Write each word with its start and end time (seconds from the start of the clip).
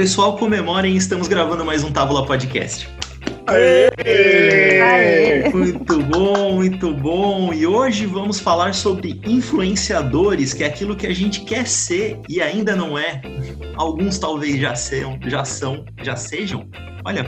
Pessoal, 0.00 0.34
comemorem, 0.38 0.96
estamos 0.96 1.28
gravando 1.28 1.62
mais 1.62 1.84
um 1.84 1.92
Tábula 1.92 2.24
Podcast. 2.24 2.88
Aê! 3.46 3.90
Aê! 4.80 5.50
Muito 5.50 6.02
bom, 6.04 6.54
muito 6.54 6.94
bom. 6.94 7.52
E 7.52 7.66
hoje 7.66 8.06
vamos 8.06 8.40
falar 8.40 8.72
sobre 8.72 9.20
influenciadores, 9.26 10.54
que 10.54 10.64
é 10.64 10.68
aquilo 10.68 10.96
que 10.96 11.06
a 11.06 11.14
gente 11.14 11.42
quer 11.42 11.68
ser 11.68 12.18
e 12.30 12.40
ainda 12.40 12.74
não 12.74 12.96
é. 12.96 13.20
Alguns 13.76 14.18
talvez 14.18 14.58
já 14.58 14.74
sejam, 14.74 15.18
já 15.26 15.44
são, 15.44 15.84
já 16.02 16.16
sejam. 16.16 16.66
Olha, 17.04 17.26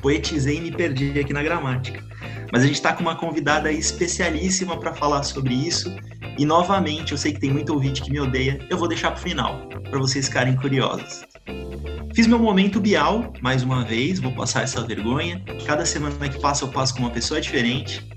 poetizei 0.00 0.56
e 0.56 0.60
me 0.62 0.72
perdi 0.72 1.20
aqui 1.20 1.34
na 1.34 1.42
gramática. 1.42 2.02
Mas 2.50 2.62
a 2.62 2.66
gente 2.66 2.76
está 2.76 2.94
com 2.94 3.02
uma 3.02 3.16
convidada 3.16 3.70
especialíssima 3.70 4.80
para 4.80 4.94
falar 4.94 5.24
sobre 5.24 5.52
isso. 5.52 5.94
E 6.38 6.46
novamente, 6.46 7.12
eu 7.12 7.18
sei 7.18 7.34
que 7.34 7.40
tem 7.40 7.50
muito 7.50 7.74
ouvinte 7.74 8.00
que 8.00 8.10
me 8.10 8.18
odeia, 8.18 8.58
eu 8.70 8.78
vou 8.78 8.88
deixar 8.88 9.10
para 9.10 9.20
o 9.20 9.22
final, 9.22 9.68
para 9.90 9.98
vocês 9.98 10.26
ficarem 10.26 10.56
curiosos. 10.56 11.33
Fiz 12.14 12.28
meu 12.28 12.38
momento 12.38 12.80
Bial, 12.80 13.32
mais 13.40 13.64
uma 13.64 13.84
vez, 13.84 14.20
vou 14.20 14.30
passar 14.32 14.62
essa 14.62 14.80
vergonha. 14.82 15.42
Cada 15.66 15.84
semana 15.84 16.28
que 16.28 16.40
passa 16.40 16.64
eu 16.64 16.68
passo 16.68 16.94
com 16.94 17.00
uma 17.00 17.10
pessoa 17.10 17.40
diferente 17.40 18.08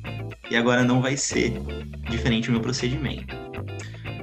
e 0.52 0.56
agora 0.56 0.84
não 0.84 1.02
vai 1.02 1.18
ser 1.18 1.54
diferente 2.10 2.50
o 2.50 2.52
meu 2.52 2.62
procedimento. 2.62 3.36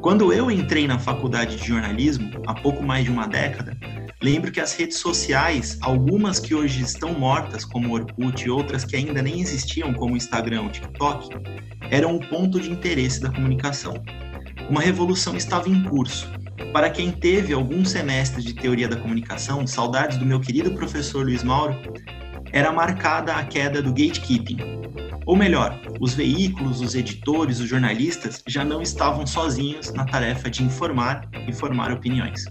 Quando 0.00 0.32
eu 0.32 0.50
entrei 0.50 0.86
na 0.86 0.98
faculdade 0.98 1.56
de 1.56 1.66
jornalismo, 1.66 2.30
há 2.46 2.54
pouco 2.54 2.82
mais 2.82 3.04
de 3.04 3.10
uma 3.10 3.26
década, 3.26 3.76
lembro 4.22 4.52
que 4.52 4.60
as 4.60 4.74
redes 4.74 4.98
sociais, 4.98 5.76
algumas 5.80 6.38
que 6.38 6.54
hoje 6.54 6.82
estão 6.82 7.12
mortas, 7.12 7.64
como 7.64 7.94
Orkut, 7.94 8.44
e 8.44 8.50
outras 8.50 8.84
que 8.84 8.94
ainda 8.94 9.22
nem 9.22 9.40
existiam, 9.40 9.92
como 9.92 10.16
Instagram 10.16 10.62
ou 10.62 10.68
TikTok, 10.68 11.30
eram 11.90 12.16
o 12.16 12.28
ponto 12.28 12.60
de 12.60 12.70
interesse 12.70 13.20
da 13.20 13.30
comunicação. 13.30 13.94
Uma 14.70 14.82
revolução 14.82 15.36
estava 15.36 15.68
em 15.68 15.82
curso 15.82 16.30
para 16.72 16.90
quem 16.90 17.10
teve 17.10 17.52
algum 17.52 17.84
semestre 17.84 18.42
de 18.42 18.54
teoria 18.54 18.88
da 18.88 18.96
comunicação, 18.96 19.66
saudades 19.66 20.18
do 20.18 20.26
meu 20.26 20.40
querido 20.40 20.72
professor 20.74 21.24
Luiz 21.24 21.42
Mauro, 21.42 21.74
era 22.52 22.72
marcada 22.72 23.34
a 23.34 23.44
queda 23.44 23.82
do 23.82 23.90
gatekeeping. 23.90 24.58
Ou 25.26 25.36
melhor, 25.36 25.80
os 26.00 26.14
veículos, 26.14 26.80
os 26.80 26.94
editores, 26.94 27.58
os 27.58 27.68
jornalistas 27.68 28.42
já 28.46 28.64
não 28.64 28.82
estavam 28.82 29.26
sozinhos 29.26 29.92
na 29.92 30.04
tarefa 30.04 30.50
de 30.50 30.62
informar 30.62 31.28
e 31.48 31.52
formar 31.52 31.90
opiniões. 31.90 32.44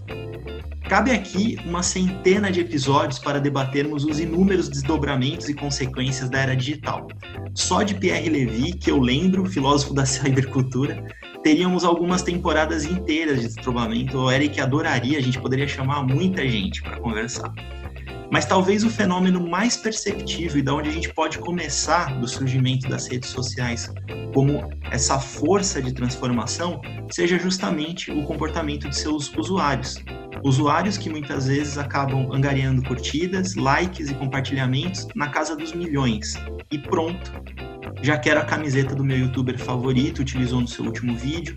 Cabe 0.88 1.12
aqui 1.12 1.56
uma 1.64 1.82
centena 1.82 2.50
de 2.50 2.60
episódios 2.60 3.18
para 3.18 3.40
debatermos 3.40 4.04
os 4.04 4.20
inúmeros 4.20 4.68
desdobramentos 4.68 5.48
e 5.48 5.54
consequências 5.54 6.28
da 6.28 6.40
era 6.40 6.54
digital. 6.54 7.08
Só 7.54 7.82
de 7.82 7.94
Pierre 7.94 8.28
Levy, 8.28 8.74
que 8.74 8.90
eu 8.90 8.98
lembro, 8.98 9.46
filósofo 9.46 9.94
da 9.94 10.04
cybercultura, 10.06 11.02
teríamos 11.44 11.84
algumas 11.84 12.22
temporadas 12.22 12.86
inteiras 12.86 13.42
de 13.42 13.48
desdobramento. 13.48 14.18
O 14.18 14.32
Eric 14.32 14.58
adoraria, 14.60 15.18
a 15.18 15.20
gente 15.20 15.38
poderia 15.38 15.68
chamar 15.68 16.02
muita 16.02 16.42
gente 16.42 16.82
para 16.82 16.98
conversar. 16.98 17.52
Mas 18.34 18.46
talvez 18.46 18.82
o 18.82 18.90
fenômeno 18.90 19.48
mais 19.48 19.76
perceptível 19.76 20.58
e 20.58 20.62
da 20.62 20.74
onde 20.74 20.88
a 20.88 20.92
gente 20.92 21.14
pode 21.14 21.38
começar 21.38 22.18
do 22.18 22.26
surgimento 22.26 22.88
das 22.88 23.06
redes 23.06 23.30
sociais 23.30 23.88
como 24.34 24.72
essa 24.90 25.20
força 25.20 25.80
de 25.80 25.94
transformação 25.94 26.82
seja 27.12 27.38
justamente 27.38 28.10
o 28.10 28.24
comportamento 28.24 28.88
de 28.88 28.96
seus 28.98 29.32
usuários. 29.36 30.02
Usuários 30.42 30.98
que 30.98 31.08
muitas 31.08 31.46
vezes 31.46 31.78
acabam 31.78 32.28
angariando 32.32 32.82
curtidas, 32.82 33.54
likes 33.54 34.10
e 34.10 34.14
compartilhamentos 34.14 35.06
na 35.14 35.28
casa 35.28 35.54
dos 35.54 35.72
milhões. 35.72 36.34
E 36.72 36.78
pronto, 36.78 37.32
já 38.02 38.18
quero 38.18 38.40
a 38.40 38.44
camiseta 38.44 38.96
do 38.96 39.04
meu 39.04 39.16
youtuber 39.16 39.56
favorito, 39.56 40.22
utilizou 40.22 40.60
no 40.60 40.66
seu 40.66 40.84
último 40.84 41.16
vídeo. 41.16 41.54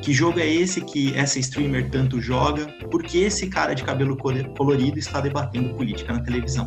Que 0.00 0.14
jogo 0.14 0.40
é 0.40 0.46
esse 0.46 0.80
que 0.80 1.14
essa 1.14 1.38
streamer 1.38 1.90
tanto 1.90 2.22
joga? 2.22 2.66
Por 2.90 3.02
que 3.02 3.18
esse 3.18 3.48
cara 3.48 3.74
de 3.74 3.84
cabelo 3.84 4.16
colorido 4.16 4.98
está 4.98 5.20
debatendo 5.20 5.74
política 5.74 6.14
na 6.20 6.24
televisão? 6.24 6.66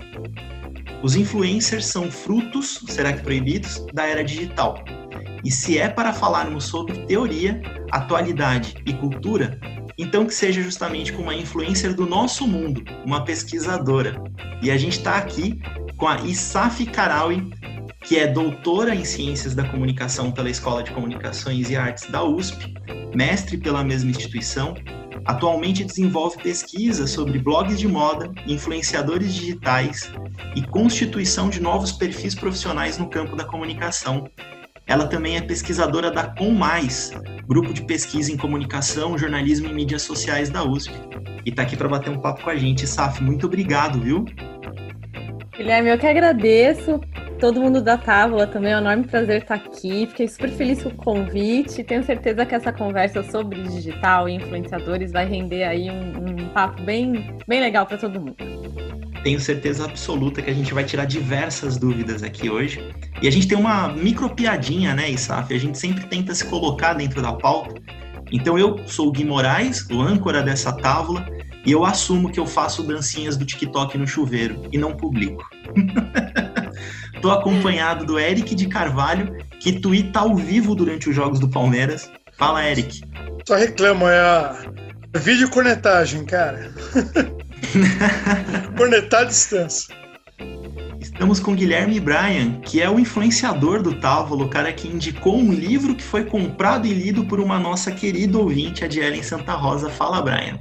Os 1.02 1.16
influencers 1.16 1.86
são 1.86 2.12
frutos, 2.12 2.84
será 2.88 3.14
que 3.14 3.22
proibidos, 3.22 3.86
da 3.94 4.06
era 4.06 4.24
digital. 4.24 4.84
E 5.44 5.52
se 5.52 5.78
é 5.78 5.90
para 5.90 6.14
falarmos 6.14 6.66
sobre 6.66 6.98
teoria, 7.06 7.62
atualidade 7.92 8.76
e 8.86 8.94
cultura, 8.94 9.60
então 9.98 10.26
que 10.26 10.34
seja 10.34 10.62
justamente 10.62 11.14
com 11.14 11.24
uma 11.24 11.36
influencer 11.36 11.94
do 11.94 12.06
nosso 12.06 12.48
mundo, 12.48 12.84
uma 13.06 13.24
pesquisadora. 13.24 14.22
E 14.62 14.72
a 14.72 14.78
gente 14.78 14.98
está 14.98 15.18
aqui 15.18 15.62
com 15.98 16.08
a 16.08 16.22
Isaf 16.22 16.86
Karawi, 16.86 17.52
que 18.04 18.20
é 18.20 18.28
doutora 18.28 18.94
em 18.94 19.06
Ciências 19.06 19.56
da 19.56 19.64
Comunicação 19.64 20.32
pela 20.32 20.50
Escola 20.50 20.84
de 20.84 20.92
Comunicações 20.92 21.70
e 21.70 21.76
Artes 21.76 22.10
da 22.10 22.24
USP, 22.24 22.74
mestre 23.16 23.58
pela 23.58 23.84
mesma 23.84 24.12
instituição, 24.12 24.76
atualmente 25.26 25.86
desenvolve 25.86 26.38
pesquisas 26.44 27.12
sobre 27.12 27.40
blogs 27.40 27.80
de 27.80 27.88
moda, 27.88 28.30
influenciadores 28.46 29.34
digitais 29.34 30.12
e 30.54 30.62
constituição 30.62 31.50
de 31.50 31.62
novos 31.62 31.94
perfis 31.94 32.36
profissionais 32.36 32.98
no 32.98 33.10
campo 33.10 33.36
da 33.38 33.46
comunicação. 33.46 34.28
Ela 34.86 35.08
também 35.08 35.38
é 35.38 35.42
pesquisadora 35.42 36.12
da 36.12 36.28
Com 36.28 36.52
Mais, 36.52 37.12
grupo 37.48 37.74
de 37.74 37.86
pesquisa 37.86 38.34
em 38.34 38.38
comunicação, 38.38 39.18
jornalismo 39.18 39.70
e 39.70 39.74
mídias 39.74 40.02
sociais 40.02 40.50
da 40.50 40.62
USP. 40.62 40.94
E 41.46 41.50
está 41.50 41.62
aqui 41.62 41.78
para 41.78 41.88
bater 41.88 42.10
um 42.10 42.20
papo 42.20 42.44
com 42.44 42.50
a 42.50 42.56
gente. 42.56 42.86
Saf, 42.86 43.24
muito 43.24 43.46
obrigado, 43.46 44.00
viu? 44.02 44.26
Guilherme, 45.56 45.90
eu 45.90 45.98
que 45.98 46.08
agradeço 46.08 47.00
todo 47.44 47.60
mundo 47.60 47.82
da 47.82 47.98
Távola 47.98 48.48
também. 48.48 48.72
É 48.72 48.78
um 48.78 48.80
enorme 48.80 49.04
prazer 49.04 49.42
estar 49.42 49.56
aqui. 49.56 50.08
Fiquei 50.08 50.30
super 50.30 50.50
feliz 50.50 50.82
com 50.82 50.88
o 50.88 50.96
convite. 50.96 51.84
Tenho 51.84 52.02
certeza 52.02 52.46
que 52.46 52.56
essa 52.56 52.72
conversa 52.72 53.22
sobre 53.22 53.62
digital 53.64 54.30
e 54.30 54.36
influenciadores 54.36 55.12
vai 55.12 55.26
render 55.26 55.66
aí 55.66 55.92
um, 55.92 56.46
um 56.46 56.48
papo 56.54 56.82
bem, 56.84 57.36
bem 57.46 57.60
legal 57.60 57.86
para 57.86 57.98
todo 57.98 58.18
mundo. 58.18 58.38
Tenho 59.26 59.42
certeza 59.42 59.84
absoluta 59.84 60.42
que 60.42 60.50
a 60.50 60.54
gente 60.54 60.74
vai 60.74 60.86
tirar 60.86 61.04
diversas 61.04 61.76
dúvidas 61.76 62.24
aqui 62.24 62.50
hoje. 62.50 62.82
E 63.22 63.28
a 63.28 63.32
gente 63.32 63.46
tem 63.46 63.58
uma 63.58 63.90
micro 63.90 64.30
piadinha, 64.30 64.96
né, 64.96 65.12
Isaf? 65.12 65.54
A 65.54 65.60
gente 65.60 65.78
sempre 65.78 66.06
tenta 66.06 66.34
se 66.34 66.46
colocar 66.46 66.94
dentro 66.94 67.22
da 67.22 67.34
pauta. 67.34 67.76
Então 68.32 68.58
eu 68.58 68.80
sou 68.88 69.10
o 69.10 69.12
Gui 69.12 69.26
Moraes, 69.26 69.86
o 69.90 70.02
âncora 70.02 70.42
dessa 70.42 70.72
tábua, 70.72 71.26
e 71.66 71.74
eu 71.74 71.84
assumo 71.84 72.32
que 72.32 72.40
eu 72.40 72.48
faço 72.48 72.84
dancinhas 72.84 73.36
do 73.36 73.46
TikTok 73.46 73.98
no 73.98 74.08
chuveiro 74.08 74.62
e 74.72 74.78
não 74.78 74.96
publico. 74.96 75.44
Estou 77.24 77.40
acompanhado 77.40 78.06
do 78.06 78.20
Eric 78.20 78.54
de 78.54 78.68
Carvalho, 78.68 79.38
que 79.58 79.80
tuita 79.80 80.20
ao 80.20 80.36
vivo 80.36 80.76
durante 80.76 81.10
os 81.10 81.16
jogos 81.16 81.40
do 81.40 81.48
Palmeiras. 81.48 82.12
Fala, 82.38 82.66
Eric. 82.66 83.02
Só 83.48 83.56
reclamo, 83.56 84.10
é 84.10 84.20
a 84.20 84.58
vídeo 85.16 85.50
cornetagem, 85.50 86.26
cara. 86.26 86.74
Cornetar 88.76 89.22
à 89.22 89.24
distância. 89.24 89.96
Estamos 91.00 91.40
com 91.40 91.56
Guilherme 91.56 91.98
Bryan, 92.02 92.60
que 92.60 92.82
é 92.82 92.90
o 92.90 93.00
influenciador 93.00 93.82
do 93.82 93.96
Távola, 94.02 94.44
o 94.44 94.50
cara 94.50 94.74
que 94.74 94.90
indicou 94.90 95.38
um 95.38 95.54
livro 95.54 95.96
que 95.96 96.04
foi 96.04 96.26
comprado 96.26 96.88
e 96.88 96.94
lido 96.94 97.24
por 97.24 97.40
uma 97.40 97.58
nossa 97.58 97.90
querida 97.90 98.38
ouvinte, 98.38 98.84
a 98.84 98.88
Dielen 98.90 99.24
Santa 99.24 99.54
Rosa. 99.54 99.90
Fala, 99.90 100.22
Bryan. 100.22 100.60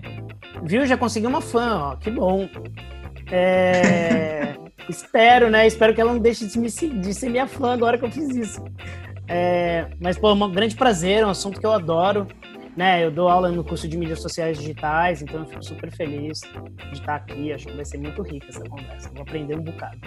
Viu? 0.62 0.86
Já 0.86 0.96
consegui 0.96 1.26
uma 1.26 1.40
fã, 1.40 1.74
ó. 1.74 1.96
Que 1.96 2.08
bom. 2.08 2.48
É... 3.32 4.54
Espero, 4.88 5.50
né? 5.50 5.66
Espero 5.66 5.94
que 5.94 6.00
ela 6.00 6.12
não 6.12 6.20
deixe 6.20 6.46
de, 6.46 6.58
me, 6.58 6.68
de 6.68 7.14
ser 7.14 7.28
minha 7.30 7.46
fã 7.46 7.72
agora 7.72 7.98
que 7.98 8.04
eu 8.04 8.10
fiz 8.10 8.28
isso. 8.36 8.64
É, 9.28 9.88
mas, 10.00 10.18
pô, 10.18 10.30
é 10.30 10.34
um 10.34 10.50
grande 10.50 10.74
prazer, 10.74 11.22
é 11.22 11.26
um 11.26 11.30
assunto 11.30 11.60
que 11.60 11.66
eu 11.66 11.72
adoro. 11.72 12.26
Né, 12.74 13.04
eu 13.04 13.10
dou 13.10 13.28
aula 13.28 13.50
no 13.50 13.62
curso 13.62 13.86
de 13.86 13.98
mídias 13.98 14.22
sociais 14.22 14.56
digitais, 14.56 15.20
então 15.20 15.40
eu 15.40 15.46
fico 15.46 15.62
super 15.62 15.94
feliz 15.94 16.40
de 16.40 16.94
estar 16.94 17.16
aqui. 17.16 17.52
Acho 17.52 17.66
que 17.66 17.76
vai 17.76 17.84
ser 17.84 17.98
muito 17.98 18.22
rica 18.22 18.46
essa 18.48 18.64
conversa. 18.64 19.10
Vou 19.12 19.22
aprender 19.22 19.58
um 19.58 19.62
bocado. 19.62 19.98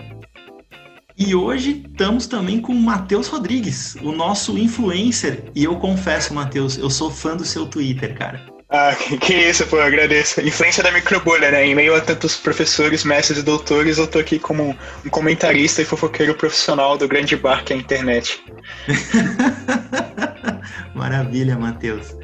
E 1.15 1.35
hoje 1.35 1.83
estamos 1.87 2.25
também 2.25 2.59
com 2.59 2.73
o 2.73 2.81
Matheus 2.81 3.27
Rodrigues, 3.27 3.95
o 4.01 4.11
nosso 4.11 4.57
influencer. 4.57 5.43
E 5.53 5.63
eu 5.63 5.77
confesso, 5.77 6.33
Matheus, 6.33 6.77
eu 6.77 6.89
sou 6.89 7.11
fã 7.11 7.37
do 7.37 7.45
seu 7.45 7.67
Twitter, 7.67 8.17
cara. 8.17 8.54
Ah, 8.67 8.95
que 8.95 9.33
isso, 9.33 9.65
pô, 9.67 9.79
agradeço. 9.79 10.41
Influência 10.41 10.81
da 10.81 10.91
microbolha, 10.91 11.51
né? 11.51 11.65
Em 11.65 11.75
meio 11.75 11.95
a 11.95 12.01
tantos 12.01 12.35
professores, 12.35 13.03
mestres 13.03 13.39
e 13.39 13.43
doutores, 13.43 13.99
eu 13.99 14.07
tô 14.07 14.17
aqui 14.17 14.39
como 14.39 14.75
um 15.05 15.09
comentarista 15.09 15.81
e 15.81 15.85
fofoqueiro 15.85 16.33
profissional 16.33 16.97
do 16.97 17.07
grande 17.07 17.35
bar 17.35 17.63
que 17.63 17.73
é 17.73 17.75
a 17.75 17.79
internet. 17.79 18.43
Maravilha, 20.95 21.57
Matheus. 21.57 22.17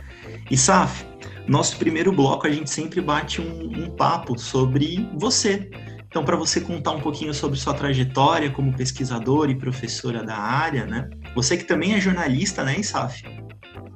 E 0.49 0.57
Saf, 0.57 1.05
nosso 1.47 1.77
primeiro 1.77 2.11
bloco 2.11 2.47
a 2.47 2.51
gente 2.51 2.69
sempre 2.69 3.01
bate 3.01 3.39
um, 3.39 3.83
um 3.83 3.95
papo 3.95 4.37
sobre 4.37 5.07
você. 5.13 5.69
Então, 6.07 6.25
para 6.25 6.35
você 6.35 6.59
contar 6.59 6.91
um 6.91 6.99
pouquinho 6.99 7.33
sobre 7.33 7.57
sua 7.57 7.73
trajetória 7.73 8.49
como 8.49 8.73
pesquisadora 8.73 9.51
e 9.51 9.55
professora 9.55 10.23
da 10.23 10.35
área, 10.35 10.85
né? 10.85 11.07
Você 11.35 11.55
que 11.55 11.63
também 11.63 11.93
é 11.93 12.01
jornalista, 12.01 12.63
né, 12.63 12.81
Saf? 12.81 13.23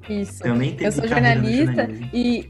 Isso. 0.09 0.39
Também 0.43 0.75
tem 0.75 0.85
Eu 0.85 0.91
sou 0.91 1.07
jornalista 1.07 1.89
e 2.13 2.49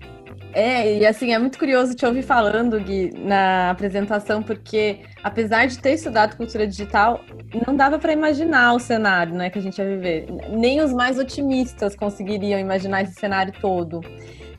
é, 0.55 0.99
e 0.99 1.05
assim, 1.05 1.33
é 1.33 1.37
muito 1.37 1.59
curioso 1.59 1.93
te 1.93 2.05
ouvir 2.05 2.21
falando, 2.21 2.79
Gui, 2.79 3.11
na 3.13 3.71
apresentação, 3.71 4.41
porque 4.41 4.99
apesar 5.21 5.67
de 5.67 5.77
ter 5.77 5.91
estudado 5.95 6.37
cultura 6.37 6.65
digital, 6.65 7.19
não 7.67 7.75
dava 7.75 7.99
para 7.99 8.13
imaginar 8.13 8.73
o 8.73 8.79
cenário 8.79 9.33
né, 9.35 9.49
que 9.49 9.59
a 9.59 9.61
gente 9.61 9.77
ia 9.77 9.85
viver. 9.85 10.27
Nem 10.49 10.79
os 10.79 10.93
mais 10.93 11.19
otimistas 11.19 11.93
conseguiriam 11.93 12.57
imaginar 12.57 13.01
esse 13.01 13.15
cenário 13.15 13.51
todo. 13.59 13.99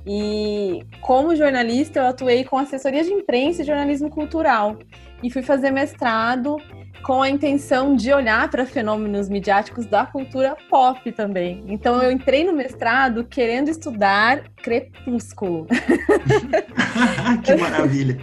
E 0.06 0.84
como 1.00 1.34
jornalista, 1.34 2.00
eu 2.00 2.06
atuei 2.06 2.44
com 2.44 2.58
assessoria 2.58 3.02
de 3.02 3.10
imprensa 3.10 3.62
e 3.62 3.64
jornalismo 3.64 4.10
cultural. 4.10 4.78
E 5.22 5.30
fui 5.30 5.42
fazer 5.42 5.70
mestrado 5.70 6.58
com 7.06 7.22
a 7.22 7.30
intenção 7.30 7.94
de 7.94 8.12
olhar 8.12 8.50
para 8.50 8.66
fenômenos 8.66 9.28
midiáticos 9.28 9.86
da 9.86 10.04
cultura 10.04 10.56
pop 10.68 11.12
também. 11.12 11.62
Então 11.68 12.02
eu 12.02 12.10
entrei 12.10 12.42
no 12.42 12.52
mestrado 12.52 13.22
querendo 13.22 13.68
estudar 13.68 14.42
Crepúsculo. 14.56 15.68
que 17.44 17.54
maravilha! 17.54 18.18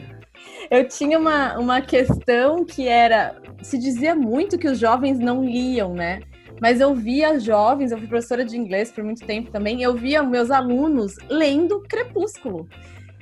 Eu 0.70 0.86
tinha 0.86 1.18
uma, 1.18 1.58
uma 1.58 1.82
questão 1.82 2.66
que 2.66 2.86
era. 2.86 3.38
Se 3.62 3.78
dizia 3.78 4.14
muito 4.14 4.58
que 4.58 4.68
os 4.68 4.78
jovens 4.78 5.18
não 5.18 5.46
liam, 5.46 5.94
né? 5.94 6.20
Mas 6.62 6.82
eu 6.82 6.94
via 6.94 7.40
jovens, 7.40 7.94
eu 7.94 7.98
fui 7.98 8.08
professora 8.08 8.44
de 8.44 8.58
inglês 8.58 8.92
por 8.92 9.02
muito 9.02 9.26
tempo 9.26 9.50
também, 9.50 9.82
eu 9.82 9.96
via 9.96 10.22
meus 10.22 10.52
alunos 10.52 11.16
lendo 11.30 11.82
Crepúsculo. 11.88 12.68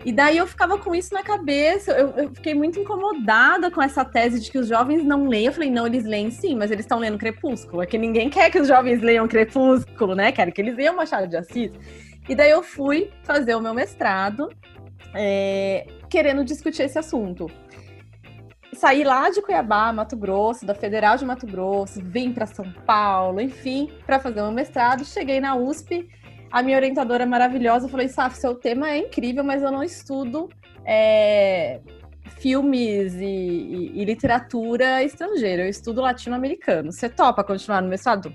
E 0.03 0.11
daí 0.11 0.37
eu 0.37 0.47
ficava 0.47 0.77
com 0.79 0.95
isso 0.95 1.13
na 1.13 1.21
cabeça, 1.21 1.91
eu, 1.91 2.09
eu, 2.17 2.29
fiquei 2.33 2.55
muito 2.55 2.79
incomodada 2.79 3.69
com 3.69 3.81
essa 3.81 4.03
tese 4.03 4.39
de 4.39 4.51
que 4.51 4.57
os 4.57 4.67
jovens 4.67 5.03
não 5.03 5.27
leem. 5.27 5.45
Eu 5.45 5.53
falei, 5.53 5.69
não, 5.69 5.85
eles 5.85 6.03
leem 6.05 6.31
sim, 6.31 6.55
mas 6.55 6.71
eles 6.71 6.85
estão 6.85 6.97
lendo 6.97 7.19
Crepúsculo. 7.19 7.83
É 7.83 7.85
que 7.85 7.97
ninguém 7.97 8.29
quer 8.29 8.49
que 8.49 8.59
os 8.59 8.67
jovens 8.67 9.01
leiam 9.01 9.27
Crepúsculo, 9.27 10.15
né? 10.15 10.31
Quer 10.31 10.51
que 10.51 10.59
eles 10.59 10.75
leiam 10.75 10.95
Machado 10.95 11.27
de 11.27 11.37
Assis. 11.37 11.71
E 12.27 12.33
daí 12.33 12.49
eu 12.49 12.63
fui 12.63 13.11
fazer 13.23 13.55
o 13.55 13.61
meu 13.61 13.73
mestrado, 13.73 14.49
é, 15.13 15.85
querendo 16.09 16.43
discutir 16.43 16.83
esse 16.83 16.97
assunto. 16.97 17.47
Saí 18.73 19.03
lá 19.03 19.29
de 19.29 19.41
Cuiabá, 19.41 19.91
Mato 19.93 20.15
Grosso, 20.15 20.65
da 20.65 20.73
Federal 20.73 21.17
de 21.17 21.25
Mato 21.25 21.45
Grosso, 21.45 22.01
vim 22.01 22.31
para 22.31 22.47
São 22.47 22.71
Paulo, 22.85 23.39
enfim, 23.39 23.91
para 24.05 24.19
fazer 24.19 24.39
o 24.41 24.45
meu 24.45 24.53
mestrado. 24.53 25.05
Cheguei 25.05 25.39
na 25.39 25.55
USP 25.55 26.09
a 26.51 26.61
minha 26.61 26.77
orientadora 26.77 27.25
maravilhosa 27.25 27.87
falou: 27.87 28.07
Saf, 28.09 28.37
seu 28.37 28.55
tema 28.55 28.89
é 28.89 28.97
incrível, 28.97 29.43
mas 29.43 29.63
eu 29.63 29.71
não 29.71 29.83
estudo 29.83 30.49
é, 30.85 31.79
filmes 32.37 33.13
e, 33.15 33.25
e, 33.25 34.01
e, 34.01 34.05
literatura 34.05 35.03
estrangeira, 35.03 35.63
eu 35.63 35.69
estudo 35.69 36.01
latino-americano. 36.01 36.91
Você 36.91 37.07
topa 37.07 37.43
continuar 37.43 37.81
no 37.81 37.87
mestrado? 37.87 38.33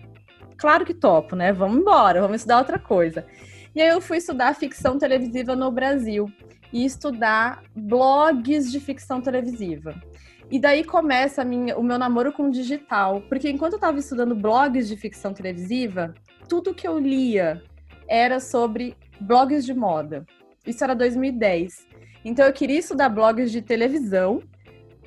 Claro 0.56 0.84
que 0.84 0.94
topo, 0.94 1.36
né? 1.36 1.52
Vamos 1.52 1.80
embora, 1.80 2.20
vamos 2.20 2.36
estudar 2.36 2.58
outra 2.58 2.78
coisa. 2.78 3.26
E 3.74 3.82
aí 3.82 3.88
eu 3.88 4.00
fui 4.00 4.16
estudar 4.16 4.54
ficção 4.54 4.98
televisiva 4.98 5.54
no 5.54 5.70
Brasil 5.70 6.32
e 6.72 6.84
estudar 6.84 7.62
blogs 7.74 8.72
de 8.72 8.80
ficção 8.80 9.20
televisiva. 9.20 9.94
E 10.50 10.58
daí 10.58 10.84
começa 10.84 11.44
minha, 11.44 11.76
o 11.76 11.82
meu 11.82 11.98
namoro 11.98 12.32
com 12.32 12.44
o 12.44 12.50
digital, 12.50 13.20
porque 13.28 13.50
enquanto 13.50 13.74
eu 13.74 13.78
estava 13.78 13.98
estudando 13.98 14.34
blogs 14.34 14.88
de 14.88 14.96
ficção 14.96 15.34
televisiva, 15.34 16.14
tudo 16.48 16.74
que 16.74 16.86
eu 16.86 16.98
lia 16.98 17.62
era 18.08 18.40
sobre 18.40 18.96
blogs 19.20 19.64
de 19.64 19.74
moda. 19.74 20.24
Isso 20.66 20.82
era 20.82 20.94
2010. 20.94 21.86
Então 22.24 22.44
eu 22.44 22.52
queria 22.52 22.78
estudar 22.78 23.08
blogs 23.08 23.52
de 23.52 23.62
televisão, 23.62 24.42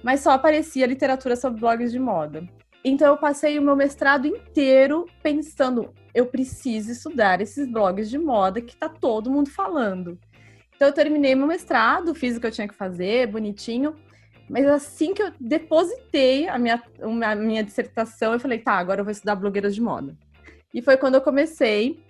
mas 0.02 0.22
só 0.22 0.32
aparecia 0.32 0.86
literatura 0.86 1.36
sobre 1.36 1.60
blogs 1.60 1.92
de 1.92 2.00
moda. 2.00 2.48
Então 2.84 3.08
eu 3.08 3.18
passei 3.18 3.60
o 3.60 3.62
meu 3.62 3.76
mestrado 3.76 4.26
inteiro 4.26 5.06
pensando, 5.22 5.94
eu 6.16 6.26
preciso 6.26 6.92
estudar 6.92 7.42
esses 7.42 7.68
blogs 7.70 8.10
de 8.10 8.18
moda 8.18 8.62
que 8.62 8.76
tá 8.76 8.88
todo 8.88 9.30
mundo 9.30 9.50
falando. 9.50 10.18
Então 10.76 10.88
eu 10.88 10.94
terminei 10.94 11.36
meu 11.36 11.46
mestrado, 11.46 12.16
fiz 12.16 12.38
o 12.38 12.40
que 12.40 12.48
eu 12.48 12.52
tinha 12.52 12.68
que 12.68 12.74
fazer, 12.74 13.28
bonitinho. 13.28 13.96
Mas 14.50 14.66
assim 14.66 15.14
que 15.14 15.22
eu 15.22 15.32
depositei 15.40 16.48
a 16.48 16.58
minha, 16.58 16.82
a 17.02 17.36
minha 17.36 17.64
dissertação, 17.64 18.34
eu 18.34 18.40
falei, 18.40 18.60
tá, 18.60 18.74
agora 18.74 19.02
eu 19.02 19.06
vou 19.06 19.12
estudar 19.12 19.36
blogueiras 19.36 19.76
de 19.76 19.82
moda. 19.82 20.18
E 20.74 20.82
foi 20.82 20.96
quando 20.96 21.16
eu 21.16 21.22
comecei 21.22 22.02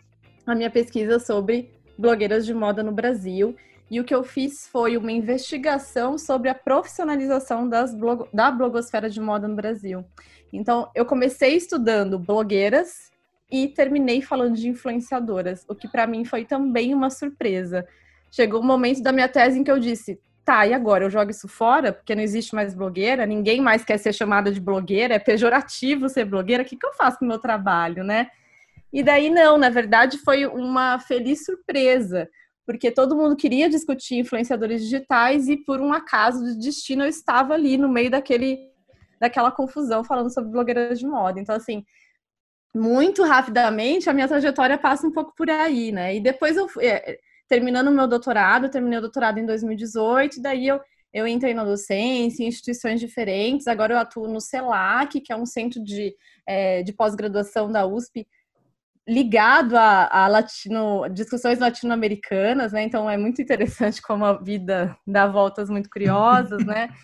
a 0.51 0.55
minha 0.55 0.69
pesquisa 0.69 1.19
sobre 1.19 1.71
blogueiras 1.97 2.45
de 2.45 2.53
moda 2.53 2.81
no 2.81 2.91
Brasil. 2.91 3.55
E 3.91 3.99
o 3.99 4.03
que 4.03 4.13
eu 4.13 4.23
fiz 4.23 4.67
foi 4.67 4.95
uma 4.97 5.11
investigação 5.11 6.17
sobre 6.17 6.49
a 6.49 6.55
profissionalização 6.55 7.67
das 7.67 7.93
blog 7.93 8.27
da 8.31 8.51
blogosfera 8.51 9.09
de 9.09 9.19
moda 9.19 9.47
no 9.47 9.55
Brasil. 9.55 10.05
Então, 10.53 10.89
eu 10.93 11.05
comecei 11.05 11.55
estudando 11.55 12.19
blogueiras 12.19 13.11
e 13.51 13.67
terminei 13.67 14.21
falando 14.21 14.55
de 14.55 14.69
influenciadoras, 14.69 15.65
o 15.67 15.73
que 15.73 15.87
para 15.87 16.05
mim 16.05 16.23
foi 16.23 16.45
também 16.45 16.93
uma 16.93 17.09
surpresa. 17.09 17.85
Chegou 18.31 18.61
um 18.61 18.65
momento 18.65 19.01
da 19.01 19.11
minha 19.11 19.27
tese 19.27 19.59
em 19.59 19.63
que 19.63 19.71
eu 19.71 19.79
disse: 19.79 20.19
tá, 20.45 20.65
e 20.65 20.73
agora? 20.73 21.03
Eu 21.03 21.09
jogo 21.09 21.31
isso 21.31 21.47
fora? 21.47 21.91
Porque 21.91 22.15
não 22.15 22.21
existe 22.21 22.53
mais 22.53 22.73
blogueira, 22.73 23.25
ninguém 23.25 23.59
mais 23.59 23.83
quer 23.83 23.97
ser 23.97 24.13
chamada 24.13 24.51
de 24.51 24.59
blogueira, 24.59 25.15
é 25.15 25.19
pejorativo 25.19 26.09
ser 26.09 26.25
blogueira, 26.25 26.63
o 26.63 26.65
que, 26.65 26.75
que 26.75 26.85
eu 26.85 26.93
faço 26.93 27.19
com 27.19 27.25
o 27.25 27.27
meu 27.27 27.39
trabalho, 27.39 28.03
né? 28.03 28.29
E 28.91 29.03
daí 29.03 29.29
não, 29.29 29.57
na 29.57 29.69
verdade 29.69 30.17
foi 30.17 30.45
uma 30.45 30.99
feliz 30.99 31.45
surpresa, 31.45 32.29
porque 32.65 32.91
todo 32.91 33.15
mundo 33.15 33.35
queria 33.35 33.69
discutir 33.69 34.15
influenciadores 34.15 34.81
digitais 34.81 35.47
e 35.47 35.57
por 35.57 35.79
um 35.79 35.93
acaso 35.93 36.43
de 36.43 36.59
destino 36.59 37.03
eu 37.03 37.09
estava 37.09 37.53
ali 37.53 37.77
no 37.77 37.89
meio 37.89 38.11
daquele 38.11 38.67
daquela 39.19 39.51
confusão 39.51 40.03
falando 40.03 40.33
sobre 40.33 40.51
blogueiras 40.51 40.97
de 40.97 41.05
moda. 41.05 41.39
Então 41.39 41.55
assim, 41.55 41.83
muito 42.73 43.23
rapidamente 43.23 44.09
a 44.09 44.13
minha 44.13 44.27
trajetória 44.27 44.77
passa 44.77 45.05
um 45.05 45.11
pouco 45.11 45.33
por 45.35 45.49
aí, 45.49 45.91
né? 45.91 46.15
E 46.15 46.21
depois 46.21 46.57
eu 46.57 46.67
é, 46.81 47.19
terminando 47.47 47.89
o 47.89 47.91
meu 47.91 48.07
doutorado, 48.07 48.69
terminei 48.69 48.99
o 48.99 49.01
doutorado 49.01 49.39
em 49.39 49.45
2018, 49.45 50.41
daí 50.41 50.67
eu 50.67 50.79
eu 51.13 51.27
entrei 51.27 51.53
na 51.53 51.63
docência 51.63 52.43
em 52.43 52.47
instituições 52.47 52.99
diferentes. 52.99 53.67
Agora 53.67 53.93
eu 53.93 53.97
atuo 53.97 54.27
no 54.27 54.39
CELAC, 54.39 55.21
que 55.21 55.33
é 55.33 55.35
um 55.35 55.45
centro 55.45 55.83
de, 55.83 56.15
é, 56.45 56.83
de 56.83 56.93
pós-graduação 56.93 57.71
da 57.71 57.85
USP, 57.85 58.27
ligado 59.09 59.75
a, 59.75 60.07
a 60.07 60.27
latino, 60.27 61.09
discussões 61.09 61.57
latino-americanas, 61.57 62.71
né? 62.71 62.83
Então 62.83 63.09
é 63.09 63.17
muito 63.17 63.41
interessante 63.41 64.01
como 64.01 64.23
a 64.23 64.33
vida 64.33 64.95
dá 65.05 65.25
voltas 65.25 65.69
muito 65.69 65.89
curiosas, 65.89 66.63
né? 66.65 66.89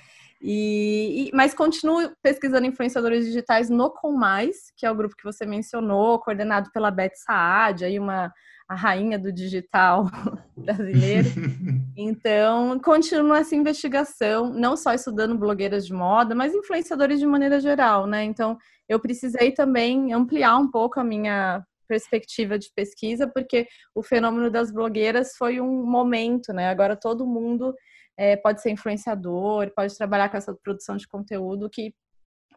E, 0.48 1.30
e, 1.30 1.32
mas 1.34 1.56
continuo 1.56 2.12
pesquisando 2.22 2.68
influenciadores 2.68 3.26
digitais 3.26 3.68
no 3.68 3.90
Com 3.90 4.12
Mais, 4.12 4.72
que 4.78 4.86
é 4.86 4.92
o 4.92 4.96
grupo 4.96 5.16
que 5.16 5.24
você 5.24 5.44
mencionou, 5.44 6.20
coordenado 6.20 6.70
pela 6.72 6.92
Beth 6.92 7.16
Saad, 7.16 7.84
aí 7.84 7.98
uma 7.98 8.32
a 8.68 8.76
rainha 8.76 9.18
do 9.18 9.32
digital 9.32 10.06
brasileiro. 10.56 11.30
Então, 11.98 12.78
continuo 12.82 13.34
essa 13.34 13.56
investigação, 13.56 14.50
não 14.50 14.76
só 14.76 14.94
estudando 14.94 15.38
blogueiras 15.38 15.88
de 15.88 15.94
moda, 15.94 16.36
mas 16.36 16.54
influenciadores 16.54 17.22
de 17.22 17.26
maneira 17.26 17.58
geral, 17.58 18.06
né? 18.06 18.22
Então, 18.26 18.58
eu 18.90 19.00
precisei 19.00 19.54
também 19.54 20.12
ampliar 20.12 20.58
um 20.58 20.70
pouco 20.70 21.00
a 21.00 21.06
minha 21.06 21.66
perspectiva 21.88 22.58
de 22.58 22.70
pesquisa, 22.76 23.28
porque 23.28 23.68
o 23.94 24.04
fenômeno 24.04 24.50
das 24.50 24.72
blogueiras 24.72 25.36
foi 25.38 25.60
um 25.62 25.86
momento, 25.86 26.54
né? 26.54 26.70
Agora 26.70 26.96
todo 26.96 27.26
mundo 27.26 27.74
é, 28.18 28.36
pode 28.36 28.62
ser 28.62 28.72
influenciador, 28.72 29.72
pode 29.76 29.96
trabalhar 29.98 30.30
com 30.30 30.38
essa 30.38 30.54
produção 30.54 30.98
de 30.98 31.08
conteúdo, 31.08 31.70
que 31.70 31.94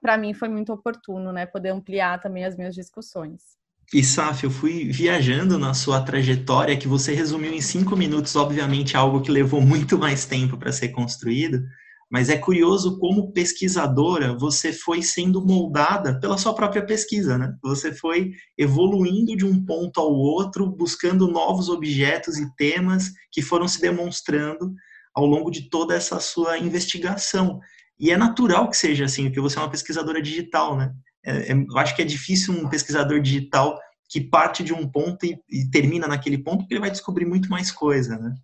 para 0.01 0.17
mim 0.17 0.33
foi 0.33 0.49
muito 0.49 0.73
oportuno, 0.73 1.33
né? 1.33 1.47
Poder 1.47 1.71
ampliar 1.71 2.21
também 2.21 2.45
as 2.45 2.57
minhas 2.57 2.75
discussões. 2.75 3.59
E 3.93 4.05
Saf, 4.05 4.45
eu 4.45 4.51
fui 4.51 4.85
viajando 4.85 5.59
na 5.59 5.73
sua 5.73 6.03
trajetória, 6.03 6.77
que 6.77 6.87
você 6.87 7.15
resumiu 7.15 7.53
em 7.55 7.61
cinco 7.61 7.97
minutos, 7.97 8.37
obviamente 8.37 8.97
algo 8.97 9.23
que 9.23 9.31
levou 9.31 9.63
muito 9.63 9.99
mais 9.99 10.27
tempo 10.27 10.59
para 10.59 10.71
ser 10.71 10.91
construído, 10.91 11.63
mas 12.11 12.31
é 12.31 12.39
curioso 12.39 12.99
como 12.99 13.33
pesquisadora 13.33 14.35
você 14.35 14.73
foi 14.73 15.03
sendo 15.03 15.45
moldada 15.45 16.19
pela 16.19 16.39
sua 16.39 16.55
própria 16.55 16.85
pesquisa, 16.85 17.37
né? 17.37 17.55
Você 17.63 17.93
foi 17.93 18.33
evoluindo 18.57 19.37
de 19.37 19.45
um 19.45 19.65
ponto 19.65 20.01
ao 20.01 20.13
outro, 20.13 20.67
buscando 20.67 21.29
novos 21.29 21.69
objetos 21.69 22.39
e 22.39 22.55
temas 22.57 23.13
que 23.31 23.43
foram 23.43 23.69
se 23.69 23.81
demonstrando 23.81 24.73
ao 25.15 25.27
longo 25.27 25.51
de 25.51 25.69
toda 25.69 25.95
essa 25.95 26.19
sua 26.19 26.59
investigação. 26.59 27.61
E 28.01 28.11
é 28.11 28.17
natural 28.17 28.71
que 28.71 28.77
seja 28.77 29.05
assim, 29.05 29.25
porque 29.25 29.41
você 29.41 29.59
é 29.59 29.63
uma 29.63 29.71
pesquisadora 29.71 30.23
digital, 30.23 30.77
né? 30.77 30.93
É, 31.25 31.53
é, 31.53 31.53
eu 31.53 31.77
acho 31.77 31.95
que 31.95 32.01
é 32.01 32.07
difícil 32.07 32.55
um 32.55 32.69
pesquisador 32.69 33.21
digital 33.21 33.79
que 34.09 34.21
parte 34.21 34.65
de 34.65 34.73
um 34.73 34.89
ponto 34.89 35.27
e, 35.27 35.39
e 35.51 35.69
termina 35.71 36.07
naquele 36.09 36.39
ponto, 36.39 36.61
porque 36.61 36.73
ele 36.73 36.81
vai 36.81 36.91
descobrir 36.91 37.27
muito 37.27 37.51
mais 37.51 37.71
coisa, 37.71 38.17
né? 38.17 38.35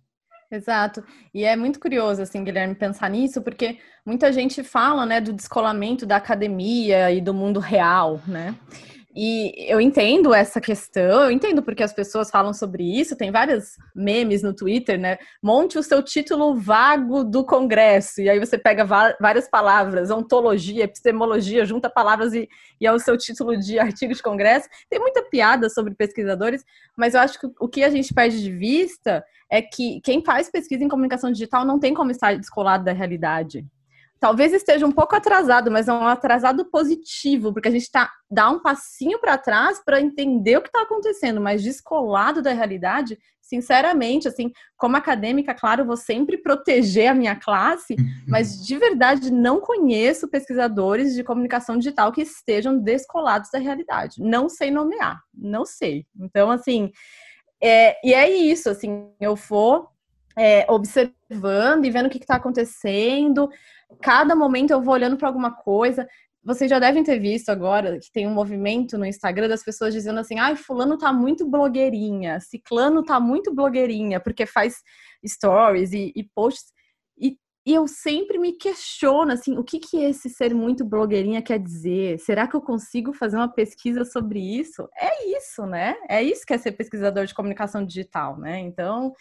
Exato. 0.51 1.03
E 1.33 1.43
é 1.43 1.55
muito 1.55 1.79
curioso, 1.79 2.21
assim, 2.21 2.43
Guilherme, 2.43 2.75
pensar 2.75 3.09
nisso, 3.09 3.41
porque 3.41 3.79
muita 4.05 4.31
gente 4.31 4.63
fala, 4.63 5.05
né, 5.05 5.19
do 5.19 5.33
descolamento 5.33 6.05
da 6.05 6.17
academia 6.17 7.11
e 7.11 7.19
do 7.19 7.33
mundo 7.33 7.59
real, 7.59 8.21
né? 8.27 8.55
E 9.17 9.53
eu 9.71 9.79
entendo 9.79 10.33
essa 10.33 10.59
questão, 10.59 11.23
eu 11.23 11.31
entendo 11.31 11.63
porque 11.63 11.81
as 11.81 11.93
pessoas 11.93 12.29
falam 12.29 12.53
sobre 12.53 12.83
isso, 12.83 13.15
tem 13.15 13.31
vários 13.31 13.77
memes 13.95 14.43
no 14.43 14.53
Twitter, 14.53 14.99
né? 14.99 15.17
Monte 15.41 15.77
o 15.77 15.83
seu 15.83 16.03
título 16.03 16.53
vago 16.55 17.23
do 17.23 17.45
Congresso, 17.45 18.19
e 18.19 18.29
aí 18.29 18.37
você 18.37 18.57
pega 18.57 18.83
várias 18.83 19.49
palavras, 19.49 20.11
ontologia, 20.11 20.83
epistemologia, 20.83 21.63
junta 21.65 21.89
palavras 21.89 22.33
e, 22.33 22.49
e 22.81 22.85
é 22.85 22.91
o 22.91 22.99
seu 22.99 23.17
título 23.17 23.57
de 23.57 23.79
artigo 23.79 24.13
de 24.13 24.21
Congresso. 24.21 24.67
Tem 24.89 24.99
muita 24.99 25.23
piada 25.23 25.69
sobre 25.69 25.95
pesquisadores, 25.95 26.65
mas 26.97 27.13
eu 27.13 27.21
acho 27.21 27.39
que 27.39 27.47
o 27.57 27.69
que 27.69 27.85
a 27.85 27.89
gente 27.89 28.13
perde 28.13 28.43
de 28.43 28.51
vista 28.51 29.23
é 29.49 29.61
que 29.61 30.01
quem 30.01 30.25
faz 30.25 30.51
pesquisa 30.51 30.83
em 30.83 30.89
comunicação 30.89 31.31
digital 31.31 31.63
não 31.63 31.79
tem 31.79 31.93
como 31.93 32.11
estar 32.11 32.35
descolado 32.35 32.83
da 32.83 32.91
realidade 32.91 33.65
talvez 34.25 34.53
esteja 34.53 34.87
um 34.87 34.91
pouco 34.91 35.15
atrasado, 35.15 35.69
mas 35.69 35.87
é 35.87 35.93
um 35.93 36.07
atrasado 36.07 36.65
positivo, 36.65 37.53
porque 37.53 37.67
a 37.67 37.71
gente 37.71 37.91
tá, 37.91 38.11
dá 38.27 38.49
um 38.49 38.59
passinho 38.59 39.19
para 39.19 39.37
trás 39.37 39.79
para 39.85 40.01
entender 40.01 40.57
o 40.57 40.63
que 40.63 40.67
está 40.67 40.81
acontecendo, 40.81 41.39
mas 41.39 41.61
descolado 41.61 42.41
da 42.41 42.51
realidade, 42.51 43.19
sinceramente, 43.39 44.27
assim, 44.27 44.51
como 44.75 44.97
acadêmica, 44.97 45.53
claro, 45.53 45.85
vou 45.85 45.95
sempre 45.95 46.39
proteger 46.39 47.11
a 47.11 47.13
minha 47.13 47.35
classe, 47.35 47.93
uhum. 47.93 48.05
mas 48.27 48.65
de 48.65 48.75
verdade 48.79 49.31
não 49.31 49.61
conheço 49.61 50.27
pesquisadores 50.27 51.13
de 51.13 51.23
comunicação 51.23 51.77
digital 51.77 52.11
que 52.11 52.23
estejam 52.23 52.79
descolados 52.79 53.51
da 53.51 53.59
realidade. 53.59 54.19
Não 54.19 54.49
sei 54.49 54.71
nomear, 54.71 55.21
não 55.31 55.65
sei. 55.65 56.03
Então, 56.19 56.49
assim, 56.49 56.91
é, 57.61 57.95
e 58.03 58.11
é 58.11 58.27
isso, 58.27 58.71
assim, 58.71 59.07
eu 59.21 59.35
vou 59.35 59.87
é, 60.37 60.65
observando 60.69 61.85
e 61.85 61.91
vendo 61.91 62.07
o 62.07 62.09
que 62.09 62.17
está 62.17 62.35
acontecendo. 62.35 63.49
Cada 64.01 64.35
momento 64.35 64.71
eu 64.71 64.81
vou 64.81 64.93
olhando 64.93 65.17
para 65.17 65.27
alguma 65.27 65.51
coisa. 65.51 66.07
Vocês 66.43 66.69
já 66.69 66.77
devem 66.77 67.03
ter 67.03 67.17
visto 67.17 67.49
agora 67.49 67.97
que 67.99 68.11
tem 68.11 68.27
um 68.27 68.33
movimento 68.33 68.99
no 68.99 69.05
Instagram 69.05 69.47
das 69.47 69.63
pessoas 69.63 69.93
dizendo 69.93 70.19
assim: 70.19 70.37
ai, 70.37 70.55
fulano 70.55 70.95
tá 70.97 71.11
muito 71.11 71.49
blogueirinha, 71.49 72.39
ciclano 72.39 73.03
tá 73.03 73.19
muito 73.19 73.53
blogueirinha, 73.53 74.19
porque 74.19 74.45
faz 74.45 74.75
stories 75.25 75.91
e, 75.91 76.13
e 76.15 76.23
posts. 76.23 76.71
E, 77.17 77.35
e 77.65 77.73
eu 77.73 77.87
sempre 77.87 78.37
me 78.37 78.51
questiono 78.53 79.31
assim, 79.31 79.57
o 79.57 79.63
que, 79.63 79.79
que 79.79 79.97
esse 79.97 80.29
ser 80.29 80.53
muito 80.53 80.85
blogueirinha 80.85 81.41
quer 81.41 81.57
dizer? 81.57 82.19
Será 82.19 82.47
que 82.47 82.55
eu 82.55 82.61
consigo 82.61 83.11
fazer 83.11 83.37
uma 83.37 83.51
pesquisa 83.51 84.05
sobre 84.05 84.39
isso? 84.39 84.87
É 84.95 85.27
isso, 85.35 85.65
né? 85.65 85.95
É 86.07 86.21
isso 86.21 86.45
que 86.45 86.53
é 86.53 86.59
ser 86.59 86.73
pesquisador 86.73 87.25
de 87.25 87.33
comunicação 87.33 87.83
digital, 87.83 88.37
né? 88.37 88.59
Então, 88.59 89.15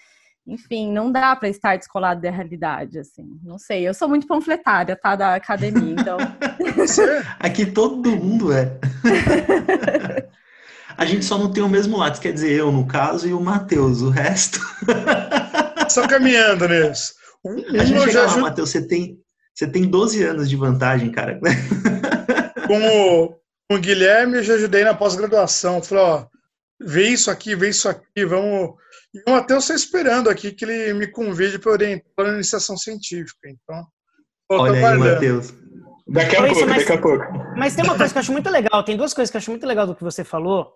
enfim, 0.47 0.93
não 0.93 1.11
dá 1.11 1.35
para 1.35 1.49
estar 1.49 1.77
descolado 1.77 2.21
da 2.21 2.31
realidade, 2.31 2.99
assim. 2.99 3.39
Não 3.43 3.59
sei, 3.59 3.89
eu 3.89 3.95
sou 3.95 4.09
muito 4.09 4.27
panfletária, 4.27 4.95
tá, 4.95 5.17
da 5.17 5.35
academia, 5.35 5.97
então. 5.99 6.19
Aqui 7.41 7.65
todo 7.67 8.11
mundo 8.11 8.53
é. 8.53 8.79
A 10.97 11.05
gente 11.05 11.25
só 11.25 11.37
não 11.37 11.51
tem 11.51 11.63
o 11.63 11.69
mesmo 11.69 11.97
lado, 11.97 12.21
quer 12.21 12.33
dizer, 12.33 12.53
eu 12.53 12.71
no 12.71 12.87
caso 12.87 13.27
e 13.27 13.33
o 13.33 13.41
Matheus, 13.41 14.01
o 14.01 14.11
resto. 14.11 14.61
Só 15.91 16.07
caminhando 16.07 16.69
nisso. 16.69 17.15
Um, 17.45 17.57
a 17.81 17.85
gente 17.85 18.13
já 18.13 18.27
lá, 18.27 18.37
Matheus, 18.39 18.71
você 18.71 18.87
tem, 18.87 19.19
você 19.53 19.67
tem 19.67 19.89
12 19.89 20.23
anos 20.23 20.49
de 20.49 20.57
vantagem, 20.57 21.11
cara. 21.11 21.41
Com 22.67 22.79
o, 22.79 23.29
com 23.69 23.77
o 23.77 23.79
Guilherme, 23.79 24.37
eu 24.37 24.43
já 24.45 24.55
ajudei 24.55 24.85
na 24.85 24.95
pós-graduação. 24.95 25.83
Falei, 25.83 26.05
ó, 26.05 26.27
vê 26.81 27.09
isso 27.09 27.31
aqui, 27.31 27.57
vê 27.57 27.71
isso 27.71 27.89
aqui, 27.89 28.25
vamos 28.25 28.75
e 29.15 29.31
o 29.31 29.33
Matheus 29.33 29.65
está 29.65 29.75
esperando 29.75 30.29
aqui 30.29 30.53
que 30.53 30.65
ele 30.65 30.93
me 30.95 31.07
convide 31.07 31.59
para 31.59 31.73
orientar 31.73 32.27
a 32.27 32.35
iniciação 32.35 32.77
científica. 32.77 33.49
Então, 33.49 33.87
Olha 34.51 34.89
aí, 34.89 34.99
Matheus. 34.99 35.55
Daqui 36.07 36.37
a 36.37 36.47
pouco, 36.47 36.67
mas, 36.67 36.79
daqui 36.79 36.93
a 36.93 37.01
pouco. 37.01 37.25
Mas 37.57 37.75
tem 37.75 37.85
uma 37.85 37.97
coisa 37.97 38.13
que 38.13 38.19
eu 38.19 38.21
acho 38.21 38.33
muito 38.33 38.51
legal, 38.51 38.85
tem 38.85 38.97
duas 38.97 39.15
coisas 39.15 39.31
que 39.31 39.37
eu 39.37 39.39
acho 39.39 39.51
muito 39.51 39.67
legal 39.67 39.87
do 39.87 39.95
que 39.95 40.05
você 40.05 40.23
falou, 40.23 40.75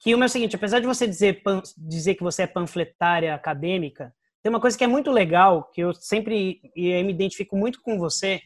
que 0.00 0.14
uma 0.14 0.26
é 0.26 0.26
o 0.26 0.30
seguinte, 0.30 0.54
apesar 0.54 0.78
de 0.78 0.86
você 0.86 1.06
dizer, 1.06 1.42
dizer 1.76 2.14
que 2.14 2.22
você 2.22 2.42
é 2.42 2.46
panfletária 2.46 3.34
acadêmica, 3.34 4.14
tem 4.42 4.50
uma 4.50 4.60
coisa 4.60 4.78
que 4.78 4.84
é 4.84 4.86
muito 4.86 5.10
legal, 5.10 5.68
que 5.72 5.80
eu 5.80 5.92
sempre 5.94 6.60
e 6.76 7.02
me 7.02 7.12
identifico 7.12 7.56
muito 7.56 7.82
com 7.82 7.98
você, 7.98 8.40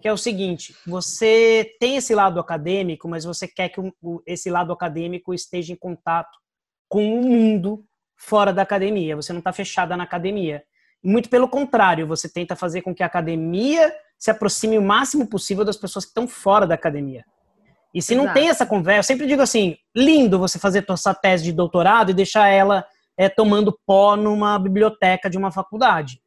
que 0.00 0.08
é 0.08 0.12
o 0.12 0.16
seguinte, 0.16 0.74
você 0.86 1.76
tem 1.78 1.96
esse 1.96 2.14
lado 2.14 2.40
acadêmico, 2.40 3.08
mas 3.08 3.24
você 3.24 3.46
quer 3.46 3.68
que 3.68 3.80
esse 4.26 4.48
lado 4.50 4.72
acadêmico 4.72 5.34
esteja 5.34 5.72
em 5.72 5.76
contato 5.76 6.38
com 6.88 7.20
o 7.20 7.22
mundo 7.22 7.84
fora 8.16 8.52
da 8.52 8.62
academia, 8.62 9.14
você 9.14 9.32
não 9.32 9.40
está 9.40 9.52
fechada 9.52 9.96
na 9.96 10.04
academia. 10.04 10.62
Muito 11.04 11.28
pelo 11.28 11.48
contrário, 11.48 12.06
você 12.06 12.28
tenta 12.28 12.56
fazer 12.56 12.82
com 12.82 12.94
que 12.94 13.02
a 13.02 13.06
academia 13.06 13.92
se 14.18 14.30
aproxime 14.30 14.78
o 14.78 14.82
máximo 14.82 15.28
possível 15.28 15.64
das 15.64 15.76
pessoas 15.76 16.04
que 16.04 16.10
estão 16.10 16.26
fora 16.26 16.66
da 16.66 16.74
academia. 16.74 17.24
E 17.94 18.02
se 18.02 18.14
Exato. 18.14 18.26
não 18.26 18.34
tem 18.34 18.48
essa 18.48 18.66
conversa, 18.66 19.12
eu 19.12 19.16
sempre 19.16 19.26
digo 19.26 19.42
assim, 19.42 19.76
lindo 19.94 20.38
você 20.38 20.58
fazer 20.58 20.84
sua 20.96 21.14
tese 21.14 21.44
de 21.44 21.52
doutorado 21.52 22.10
e 22.10 22.14
deixar 22.14 22.48
ela 22.48 22.84
é, 23.16 23.28
tomando 23.28 23.78
pó 23.86 24.16
numa 24.16 24.58
biblioteca 24.58 25.30
de 25.30 25.38
uma 25.38 25.50
faculdade. 25.50 26.20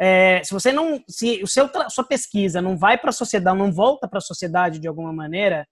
É, 0.00 0.42
se 0.42 0.52
você 0.52 0.72
não, 0.72 1.02
se 1.06 1.42
o 1.42 1.46
seu 1.46 1.68
sua 1.90 2.04
pesquisa 2.04 2.62
não 2.62 2.76
vai 2.76 2.96
para 2.96 3.10
a 3.10 3.12
sociedade, 3.12 3.58
não 3.58 3.70
volta 3.70 4.08
para 4.08 4.18
a 4.18 4.22
sociedade 4.22 4.78
de 4.78 4.88
alguma 4.88 5.12
maneira, 5.12 5.68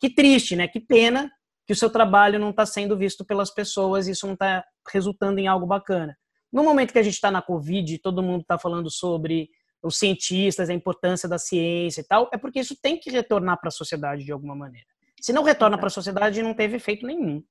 que 0.00 0.08
triste, 0.08 0.54
né? 0.54 0.68
Que 0.68 0.78
pena 0.78 1.30
que 1.72 1.74
o 1.74 1.78
seu 1.78 1.88
trabalho 1.88 2.38
não 2.38 2.50
está 2.50 2.66
sendo 2.66 2.98
visto 2.98 3.24
pelas 3.24 3.50
pessoas 3.50 4.06
e 4.06 4.10
isso 4.10 4.26
não 4.26 4.34
está 4.34 4.62
resultando 4.92 5.40
em 5.40 5.46
algo 5.46 5.64
bacana. 5.64 6.14
No 6.52 6.62
momento 6.62 6.92
que 6.92 6.98
a 6.98 7.02
gente 7.02 7.14
está 7.14 7.30
na 7.30 7.40
Covid, 7.40 7.96
todo 8.00 8.22
mundo 8.22 8.42
está 8.42 8.58
falando 8.58 8.90
sobre 8.90 9.48
os 9.82 9.98
cientistas, 9.98 10.68
a 10.68 10.74
importância 10.74 11.26
da 11.26 11.38
ciência 11.38 12.02
e 12.02 12.04
tal, 12.04 12.28
é 12.30 12.36
porque 12.36 12.60
isso 12.60 12.76
tem 12.82 12.98
que 12.98 13.10
retornar 13.10 13.58
para 13.58 13.68
a 13.68 13.72
sociedade 13.72 14.22
de 14.22 14.30
alguma 14.30 14.54
maneira. 14.54 14.86
Se 15.18 15.32
não 15.32 15.42
retorna 15.42 15.78
para 15.78 15.86
a 15.86 15.90
sociedade, 15.90 16.42
não 16.42 16.52
teve 16.52 16.76
efeito 16.76 17.06
nenhum. 17.06 17.42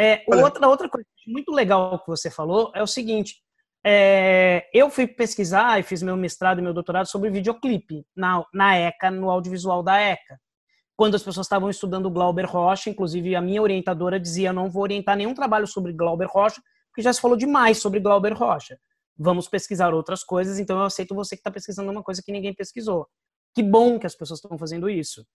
É, 0.00 0.24
outra, 0.28 0.66
outra 0.66 0.88
coisa 0.88 1.06
muito 1.26 1.52
legal 1.52 1.98
que 1.98 2.08
você 2.08 2.30
falou 2.30 2.72
é 2.74 2.82
o 2.82 2.86
seguinte: 2.86 3.34
é, 3.84 4.66
eu 4.72 4.88
fui 4.88 5.06
pesquisar 5.06 5.78
e 5.78 5.82
fiz 5.82 6.02
meu 6.02 6.16
mestrado 6.16 6.58
e 6.58 6.62
meu 6.62 6.72
doutorado 6.72 7.04
sobre 7.04 7.28
videoclipe 7.28 8.02
na, 8.16 8.42
na 8.54 8.78
ECA, 8.78 9.10
no 9.10 9.28
audiovisual 9.28 9.82
da 9.82 10.00
ECA 10.00 10.40
quando 10.96 11.14
as 11.14 11.22
pessoas 11.22 11.46
estavam 11.46 11.70
estudando 11.70 12.10
Glauber 12.10 12.44
Rocha, 12.44 12.90
inclusive 12.90 13.34
a 13.34 13.40
minha 13.40 13.62
orientadora 13.62 14.20
dizia: 14.20 14.52
não 14.52 14.70
vou 14.70 14.82
orientar 14.82 15.16
nenhum 15.16 15.34
trabalho 15.34 15.66
sobre 15.66 15.92
Glauber 15.92 16.28
Rocha, 16.28 16.60
porque 16.88 17.02
já 17.02 17.12
se 17.12 17.20
falou 17.20 17.36
demais 17.36 17.78
sobre 17.78 18.00
Glauber 18.00 18.32
Rocha. 18.32 18.78
Vamos 19.16 19.48
pesquisar 19.48 19.94
outras 19.94 20.24
coisas, 20.24 20.58
então 20.58 20.78
eu 20.78 20.84
aceito 20.84 21.14
você 21.14 21.36
que 21.36 21.40
está 21.40 21.50
pesquisando 21.50 21.90
uma 21.90 22.02
coisa 22.02 22.22
que 22.22 22.32
ninguém 22.32 22.54
pesquisou. 22.54 23.06
Que 23.54 23.62
bom 23.62 23.98
que 23.98 24.06
as 24.06 24.14
pessoas 24.14 24.38
estão 24.38 24.58
fazendo 24.58 24.88
isso. 24.88 25.26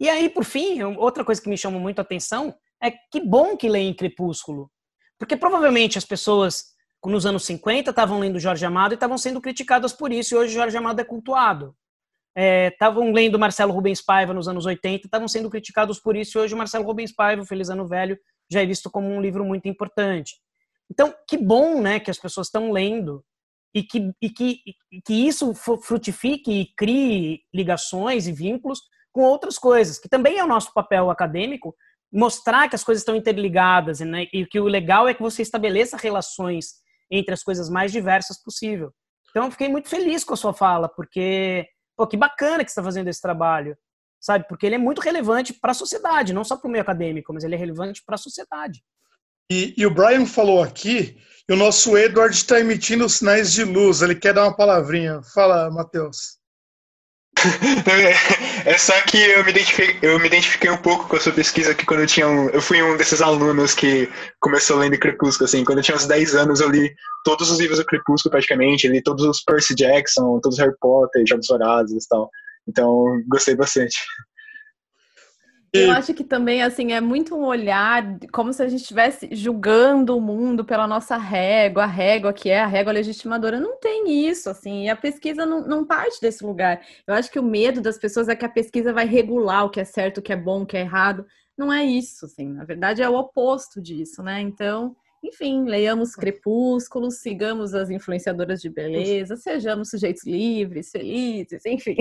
E 0.00 0.08
aí, 0.08 0.28
por 0.28 0.44
fim, 0.44 0.82
outra 0.82 1.24
coisa 1.24 1.40
que 1.40 1.48
me 1.48 1.56
chama 1.56 1.78
muito 1.78 1.98
a 1.98 2.02
atenção 2.02 2.54
é 2.82 2.90
que 2.90 3.20
bom 3.20 3.56
que 3.56 3.68
leem 3.68 3.94
Crepúsculo. 3.94 4.70
Porque 5.18 5.36
provavelmente 5.36 5.96
as 5.96 6.04
pessoas 6.04 6.74
nos 7.04 7.26
anos 7.26 7.44
50 7.44 7.90
estavam 7.90 8.18
lendo 8.18 8.40
Jorge 8.40 8.64
Amado 8.64 8.92
e 8.92 8.94
estavam 8.94 9.18
sendo 9.18 9.40
criticadas 9.40 9.92
por 9.92 10.10
isso, 10.10 10.34
e 10.34 10.38
hoje 10.38 10.54
Jorge 10.54 10.76
Amado 10.76 11.00
é 11.00 11.04
cultuado 11.04 11.76
estavam 12.36 13.08
é, 13.08 13.12
lendo 13.12 13.38
Marcelo 13.38 13.72
Rubens 13.72 14.02
Paiva 14.02 14.34
nos 14.34 14.48
anos 14.48 14.66
80, 14.66 15.06
estavam 15.06 15.28
sendo 15.28 15.48
criticados 15.48 16.00
por 16.00 16.16
isso, 16.16 16.38
e 16.38 16.40
hoje 16.40 16.54
Marcelo 16.54 16.84
Rubens 16.84 17.14
Paiva, 17.14 17.44
Feliz 17.44 17.70
Ano 17.70 17.86
Velho, 17.86 18.18
já 18.50 18.62
é 18.62 18.66
visto 18.66 18.90
como 18.90 19.08
um 19.08 19.20
livro 19.20 19.44
muito 19.44 19.68
importante. 19.68 20.34
Então, 20.90 21.14
que 21.28 21.38
bom 21.38 21.80
né, 21.80 22.00
que 22.00 22.10
as 22.10 22.18
pessoas 22.18 22.48
estão 22.48 22.70
lendo 22.70 23.24
e 23.74 23.82
que, 23.82 24.12
e 24.20 24.30
que, 24.30 24.60
e 24.92 25.00
que 25.02 25.26
isso 25.26 25.52
frutifique 25.54 26.50
e 26.52 26.74
crie 26.76 27.40
ligações 27.52 28.26
e 28.26 28.32
vínculos 28.32 28.80
com 29.12 29.22
outras 29.22 29.58
coisas, 29.58 29.98
que 29.98 30.08
também 30.08 30.38
é 30.38 30.44
o 30.44 30.48
nosso 30.48 30.72
papel 30.72 31.10
acadêmico, 31.10 31.74
mostrar 32.12 32.68
que 32.68 32.76
as 32.76 32.84
coisas 32.84 33.02
estão 33.02 33.16
interligadas 33.16 34.00
né, 34.00 34.26
e 34.32 34.46
que 34.46 34.60
o 34.60 34.66
legal 34.66 35.08
é 35.08 35.14
que 35.14 35.22
você 35.22 35.42
estabeleça 35.42 35.96
relações 35.96 36.74
entre 37.10 37.34
as 37.34 37.42
coisas 37.42 37.68
mais 37.68 37.90
diversas 37.92 38.40
possível. 38.42 38.92
Então, 39.30 39.46
eu 39.46 39.50
fiquei 39.50 39.68
muito 39.68 39.88
feliz 39.88 40.22
com 40.22 40.34
a 40.34 40.36
sua 40.36 40.52
fala, 40.52 40.88
porque 40.88 41.66
pô, 41.96 42.06
que 42.06 42.16
bacana 42.16 42.64
que 42.64 42.70
você 42.70 42.72
está 42.72 42.82
fazendo 42.82 43.08
esse 43.08 43.20
trabalho, 43.20 43.76
sabe? 44.20 44.46
Porque 44.48 44.66
ele 44.66 44.76
é 44.76 44.78
muito 44.78 45.00
relevante 45.00 45.52
para 45.52 45.72
a 45.72 45.74
sociedade, 45.74 46.32
não 46.32 46.44
só 46.44 46.56
para 46.56 46.68
o 46.68 46.70
meio 46.70 46.82
acadêmico, 46.82 47.32
mas 47.32 47.44
ele 47.44 47.54
é 47.54 47.58
relevante 47.58 48.02
para 48.04 48.14
a 48.14 48.18
sociedade. 48.18 48.82
E, 49.50 49.74
e, 49.76 49.84
o 49.84 49.92
Brian 49.92 50.24
falou 50.24 50.62
aqui, 50.62 51.18
e 51.48 51.52
o 51.52 51.56
nosso 51.56 51.98
Edward 51.98 52.34
está 52.34 52.58
emitindo 52.58 53.08
sinais 53.08 53.52
de 53.52 53.62
luz, 53.62 54.00
ele 54.00 54.14
quer 54.14 54.32
dar 54.32 54.44
uma 54.44 54.56
palavrinha. 54.56 55.20
Fala, 55.34 55.70
Matheus. 55.70 56.38
é 58.64 58.78
só 58.78 58.92
que 59.02 59.18
eu 59.18 59.44
me, 59.44 59.50
identifiquei, 59.50 59.98
eu 60.02 60.18
me 60.18 60.26
identifiquei 60.26 60.70
um 60.70 60.76
pouco 60.76 61.08
com 61.08 61.16
a 61.16 61.20
sua 61.20 61.32
pesquisa 61.32 61.72
aqui 61.72 61.84
quando 61.84 62.00
eu 62.00 62.06
tinha 62.06 62.26
um, 62.28 62.48
eu 62.48 62.60
fui 62.60 62.82
um 62.82 62.96
desses 62.96 63.20
alunos 63.20 63.74
que 63.74 64.08
começou 64.40 64.78
lendo 64.78 64.98
Crepúsculo, 64.98 65.46
assim, 65.46 65.64
quando 65.64 65.78
eu 65.78 65.84
tinha 65.84 65.96
uns 65.96 66.06
10 66.06 66.34
anos 66.34 66.60
eu 66.60 66.70
li 66.70 66.94
todos 67.24 67.50
os 67.50 67.58
livros 67.58 67.78
do 67.78 67.84
Crepúsculo 67.84 68.30
praticamente, 68.30 68.88
li 68.88 69.02
todos 69.02 69.24
os 69.24 69.42
Percy 69.42 69.74
Jackson, 69.74 70.40
todos 70.40 70.58
os 70.58 70.64
Harry 70.64 70.76
Potter, 70.80 71.24
Jogos 71.26 71.46
Vorazes 71.48 72.04
e 72.04 72.08
tal. 72.08 72.30
Então, 72.66 73.04
gostei 73.28 73.54
bastante. 73.54 73.96
Eu 75.74 75.90
acho 75.90 76.14
que 76.14 76.22
também, 76.22 76.62
assim, 76.62 76.92
é 76.92 77.00
muito 77.00 77.34
um 77.34 77.44
olhar 77.44 78.16
como 78.32 78.52
se 78.52 78.62
a 78.62 78.68
gente 78.68 78.82
estivesse 78.82 79.28
julgando 79.32 80.16
o 80.16 80.20
mundo 80.20 80.64
pela 80.64 80.86
nossa 80.86 81.16
régua, 81.16 81.82
a 81.82 81.86
régua 81.86 82.32
que 82.32 82.48
é 82.48 82.60
a 82.60 82.66
régua 82.66 82.92
legitimadora. 82.92 83.58
Não 83.58 83.76
tem 83.80 84.26
isso, 84.26 84.48
assim, 84.48 84.84
e 84.84 84.88
a 84.88 84.94
pesquisa 84.94 85.44
não, 85.44 85.66
não 85.66 85.84
parte 85.84 86.20
desse 86.20 86.44
lugar. 86.44 86.80
Eu 87.06 87.14
acho 87.14 87.30
que 87.30 87.40
o 87.40 87.42
medo 87.42 87.80
das 87.80 87.98
pessoas 87.98 88.28
é 88.28 88.36
que 88.36 88.44
a 88.44 88.48
pesquisa 88.48 88.92
vai 88.92 89.04
regular 89.04 89.64
o 89.64 89.70
que 89.70 89.80
é 89.80 89.84
certo, 89.84 90.18
o 90.18 90.22
que 90.22 90.32
é 90.32 90.36
bom, 90.36 90.62
o 90.62 90.66
que 90.66 90.76
é 90.76 90.80
errado. 90.80 91.26
Não 91.58 91.72
é 91.72 91.84
isso, 91.84 92.26
assim, 92.26 92.52
na 92.52 92.64
verdade 92.64 93.02
é 93.02 93.08
o 93.08 93.14
oposto 93.14 93.82
disso, 93.82 94.22
né? 94.22 94.40
Então, 94.40 94.94
enfim, 95.24 95.64
leiamos 95.64 96.14
Crepúsculos, 96.14 97.16
sigamos 97.16 97.74
as 97.74 97.88
influenciadoras 97.88 98.60
de 98.60 98.68
beleza, 98.68 99.36
sejamos 99.36 99.88
sujeitos 99.88 100.24
livres, 100.24 100.90
felizes, 100.90 101.64
enfim. 101.64 101.96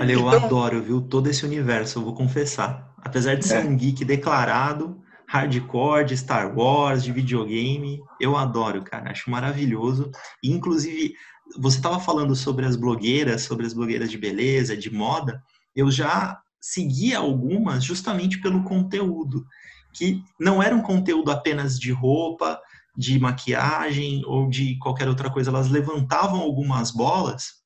Olha, 0.00 0.12
eu 0.12 0.20
então... 0.20 0.28
adoro, 0.30 0.82
viu, 0.82 1.00
todo 1.00 1.28
esse 1.28 1.44
universo, 1.44 1.98
eu 1.98 2.04
vou 2.04 2.14
confessar. 2.14 2.94
Apesar 2.98 3.34
de 3.34 3.46
ser 3.46 3.64
é. 3.64 3.68
um 3.68 3.74
geek 3.74 4.04
declarado, 4.04 5.00
hardcore 5.26 6.04
de 6.04 6.16
Star 6.16 6.58
Wars, 6.58 7.02
de 7.02 7.12
videogame. 7.12 8.02
Eu 8.20 8.36
adoro, 8.36 8.82
cara, 8.82 9.10
acho 9.10 9.30
maravilhoso. 9.30 10.10
E, 10.42 10.50
inclusive, 10.50 11.14
você 11.56 11.78
estava 11.78 12.00
falando 12.00 12.34
sobre 12.34 12.66
as 12.66 12.76
blogueiras, 12.76 13.42
sobre 13.42 13.64
as 13.64 13.72
blogueiras 13.72 14.10
de 14.10 14.18
beleza, 14.18 14.76
de 14.76 14.92
moda. 14.92 15.42
Eu 15.74 15.90
já 15.90 16.38
seguia 16.60 17.18
algumas 17.18 17.82
justamente 17.82 18.40
pelo 18.40 18.64
conteúdo, 18.64 19.46
que 19.92 20.22
não 20.38 20.62
era 20.62 20.74
um 20.74 20.82
conteúdo 20.82 21.30
apenas 21.30 21.78
de 21.78 21.92
roupa, 21.92 22.60
de 22.96 23.18
maquiagem 23.18 24.22
ou 24.26 24.48
de 24.48 24.78
qualquer 24.78 25.08
outra 25.08 25.30
coisa. 25.30 25.50
Elas 25.50 25.68
levantavam 25.68 26.40
algumas 26.40 26.90
bolas 26.90 27.60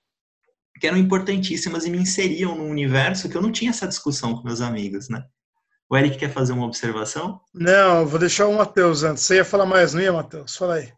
que 0.80 0.86
eram 0.86 0.98
importantíssimas 0.98 1.84
e 1.84 1.90
me 1.90 1.98
inseriam 1.98 2.56
num 2.56 2.70
universo 2.70 3.28
que 3.28 3.36
eu 3.36 3.42
não 3.42 3.52
tinha 3.52 3.70
essa 3.70 3.86
discussão 3.86 4.34
com 4.34 4.46
meus 4.46 4.60
amigos, 4.60 5.08
né? 5.08 5.24
O 5.88 5.96
Eric 5.96 6.16
quer 6.16 6.32
fazer 6.32 6.52
uma 6.52 6.66
observação? 6.66 7.40
Não, 7.52 8.06
vou 8.06 8.18
deixar 8.18 8.46
o 8.46 8.56
Matheus 8.56 9.02
antes. 9.02 9.22
Você 9.22 9.36
ia 9.36 9.44
falar 9.44 9.66
mais, 9.66 9.94
não 9.94 10.00
ia, 10.00 10.12
Matheus? 10.12 10.56
Fala 10.56 10.76
aí. 10.76 10.92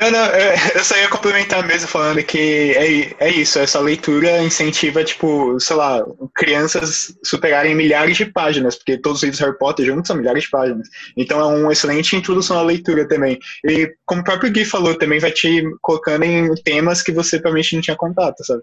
Não, 0.00 0.10
não, 0.10 0.26
eu 0.74 0.84
só 0.84 0.96
ia 0.96 1.08
complementar 1.08 1.66
mesmo 1.66 1.86
falando 1.86 2.22
que 2.24 2.72
é, 2.76 3.26
é 3.26 3.30
isso, 3.30 3.58
essa 3.58 3.78
leitura 3.78 4.42
incentiva, 4.42 5.04
tipo, 5.04 5.58
sei 5.60 5.76
lá, 5.76 6.04
crianças 6.34 7.16
superarem 7.22 7.74
milhares 7.74 8.16
de 8.16 8.26
páginas, 8.26 8.76
porque 8.76 8.98
todos 8.98 9.18
os 9.18 9.22
livros 9.24 9.40
Harry 9.40 9.58
Potter 9.58 9.86
juntos 9.86 10.08
são 10.08 10.16
milhares 10.16 10.44
de 10.44 10.50
páginas. 10.50 10.88
Então 11.16 11.40
é 11.40 11.44
uma 11.44 11.72
excelente 11.72 12.16
introdução 12.16 12.58
à 12.58 12.62
leitura 12.62 13.06
também. 13.06 13.38
E 13.64 13.94
como 14.04 14.22
o 14.22 14.24
próprio 14.24 14.50
Gui 14.50 14.64
falou, 14.64 14.96
também 14.96 15.20
vai 15.20 15.30
te 15.30 15.62
colocando 15.80 16.24
em 16.24 16.54
temas 16.62 17.02
que 17.02 17.12
você 17.12 17.38
provavelmente 17.38 17.74
não 17.74 17.82
tinha 17.82 17.96
contato, 17.96 18.44
sabe? 18.44 18.62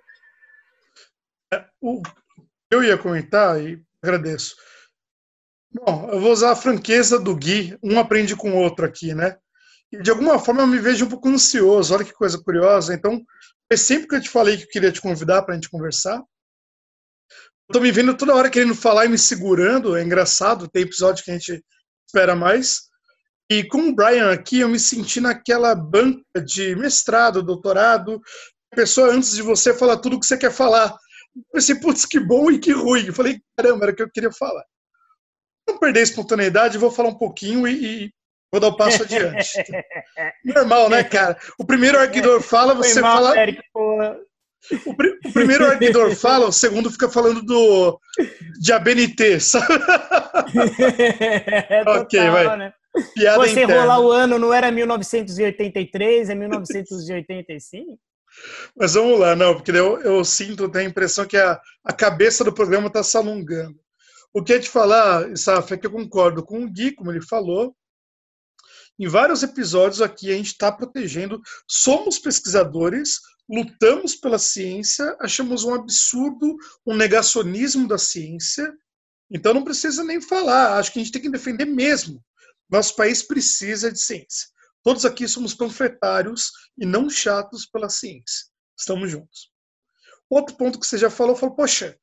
É, 1.54 1.64
eu 2.72 2.84
ia 2.84 2.98
comentar 2.98 3.62
e 3.62 3.82
agradeço. 4.02 4.56
Bom, 5.72 6.10
eu 6.12 6.20
vou 6.20 6.32
usar 6.32 6.52
a 6.52 6.56
franqueza 6.56 7.20
do 7.20 7.36
Gui, 7.36 7.78
um 7.84 8.00
aprende 8.00 8.36
com 8.36 8.52
o 8.52 8.58
outro 8.58 8.86
aqui, 8.86 9.14
né? 9.14 9.38
De 9.92 10.12
alguma 10.12 10.38
forma 10.38 10.62
eu 10.62 10.68
me 10.68 10.80
vejo 10.80 11.06
um 11.06 11.10
pouco 11.10 11.30
ansioso, 11.30 11.94
olha 11.94 12.06
que 12.06 12.14
coisa 12.14 12.42
curiosa. 12.42 12.94
Então, 12.94 13.24
foi 13.68 13.78
sempre 13.78 14.08
que 14.08 14.16
eu 14.16 14.22
te 14.22 14.30
falei 14.30 14.58
que 14.58 14.64
eu 14.64 14.70
queria 14.70 14.92
te 14.92 15.02
convidar 15.02 15.42
para 15.42 15.54
a 15.54 15.56
gente 15.56 15.70
conversar. 15.70 16.24
Estou 17.70 17.82
me 17.82 17.92
vendo 17.92 18.18
toda 18.18 18.36
hora 18.36 18.50
querendo 18.50 18.74
falar 18.74 19.06
e 19.06 19.10
me 19.10 19.18
segurando, 19.18 19.96
é 19.96 20.04
engraçado, 20.04 20.68
tem 20.68 20.84
episódio 20.84 21.24
que 21.24 21.30
a 21.30 21.36
gente 21.36 21.64
espera 22.08 22.36
mais. 22.36 22.90
E 23.52 23.64
com 23.64 23.90
o 23.90 23.96
Brian 23.96 24.32
aqui, 24.32 24.60
eu 24.60 24.70
me 24.70 24.80
senti 24.80 25.20
naquela 25.20 25.74
banca 25.74 26.42
de 26.44 26.76
mestrado, 26.76 27.44
doutorado, 27.44 28.22
a 28.72 28.76
pessoa 28.76 29.12
antes 29.12 29.34
de 29.34 29.42
você 29.42 29.74
fala 29.74 30.00
tudo 30.00 30.16
o 30.16 30.20
que 30.20 30.26
você 30.26 30.38
quer 30.38 30.52
falar. 30.52 30.96
Eu 31.36 31.44
pensei, 31.54 31.76
putz, 31.76 32.06
que 32.06 32.20
bom 32.20 32.52
e 32.52 32.60
que 32.60 32.72
ruim. 32.72 33.08
Eu 33.08 33.14
falei, 33.14 33.42
caramba, 33.56 33.86
era 33.86 33.92
o 33.92 33.96
que 33.96 34.04
eu 34.04 34.12
queria 34.12 34.32
falar. 34.32 34.64
Não 35.68 35.78
perder 35.78 36.02
a 36.02 36.04
espontaneidade, 36.04 36.78
vou 36.78 36.92
falar 36.92 37.10
um 37.10 37.18
pouquinho 37.18 37.68
e, 37.68 38.06
e 38.06 38.14
vou 38.52 38.60
dar 38.60 38.68
o 38.68 38.72
um 38.72 38.76
passo 38.78 39.04
adiante. 39.04 39.52
Normal, 40.44 40.90
né, 40.90 41.04
cara? 41.04 41.38
O 41.58 41.66
primeiro 41.66 42.00
arguidor 42.00 42.42
fala, 42.42 42.74
você 42.74 43.02
mal, 43.02 43.18
fala. 43.18 43.40
Eric, 43.40 43.62
o, 43.74 44.94
pr 44.94 45.08
o, 45.26 45.32
primeiro 45.32 45.66
arguidor 45.66 46.16
fala, 46.16 46.48
o 46.48 46.52
segundo 46.52 46.92
fica 46.92 47.10
falando 47.10 47.42
do 47.42 48.00
de 48.60 48.74
ABNT, 48.74 49.40
sabe? 49.40 49.74
É, 51.70 51.84
ok, 51.88 52.30
vai. 52.30 52.58
Né? 52.58 52.74
Piada 53.14 53.38
Você 53.38 53.64
interna. 53.64 53.82
rolar 53.82 54.00
o 54.00 54.12
ano 54.12 54.40
não 54.40 54.54
era 54.54 54.72
1983, 54.72 56.30
é 56.30 56.36
1985? 56.36 58.00
Mas 58.76 58.94
vamos 58.94 59.20
lá, 59.20 59.36
não, 59.36 59.56
porque 59.56 59.72
eu, 59.72 60.00
eu 60.02 60.24
sinto, 60.24 60.70
tenho 60.70 60.88
a 60.88 60.90
impressão 60.90 61.26
que 61.26 61.38
a, 61.38 61.60
a 61.84 61.94
cabeça 61.94 62.44
do 62.44 62.54
programa 62.54 62.88
está 62.88 63.04
se 63.04 63.18
alongando. 63.18 63.76
O 64.34 64.44
que 64.44 64.54
é 64.54 64.60
te 64.60 64.70
falar, 64.70 65.36
Saf, 65.36 65.74
é 65.74 65.78
que 65.78 65.88
eu 65.88 65.92
concordo 65.92 66.44
com 66.44 66.64
o 66.64 66.70
Gui, 66.70 66.92
como 66.92 67.12
ele 67.12 67.22
falou. 67.22 67.76
Em 69.00 69.08
vários 69.08 69.44
episódios 69.44 70.02
aqui 70.02 70.30
a 70.30 70.36
gente 70.36 70.48
está 70.48 70.70
protegendo, 70.70 71.42
somos 71.66 72.20
pesquisadores, 72.20 73.22
lutamos 73.50 74.14
pela 74.14 74.38
ciência, 74.38 75.16
achamos 75.22 75.64
um 75.64 75.74
absurdo 75.74 76.58
um 76.86 76.94
negacionismo 76.94 77.88
da 77.88 77.98
ciência, 77.98 78.74
então 79.32 79.54
não 79.54 79.64
precisa 79.64 80.04
nem 80.04 80.20
falar, 80.20 80.78
acho 80.78 80.92
que 80.92 81.00
a 81.00 81.04
gente 81.04 81.14
tem 81.14 81.22
que 81.22 81.30
defender 81.30 81.64
mesmo. 81.64 82.22
Nosso 82.70 82.94
país 82.98 83.24
precisa 83.24 83.90
de 83.90 84.02
ciência. 84.02 84.50
Todos 84.84 85.06
aqui 85.06 85.28
somos 85.30 85.54
panfletários 85.54 86.52
e 86.78 86.86
não 86.86 87.10
chatos 87.10 87.66
pela 87.66 87.88
ciência. 87.88 88.48
Estamos 88.78 89.10
juntos. 89.10 89.50
Outro 90.30 90.58
ponto 90.58 90.78
que 90.78 90.86
você 90.86 90.98
já 90.98 91.10
falou, 91.10 91.38
falou, 91.38 91.56
poxa, 91.56 91.98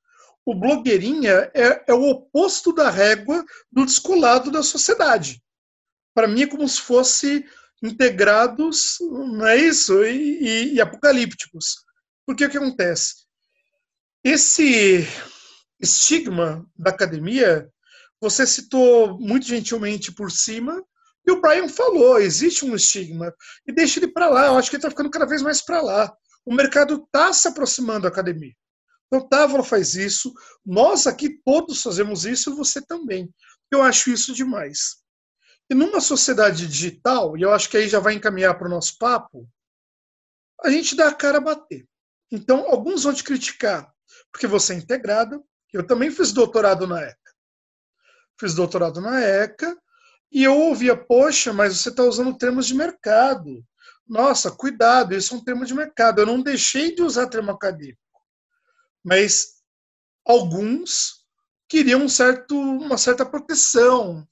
o 0.47 0.55
blogueirinha 0.55 1.51
é, 1.55 1.85
é 1.89 1.95
o 1.95 2.09
oposto 2.09 2.73
da 2.73 2.89
régua 2.89 3.45
do 3.71 3.85
descolado 3.85 4.51
da 4.51 4.63
sociedade. 4.63 5.43
Para 6.17 6.27
mim 6.27 6.45
é 6.45 6.47
como 6.47 6.67
se 6.67 6.81
fosse 6.81 7.45
integrados, 7.83 8.97
não 9.03 9.47
é 9.47 9.59
isso? 9.59 10.03
E, 10.03 10.39
e, 10.43 10.75
e 10.77 10.81
apocalípticos. 10.81 11.85
Porque 12.25 12.47
o 12.47 12.49
que 12.49 12.57
acontece? 12.57 13.27
Esse 14.25 15.07
estigma 15.79 16.67
da 16.75 16.89
academia, 16.89 17.69
você 18.19 18.47
citou 18.47 19.21
muito 19.21 19.47
gentilmente 19.47 20.11
por 20.11 20.33
cima, 20.33 20.83
e 21.27 21.31
o 21.31 21.41
Brian 21.43 21.69
falou, 21.69 22.19
existe 22.19 22.65
um 22.65 22.75
estigma. 22.75 23.31
E 23.67 23.73
deixa 23.73 23.99
ele 23.99 24.09
para 24.09 24.31
lá, 24.31 24.47
eu 24.47 24.57
acho 24.57 24.71
que 24.71 24.77
ele 24.77 24.81
está 24.81 24.89
ficando 24.89 25.11
cada 25.11 25.27
vez 25.27 25.43
mais 25.43 25.63
para 25.63 25.83
lá. 25.83 26.17
O 26.47 26.55
mercado 26.55 27.05
está 27.05 27.31
se 27.35 27.47
aproximando 27.47 28.03
da 28.03 28.09
academia. 28.09 28.55
Então, 29.07 29.29
Távola 29.29 29.63
faz 29.63 29.95
isso, 29.95 30.33
nós 30.65 31.07
aqui 31.07 31.39
todos 31.45 31.83
fazemos 31.83 32.25
isso 32.25 32.57
você 32.57 32.81
também. 32.81 33.29
Eu 33.71 33.83
acho 33.83 34.11
isso 34.11 34.33
demais. 34.33 35.05
E 35.69 35.75
numa 35.75 36.01
sociedade 36.01 36.67
digital, 36.67 37.37
e 37.37 37.43
eu 37.43 37.53
acho 37.53 37.69
que 37.69 37.77
aí 37.77 37.89
já 37.89 37.99
vai 37.99 38.15
encaminhar 38.15 38.57
para 38.57 38.69
o 38.69 38.71
nosso 38.71 38.97
papo, 38.99 39.49
a 40.63 40.71
gente 40.71 40.95
dá 40.95 41.09
a 41.09 41.15
cara 41.15 41.39
a 41.39 41.41
bater. 41.41 41.87
Então, 42.31 42.67
alguns 42.69 43.05
vão 43.05 43.13
te 43.13 43.23
criticar 43.23 43.93
porque 44.33 44.47
você 44.47 44.75
é 44.75 44.77
integrada. 44.77 45.41
Eu 45.73 45.87
também 45.87 46.11
fiz 46.11 46.33
doutorado 46.33 46.87
na 46.87 47.01
ECA. 47.03 47.35
Fiz 48.39 48.55
doutorado 48.55 49.01
na 49.01 49.21
ECA 49.21 49.77
e 50.31 50.45
eu 50.45 50.57
ouvia, 50.57 50.97
poxa, 50.97 51.53
mas 51.53 51.77
você 51.77 51.89
está 51.89 52.03
usando 52.03 52.37
termos 52.37 52.67
de 52.67 52.75
mercado. 52.75 53.65
Nossa, 54.07 54.51
cuidado, 54.51 55.15
isso 55.15 55.35
é 55.35 55.37
um 55.37 55.45
termo 55.45 55.65
de 55.65 55.75
mercado. 55.75 56.21
Eu 56.21 56.27
não 56.27 56.43
deixei 56.43 56.95
de 56.95 57.03
usar 57.03 57.27
termo 57.29 57.51
acadêmico 57.51 58.07
mas 59.07 59.63
alguns 60.27 61.25
queriam 61.69 62.03
um 62.03 62.09
certo, 62.09 62.59
uma 62.59 62.99
certa 62.99 63.25
proteção. 63.25 64.27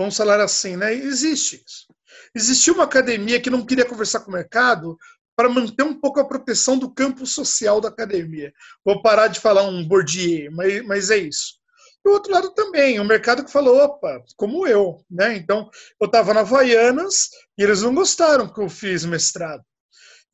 Vamos 0.00 0.16
falar 0.16 0.40
assim, 0.40 0.78
né? 0.78 0.94
Existe 0.94 1.62
isso. 1.62 1.86
Existia 2.34 2.72
uma 2.72 2.84
academia 2.84 3.38
que 3.38 3.50
não 3.50 3.66
queria 3.66 3.84
conversar 3.84 4.20
com 4.20 4.30
o 4.30 4.32
mercado 4.32 4.96
para 5.36 5.46
manter 5.46 5.82
um 5.82 5.92
pouco 5.92 6.18
a 6.18 6.24
proteção 6.24 6.78
do 6.78 6.90
campo 6.90 7.26
social 7.26 7.82
da 7.82 7.90
academia. 7.90 8.50
Vou 8.82 9.02
parar 9.02 9.26
de 9.26 9.38
falar 9.38 9.64
um 9.64 9.86
Bourdieu, 9.86 10.50
mas, 10.52 10.82
mas 10.86 11.10
é 11.10 11.18
isso. 11.18 11.60
E 12.02 12.08
o 12.08 12.12
outro 12.12 12.32
lado 12.32 12.50
também, 12.54 12.98
o 12.98 13.04
mercado 13.04 13.44
que 13.44 13.52
falou, 13.52 13.76
opa, 13.76 14.22
como 14.38 14.66
eu, 14.66 15.04
né? 15.10 15.36
Então, 15.36 15.68
eu 16.00 16.06
estava 16.06 16.32
na 16.32 16.40
Havaianas 16.40 17.28
e 17.58 17.62
eles 17.62 17.82
não 17.82 17.94
gostaram 17.94 18.50
que 18.50 18.58
eu 18.58 18.70
fiz 18.70 19.04
mestrado. 19.04 19.62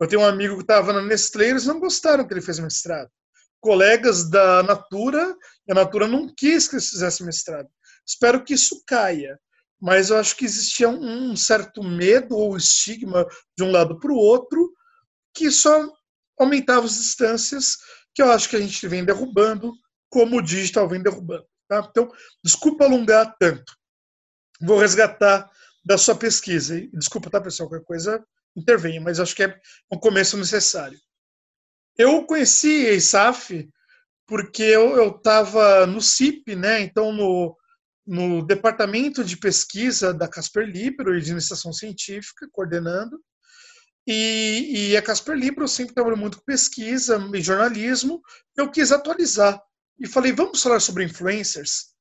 Eu 0.01 0.07
tenho 0.07 0.23
um 0.23 0.27
amigo 0.27 0.55
que 0.55 0.63
estava 0.63 0.93
na 0.93 1.03
Nestlé, 1.03 1.49
eles 1.49 1.67
não 1.67 1.81
gostaram 1.81 2.25
que 2.25 2.33
ele 2.33 2.41
fez 2.41 2.61
mestrado 2.61 3.11
colegas 3.59 4.31
da 4.31 4.63
Natura, 4.63 5.35
e 5.67 5.73
a 5.73 5.75
Natura 5.75 6.07
não 6.07 6.33
quis 6.33 6.69
que 6.69 6.77
eles 6.77 6.89
fizessem 6.89 7.27
mestrado. 7.27 7.69
Espero 8.07 8.45
que 8.45 8.55
isso 8.55 8.81
caia, 8.87 9.37
mas 9.81 10.11
eu 10.11 10.17
acho 10.17 10.37
que 10.37 10.45
existia 10.45 10.89
um 10.89 11.37
certo 11.37 11.83
medo 11.83 12.37
ou 12.37 12.57
estigma 12.57 13.27
de 13.57 13.65
um 13.65 13.71
lado 13.71 13.99
para 14.01 14.13
o 14.13 14.17
outro, 14.17 14.73
que 15.35 15.51
só 15.51 15.87
aumentava 16.39 16.87
as 16.87 16.97
distâncias, 16.97 17.77
que 18.15 18.23
eu 18.23 18.31
acho 18.31 18.49
que 18.49 18.57
a 18.57 18.61
gente 18.61 18.89
vem 18.89 19.05
derrubando, 19.05 19.73
como 20.09 20.39
o 20.39 20.43
digital 20.43 20.89
vem 20.89 21.03
derrubando. 21.03 21.47
Tá? 21.69 21.87
Então, 21.91 22.11
desculpa 22.43 22.85
alongar 22.85 23.37
tanto. 23.39 23.77
Vou 24.61 24.79
resgatar 24.79 25.51
da 25.85 25.99
sua 25.99 26.15
pesquisa. 26.15 26.81
Desculpa, 26.93 27.29
tá, 27.29 27.41
pessoal? 27.41 27.69
Qualquer 27.69 27.85
coisa 27.85 28.25
intervenha, 28.57 29.01
mas 29.01 29.21
acho 29.21 29.35
que 29.35 29.43
é 29.43 29.61
um 29.93 29.99
começo 29.99 30.37
necessário. 30.37 30.99
Eu 31.99 32.25
conheci 32.25 32.87
a 32.89 32.93
ISAF 32.93 33.69
porque 34.27 34.63
eu 34.63 35.09
estava 35.09 35.87
no 35.87 36.01
CIP, 36.01 36.57
né? 36.57 36.81
Então, 36.81 37.13
no, 37.13 37.57
no 38.07 38.45
departamento 38.47 39.25
de 39.25 39.37
pesquisa 39.37 40.15
da 40.15 40.29
Casper 40.29 40.67
Libro 40.67 41.17
e 41.17 41.21
de 41.21 41.33
iniciação 41.33 41.73
científica, 41.73 42.49
coordenando. 42.53 43.21
E, 44.07 44.91
e 44.91 44.97
a 44.97 45.03
Casper 45.03 45.35
Libro 45.35 45.67
sempre 45.67 45.95
trabalhou 45.95 46.19
muito 46.19 46.39
com 46.39 46.45
pesquisa 46.45 47.19
e 47.35 47.41
jornalismo. 47.41 48.23
Eu 48.57 48.71
quis 48.71 48.93
atualizar 48.93 49.61
e 49.99 50.07
falei, 50.07 50.33
vamos 50.33 50.63
falar 50.63 50.81
sobre 50.81 51.05
influencers? 51.05 51.95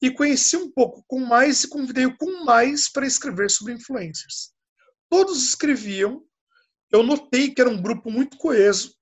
E 0.00 0.12
conheci 0.12 0.56
um 0.56 0.70
pouco 0.70 1.04
com 1.08 1.18
mais 1.18 1.64
e 1.64 1.68
convidei 1.68 2.06
o 2.06 2.16
com 2.16 2.44
mais 2.44 2.88
para 2.88 3.06
escrever 3.06 3.50
sobre 3.50 3.72
influencers. 3.72 4.52
Todos 5.10 5.42
escreviam. 5.42 6.22
Eu 6.92 7.02
notei 7.02 7.50
que 7.50 7.60
era 7.60 7.68
um 7.68 7.82
grupo 7.82 8.10
muito 8.10 8.36
coeso 8.36 8.98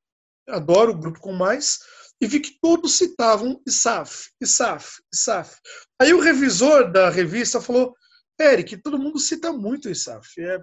adoro 0.49 0.93
o 0.93 0.99
Grupo 0.99 1.21
Com 1.21 1.33
Mais, 1.33 1.79
e 2.21 2.27
vi 2.27 2.41
que 2.41 2.59
todos 2.61 2.97
citavam 2.97 3.61
ISAF, 3.67 4.31
ISAF, 4.41 5.03
ISAF. 5.13 5.57
Aí 6.01 6.15
o 6.15 6.21
revisor 6.21 6.91
da 6.91 7.11
revista 7.11 7.61
falou, 7.61 7.95
Eric, 8.41 8.77
todo 8.79 8.99
mundo 8.99 9.19
cita 9.19 9.53
muito 9.53 9.89
ISAF. 9.89 10.41
É, 10.41 10.61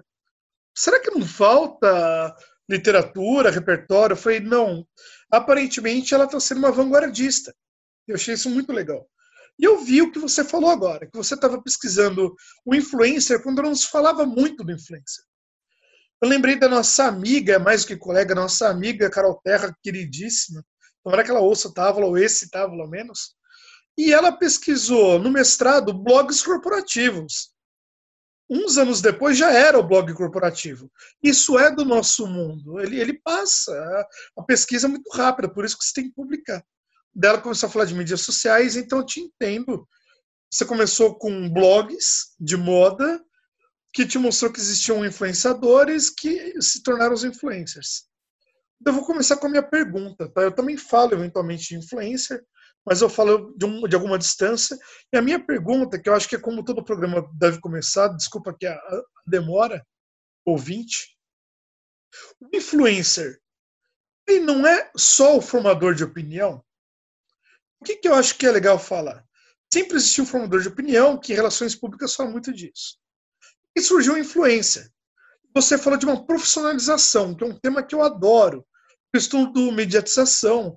será 0.76 1.00
que 1.00 1.10
não 1.10 1.26
falta 1.26 2.34
literatura, 2.68 3.50
repertório? 3.50 4.14
Eu 4.14 4.18
falei, 4.18 4.40
não. 4.40 4.86
Aparentemente 5.30 6.14
ela 6.14 6.24
está 6.24 6.40
sendo 6.40 6.58
uma 6.58 6.72
vanguardista. 6.72 7.54
Eu 8.06 8.16
achei 8.16 8.34
isso 8.34 8.50
muito 8.50 8.72
legal. 8.72 9.08
E 9.58 9.64
eu 9.64 9.78
vi 9.84 10.02
o 10.02 10.10
que 10.10 10.18
você 10.18 10.44
falou 10.44 10.70
agora, 10.70 11.06
que 11.06 11.16
você 11.16 11.34
estava 11.34 11.62
pesquisando 11.62 12.34
o 12.64 12.74
influencer 12.74 13.42
quando 13.42 13.62
não 13.62 13.74
se 13.74 13.88
falava 13.88 14.26
muito 14.26 14.64
do 14.64 14.72
influencer. 14.72 15.24
Eu 16.20 16.28
lembrei 16.28 16.58
da 16.58 16.68
nossa 16.68 17.04
amiga, 17.04 17.58
mais 17.58 17.82
do 17.82 17.88
que 17.88 17.96
colega, 17.96 18.34
nossa 18.34 18.68
amiga 18.68 19.10
Carol 19.10 19.40
Terra, 19.44 19.76
queridíssima. 19.82 20.64
Tomara 21.04 21.22
que 21.22 21.30
ela 21.30 21.40
ouça 21.40 21.72
Távola, 21.72 22.06
ou 22.06 22.16
esse 22.16 22.50
Távola 22.50 22.88
menos. 22.88 23.34
E 23.96 24.12
ela 24.12 24.32
pesquisou 24.32 25.18
no 25.18 25.30
mestrado 25.30 25.92
blogs 25.92 26.42
corporativos. 26.42 27.52
Uns 28.50 28.76
anos 28.76 29.00
depois 29.00 29.38
já 29.38 29.52
era 29.52 29.78
o 29.78 29.86
blog 29.86 30.12
corporativo. 30.14 30.90
Isso 31.22 31.58
é 31.58 31.70
do 31.70 31.84
nosso 31.84 32.26
mundo. 32.26 32.80
Ele, 32.80 33.00
ele 33.00 33.14
passa. 33.14 33.72
A 34.36 34.42
pesquisa 34.42 34.86
é 34.86 34.90
muito 34.90 35.10
rápida, 35.10 35.48
por 35.48 35.64
isso 35.64 35.78
que 35.78 35.84
você 35.84 35.92
tem 35.94 36.08
que 36.08 36.14
publicar. 36.14 36.64
Dela 37.14 37.40
começou 37.40 37.68
a 37.68 37.70
falar 37.70 37.84
de 37.84 37.94
mídias 37.94 38.22
sociais, 38.22 38.76
então 38.76 38.98
eu 38.98 39.06
te 39.06 39.20
entendo. 39.20 39.86
Você 40.50 40.64
começou 40.64 41.16
com 41.16 41.48
blogs 41.48 42.34
de 42.38 42.56
moda, 42.56 43.22
que 43.92 44.06
te 44.06 44.18
mostrou 44.18 44.52
que 44.52 44.60
existiam 44.60 45.04
influenciadores 45.04 46.10
que 46.10 46.60
se 46.60 46.82
tornaram 46.82 47.14
os 47.14 47.24
influencers. 47.24 48.08
Eu 48.86 48.92
vou 48.92 49.04
começar 49.04 49.36
com 49.36 49.46
a 49.46 49.50
minha 49.50 49.62
pergunta. 49.62 50.28
Tá? 50.28 50.42
Eu 50.42 50.52
também 50.52 50.76
falo 50.76 51.14
eventualmente 51.14 51.68
de 51.68 51.76
influencer, 51.76 52.44
mas 52.84 53.00
eu 53.00 53.08
falo 53.08 53.54
de, 53.56 53.64
um, 53.64 53.88
de, 53.88 53.94
alguma 53.94 54.18
distância. 54.18 54.78
E 55.12 55.16
a 55.16 55.22
minha 55.22 55.44
pergunta, 55.44 55.98
que 55.98 56.08
eu 56.08 56.14
acho 56.14 56.28
que 56.28 56.36
é 56.36 56.40
como 56.40 56.64
todo 56.64 56.84
programa 56.84 57.28
deve 57.34 57.60
começar, 57.60 58.08
desculpa 58.08 58.50
aqui 58.50 58.66
a, 58.66 58.74
a 58.74 59.04
demora, 59.26 59.84
ouvinte. 60.44 61.16
O 62.40 62.54
influencer, 62.54 63.40
ele 64.26 64.40
não 64.40 64.66
é 64.66 64.90
só 64.96 65.36
o 65.36 65.42
formador 65.42 65.94
de 65.94 66.04
opinião? 66.04 66.62
O 67.80 67.84
que, 67.84 67.96
que 67.96 68.08
eu 68.08 68.14
acho 68.14 68.36
que 68.36 68.46
é 68.46 68.50
legal 68.50 68.78
falar? 68.78 69.24
Sempre 69.72 69.96
existiu 69.96 70.24
um 70.24 70.26
formador 70.26 70.60
de 70.60 70.68
opinião, 70.68 71.18
que 71.18 71.34
relações 71.34 71.74
públicas 71.74 72.14
falam 72.14 72.32
muito 72.32 72.52
disso. 72.52 72.98
E 73.74 73.80
surgiu 73.80 74.14
a 74.14 74.20
influência. 74.20 74.92
Você 75.54 75.76
falou 75.76 75.98
de 75.98 76.06
uma 76.06 76.24
profissionalização, 76.24 77.34
que 77.34 77.44
é 77.44 77.46
um 77.46 77.58
tema 77.58 77.82
que 77.82 77.94
eu 77.94 78.02
adoro. 78.02 78.66
Eu 79.14 79.18
estudo 79.18 79.70
mediatização. 79.70 80.76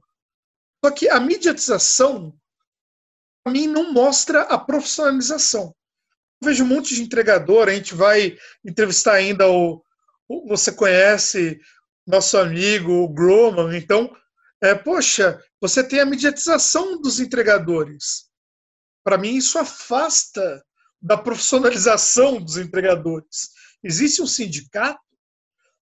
Só 0.86 0.92
que 0.92 1.10
a 1.10 1.20
mediatização, 1.20 2.38
para 3.44 3.52
mim, 3.52 3.66
não 3.66 3.92
mostra 3.92 4.44
a 4.44 4.60
profissionalização. 4.60 5.76
Eu 6.40 6.48
vejo 6.48 6.64
um 6.64 6.68
monte 6.68 6.94
de 6.94 7.02
entregador, 7.02 7.68
a 7.68 7.74
gente 7.74 7.96
vai 7.96 8.38
entrevistar 8.64 9.14
ainda 9.14 9.50
o. 9.50 9.84
o 10.30 10.48
você 10.48 10.72
conhece 10.72 11.60
nosso 12.06 12.38
amigo 12.38 12.92
o 12.92 13.10
Groman, 13.10 13.76
então, 13.76 14.16
é, 14.62 14.76
poxa, 14.76 15.44
você 15.60 15.84
tem 15.84 16.00
a 16.00 16.06
mediatização 16.06 17.02
dos 17.02 17.20
entregadores. 17.20 18.30
Para 19.04 19.18
mim, 19.18 19.36
isso 19.36 19.58
afasta 19.58 20.64
da 21.02 21.18
profissionalização 21.18 22.40
dos 22.40 22.56
entregadores. 22.56 23.50
Existe 23.84 24.22
um 24.22 24.28
sindicato? 24.28 25.07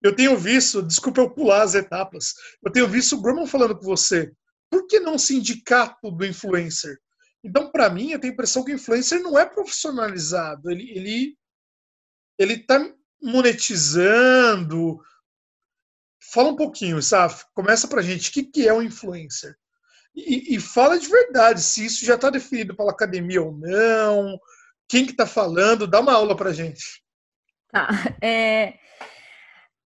Eu 0.01 0.15
tenho 0.15 0.37
visto, 0.37 0.81
desculpa 0.81 1.21
eu 1.21 1.29
pular 1.29 1.63
as 1.63 1.75
etapas, 1.75 2.33
eu 2.63 2.71
tenho 2.71 2.87
visto 2.87 3.15
o 3.15 3.21
Grumman 3.21 3.47
falando 3.47 3.75
com 3.75 3.83
você. 3.83 4.31
Por 4.69 4.85
que 4.87 4.99
não 4.99 5.17
sindicato 5.17 6.11
do 6.11 6.25
influencer? 6.25 6.97
Então, 7.43 7.71
para 7.71 7.89
mim, 7.89 8.11
eu 8.11 8.19
tenho 8.19 8.31
a 8.31 8.33
impressão 8.33 8.63
que 8.63 8.71
o 8.71 8.75
influencer 8.75 9.21
não 9.21 9.39
é 9.39 9.45
profissionalizado. 9.45 10.69
Ele 10.69 10.91
ele 10.91 11.37
ele 12.37 12.53
está 12.53 12.79
monetizando. 13.21 14.99
Fala 16.31 16.49
um 16.49 16.55
pouquinho, 16.55 17.01
Saf. 17.01 17.45
Começa 17.53 17.87
para 17.87 18.01
gente. 18.01 18.29
O 18.29 18.33
que, 18.33 18.43
que 18.43 18.67
é 18.67 18.73
um 18.73 18.81
influencer? 18.81 19.55
E, 20.15 20.55
e 20.55 20.59
fala 20.59 20.99
de 20.99 21.07
verdade, 21.07 21.61
se 21.61 21.85
isso 21.85 22.03
já 22.03 22.15
está 22.15 22.29
definido 22.29 22.75
pela 22.75 22.91
academia 22.91 23.41
ou 23.41 23.55
não, 23.55 24.39
quem 24.89 25.05
que 25.05 25.11
está 25.11 25.27
falando? 25.27 25.85
Dá 25.85 25.99
uma 25.99 26.13
aula 26.13 26.35
para 26.35 26.53
gente. 26.53 27.03
Tá. 27.71 27.87
É, 28.21 28.79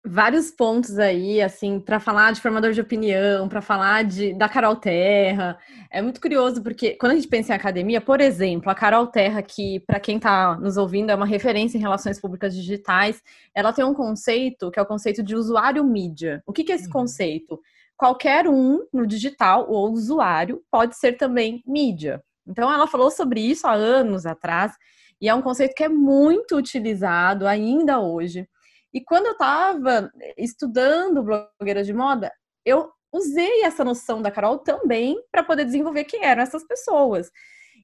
vários 0.10 0.50
pontos 0.50 0.98
aí, 0.98 1.40
assim, 1.40 1.80
para 1.80 2.00
falar 2.00 2.32
de 2.32 2.42
formador 2.42 2.72
de 2.72 2.82
opinião, 2.82 3.48
para 3.48 3.62
falar 3.62 4.04
de, 4.04 4.34
da 4.34 4.50
Carol 4.50 4.76
Terra. 4.76 5.58
É 5.92 6.02
muito 6.02 6.20
curioso 6.20 6.64
porque 6.64 6.96
quando 6.96 7.12
a 7.12 7.16
gente 7.16 7.28
pensa 7.28 7.54
em 7.54 7.56
academia, 7.56 8.02
por 8.02 8.20
exemplo, 8.20 8.72
a 8.72 8.76
Carol 8.76 9.06
Terra, 9.06 9.44
que 9.44 9.80
para 9.82 10.00
quem 10.00 10.18
está 10.18 10.58
nos 10.58 10.78
ouvindo 10.78 11.12
é 11.12 11.16
uma 11.16 11.28
referência 11.28 11.78
em 11.78 11.82
relações 11.82 12.20
públicas 12.20 12.56
digitais, 12.56 13.22
ela 13.54 13.72
tem 13.72 13.86
um 13.86 13.94
conceito 13.94 14.72
que 14.72 14.80
é 14.80 14.82
o 14.82 14.86
conceito 14.86 15.22
de 15.22 15.36
usuário 15.36 15.84
mídia. 15.84 16.42
O 16.48 16.52
que, 16.52 16.64
que 16.64 16.72
é 16.72 16.76
esse 16.76 16.88
uhum. 16.88 16.94
conceito? 16.94 17.60
Qualquer 17.96 18.48
um 18.48 18.80
no 18.92 19.06
digital 19.06 19.70
ou 19.70 19.92
usuário 19.92 20.62
pode 20.72 20.98
ser 20.98 21.18
também 21.18 21.62
mídia. 21.68 22.20
Então, 22.48 22.72
ela 22.72 22.88
falou 22.88 23.12
sobre 23.12 23.42
isso 23.42 23.68
há 23.68 23.74
anos 23.74 24.26
atrás, 24.26 24.74
e 25.22 25.30
é 25.30 25.36
um 25.36 25.42
conceito 25.42 25.76
que 25.76 25.84
é 25.84 25.90
muito 25.90 26.56
utilizado 26.56 27.46
ainda 27.46 28.00
hoje. 28.00 28.48
E 28.94 29.02
quando 29.02 29.28
eu 29.28 29.34
estava 29.34 30.12
estudando 30.38 31.24
blogueiras 31.24 31.86
de 31.86 31.94
moda, 31.94 32.32
eu 32.66 32.92
usei 33.12 33.64
essa 33.64 33.84
noção 33.84 34.22
da 34.22 34.32
Carol 34.32 34.60
também 34.60 35.22
para 35.32 35.44
poder 35.44 35.66
desenvolver 35.66 36.04
quem 36.06 36.24
eram 36.24 36.42
essas 36.42 36.66
pessoas. 36.66 37.30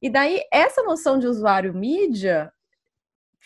E 0.02 0.10
daí, 0.10 0.42
essa 0.52 0.84
noção 0.84 1.18
de 1.18 1.28
usuário 1.28 1.74
mídia 1.74 2.52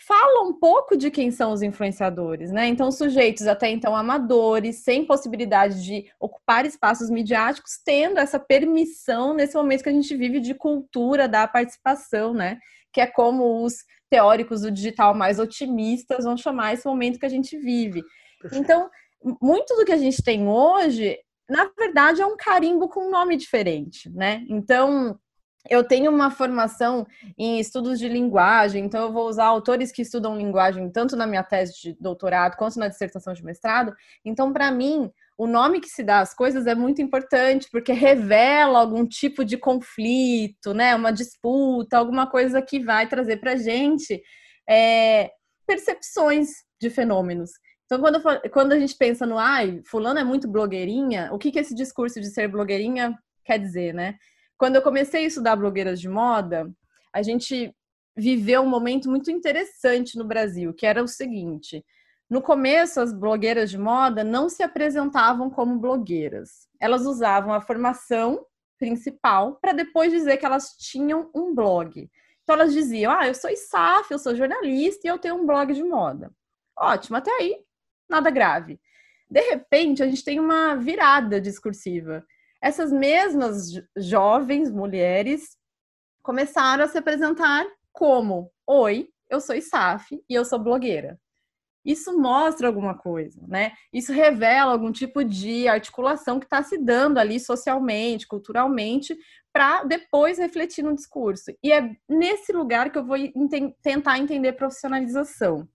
fala 0.06 0.48
um 0.48 0.58
pouco 0.58 0.96
de 0.96 1.10
quem 1.10 1.30
são 1.30 1.52
os 1.52 1.60
influenciadores, 1.60 2.50
né? 2.50 2.66
Então, 2.66 2.90
sujeitos 2.90 3.46
até 3.46 3.68
então 3.68 3.94
amadores, 3.94 4.82
sem 4.82 5.04
possibilidade 5.04 5.84
de 5.84 6.10
ocupar 6.18 6.64
espaços 6.64 7.10
midiáticos, 7.10 7.78
tendo 7.84 8.18
essa 8.18 8.40
permissão 8.40 9.34
nesse 9.34 9.54
momento 9.54 9.82
que 9.82 9.90
a 9.90 9.92
gente 9.92 10.16
vive 10.16 10.40
de 10.40 10.54
cultura 10.54 11.28
da 11.28 11.46
participação, 11.46 12.32
né? 12.32 12.58
Que 12.92 13.02
é 13.02 13.06
como 13.06 13.62
os 13.62 13.84
teóricos 14.10 14.62
do 14.62 14.70
digital 14.70 15.14
mais 15.14 15.38
otimistas 15.38 16.24
vão 16.24 16.36
chamar 16.36 16.74
esse 16.74 16.86
momento 16.86 17.18
que 17.18 17.26
a 17.26 17.30
gente 17.30 17.56
vive. 17.56 18.02
Então, 18.52 18.90
muito 19.40 19.74
do 19.76 19.84
que 19.84 19.92
a 19.92 19.96
gente 19.96 20.22
tem 20.22 20.48
hoje, 20.48 21.18
na 21.48 21.70
verdade, 21.78 22.20
é 22.20 22.26
um 22.26 22.36
carimbo 22.36 22.88
com 22.88 23.06
um 23.06 23.10
nome 23.10 23.36
diferente, 23.36 24.10
né? 24.10 24.44
Então, 24.48 25.18
eu 25.68 25.84
tenho 25.84 26.10
uma 26.10 26.30
formação 26.30 27.06
em 27.36 27.60
estudos 27.60 27.98
de 27.98 28.08
linguagem, 28.08 28.84
então 28.84 29.02
eu 29.02 29.12
vou 29.12 29.28
usar 29.28 29.44
autores 29.44 29.92
que 29.92 30.02
estudam 30.02 30.38
linguagem 30.38 30.88
tanto 30.90 31.16
na 31.16 31.26
minha 31.26 31.42
tese 31.42 31.74
de 31.80 31.92
doutorado 32.00 32.56
quanto 32.56 32.78
na 32.78 32.88
dissertação 32.88 33.34
de 33.34 33.44
mestrado. 33.44 33.94
Então, 34.24 34.52
para 34.52 34.70
mim, 34.70 35.10
o 35.40 35.46
nome 35.46 35.80
que 35.80 35.88
se 35.88 36.02
dá 36.02 36.20
às 36.20 36.34
coisas 36.34 36.66
é 36.66 36.74
muito 36.74 37.00
importante, 37.00 37.66
porque 37.72 37.94
revela 37.94 38.78
algum 38.78 39.06
tipo 39.06 39.42
de 39.42 39.56
conflito, 39.56 40.74
né? 40.74 40.94
Uma 40.94 41.10
disputa, 41.10 41.96
alguma 41.96 42.30
coisa 42.30 42.60
que 42.60 42.78
vai 42.78 43.08
trazer 43.08 43.38
para 43.38 43.52
a 43.52 43.56
gente 43.56 44.22
é, 44.68 45.30
percepções 45.66 46.50
de 46.78 46.90
fenômenos. 46.90 47.52
Então, 47.86 47.98
quando, 48.00 48.50
quando 48.50 48.72
a 48.72 48.78
gente 48.78 48.94
pensa 48.94 49.24
no 49.24 49.38
ai, 49.38 49.80
fulano 49.86 50.20
é 50.20 50.24
muito 50.24 50.46
blogueirinha, 50.46 51.30
o 51.32 51.38
que, 51.38 51.50
que 51.50 51.58
esse 51.58 51.74
discurso 51.74 52.20
de 52.20 52.26
ser 52.26 52.46
blogueirinha 52.46 53.18
quer 53.42 53.58
dizer, 53.58 53.94
né? 53.94 54.16
Quando 54.58 54.76
eu 54.76 54.82
comecei 54.82 55.24
a 55.24 55.28
estudar 55.28 55.56
blogueiras 55.56 55.98
de 55.98 56.08
moda, 56.08 56.70
a 57.14 57.22
gente 57.22 57.74
viveu 58.14 58.60
um 58.60 58.68
momento 58.68 59.08
muito 59.08 59.30
interessante 59.30 60.18
no 60.18 60.24
Brasil, 60.26 60.74
que 60.74 60.84
era 60.84 61.02
o 61.02 61.08
seguinte: 61.08 61.82
no 62.30 62.40
começo, 62.40 63.00
as 63.00 63.12
blogueiras 63.12 63.70
de 63.70 63.76
moda 63.76 64.22
não 64.22 64.48
se 64.48 64.62
apresentavam 64.62 65.50
como 65.50 65.78
blogueiras. 65.78 66.68
Elas 66.78 67.02
usavam 67.04 67.52
a 67.52 67.60
formação 67.60 68.46
principal 68.78 69.56
para 69.56 69.72
depois 69.72 70.12
dizer 70.12 70.36
que 70.36 70.46
elas 70.46 70.76
tinham 70.78 71.30
um 71.34 71.54
blog. 71.54 72.08
Então 72.42 72.54
elas 72.54 72.72
diziam: 72.72 73.12
"Ah, 73.12 73.26
eu 73.26 73.34
sou 73.34 73.50
ISAF, 73.50 74.10
eu 74.10 74.18
sou 74.18 74.34
jornalista 74.34 75.06
e 75.06 75.10
eu 75.10 75.18
tenho 75.18 75.34
um 75.34 75.46
blog 75.46 75.74
de 75.74 75.82
moda". 75.82 76.30
Ótimo, 76.78 77.16
até 77.16 77.30
aí 77.32 77.62
nada 78.08 78.30
grave. 78.30 78.80
De 79.28 79.40
repente, 79.42 80.02
a 80.02 80.06
gente 80.06 80.24
tem 80.24 80.40
uma 80.40 80.74
virada 80.76 81.40
discursiva 81.40 82.24
essas 82.60 82.92
mesmas 82.92 83.72
jovens 83.96 84.70
mulheres 84.70 85.56
começaram 86.22 86.84
a 86.84 86.88
se 86.88 86.98
apresentar 86.98 87.66
como: 87.92 88.52
Oi, 88.66 89.08
eu 89.28 89.40
sou 89.40 89.54
ISAF 89.56 90.22
e 90.28 90.34
eu 90.34 90.44
sou 90.44 90.58
blogueira. 90.58 91.18
Isso 91.84 92.18
mostra 92.18 92.66
alguma 92.66 92.94
coisa, 92.94 93.40
né? 93.46 93.72
Isso 93.92 94.12
revela 94.12 94.72
algum 94.72 94.92
tipo 94.92 95.24
de 95.24 95.66
articulação 95.66 96.38
que 96.38 96.46
está 96.46 96.62
se 96.62 96.76
dando 96.76 97.18
ali 97.18 97.40
socialmente, 97.40 98.26
culturalmente, 98.26 99.16
para 99.52 99.84
depois 99.84 100.38
refletir 100.38 100.82
no 100.82 100.94
discurso. 100.94 101.52
E 101.62 101.72
é 101.72 101.90
nesse 102.08 102.52
lugar 102.52 102.90
que 102.90 102.98
eu 102.98 103.04
vou 103.04 103.16
ent 103.16 103.34
tentar 103.82 104.18
entender 104.18 104.52
profissionalização. 104.52 105.66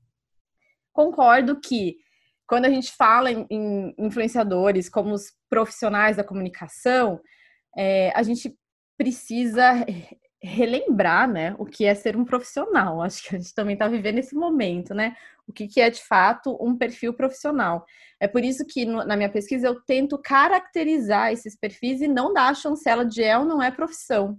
Concordo 0.93 1.59
que 1.59 1.97
quando 2.47 2.65
a 2.65 2.69
gente 2.69 2.91
fala 2.93 3.31
em, 3.31 3.45
em 3.49 3.95
influenciadores 3.97 4.87
como 4.87 5.13
os 5.13 5.33
profissionais 5.49 6.17
da 6.17 6.23
comunicação, 6.23 7.19
é, 7.75 8.11
a 8.15 8.21
gente 8.23 8.55
precisa 8.97 9.85
relembrar, 10.45 11.29
né, 11.29 11.55
o 11.57 11.65
que 11.65 11.85
é 11.85 11.95
ser 11.95 12.15
um 12.15 12.23
profissional. 12.23 13.01
Acho 13.01 13.23
que 13.23 13.35
a 13.35 13.39
gente 13.39 13.53
também 13.53 13.73
está 13.73 13.87
vivendo 13.87 14.19
esse 14.19 14.35
momento, 14.35 14.93
né? 14.93 15.15
O 15.47 15.53
que, 15.53 15.67
que 15.67 15.81
é 15.81 15.89
de 15.89 16.01
fato 16.01 16.57
um 16.61 16.77
perfil 16.77 17.13
profissional. 17.13 17.85
É 18.19 18.27
por 18.27 18.43
isso 18.43 18.65
que 18.65 18.85
no, 18.85 19.03
na 19.05 19.15
minha 19.15 19.29
pesquisa 19.29 19.67
eu 19.67 19.81
tento 19.81 20.17
caracterizar 20.17 21.31
esses 21.31 21.57
perfis 21.57 22.01
e 22.01 22.07
não 22.07 22.33
dar 22.33 22.49
a 22.49 22.53
chancela 22.53 23.05
de 23.05 23.23
é 23.23 23.37
ou 23.37 23.45
não 23.45 23.61
é 23.61 23.69
profissão. 23.71 24.37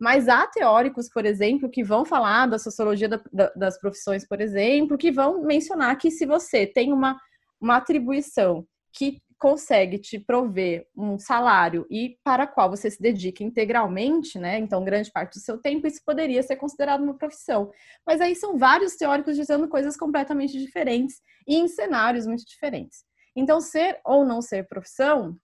Mas 0.00 0.28
há 0.28 0.46
teóricos, 0.48 1.08
por 1.08 1.24
exemplo, 1.24 1.70
que 1.70 1.84
vão 1.84 2.04
falar 2.04 2.46
da 2.46 2.58
sociologia 2.58 3.08
da, 3.08 3.20
da, 3.32 3.52
das 3.54 3.78
profissões, 3.78 4.26
por 4.26 4.40
exemplo, 4.40 4.98
que 4.98 5.12
vão 5.12 5.44
mencionar 5.44 5.96
que 5.96 6.10
se 6.10 6.26
você 6.26 6.66
tem 6.66 6.92
uma, 6.92 7.16
uma 7.60 7.76
atribuição 7.76 8.66
que 8.92 9.22
consegue 9.42 9.98
te 9.98 10.20
prover 10.20 10.86
um 10.96 11.18
salário 11.18 11.84
e 11.90 12.16
para 12.22 12.46
qual 12.46 12.70
você 12.70 12.88
se 12.88 13.02
dedica 13.02 13.42
integralmente, 13.42 14.38
né? 14.38 14.56
Então, 14.56 14.84
grande 14.84 15.10
parte 15.10 15.36
do 15.36 15.42
seu 15.42 15.58
tempo, 15.58 15.84
isso 15.84 16.00
poderia 16.06 16.40
ser 16.44 16.54
considerado 16.54 17.02
uma 17.02 17.18
profissão. 17.18 17.72
Mas 18.06 18.20
aí 18.20 18.36
são 18.36 18.56
vários 18.56 18.94
teóricos 18.94 19.34
dizendo 19.34 19.66
coisas 19.66 19.96
completamente 19.96 20.56
diferentes 20.56 21.20
e 21.44 21.56
em 21.56 21.66
cenários 21.66 22.24
muito 22.24 22.44
diferentes. 22.46 23.04
Então, 23.34 23.60
ser 23.60 23.98
ou 24.04 24.24
não 24.24 24.40
ser 24.40 24.68
profissão 24.68 25.36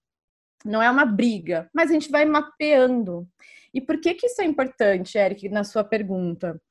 não 0.64 0.80
é 0.80 0.88
uma 0.88 1.04
briga, 1.04 1.68
mas 1.74 1.90
a 1.90 1.94
gente 1.94 2.08
vai 2.08 2.24
mapeando. 2.24 3.28
E 3.74 3.80
por 3.80 4.00
que 4.00 4.14
que 4.14 4.26
isso 4.26 4.40
é 4.40 4.44
importante, 4.44 5.18
Eric, 5.18 5.48
na 5.48 5.64
sua 5.64 5.82
pergunta? 5.82 6.62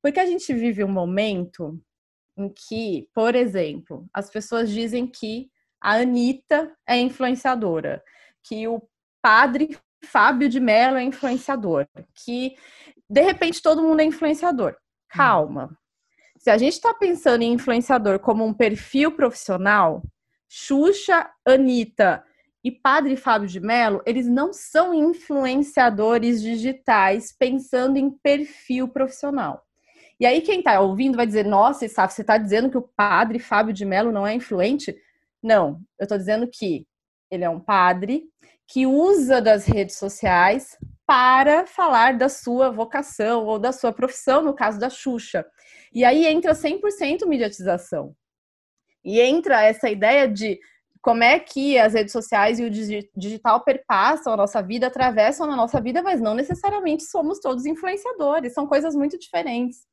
Porque 0.00 0.20
a 0.20 0.26
gente 0.26 0.54
vive 0.54 0.84
um 0.84 0.92
momento 0.92 1.82
em 2.36 2.48
que, 2.48 3.08
por 3.12 3.34
exemplo, 3.34 4.06
as 4.14 4.30
pessoas 4.30 4.70
dizem 4.70 5.04
que 5.04 5.50
a 5.86 6.00
Anitta 6.00 6.76
é 6.84 6.98
influenciadora, 6.98 8.02
que 8.42 8.66
o 8.66 8.82
padre 9.22 9.78
Fábio 10.04 10.48
de 10.48 10.58
Mello 10.58 10.96
é 10.96 11.04
influenciador, 11.04 11.86
que 12.12 12.56
de 13.08 13.20
repente 13.20 13.62
todo 13.62 13.84
mundo 13.84 14.00
é 14.00 14.04
influenciador. 14.04 14.76
Calma. 15.08 15.78
Se 16.38 16.50
a 16.50 16.58
gente 16.58 16.72
está 16.72 16.92
pensando 16.92 17.42
em 17.42 17.52
influenciador 17.52 18.18
como 18.18 18.44
um 18.44 18.52
perfil 18.52 19.12
profissional, 19.12 20.02
Xuxa, 20.48 21.30
Anitta 21.46 22.24
e 22.64 22.72
Padre 22.72 23.16
Fábio 23.16 23.46
de 23.48 23.60
Mello, 23.60 24.02
eles 24.04 24.26
não 24.26 24.52
são 24.52 24.92
influenciadores 24.92 26.42
digitais 26.42 27.32
pensando 27.32 27.96
em 27.96 28.10
perfil 28.10 28.88
profissional. 28.88 29.64
E 30.18 30.26
aí 30.26 30.40
quem 30.40 30.58
está 30.58 30.80
ouvindo 30.80 31.14
vai 31.14 31.28
dizer, 31.28 31.44
nossa, 31.44 31.84
Isaf, 31.84 32.12
você 32.12 32.22
está 32.22 32.38
dizendo 32.38 32.70
que 32.70 32.78
o 32.78 32.90
Padre 32.96 33.38
Fábio 33.38 33.72
de 33.72 33.84
Mello 33.84 34.10
não 34.10 34.26
é 34.26 34.34
influente? 34.34 34.96
Não, 35.46 35.80
eu 35.96 36.02
estou 36.02 36.18
dizendo 36.18 36.48
que 36.52 36.88
ele 37.30 37.44
é 37.44 37.48
um 37.48 37.60
padre 37.60 38.24
que 38.66 38.84
usa 38.84 39.40
das 39.40 39.64
redes 39.64 39.96
sociais 39.96 40.76
para 41.06 41.64
falar 41.68 42.18
da 42.18 42.28
sua 42.28 42.68
vocação 42.68 43.44
ou 43.44 43.56
da 43.56 43.70
sua 43.70 43.92
profissão, 43.92 44.42
no 44.42 44.52
caso 44.52 44.80
da 44.80 44.90
Xuxa. 44.90 45.46
E 45.94 46.04
aí 46.04 46.26
entra 46.26 46.52
100% 46.52 47.26
mediatização. 47.28 48.12
E 49.04 49.20
entra 49.20 49.62
essa 49.62 49.88
ideia 49.88 50.26
de 50.26 50.58
como 51.00 51.22
é 51.22 51.38
que 51.38 51.78
as 51.78 51.94
redes 51.94 52.10
sociais 52.10 52.58
e 52.58 52.64
o 52.64 52.70
digital 53.16 53.62
perpassam 53.62 54.32
a 54.32 54.36
nossa 54.36 54.60
vida, 54.60 54.88
atravessam 54.88 55.48
a 55.48 55.54
nossa 55.54 55.80
vida, 55.80 56.02
mas 56.02 56.20
não 56.20 56.34
necessariamente 56.34 57.04
somos 57.04 57.38
todos 57.38 57.66
influenciadores, 57.66 58.52
são 58.52 58.66
coisas 58.66 58.96
muito 58.96 59.16
diferentes. 59.16 59.86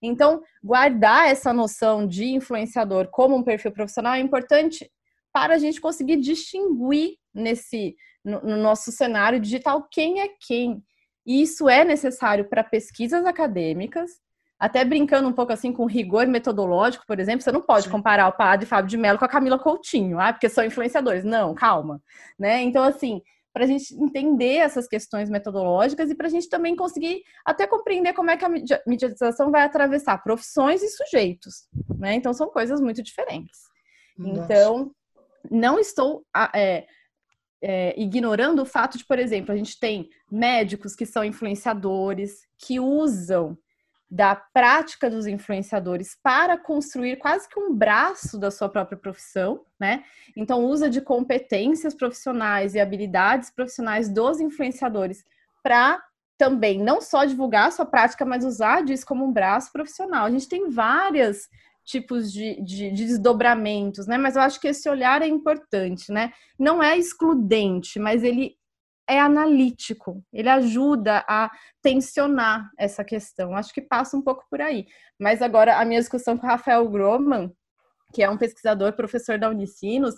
Então, 0.00 0.40
guardar 0.62 1.28
essa 1.28 1.52
noção 1.52 2.06
de 2.06 2.26
influenciador 2.26 3.08
como 3.10 3.34
um 3.34 3.42
perfil 3.42 3.72
profissional 3.72 4.14
é 4.14 4.20
importante 4.20 4.88
para 5.32 5.54
a 5.54 5.58
gente 5.58 5.80
conseguir 5.80 6.16
distinguir 6.16 7.16
nesse 7.34 7.96
no, 8.24 8.40
no 8.40 8.56
nosso 8.56 8.92
cenário 8.92 9.40
digital 9.40 9.86
quem 9.90 10.20
é 10.20 10.28
quem. 10.46 10.82
E 11.26 11.42
isso 11.42 11.68
é 11.68 11.84
necessário 11.84 12.48
para 12.48 12.64
pesquisas 12.64 13.24
acadêmicas, 13.24 14.10
até 14.58 14.84
brincando 14.84 15.28
um 15.28 15.32
pouco 15.32 15.52
assim 15.52 15.72
com 15.72 15.86
rigor 15.86 16.26
metodológico, 16.26 17.04
por 17.06 17.18
exemplo, 17.18 17.42
você 17.42 17.52
não 17.52 17.62
pode 17.62 17.88
comparar 17.88 18.28
o 18.28 18.32
padre 18.32 18.66
Fábio 18.66 18.90
de 18.90 18.96
Mello 18.96 19.18
com 19.18 19.24
a 19.24 19.28
Camila 19.28 19.58
Coutinho, 19.58 20.18
ah, 20.18 20.32
porque 20.32 20.48
são 20.48 20.64
influenciadores. 20.64 21.24
Não, 21.24 21.54
calma, 21.54 22.02
né? 22.38 22.62
Então 22.62 22.82
assim, 22.82 23.22
para 23.52 23.64
a 23.64 23.66
gente 23.66 23.94
entender 23.94 24.56
essas 24.56 24.86
questões 24.86 25.30
metodológicas 25.30 26.10
e 26.10 26.14
para 26.14 26.26
a 26.26 26.30
gente 26.30 26.48
também 26.48 26.76
conseguir 26.76 27.22
até 27.44 27.66
compreender 27.66 28.12
como 28.12 28.30
é 28.30 28.36
que 28.36 28.44
a 28.44 28.50
mediatização 28.86 29.50
vai 29.50 29.62
atravessar 29.62 30.22
profissões 30.22 30.82
e 30.82 30.88
sujeitos, 30.88 31.68
né? 31.98 32.14
Então 32.14 32.32
são 32.34 32.48
coisas 32.48 32.80
muito 32.80 33.02
diferentes. 33.02 33.60
Nossa. 34.18 34.44
Então 34.44 34.92
não 35.50 35.78
estou 35.78 36.24
é, 36.54 36.86
é, 37.62 38.00
ignorando 38.00 38.62
o 38.62 38.66
fato 38.66 38.96
de, 38.96 39.04
por 39.04 39.18
exemplo, 39.18 39.52
a 39.52 39.56
gente 39.56 39.78
tem 39.78 40.08
médicos 40.30 40.94
que 40.94 41.04
são 41.04 41.24
influenciadores 41.24 42.46
que 42.58 42.78
usam 42.78 43.58
da 44.10 44.34
prática 44.34 45.08
dos 45.08 45.26
influenciadores 45.26 46.16
para 46.20 46.58
construir 46.58 47.16
quase 47.16 47.48
que 47.48 47.60
um 47.60 47.72
braço 47.72 48.38
da 48.38 48.50
sua 48.50 48.68
própria 48.68 48.98
profissão, 48.98 49.64
né? 49.78 50.02
Então 50.36 50.64
usa 50.64 50.90
de 50.90 51.00
competências 51.00 51.94
profissionais 51.94 52.74
e 52.74 52.80
habilidades 52.80 53.50
profissionais 53.50 54.08
dos 54.08 54.40
influenciadores 54.40 55.24
para 55.62 56.02
também 56.36 56.82
não 56.82 57.00
só 57.00 57.24
divulgar 57.24 57.68
a 57.68 57.70
sua 57.70 57.86
prática, 57.86 58.24
mas 58.24 58.44
usar 58.44 58.82
disso 58.82 59.06
como 59.06 59.24
um 59.24 59.32
braço 59.32 59.70
profissional. 59.70 60.24
A 60.24 60.30
gente 60.30 60.48
tem 60.48 60.70
várias 60.70 61.48
tipos 61.84 62.32
de, 62.32 62.60
de, 62.62 62.90
de, 62.90 63.04
desdobramentos, 63.06 64.06
né? 64.06 64.16
Mas 64.16 64.36
eu 64.36 64.42
acho 64.42 64.60
que 64.60 64.68
esse 64.68 64.88
olhar 64.88 65.22
é 65.22 65.26
importante, 65.26 66.12
né? 66.12 66.32
Não 66.58 66.82
é 66.82 66.96
excludente, 66.96 67.98
mas 67.98 68.22
ele 68.22 68.56
é 69.08 69.18
analítico, 69.18 70.24
ele 70.32 70.48
ajuda 70.48 71.24
a 71.28 71.50
tensionar 71.82 72.70
essa 72.78 73.02
questão. 73.02 73.56
Acho 73.56 73.74
que 73.74 73.82
passa 73.82 74.16
um 74.16 74.22
pouco 74.22 74.46
por 74.48 74.60
aí. 74.60 74.86
Mas 75.18 75.42
agora, 75.42 75.80
a 75.80 75.84
minha 75.84 75.98
discussão 75.98 76.38
com 76.38 76.46
o 76.46 76.48
Rafael 76.48 76.88
Groman, 76.88 77.52
que 78.12 78.22
é 78.22 78.30
um 78.30 78.38
pesquisador, 78.38 78.92
professor 78.92 79.36
da 79.36 79.50
Unicinos, 79.50 80.14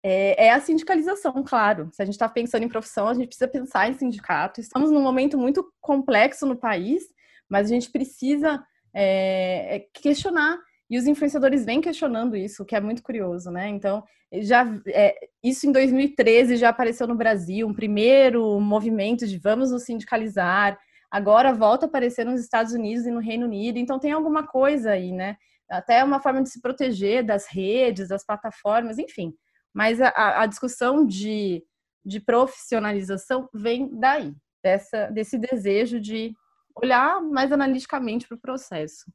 é, 0.00 0.46
é 0.46 0.52
a 0.52 0.60
sindicalização, 0.60 1.42
claro. 1.42 1.88
Se 1.92 2.02
a 2.02 2.04
gente 2.04 2.14
está 2.14 2.28
pensando 2.28 2.62
em 2.62 2.68
profissão, 2.68 3.08
a 3.08 3.14
gente 3.14 3.26
precisa 3.26 3.48
pensar 3.48 3.88
em 3.88 3.94
sindicato. 3.94 4.60
Estamos 4.60 4.92
num 4.92 5.02
momento 5.02 5.36
muito 5.36 5.72
complexo 5.80 6.46
no 6.46 6.56
país, 6.56 7.04
mas 7.48 7.66
a 7.66 7.74
gente 7.74 7.90
precisa 7.90 8.62
é, 8.94 9.76
é 9.76 9.86
questionar 9.92 10.58
e 10.94 10.98
os 10.98 11.08
influenciadores 11.08 11.64
vêm 11.64 11.80
questionando 11.80 12.36
isso, 12.36 12.62
o 12.62 12.64
que 12.64 12.76
é 12.76 12.80
muito 12.80 13.02
curioso, 13.02 13.50
né? 13.50 13.68
Então, 13.68 14.04
já 14.32 14.64
é, 14.86 15.12
isso 15.42 15.66
em 15.66 15.72
2013 15.72 16.56
já 16.56 16.68
apareceu 16.68 17.08
no 17.08 17.16
Brasil, 17.16 17.66
um 17.66 17.74
primeiro 17.74 18.60
movimento 18.60 19.26
de 19.26 19.36
vamos 19.36 19.72
nos 19.72 19.82
sindicalizar. 19.82 20.78
Agora 21.10 21.52
volta 21.52 21.84
a 21.84 21.88
aparecer 21.88 22.24
nos 22.24 22.40
Estados 22.40 22.72
Unidos 22.72 23.06
e 23.06 23.10
no 23.10 23.18
Reino 23.18 23.44
Unido. 23.44 23.76
Então 23.76 23.98
tem 23.98 24.12
alguma 24.12 24.46
coisa 24.46 24.92
aí, 24.92 25.10
né? 25.10 25.36
Até 25.68 26.04
uma 26.04 26.20
forma 26.20 26.44
de 26.44 26.50
se 26.50 26.60
proteger 26.60 27.24
das 27.24 27.48
redes, 27.48 28.10
das 28.10 28.24
plataformas, 28.24 28.96
enfim. 28.96 29.34
Mas 29.74 30.00
a, 30.00 30.42
a 30.42 30.46
discussão 30.46 31.04
de, 31.04 31.60
de 32.06 32.20
profissionalização 32.20 33.48
vem 33.52 33.90
daí, 33.98 34.32
dessa, 34.62 35.08
desse 35.08 35.38
desejo 35.38 35.98
de 35.98 36.32
olhar 36.80 37.20
mais 37.20 37.50
analiticamente 37.50 38.28
para 38.28 38.36
o 38.36 38.40
processo. 38.40 39.06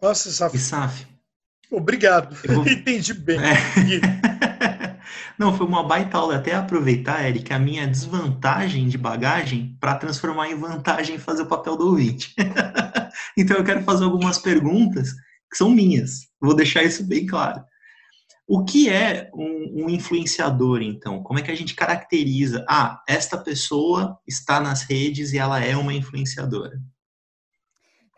Nossa, 0.00 0.30
Saf. 0.30 0.58
Saf. 0.58 1.06
Obrigado. 1.70 2.34
Vou... 2.46 2.66
Entendi 2.68 3.14
bem. 3.14 3.38
É. 3.38 4.98
Não, 5.38 5.56
foi 5.56 5.66
uma 5.66 5.86
baita 5.86 6.18
aula. 6.18 6.36
Até 6.36 6.54
aproveitar, 6.54 7.26
Eric, 7.26 7.52
a 7.52 7.58
minha 7.58 7.86
desvantagem 7.86 8.88
de 8.88 8.98
bagagem 8.98 9.76
para 9.80 9.94
transformar 9.94 10.50
em 10.50 10.54
vantagem 10.54 11.16
e 11.16 11.18
fazer 11.18 11.42
o 11.42 11.46
papel 11.46 11.76
do 11.76 11.88
ouvinte. 11.88 12.34
então 13.36 13.56
eu 13.56 13.64
quero 13.64 13.82
fazer 13.82 14.04
algumas 14.04 14.38
perguntas 14.38 15.12
que 15.50 15.56
são 15.56 15.70
minhas. 15.70 16.28
Vou 16.40 16.54
deixar 16.54 16.82
isso 16.82 17.04
bem 17.04 17.26
claro. 17.26 17.62
O 18.46 18.64
que 18.64 18.88
é 18.88 19.30
um, 19.32 19.84
um, 19.84 19.88
influenciador, 19.88 20.82
então? 20.82 21.22
Como 21.22 21.38
é 21.38 21.42
que 21.42 21.50
a 21.50 21.54
gente 21.54 21.74
caracteriza? 21.74 22.64
Ah, 22.68 23.00
esta 23.08 23.38
pessoa 23.38 24.18
está 24.26 24.60
nas 24.60 24.82
redes 24.82 25.32
e 25.32 25.38
ela 25.38 25.60
é 25.60 25.76
uma 25.76 25.94
influenciadora. 25.94 26.80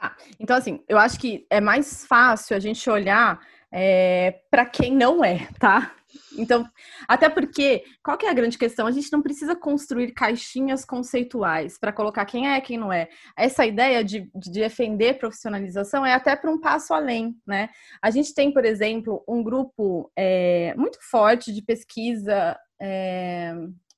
Tá. 0.02 0.16
Então, 0.40 0.56
assim, 0.56 0.82
eu 0.88 0.98
acho 0.98 1.16
que 1.16 1.46
é 1.48 1.60
mais 1.60 2.04
fácil 2.04 2.56
a 2.56 2.58
gente 2.58 2.90
olhar 2.90 3.38
é, 3.70 4.40
para 4.50 4.66
quem 4.66 4.96
não 4.96 5.24
é, 5.24 5.46
tá? 5.60 5.94
Então, 6.36 6.68
até 7.06 7.28
porque, 7.28 7.84
qual 8.02 8.18
que 8.18 8.26
é 8.26 8.30
a 8.30 8.34
grande 8.34 8.58
questão? 8.58 8.88
A 8.88 8.90
gente 8.90 9.12
não 9.12 9.22
precisa 9.22 9.54
construir 9.54 10.10
caixinhas 10.10 10.84
conceituais 10.84 11.78
para 11.78 11.92
colocar 11.92 12.24
quem 12.24 12.48
é 12.48 12.60
quem 12.60 12.76
não 12.76 12.92
é. 12.92 13.08
Essa 13.36 13.64
ideia 13.64 14.02
de, 14.02 14.28
de 14.34 14.50
defender 14.50 15.18
profissionalização 15.18 16.04
é 16.04 16.12
até 16.12 16.34
para 16.34 16.50
um 16.50 16.60
passo 16.60 16.92
além, 16.92 17.36
né? 17.46 17.68
A 18.02 18.10
gente 18.10 18.34
tem, 18.34 18.52
por 18.52 18.64
exemplo, 18.64 19.22
um 19.28 19.40
grupo 19.40 20.10
é, 20.18 20.74
muito 20.76 20.98
forte 21.00 21.52
de 21.52 21.62
pesquisa 21.62 22.58
é, 22.80 23.54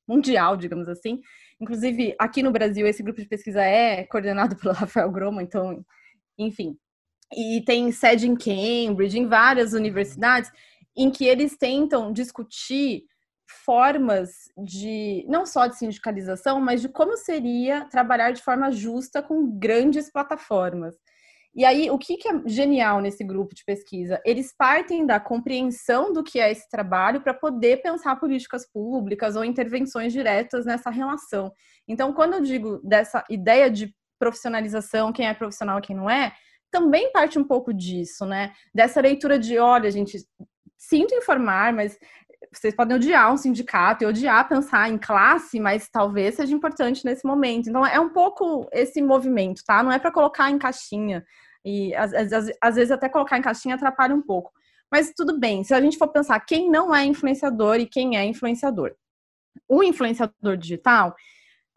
mundial, 0.06 0.54
digamos 0.54 0.86
assim, 0.86 1.22
Inclusive, 1.60 2.14
aqui 2.18 2.42
no 2.42 2.50
Brasil, 2.50 2.86
esse 2.86 3.02
grupo 3.02 3.20
de 3.20 3.28
pesquisa 3.28 3.62
é 3.62 4.04
coordenado 4.04 4.56
pelo 4.60 4.74
Rafael 4.74 5.10
Groma, 5.10 5.42
então, 5.42 5.84
enfim. 6.38 6.76
E 7.32 7.62
tem 7.64 7.90
sede 7.90 8.28
em 8.28 8.36
Cambridge, 8.36 9.18
em 9.18 9.26
várias 9.26 9.72
universidades, 9.72 10.50
em 10.96 11.10
que 11.10 11.24
eles 11.24 11.56
tentam 11.56 12.12
discutir 12.12 13.04
formas 13.64 14.30
de, 14.56 15.24
não 15.28 15.44
só 15.46 15.66
de 15.66 15.76
sindicalização, 15.76 16.60
mas 16.60 16.80
de 16.80 16.88
como 16.88 17.16
seria 17.16 17.86
trabalhar 17.90 18.30
de 18.32 18.42
forma 18.42 18.70
justa 18.70 19.22
com 19.22 19.58
grandes 19.58 20.10
plataformas. 20.10 20.94
E 21.56 21.64
aí, 21.64 21.88
o 21.88 21.96
que, 21.96 22.18
é 22.26 22.48
genial 22.48 23.00
nesse 23.00 23.22
grupo 23.22 23.54
de 23.54 23.64
pesquisa? 23.64 24.20
Eles 24.24 24.52
partem 24.56 25.06
da 25.06 25.20
compreensão 25.20 26.12
do 26.12 26.24
que 26.24 26.40
é 26.40 26.50
esse 26.50 26.68
trabalho 26.68 27.20
para 27.20 27.32
poder 27.32 27.80
pensar 27.80 28.16
políticas 28.16 28.68
públicas 28.70 29.36
ou 29.36 29.44
intervenções 29.44 30.12
diretas 30.12 30.66
nessa 30.66 30.90
relação. 30.90 31.52
Então, 31.86 32.12
quando 32.12 32.34
eu 32.34 32.40
digo 32.40 32.80
dessa 32.82 33.22
ideia 33.30 33.70
de 33.70 33.94
profissionalização, 34.18 35.12
quem 35.12 35.28
é 35.28 35.34
profissional 35.34 35.78
e 35.78 35.82
quem 35.82 35.94
não 35.94 36.10
é, 36.10 36.32
também 36.72 37.12
parte 37.12 37.38
um 37.38 37.44
pouco 37.44 37.72
disso, 37.72 38.26
né? 38.26 38.52
Dessa 38.74 39.00
leitura 39.00 39.38
de, 39.38 39.56
olha, 39.56 39.88
gente, 39.92 40.18
sinto 40.76 41.14
informar, 41.14 41.72
mas 41.72 41.96
vocês 42.52 42.74
podem 42.74 42.96
odiar 42.96 43.32
um 43.32 43.36
sindicato 43.36 44.02
e 44.02 44.06
odiar 44.06 44.48
pensar 44.48 44.90
em 44.90 44.98
classe, 44.98 45.60
mas 45.60 45.88
talvez 45.88 46.34
seja 46.34 46.54
importante 46.54 47.04
nesse 47.04 47.24
momento. 47.24 47.68
Então, 47.68 47.86
é 47.86 48.00
um 48.00 48.10
pouco 48.10 48.68
esse 48.72 49.00
movimento, 49.00 49.62
tá? 49.64 49.82
Não 49.82 49.92
é 49.92 50.00
para 50.00 50.10
colocar 50.12 50.50
em 50.50 50.58
caixinha. 50.58 51.24
E 51.64 51.94
às, 51.94 52.12
às, 52.12 52.50
às, 52.60 52.74
vezes 52.74 52.90
até 52.90 53.08
colocar 53.08 53.38
em 53.38 53.42
caixinha 53.42 53.74
atrapalha 53.74 54.14
um 54.14 54.22
pouco. 54.22 54.52
Mas 54.90 55.12
tudo 55.16 55.38
bem, 55.38 55.64
se 55.64 55.72
a 55.74 55.80
gente 55.80 55.96
for 55.96 56.08
pensar 56.08 56.38
quem 56.40 56.70
não 56.70 56.94
é 56.94 57.04
influenciador 57.04 57.76
e 57.76 57.86
quem 57.86 58.16
é 58.16 58.24
influenciador. 58.24 58.94
O 59.68 59.82
influenciador 59.82 60.56
digital, 60.56 61.14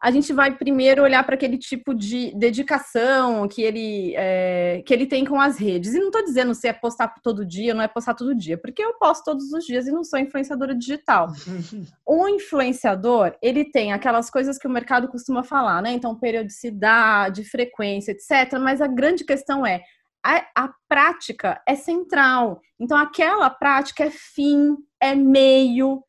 a 0.00 0.12
gente 0.12 0.32
vai 0.32 0.56
primeiro 0.56 1.02
olhar 1.02 1.24
para 1.24 1.34
aquele 1.34 1.58
tipo 1.58 1.92
de 1.92 2.32
dedicação 2.36 3.48
que 3.48 3.62
ele, 3.62 4.14
é, 4.16 4.80
que 4.86 4.94
ele 4.94 5.06
tem 5.06 5.24
com 5.24 5.40
as 5.40 5.58
redes. 5.58 5.92
E 5.92 5.98
não 5.98 6.06
estou 6.06 6.24
dizendo 6.24 6.54
se 6.54 6.68
é 6.68 6.72
postar 6.72 7.12
todo 7.20 7.44
dia, 7.44 7.74
não 7.74 7.82
é 7.82 7.88
postar 7.88 8.14
todo 8.14 8.34
dia, 8.34 8.56
porque 8.56 8.82
eu 8.82 8.94
posto 8.94 9.24
todos 9.24 9.52
os 9.52 9.64
dias 9.64 9.88
e 9.88 9.92
não 9.92 10.04
sou 10.04 10.18
influenciadora 10.20 10.72
digital. 10.72 11.26
o 12.06 12.28
influenciador, 12.28 13.36
ele 13.42 13.64
tem 13.64 13.92
aquelas 13.92 14.30
coisas 14.30 14.56
que 14.56 14.68
o 14.68 14.70
mercado 14.70 15.08
costuma 15.08 15.42
falar, 15.42 15.82
né? 15.82 15.90
Então, 15.92 16.14
periodicidade, 16.14 17.44
frequência, 17.44 18.12
etc. 18.12 18.56
Mas 18.60 18.80
a 18.80 18.86
grande 18.86 19.24
questão 19.24 19.66
é, 19.66 19.82
a, 20.24 20.46
a 20.54 20.70
prática 20.88 21.60
é 21.66 21.74
central. 21.74 22.60
Então, 22.78 22.96
aquela 22.96 23.50
prática 23.50 24.04
é 24.04 24.10
fim, 24.10 24.76
é 25.00 25.16
meio. 25.16 26.04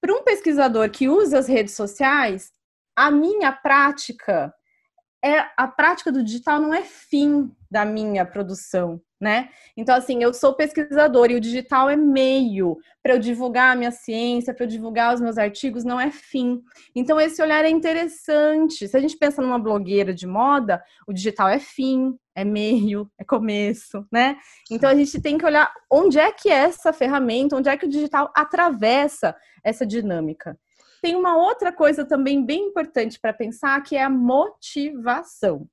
Para 0.00 0.14
um 0.14 0.22
pesquisador 0.22 0.88
que 0.88 1.08
usa 1.08 1.38
as 1.38 1.48
redes 1.48 1.74
sociais, 1.74 2.55
a 2.96 3.10
minha 3.10 3.52
prática 3.52 4.52
é 5.24 5.44
a 5.56 5.66
prática 5.66 6.12
do 6.12 6.22
digital 6.22 6.60
não 6.60 6.72
é 6.72 6.82
fim 6.82 7.50
da 7.70 7.84
minha 7.84 8.24
produção, 8.24 9.00
né? 9.20 9.48
Então 9.76 9.94
assim, 9.94 10.22
eu 10.22 10.32
sou 10.32 10.54
pesquisador 10.54 11.30
e 11.30 11.34
o 11.34 11.40
digital 11.40 11.90
é 11.90 11.96
meio 11.96 12.76
para 13.02 13.14
eu 13.14 13.18
divulgar 13.18 13.72
a 13.72 13.76
minha 13.76 13.90
ciência, 13.90 14.54
para 14.54 14.64
eu 14.64 14.68
divulgar 14.68 15.12
os 15.14 15.20
meus 15.20 15.36
artigos, 15.36 15.84
não 15.84 16.00
é 16.00 16.10
fim. 16.10 16.62
Então 16.94 17.20
esse 17.20 17.42
olhar 17.42 17.64
é 17.64 17.68
interessante. 17.68 18.86
Se 18.86 18.96
a 18.96 19.00
gente 19.00 19.16
pensa 19.16 19.42
numa 19.42 19.58
blogueira 19.58 20.14
de 20.14 20.26
moda, 20.26 20.82
o 21.06 21.12
digital 21.12 21.48
é 21.48 21.58
fim, 21.58 22.14
é 22.34 22.44
meio, 22.44 23.10
é 23.18 23.24
começo, 23.24 24.06
né? 24.12 24.36
Então 24.70 24.88
a 24.88 24.94
gente 24.94 25.20
tem 25.20 25.36
que 25.36 25.44
olhar 25.44 25.72
onde 25.90 26.18
é 26.18 26.30
que 26.30 26.48
essa 26.48 26.92
ferramenta, 26.92 27.56
onde 27.56 27.68
é 27.68 27.76
que 27.76 27.86
o 27.86 27.90
digital 27.90 28.30
atravessa 28.34 29.34
essa 29.64 29.84
dinâmica 29.84 30.56
tem 31.02 31.14
uma 31.16 31.36
outra 31.36 31.72
coisa 31.72 32.04
também 32.04 32.44
bem 32.44 32.66
importante 32.66 33.18
para 33.18 33.32
pensar, 33.32 33.82
que 33.82 33.96
é 33.96 34.02
a 34.02 34.10
motivação. 34.10 35.68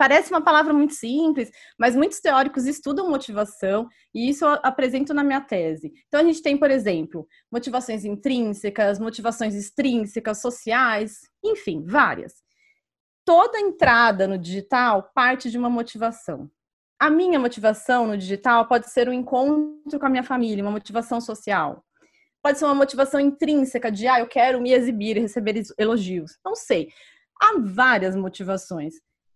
Parece 0.00 0.30
uma 0.30 0.40
palavra 0.40 0.72
muito 0.72 0.94
simples, 0.94 1.50
mas 1.78 1.94
muitos 1.94 2.20
teóricos 2.20 2.64
estudam 2.64 3.10
motivação 3.10 3.86
e 4.14 4.30
isso 4.30 4.46
eu 4.46 4.58
apresento 4.62 5.12
na 5.12 5.22
minha 5.22 5.42
tese. 5.42 5.92
Então 6.08 6.20
a 6.20 6.24
gente 6.24 6.40
tem, 6.40 6.56
por 6.56 6.70
exemplo, 6.70 7.28
motivações 7.52 8.02
intrínsecas, 8.06 8.98
motivações 8.98 9.54
extrínsecas, 9.54 10.40
sociais, 10.40 11.20
enfim, 11.44 11.84
várias. 11.84 12.32
Toda 13.26 13.60
entrada 13.60 14.26
no 14.26 14.38
digital 14.38 15.10
parte 15.14 15.50
de 15.50 15.58
uma 15.58 15.68
motivação. 15.68 16.50
A 16.98 17.10
minha 17.10 17.38
motivação 17.38 18.06
no 18.06 18.16
digital 18.16 18.66
pode 18.66 18.90
ser 18.90 19.06
um 19.06 19.12
encontro 19.12 20.00
com 20.00 20.06
a 20.06 20.10
minha 20.10 20.24
família, 20.24 20.64
uma 20.64 20.70
motivação 20.70 21.20
social. 21.20 21.84
Pode 22.42 22.58
ser 22.58 22.64
uma 22.64 22.74
motivação 22.74 23.20
intrínseca 23.20 23.90
de, 23.90 24.06
ah, 24.06 24.20
eu 24.20 24.26
quero 24.26 24.60
me 24.60 24.72
exibir 24.72 25.16
e 25.16 25.20
receber 25.20 25.62
elogios. 25.78 26.38
Não 26.44 26.54
sei. 26.54 26.88
Há 27.40 27.58
várias 27.58 28.16
motivações. 28.16 28.94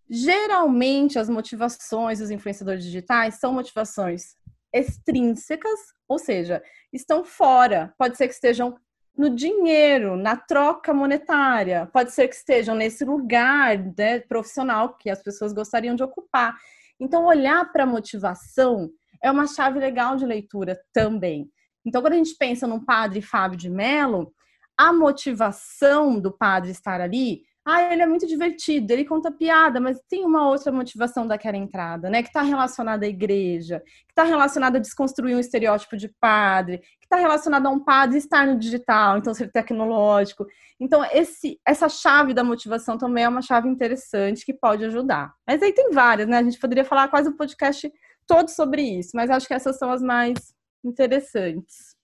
Geralmente, 0.09 1.19
as 1.19 1.29
motivações 1.29 2.19
dos 2.19 2.31
influenciadores 2.31 2.85
digitais 2.85 3.37
são 3.37 3.53
motivações 3.53 4.37
extrínsecas, 4.73 5.81
ou 6.09 6.19
seja, 6.19 6.62
estão 6.93 7.25
fora. 7.25 7.95
Pode 7.97 8.17
ser 8.17 8.29
que 8.29 8.35
estejam 8.35 8.77
no 9.17 9.31
dinheiro, 9.31 10.17
na 10.17 10.37
troca 10.37 10.93
monetária, 10.93 11.88
pode 11.93 12.11
ser 12.11 12.27
que 12.27 12.35
estejam 12.35 12.75
nesse 12.75 13.05
lugar 13.05 13.79
né, 13.97 14.19
profissional 14.21 14.97
que 14.97 15.09
as 15.09 15.23
pessoas 15.23 15.53
gostariam 15.53 15.95
de 15.95 16.03
ocupar. 16.03 16.57
Então, 16.99 17.25
olhar 17.25 17.71
para 17.73 17.85
a 17.85 17.87
motivação 17.87 18.90
é 19.23 19.31
uma 19.31 19.47
chave 19.47 19.79
legal 19.79 20.17
de 20.17 20.27
leitura 20.27 20.79
também. 20.93 21.49
Então, 21.85 22.01
quando 22.01 22.14
a 22.14 22.16
gente 22.16 22.37
pensa 22.38 22.66
no 22.66 22.85
padre 22.85 23.20
Fábio 23.20 23.59
de 23.59 23.70
Mello, 23.70 24.33
a 24.77 24.92
motivação 24.92 26.18
do 26.18 26.33
padre 26.33 26.70
estar 26.70 27.01
ali, 27.01 27.42
ah, 27.66 27.83
ele 27.90 28.03
é 28.03 28.07
muito 28.07 28.27
divertido, 28.27 28.92
ele 28.92 29.07
conta 29.07 29.33
piada, 29.33 29.81
mas 29.81 29.99
tem 30.07 30.23
uma 30.23 30.47
outra 30.47 30.70
motivação 30.70 31.27
daquela 31.27 31.57
entrada, 31.57 32.11
né? 32.11 32.23
Que 32.23 32.29
está 32.29 32.42
relacionada 32.42 33.07
à 33.07 33.09
igreja, 33.09 33.81
que 33.81 34.12
está 34.12 34.23
relacionada 34.23 34.77
a 34.77 34.81
desconstruir 34.81 35.35
um 35.35 35.40
estereótipo 35.40 35.97
de 35.97 36.12
padre, 36.20 36.79
que 36.79 37.07
está 37.07 37.16
relacionada 37.16 37.66
a 37.66 37.73
um 37.73 37.83
padre 37.83 38.18
estar 38.18 38.47
no 38.47 38.59
digital, 38.59 39.16
então 39.16 39.33
ser 39.33 39.51
tecnológico. 39.51 40.47
Então, 40.79 41.03
esse, 41.11 41.59
essa 41.66 41.88
chave 41.88 42.35
da 42.35 42.44
motivação 42.44 42.99
também 42.99 43.25
é 43.25 43.29
uma 43.29 43.40
chave 43.40 43.66
interessante 43.66 44.44
que 44.44 44.53
pode 44.53 44.85
ajudar. 44.85 45.33
Mas 45.47 45.62
aí 45.62 45.73
tem 45.73 45.90
várias, 45.90 46.29
né? 46.29 46.37
A 46.38 46.42
gente 46.42 46.59
poderia 46.59 46.85
falar 46.85 47.09
quase 47.09 47.31
o 47.31 47.33
um 47.33 47.37
podcast 47.37 47.90
todo 48.27 48.49
sobre 48.49 48.83
isso, 48.83 49.12
mas 49.14 49.31
acho 49.31 49.47
que 49.47 49.55
essas 49.55 49.79
são 49.79 49.90
as 49.90 50.03
mais 50.03 50.54
interessantes. 50.85 51.97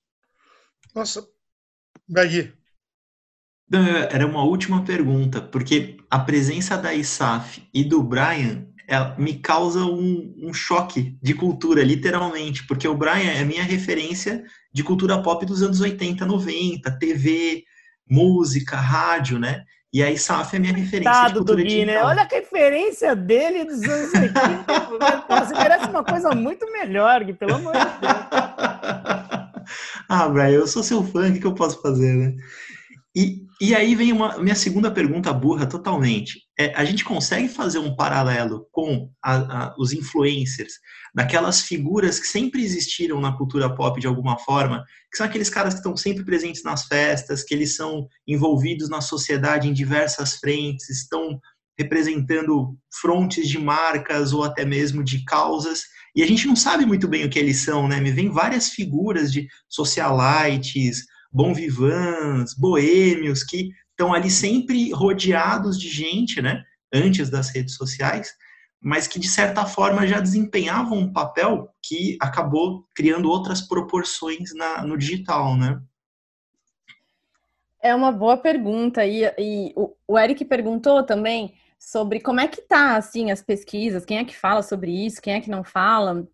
Nossa, 0.94 1.26
Bagui. 2.08 2.52
Era 4.10 4.26
uma 4.26 4.42
última 4.42 4.84
pergunta, 4.84 5.40
porque 5.40 5.96
a 6.10 6.18
presença 6.18 6.76
da 6.76 6.92
ISAF 6.92 7.62
e 7.72 7.84
do 7.84 8.02
Brian 8.02 8.66
me 9.16 9.34
causa 9.34 9.84
um, 9.84 10.34
um, 10.42 10.52
choque 10.52 11.16
de 11.22 11.34
cultura, 11.34 11.84
literalmente, 11.84 12.66
porque 12.66 12.88
o 12.88 12.96
Brian 12.96 13.30
é 13.30 13.44
minha 13.44 13.62
referência 13.62 14.42
de 14.72 14.82
cultura 14.82 15.22
pop 15.22 15.46
dos 15.46 15.62
anos 15.62 15.80
80, 15.80 16.26
90, 16.26 16.90
TV, 16.98 17.62
música, 18.08 18.76
rádio, 18.76 19.38
né? 19.38 19.64
E 19.92 20.02
a 20.02 20.10
ISAF 20.10 20.56
é 20.56 20.58
minha 20.58 20.72
referência 20.72 21.12
Tado 21.12 21.28
de 21.28 21.34
cultura 21.38 21.62
do 21.62 21.64
Gui, 21.64 21.84
né? 21.84 22.02
Olha 22.02 22.22
a 22.22 22.26
referência 22.26 23.14
dele 23.14 23.64
dos 23.64 23.82
anos 23.82 24.12
80. 24.12 24.34
Você 25.28 25.54
merece 25.58 25.86
uma 25.86 26.04
coisa 26.04 26.30
muito 26.32 26.70
melhor, 26.72 27.22
Gui, 27.22 27.32
pelo 27.32 27.54
amor 27.54 27.72
de 27.72 27.78
Deus. 27.78 28.69
ah, 30.08 30.28
Brian, 30.28 30.50
eu 30.50 30.66
sou 30.66 30.82
seu 30.82 31.02
fã, 31.04 31.30
o 31.30 31.38
que, 31.38 31.46
eu 31.46 31.54
posso 31.54 31.80
fazer, 31.80 32.12
né? 32.14 32.34
E, 33.14 33.42
e 33.60 33.74
aí 33.74 33.94
vem 33.94 34.12
uma 34.12 34.38
minha 34.38 34.54
segunda 34.54 34.90
pergunta 34.90 35.32
burra 35.32 35.66
totalmente. 35.66 36.40
É, 36.58 36.72
a 36.74 36.84
gente 36.84 37.04
consegue 37.04 37.48
fazer 37.48 37.78
um 37.78 37.94
paralelo 37.94 38.66
com 38.70 39.10
a, 39.22 39.34
a, 39.34 39.74
os 39.78 39.92
influencers, 39.92 40.74
daquelas 41.14 41.62
figuras 41.62 42.20
que 42.20 42.26
sempre 42.26 42.62
existiram 42.62 43.20
na 43.20 43.36
cultura 43.36 43.74
pop 43.74 44.00
de 44.00 44.06
alguma 44.06 44.38
forma, 44.38 44.84
que 45.10 45.16
são 45.16 45.26
aqueles 45.26 45.50
caras 45.50 45.74
que 45.74 45.80
estão 45.80 45.96
sempre 45.96 46.24
presentes 46.24 46.62
nas 46.62 46.84
festas, 46.84 47.42
que 47.42 47.52
eles 47.52 47.74
são 47.74 48.06
envolvidos 48.26 48.88
na 48.88 49.00
sociedade 49.00 49.68
em 49.68 49.72
diversas 49.72 50.36
frentes, 50.36 50.88
estão 50.88 51.40
representando 51.80 52.76
frontes 53.00 53.48
de 53.48 53.58
marcas 53.58 54.32
ou 54.32 54.44
até 54.44 54.64
mesmo 54.64 55.02
de 55.02 55.24
causas 55.24 55.82
e 56.14 56.22
a 56.22 56.26
gente 56.26 56.46
não 56.46 56.56
sabe 56.56 56.84
muito 56.84 57.06
bem 57.06 57.24
o 57.24 57.30
que 57.30 57.38
eles 57.38 57.64
são, 57.64 57.86
né? 57.86 58.00
Me 58.00 58.10
vem 58.10 58.30
várias 58.30 58.70
figuras 58.70 59.32
de 59.32 59.48
socialites, 59.68 61.06
bom 61.32 61.54
vivans, 61.54 62.54
boêmios, 62.54 63.44
que 63.44 63.70
estão 63.90 64.12
ali 64.12 64.30
sempre 64.30 64.90
rodeados 64.92 65.78
de 65.78 65.88
gente, 65.88 66.42
né? 66.42 66.62
Antes 66.92 67.30
das 67.30 67.50
redes 67.50 67.76
sociais, 67.76 68.32
mas 68.82 69.06
que 69.06 69.20
de 69.20 69.28
certa 69.28 69.64
forma 69.64 70.06
já 70.06 70.18
desempenhavam 70.18 70.98
um 70.98 71.12
papel 71.12 71.68
que 71.82 72.16
acabou 72.20 72.84
criando 72.96 73.30
outras 73.30 73.60
proporções 73.60 74.52
na, 74.54 74.84
no 74.84 74.98
digital, 74.98 75.56
né? 75.56 75.80
É 77.82 77.94
uma 77.94 78.10
boa 78.10 78.36
pergunta. 78.36 79.06
E, 79.06 79.24
e 79.38 79.72
o, 79.76 79.94
o 80.08 80.18
Eric 80.18 80.44
perguntou 80.44 81.04
também 81.04 81.54
sobre 81.80 82.20
como 82.20 82.40
é 82.40 82.46
que 82.46 82.60
tá 82.60 82.96
assim 82.96 83.30
as 83.30 83.42
pesquisas, 83.42 84.04
quem 84.04 84.18
é 84.18 84.24
que 84.24 84.36
fala 84.36 84.62
sobre 84.62 85.06
isso, 85.06 85.20
quem 85.22 85.34
é 85.34 85.40
que 85.40 85.50
não 85.50 85.64
fala. 85.64 86.28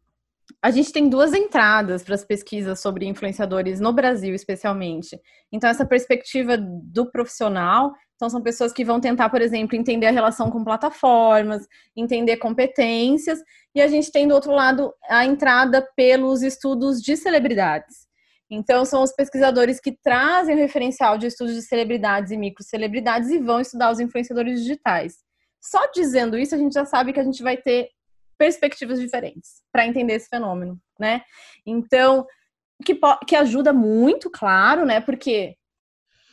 A 0.61 0.70
gente 0.70 0.93
tem 0.93 1.09
duas 1.09 1.33
entradas 1.33 2.03
para 2.03 2.16
as 2.16 2.25
pesquisas 2.25 2.81
sobre 2.81 3.07
influenciadores 3.07 3.79
no 3.79 3.93
Brasil, 3.93 4.35
especialmente. 4.35 5.18
Então, 5.53 5.70
essa 5.70 5.87
perspectiva 5.87 6.57
do 6.59 7.11
profissional, 7.11 7.93
então 8.16 8.29
são 8.29 8.43
pessoas 8.43 8.73
que 8.73 8.85
vão 8.85 9.01
tentar, 9.01 9.29
por 9.29 9.41
exemplo, 9.41 9.77
entender 9.77 10.07
a 10.07 10.12
relação 10.12 10.51
com 10.51 10.64
plataformas, 10.64 11.66
entender 11.97 12.39
competências, 12.39 13.41
e 13.75 13.81
a 13.81 13.87
gente 13.87 14.11
tem 14.11 14.27
do 14.27 14.35
outro 14.35 14.53
lado 14.53 14.93
a 15.09 15.25
entrada 15.25 15.87
pelos 15.97 16.43
estudos 16.43 17.01
de 17.01 17.16
celebridades. 17.16 18.07
Então, 18.49 18.85
são 18.85 19.03
os 19.03 19.12
pesquisadores 19.12 19.81
que 19.81 19.93
trazem 19.93 20.55
o 20.55 20.59
referencial 20.59 21.18
de 21.18 21.27
estudos 21.27 21.55
de 21.55 21.62
celebridades 21.62 22.31
e 22.31 22.37
microcelebridades 22.37 23.31
e 23.31 23.39
vão 23.39 23.61
estudar 23.61 23.91
os 23.91 24.01
influenciadores 24.01 24.61
digitais. 24.61 25.26
Só 25.71 25.91
dizendo 25.91 26.39
isso, 26.39 26.55
a 26.55 26.59
gente 26.59 26.73
já 26.73 26.85
sabe 26.85 27.12
que 27.12 27.21
a 27.21 27.25
gente 27.25 27.43
vai 27.43 27.57
ter 27.57 27.91
perspectivas 28.39 29.01
diferentes 29.01 29.62
para 29.73 29.87
entender 29.87 30.14
esse 30.14 30.29
fenômeno, 30.29 30.79
né? 30.99 31.23
Então, 31.64 32.27
que, 32.85 32.99
que 33.27 33.35
ajuda 33.35 33.73
muito, 33.73 34.31
claro, 34.31 34.85
né? 34.85 35.01
Porque 35.01 35.57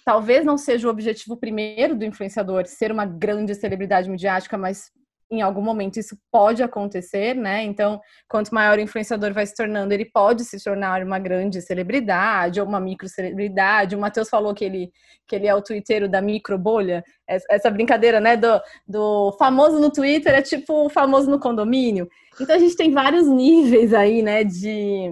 talvez 0.05 0.45
não 0.45 0.57
seja 0.57 0.87
o 0.87 0.91
objetivo 0.91 1.37
primeiro 1.37 1.95
do 1.95 2.05
influenciador 2.05 2.65
ser 2.65 2.91
uma 2.91 3.05
grande 3.05 3.55
celebridade 3.55 4.09
midiática, 4.09 4.57
mas 4.57 4.91
em 5.33 5.41
algum 5.41 5.61
momento 5.61 5.97
isso 5.97 6.17
pode 6.31 6.61
acontecer, 6.61 7.35
né? 7.35 7.63
Então, 7.63 7.99
quanto 8.27 8.53
maior 8.53 8.77
o 8.77 8.81
influenciador 8.81 9.33
vai 9.33 9.45
se 9.45 9.55
tornando, 9.55 9.93
ele 9.93 10.05
pode 10.05 10.45
se 10.45 10.63
tornar 10.63 11.03
uma 11.03 11.19
grande 11.19 11.61
celebridade 11.61 12.61
ou 12.61 12.67
uma 12.67 12.79
micro 12.79 13.07
celebridade. 13.07 13.95
O 13.95 13.99
Matheus 13.99 14.29
falou 14.29 14.53
que 14.53 14.63
ele, 14.63 14.91
que 15.27 15.35
ele 15.35 15.47
é 15.47 15.55
o 15.55 15.61
twitteiro 15.61 16.07
da 16.07 16.21
micro 16.21 16.57
bolha. 16.57 17.03
Essa 17.27 17.69
brincadeira, 17.69 18.19
né? 18.19 18.37
Do, 18.37 18.61
do 18.87 19.35
famoso 19.39 19.79
no 19.79 19.91
Twitter 19.91 20.33
é 20.33 20.41
tipo 20.41 20.85
o 20.85 20.89
famoso 20.89 21.29
no 21.29 21.39
condomínio. 21.39 22.07
Então, 22.39 22.55
a 22.55 22.59
gente 22.59 22.75
tem 22.75 22.91
vários 22.91 23.27
níveis 23.27 23.93
aí, 23.93 24.21
né? 24.21 24.43
De, 24.43 25.09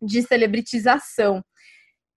de 0.00 0.22
celebritização. 0.22 1.42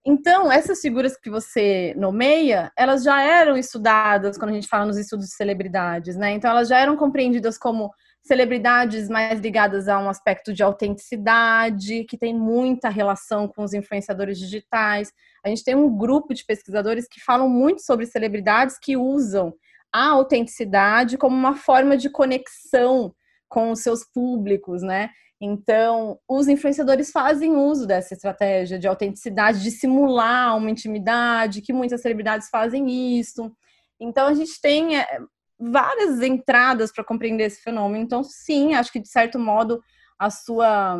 Então, 0.08 0.52
essas 0.52 0.80
figuras 0.80 1.16
que 1.16 1.28
você 1.28 1.92
nomeia, 1.96 2.70
elas 2.78 3.02
já 3.02 3.20
eram 3.20 3.56
estudadas 3.56 4.38
quando 4.38 4.52
a 4.52 4.54
gente 4.54 4.68
fala 4.68 4.86
nos 4.86 4.96
estudos 4.96 5.26
de 5.26 5.34
celebridades, 5.34 6.14
né? 6.16 6.30
Então, 6.30 6.48
elas 6.48 6.68
já 6.68 6.78
eram 6.78 6.96
compreendidas 6.96 7.58
como 7.58 7.90
celebridades 8.22 9.08
mais 9.08 9.40
ligadas 9.40 9.88
a 9.88 9.98
um 9.98 10.08
aspecto 10.08 10.52
de 10.52 10.62
autenticidade, 10.62 12.04
que 12.04 12.16
tem 12.16 12.32
muita 12.32 12.88
relação 12.88 13.48
com 13.48 13.64
os 13.64 13.74
influenciadores 13.74 14.38
digitais. 14.38 15.12
A 15.44 15.48
gente 15.48 15.64
tem 15.64 15.74
um 15.74 15.96
grupo 15.96 16.32
de 16.32 16.44
pesquisadores 16.44 17.08
que 17.08 17.20
falam 17.20 17.48
muito 17.48 17.82
sobre 17.82 18.06
celebridades 18.06 18.78
que 18.80 18.96
usam 18.96 19.52
a 19.92 20.10
autenticidade 20.10 21.18
como 21.18 21.34
uma 21.34 21.56
forma 21.56 21.96
de 21.96 22.08
conexão 22.08 23.12
com 23.48 23.72
os 23.72 23.80
seus 23.80 24.04
públicos, 24.04 24.82
né? 24.82 25.10
Então, 25.40 26.18
os 26.26 26.48
influenciadores 26.48 27.10
fazem 27.10 27.54
uso 27.56 27.86
dessa 27.86 28.14
estratégia 28.14 28.78
de 28.78 28.88
autenticidade, 28.88 29.62
de 29.62 29.70
simular 29.70 30.56
uma 30.56 30.70
intimidade, 30.70 31.60
que 31.60 31.72
muitas 31.72 32.00
celebridades 32.00 32.48
fazem 32.48 33.18
isso. 33.18 33.52
Então, 34.00 34.26
a 34.26 34.34
gente 34.34 34.60
tem 34.60 34.98
é, 34.98 35.06
várias 35.58 36.22
entradas 36.22 36.90
para 36.90 37.04
compreender 37.04 37.44
esse 37.44 37.60
fenômeno. 37.60 38.02
Então, 38.02 38.22
sim, 38.24 38.74
acho 38.74 38.92
que 38.92 39.00
de 39.00 39.08
certo 39.08 39.38
modo 39.38 39.82
a 40.18 40.30
sua 40.30 40.98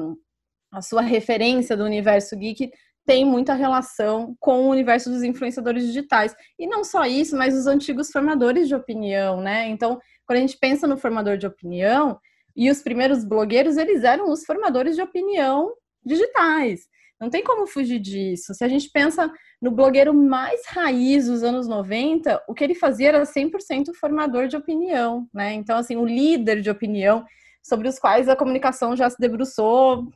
a 0.73 0.83
sua 0.83 1.01
referência 1.01 1.77
do 1.77 1.85
universo 1.85 2.37
geek 2.37 2.71
tem 3.07 3.25
muita 3.25 3.55
relação 3.55 4.37
com 4.41 4.67
o 4.67 4.69
universo 4.69 5.09
dos 5.09 5.23
influenciadores 5.23 5.87
digitais. 5.87 6.35
E 6.59 6.67
não 6.67 6.83
só 6.85 7.07
isso, 7.07 7.37
mas 7.37 7.55
os 7.55 7.67
antigos 7.67 8.11
formadores 8.11 8.67
de 8.69 8.75
opinião, 8.75 9.41
né? 9.41 9.69
Então, 9.69 9.99
quando 10.27 10.39
a 10.39 10.41
gente 10.41 10.59
pensa 10.59 10.87
no 10.89 10.99
formador 10.99 11.39
de 11.39 11.47
opinião, 11.47 12.19
e 12.57 12.71
os 12.71 12.83
primeiros 12.83 13.25
blogueiros, 13.25 13.77
eles 13.77 14.03
eram 14.03 14.31
os 14.31 14.45
formadores 14.45 14.97
de 14.97 15.03
opinião 15.03 15.73
digitais. 16.05 16.89
Não 17.21 17.31
tem 17.31 17.43
como 17.43 17.67
fugir 17.67 17.99
disso. 17.99 18.55
Se 18.55 18.65
a 18.65 18.69
gente 18.69 18.91
pensa 18.91 19.31
no 19.61 19.71
blogueiro 19.71 20.13
mais 20.13 20.67
raiz 20.67 21.27
dos 21.27 21.43
anos 21.43 21.67
90, 21.67 22.43
o 22.47 22.55
que 22.55 22.63
ele 22.63 22.75
fazia 22.75 23.09
era 23.09 23.23
100% 23.23 23.95
formador 23.95 24.49
de 24.49 24.57
opinião, 24.57 25.27
né? 25.33 25.55
Então, 25.55 25.79
assim, 25.79 25.97
o 25.97 26.05
líder 26.05 26.61
de 26.61 26.71
opinião 26.71 27.25
sobre 27.63 27.89
os 27.89 27.99
quais 27.99 28.29
a 28.29 28.37
comunicação 28.37 28.95
já 28.95 29.09
se 29.09 29.17
debruçou, 29.19 30.09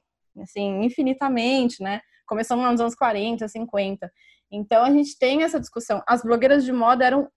assim, 0.42 0.82
infinitamente, 0.84 1.82
né? 1.82 2.00
Começou 2.26 2.56
nos 2.56 2.80
anos 2.80 2.94
40, 2.94 3.48
50. 3.48 4.12
Então, 4.52 4.84
a 4.84 4.90
gente 4.90 5.18
tem 5.18 5.42
essa 5.42 5.58
discussão. 5.58 6.02
As 6.06 6.22
blogueiras 6.22 6.64
de 6.64 6.72
moda 6.72 7.04
eram 7.04 7.28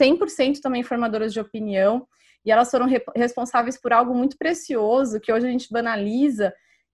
100% 0.00 0.60
também 0.60 0.82
formadoras 0.82 1.32
de 1.32 1.40
opinião 1.40 2.06
e 2.44 2.50
elas 2.50 2.70
foram 2.70 2.86
re 2.86 3.02
responsáveis 3.14 3.80
por 3.80 3.92
algo 3.92 4.14
muito 4.14 4.36
precioso 4.36 5.20
que 5.20 5.32
hoje 5.32 5.46
a 5.46 5.50
gente 5.50 5.70
banaliza, 5.70 6.52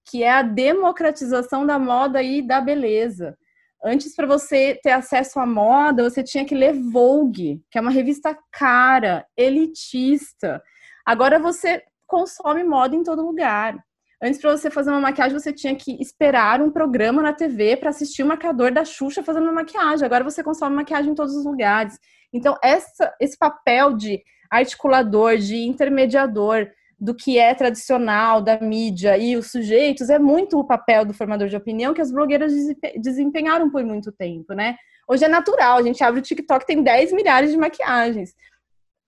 que 0.08 0.22
é 0.22 0.30
a 0.30 0.42
democratização 0.42 1.66
da 1.66 1.78
moda 1.78 2.22
e 2.22 2.40
da 2.42 2.60
beleza. 2.60 3.36
Antes, 3.84 4.14
para 4.14 4.26
você 4.26 4.78
ter 4.82 4.90
acesso 4.90 5.38
à 5.38 5.46
moda, 5.46 6.02
você 6.02 6.22
tinha 6.22 6.44
que 6.44 6.54
ler 6.54 6.72
Vogue, 6.72 7.62
que 7.70 7.78
é 7.78 7.80
uma 7.80 7.90
revista 7.90 8.36
cara, 8.50 9.24
elitista. 9.36 10.60
Agora 11.06 11.38
você 11.38 11.82
consome 12.06 12.64
moda 12.64 12.96
em 12.96 13.04
todo 13.04 13.24
lugar. 13.24 13.78
Antes, 14.20 14.40
para 14.40 14.56
você 14.56 14.68
fazer 14.68 14.90
uma 14.90 15.00
maquiagem, 15.00 15.38
você 15.38 15.52
tinha 15.52 15.76
que 15.76 15.96
esperar 16.02 16.60
um 16.60 16.72
programa 16.72 17.22
na 17.22 17.32
TV 17.32 17.76
para 17.76 17.90
assistir 17.90 18.24
o 18.24 18.26
maquiador 18.26 18.72
da 18.72 18.84
Xuxa 18.84 19.22
fazendo 19.22 19.44
uma 19.44 19.52
maquiagem. 19.52 20.04
Agora 20.04 20.24
você 20.24 20.42
consome 20.42 20.74
maquiagem 20.74 21.12
em 21.12 21.14
todos 21.14 21.36
os 21.36 21.44
lugares. 21.44 21.96
Então, 22.32 22.58
essa, 22.62 23.14
esse 23.20 23.38
papel 23.38 23.94
de 23.94 24.20
articulador, 24.50 25.36
de 25.36 25.56
intermediador 25.56 26.68
do 27.00 27.14
que 27.14 27.38
é 27.38 27.54
tradicional 27.54 28.42
da 28.42 28.58
mídia 28.60 29.16
e 29.16 29.36
os 29.36 29.50
sujeitos 29.50 30.10
é 30.10 30.18
muito 30.18 30.58
o 30.58 30.64
papel 30.64 31.04
do 31.04 31.14
formador 31.14 31.48
de 31.48 31.56
opinião 31.56 31.94
que 31.94 32.00
as 32.00 32.10
blogueiras 32.10 32.52
desempenharam 32.96 33.70
por 33.70 33.84
muito 33.84 34.10
tempo, 34.10 34.52
né? 34.52 34.76
Hoje 35.08 35.24
é 35.24 35.28
natural, 35.28 35.78
a 35.78 35.82
gente 35.82 36.02
abre 36.02 36.20
o 36.20 36.22
TikTok 36.22 36.66
tem 36.66 36.82
10 36.82 37.12
milhares 37.12 37.50
de 37.50 37.56
maquiagens. 37.56 38.34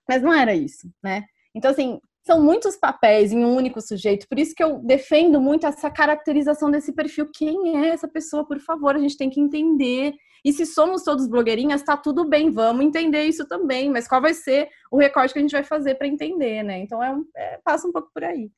Mas 0.07 0.21
não 0.21 0.33
era 0.33 0.55
isso, 0.55 0.89
né? 1.03 1.23
Então, 1.53 1.69
assim, 1.71 1.99
são 2.25 2.41
muitos 2.41 2.77
papéis 2.77 3.31
em 3.31 3.43
um 3.43 3.55
único 3.55 3.81
sujeito, 3.81 4.27
por 4.27 4.39
isso 4.39 4.55
que 4.55 4.63
eu 4.63 4.79
defendo 4.79 5.41
muito 5.41 5.67
essa 5.67 5.89
caracterização 5.89 6.71
desse 6.71 6.93
perfil. 6.93 7.29
Quem 7.33 7.77
é 7.83 7.89
essa 7.89 8.07
pessoa, 8.07 8.45
por 8.45 8.59
favor? 8.59 8.95
A 8.95 8.99
gente 8.99 9.17
tem 9.17 9.29
que 9.29 9.39
entender 9.39 10.13
e 10.43 10.51
se 10.51 10.65
somos 10.65 11.03
todos 11.03 11.27
blogueirinhas, 11.27 11.83
tá 11.83 11.95
tudo 11.95 12.25
bem, 12.25 12.51
vamos 12.51 12.83
entender 12.83 13.23
isso 13.23 13.47
também, 13.47 13.89
mas 13.89 14.07
qual 14.07 14.21
vai 14.21 14.33
ser 14.33 14.69
o 14.91 14.97
recorte 14.97 15.33
que 15.33 15.39
a 15.39 15.41
gente 15.41 15.51
vai 15.51 15.63
fazer 15.63 15.95
para 15.95 16.07
entender, 16.07 16.63
né? 16.63 16.79
Então 16.79 17.03
é, 17.03 17.13
um, 17.13 17.25
é, 17.35 17.59
passa 17.63 17.87
um 17.87 17.91
pouco 17.91 18.09
por 18.13 18.23
aí. 18.23 18.51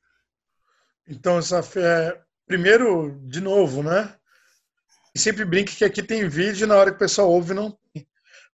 Então, 1.06 1.38
essa 1.38 1.60
é, 1.76 2.18
primeiro, 2.46 3.20
de 3.24 3.40
novo, 3.40 3.82
né? 3.82 4.14
Sempre 5.16 5.44
brinque 5.44 5.76
que 5.76 5.84
aqui 5.84 6.02
tem 6.02 6.26
vídeo 6.28 6.66
na 6.66 6.76
hora 6.76 6.90
que 6.90 6.96
o 6.96 7.00
pessoal 7.00 7.30
ouve 7.30 7.52
não 7.52 7.70
tem. 7.92 8.08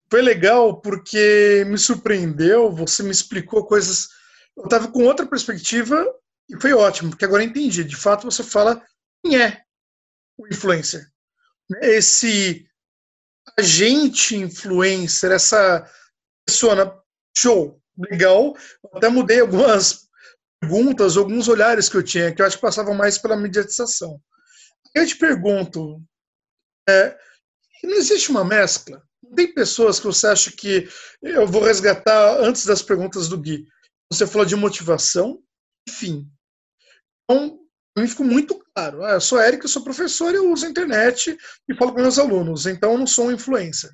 Foi 0.09 0.23
legal 0.23 0.81
porque 0.81 1.65
me 1.67 1.77
surpreendeu, 1.77 2.71
você 2.71 3.03
me 3.03 3.11
explicou 3.11 3.67
coisas. 3.67 4.09
Eu 4.57 4.65
estava 4.65 4.89
com 4.89 5.05
outra 5.05 5.27
perspectiva 5.27 6.07
e 6.49 6.59
foi 6.61 6.73
ótimo, 6.73 7.11
porque 7.11 7.25
agora 7.25 7.43
entendi. 7.43 7.83
De 7.83 7.97
fato, 7.97 8.31
você 8.31 8.45
fala 8.45 8.81
quem 9.23 9.41
é 9.41 9.63
o 10.39 10.47
influencer. 10.47 11.11
Esse 11.83 12.66
agente 13.59 14.37
influencer, 14.37 15.31
essa 15.33 15.91
pessoa, 16.47 17.03
show, 17.37 17.81
legal. 17.99 18.57
Até 18.95 19.09
mudei 19.09 19.41
algumas 19.41 20.09
perguntas, 20.61 21.17
alguns 21.17 21.49
olhares 21.49 21.89
que 21.89 21.97
eu 21.97 22.03
tinha, 22.03 22.35
que 22.35 22.43
eu 22.43 22.47
acho 22.47 22.57
que 22.57 22.63
passavam 22.63 22.95
mais 22.95 23.19
pela 23.19 23.37
mediatização. 23.37 24.21
Eu 24.95 25.07
te 25.07 25.17
pergunto, 25.17 26.03
é, 26.89 27.17
não 27.83 27.95
existe 27.95 28.31
uma 28.31 28.45
mescla? 28.45 29.03
Tem 29.35 29.53
pessoas 29.53 29.99
que 29.99 30.07
você 30.07 30.27
acha 30.29 30.51
que 30.53 30.89
eu 31.23 31.47
vou 31.47 31.63
resgatar 31.63 32.39
antes 32.41 32.65
das 32.65 32.81
perguntas 32.81 33.29
do 33.29 33.39
Gui. 33.39 33.67
Você 34.11 34.27
falou 34.27 34.47
de 34.47 34.55
motivação, 34.55 35.43
enfim. 35.89 36.31
Então, 37.25 37.66
para 37.97 38.03
mim 38.03 38.11
ficou 38.11 38.27
muito 38.27 38.63
claro. 38.75 39.03
Ah, 39.03 39.13
eu 39.13 39.21
sou 39.23 39.41
Eric, 39.41 39.65
eu 39.65 39.71
sou 39.71 39.83
professor, 39.83 40.35
eu 40.35 40.53
uso 40.53 40.67
a 40.67 40.69
internet 40.69 41.35
e 41.67 41.75
falo 41.75 41.95
com 41.95 42.03
meus 42.03 42.19
alunos, 42.19 42.67
então 42.67 42.93
eu 42.93 42.99
não 42.99 43.07
sou 43.07 43.29
um 43.29 43.33
influencer. 43.33 43.91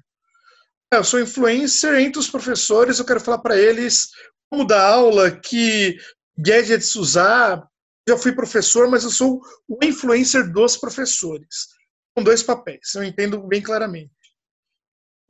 Ah, 0.92 0.96
eu 0.96 1.04
sou 1.04 1.20
influencer 1.20 1.94
entre 2.00 2.18
os 2.18 2.28
professores, 2.28 2.98
eu 2.98 3.04
quero 3.04 3.20
falar 3.20 3.38
para 3.38 3.56
eles 3.56 4.08
como 4.50 4.66
dar 4.66 4.84
aula, 4.84 5.30
que 5.30 5.96
gadgets 6.36 6.96
usar. 6.96 7.64
Já 8.08 8.18
fui 8.18 8.32
professor, 8.32 8.90
mas 8.90 9.04
eu 9.04 9.10
sou 9.10 9.40
o 9.68 9.78
influencer 9.84 10.52
dos 10.52 10.76
professores. 10.76 11.68
Com 12.16 12.24
dois 12.24 12.42
papéis, 12.42 12.92
eu 12.96 13.04
entendo 13.04 13.38
bem 13.46 13.62
claramente. 13.62 14.10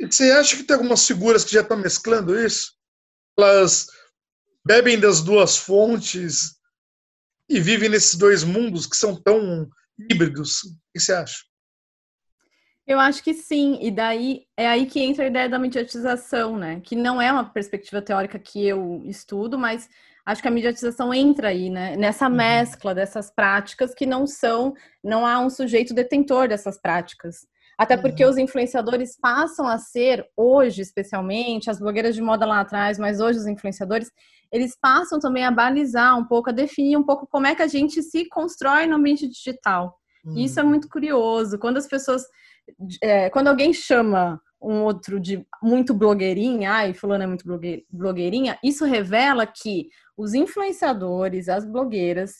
E 0.00 0.06
você 0.06 0.30
acha 0.30 0.56
que 0.56 0.64
tem 0.64 0.74
algumas 0.74 1.06
figuras 1.06 1.44
que 1.44 1.52
já 1.52 1.60
estão 1.60 1.76
mesclando 1.76 2.34
isso? 2.40 2.72
Elas 3.38 3.86
bebem 4.64 4.98
das 4.98 5.20
duas 5.20 5.58
fontes, 5.58 6.56
e 7.53 7.61
vivem 7.61 7.88
nesses 7.88 8.18
dois 8.18 8.42
mundos 8.42 8.86
que 8.86 8.96
são 8.96 9.14
tão 9.14 9.68
híbridos. 10.11 10.62
O 10.64 10.68
que 10.94 11.00
você 11.00 11.12
acha? 11.12 11.36
Eu 12.86 12.98
acho 12.98 13.22
que 13.22 13.32
sim, 13.32 13.78
e 13.80 13.90
daí 13.90 14.42
é 14.57 14.66
aí 14.66 14.86
que 14.86 15.00
entra 15.00 15.24
a 15.24 15.28
ideia 15.28 15.48
da 15.48 15.59
mediatização, 15.59 16.57
né? 16.57 16.80
Que 16.82 16.96
não 16.96 17.22
é 17.22 17.30
uma 17.30 17.44
perspectiva 17.44 18.03
teórica 18.03 18.38
que 18.38 18.66
eu 18.66 19.03
estudo, 19.05 19.57
mas 19.57 19.88
acho 20.26 20.42
que 20.42 20.48
a 20.48 20.50
mediatização 20.50 21.14
entra 21.14 21.48
aí, 21.48 21.70
né? 21.70 21.94
Nessa 21.96 22.28
uhum. 22.28 22.34
mescla 22.34 22.94
dessas 22.94 23.30
práticas 23.30 23.94
que 23.94 24.07
não 24.07 24.26
são, 24.26 24.74
não 25.03 25.24
há 25.24 25.38
um 25.38 25.50
sujeito 25.50 25.94
detentor 25.94 26.48
dessas 26.48 26.80
práticas. 26.80 27.46
Até 27.78 27.96
porque 27.96 28.24
uhum. 28.24 28.30
os 28.30 28.38
influenciadores 28.38 29.16
passam 29.18 29.66
a 29.66 29.78
ser, 29.78 30.26
hoje 30.36 30.82
especialmente, 30.82 31.70
as 31.70 31.78
blogueiras 31.78 32.14
de 32.14 32.22
moda 32.22 32.46
lá 32.46 32.61
atrás, 32.61 32.98
mas 32.98 33.20
hoje 33.20 33.38
os 33.38 33.46
influenciadores, 33.46 34.11
eles 34.53 34.76
passam 34.80 35.18
também 35.18 35.44
a 35.44 35.50
balizar 35.50 36.18
um 36.18 36.24
pouco, 36.24 36.50
a 36.50 36.53
definir 36.53 36.96
um 36.96 37.03
pouco 37.03 37.26
como 37.26 37.46
é 37.46 37.55
que 37.55 37.62
a 37.62 37.66
gente 37.66 38.03
se 38.03 38.28
constrói 38.28 38.86
no 38.86 38.96
ambiente 38.96 39.26
digital. 39.26 39.96
E 40.36 40.44
isso 40.44 40.61
é 40.61 40.62
muito 40.62 40.88
curioso. 40.88 41.59
Quando 41.59 41.78
as 41.78 41.88
pessoas 41.88 42.22
é, 43.03 43.30
quando 43.30 43.48
alguém 43.48 43.72
chama 43.72 44.40
um 44.61 44.82
outro 44.82 45.18
de 45.18 45.44
muito 45.62 45.92
blogueirinha, 45.92 46.70
ai, 46.70 46.94
fulano 46.94 47.24
é 47.24 47.26
muito 47.26 47.44
blogueirinha, 47.90 48.59
isso 48.62 48.84
revela 48.84 49.44
que 49.46 49.88
os 50.16 50.34
influenciadores, 50.34 51.48
as 51.48 51.64
blogueiras, 51.64 52.34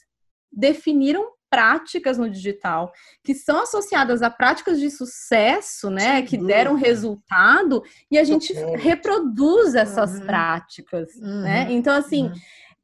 definiram 0.53 1.27
práticas 1.53 2.17
no 2.17 2.31
digital 2.31 2.91
que 3.23 3.35
são 3.35 3.61
associadas 3.61 4.23
a 4.23 4.31
práticas 4.31 4.81
de 4.81 4.91
sucesso, 4.91 5.91
né, 5.91 6.21
Sim, 6.21 6.25
que 6.25 6.39
deram 6.39 6.75
resultado 6.75 7.83
e 8.11 8.19
a 8.19 8.25
gente 8.25 8.55
reproduz 8.55 9.75
essas 9.75 10.19
uhum. 10.19 10.25
práticas, 10.25 11.15
uhum. 11.17 11.43
né? 11.43 11.67
Então 11.71 11.95
assim, 11.95 12.29
uhum 12.29 12.35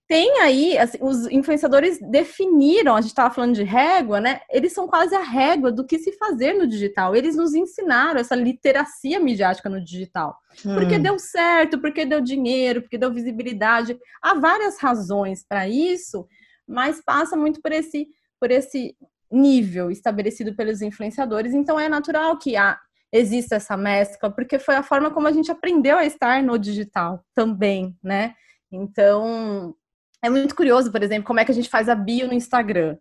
tem 0.08 0.40
aí, 0.40 0.78
assim, 0.78 0.96
os 1.02 1.26
influenciadores 1.30 1.98
definiram, 2.00 2.96
a 2.96 3.00
gente 3.02 3.10
estava 3.10 3.32
falando 3.32 3.54
de 3.54 3.62
régua, 3.62 4.18
né? 4.18 4.40
Eles 4.50 4.72
são 4.72 4.88
quase 4.88 5.14
a 5.14 5.22
régua 5.22 5.70
do 5.70 5.84
que 5.84 5.98
se 5.98 6.12
fazer 6.12 6.54
no 6.54 6.66
digital. 6.66 7.14
Eles 7.14 7.36
nos 7.36 7.54
ensinaram 7.54 8.18
essa 8.18 8.34
literacia 8.34 9.20
midiática 9.20 9.68
no 9.68 9.84
digital. 9.84 10.38
Hum. 10.64 10.76
Porque 10.76 10.98
deu 10.98 11.18
certo, 11.18 11.78
porque 11.78 12.06
deu 12.06 12.22
dinheiro, 12.22 12.80
porque 12.80 12.96
deu 12.96 13.12
visibilidade. 13.12 13.98
Há 14.22 14.32
várias 14.32 14.80
razões 14.80 15.44
para 15.46 15.68
isso, 15.68 16.26
mas 16.66 17.02
passa 17.04 17.36
muito 17.36 17.60
por 17.60 17.70
esse, 17.70 18.08
por 18.40 18.50
esse 18.50 18.96
nível 19.30 19.90
estabelecido 19.90 20.54
pelos 20.54 20.80
influenciadores. 20.80 21.52
Então 21.52 21.78
é 21.78 21.88
natural 21.88 22.38
que 22.38 22.56
há, 22.56 22.78
exista 23.12 23.56
essa 23.56 23.76
mescla, 23.76 24.30
porque 24.30 24.58
foi 24.58 24.76
a 24.76 24.82
forma 24.82 25.10
como 25.10 25.28
a 25.28 25.32
gente 25.32 25.50
aprendeu 25.50 25.96
a 25.96 26.04
estar 26.04 26.42
no 26.42 26.58
digital 26.58 27.24
também, 27.34 27.96
né? 28.02 28.34
Então, 28.70 29.74
é 30.22 30.28
muito 30.28 30.54
curioso, 30.54 30.92
por 30.92 31.02
exemplo, 31.02 31.26
como 31.26 31.40
é 31.40 31.44
que 31.44 31.50
a 31.50 31.54
gente 31.54 31.68
faz 31.68 31.88
a 31.88 31.94
bio 31.94 32.26
no 32.26 32.34
Instagram. 32.34 32.96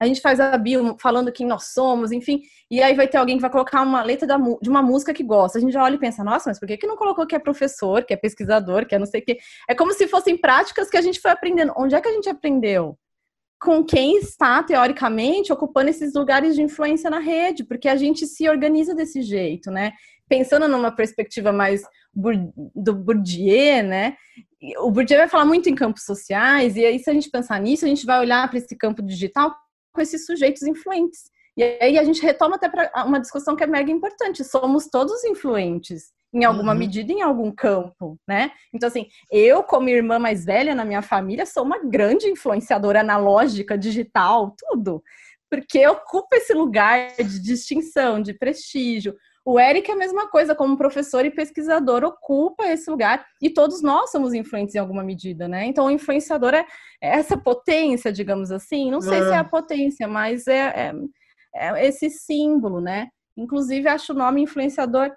A 0.00 0.06
gente 0.06 0.20
faz 0.20 0.40
a 0.40 0.58
bio 0.58 0.96
falando 0.98 1.30
quem 1.30 1.46
nós 1.46 1.72
somos, 1.72 2.10
enfim, 2.10 2.42
e 2.68 2.82
aí 2.82 2.92
vai 2.92 3.06
ter 3.06 3.18
alguém 3.18 3.36
que 3.36 3.40
vai 3.40 3.50
colocar 3.50 3.82
uma 3.82 4.02
letra 4.02 4.26
da, 4.26 4.36
de 4.36 4.68
uma 4.68 4.82
música 4.82 5.14
que 5.14 5.22
gosta. 5.22 5.58
A 5.58 5.60
gente 5.60 5.72
já 5.72 5.84
olha 5.84 5.94
e 5.94 5.98
pensa, 5.98 6.24
nossa, 6.24 6.50
mas 6.50 6.58
por 6.58 6.66
que, 6.66 6.76
que 6.76 6.88
não 6.88 6.96
colocou 6.96 7.24
que 7.24 7.36
é 7.36 7.38
professor, 7.38 8.04
que 8.04 8.12
é 8.12 8.16
pesquisador, 8.16 8.84
que 8.84 8.96
é 8.96 8.98
não 8.98 9.06
sei 9.06 9.20
o 9.20 9.24
quê? 9.24 9.38
É 9.68 9.76
como 9.76 9.92
se 9.92 10.08
fossem 10.08 10.36
práticas 10.36 10.90
que 10.90 10.96
a 10.96 11.00
gente 11.00 11.20
foi 11.20 11.30
aprendendo. 11.30 11.72
Onde 11.76 11.94
é 11.94 12.00
que 12.00 12.08
a 12.08 12.12
gente 12.12 12.28
aprendeu? 12.28 12.98
Com 13.62 13.84
quem 13.84 14.16
está, 14.16 14.62
teoricamente, 14.62 15.52
ocupando 15.52 15.90
esses 15.90 16.14
lugares 16.14 16.56
de 16.56 16.62
influência 16.62 17.08
na 17.08 17.20
rede, 17.20 17.62
porque 17.64 17.88
a 17.88 17.96
gente 17.96 18.26
se 18.26 18.48
organiza 18.48 18.94
desse 18.94 19.22
jeito, 19.22 19.70
né? 19.70 19.92
Pensando 20.28 20.66
numa 20.66 20.90
perspectiva 20.90 21.52
mais 21.52 21.82
do 22.74 22.94
Bourdieu, 22.94 23.84
né? 23.84 24.16
O 24.80 24.90
Bourdieu 24.90 25.18
vai 25.18 25.28
falar 25.28 25.44
muito 25.44 25.68
em 25.68 25.74
campos 25.74 26.04
sociais, 26.04 26.76
e 26.76 26.84
aí, 26.84 26.98
se 26.98 27.08
a 27.08 27.12
gente 27.12 27.30
pensar 27.30 27.60
nisso, 27.60 27.84
a 27.84 27.88
gente 27.88 28.04
vai 28.04 28.18
olhar 28.18 28.48
para 28.48 28.58
esse 28.58 28.76
campo 28.76 29.00
digital 29.02 29.54
com 29.92 30.00
esses 30.00 30.26
sujeitos 30.26 30.62
influentes. 30.62 31.30
E 31.56 31.62
aí 31.62 31.98
a 31.98 32.04
gente 32.04 32.22
retoma 32.22 32.56
até 32.56 32.68
para 32.68 32.90
uma 33.06 33.20
discussão 33.20 33.54
que 33.54 33.62
é 33.62 33.66
mega 33.66 33.90
importante. 33.90 34.42
Somos 34.42 34.86
todos 34.86 35.22
influentes, 35.24 36.10
em 36.32 36.44
alguma 36.44 36.72
uhum. 36.72 36.78
medida, 36.78 37.12
em 37.12 37.20
algum 37.20 37.50
campo, 37.50 38.18
né? 38.26 38.52
Então, 38.72 38.88
assim, 38.88 39.06
eu, 39.30 39.62
como 39.62 39.88
irmã 39.88 40.18
mais 40.18 40.44
velha 40.44 40.74
na 40.74 40.84
minha 40.84 41.02
família, 41.02 41.44
sou 41.44 41.62
uma 41.62 41.78
grande 41.84 42.26
influenciadora 42.26 43.00
analógica, 43.00 43.76
digital, 43.76 44.54
tudo. 44.58 45.02
Porque 45.50 45.86
ocupa 45.86 46.36
esse 46.36 46.54
lugar 46.54 47.14
de 47.16 47.38
distinção, 47.42 48.22
de 48.22 48.32
prestígio. 48.32 49.14
O 49.44 49.60
Eric 49.60 49.90
é 49.90 49.94
a 49.94 49.98
mesma 49.98 50.28
coisa, 50.28 50.54
como 50.54 50.78
professor 50.78 51.26
e 51.26 51.30
pesquisador, 51.30 52.04
ocupa 52.04 52.64
esse 52.64 52.88
lugar 52.90 53.26
e 53.40 53.50
todos 53.50 53.82
nós 53.82 54.10
somos 54.10 54.32
influentes 54.32 54.74
em 54.74 54.78
alguma 54.78 55.02
medida, 55.02 55.46
né? 55.46 55.66
Então, 55.66 55.86
o 55.86 55.90
influenciador 55.90 56.54
é, 56.54 56.64
essa 57.00 57.36
potência, 57.36 58.12
digamos 58.12 58.50
assim, 58.50 58.90
não 58.90 59.02
sei 59.02 59.18
é. 59.18 59.22
se 59.24 59.30
é 59.32 59.36
a 59.36 59.44
potência, 59.44 60.08
mas 60.08 60.46
é, 60.46 60.92
é, 61.54 61.68
é 61.68 61.86
esse 61.86 62.08
símbolo, 62.08 62.80
né? 62.80 63.08
Inclusive, 63.36 63.88
acho 63.88 64.12
o 64.12 64.16
nome 64.16 64.42
influenciador 64.42 65.10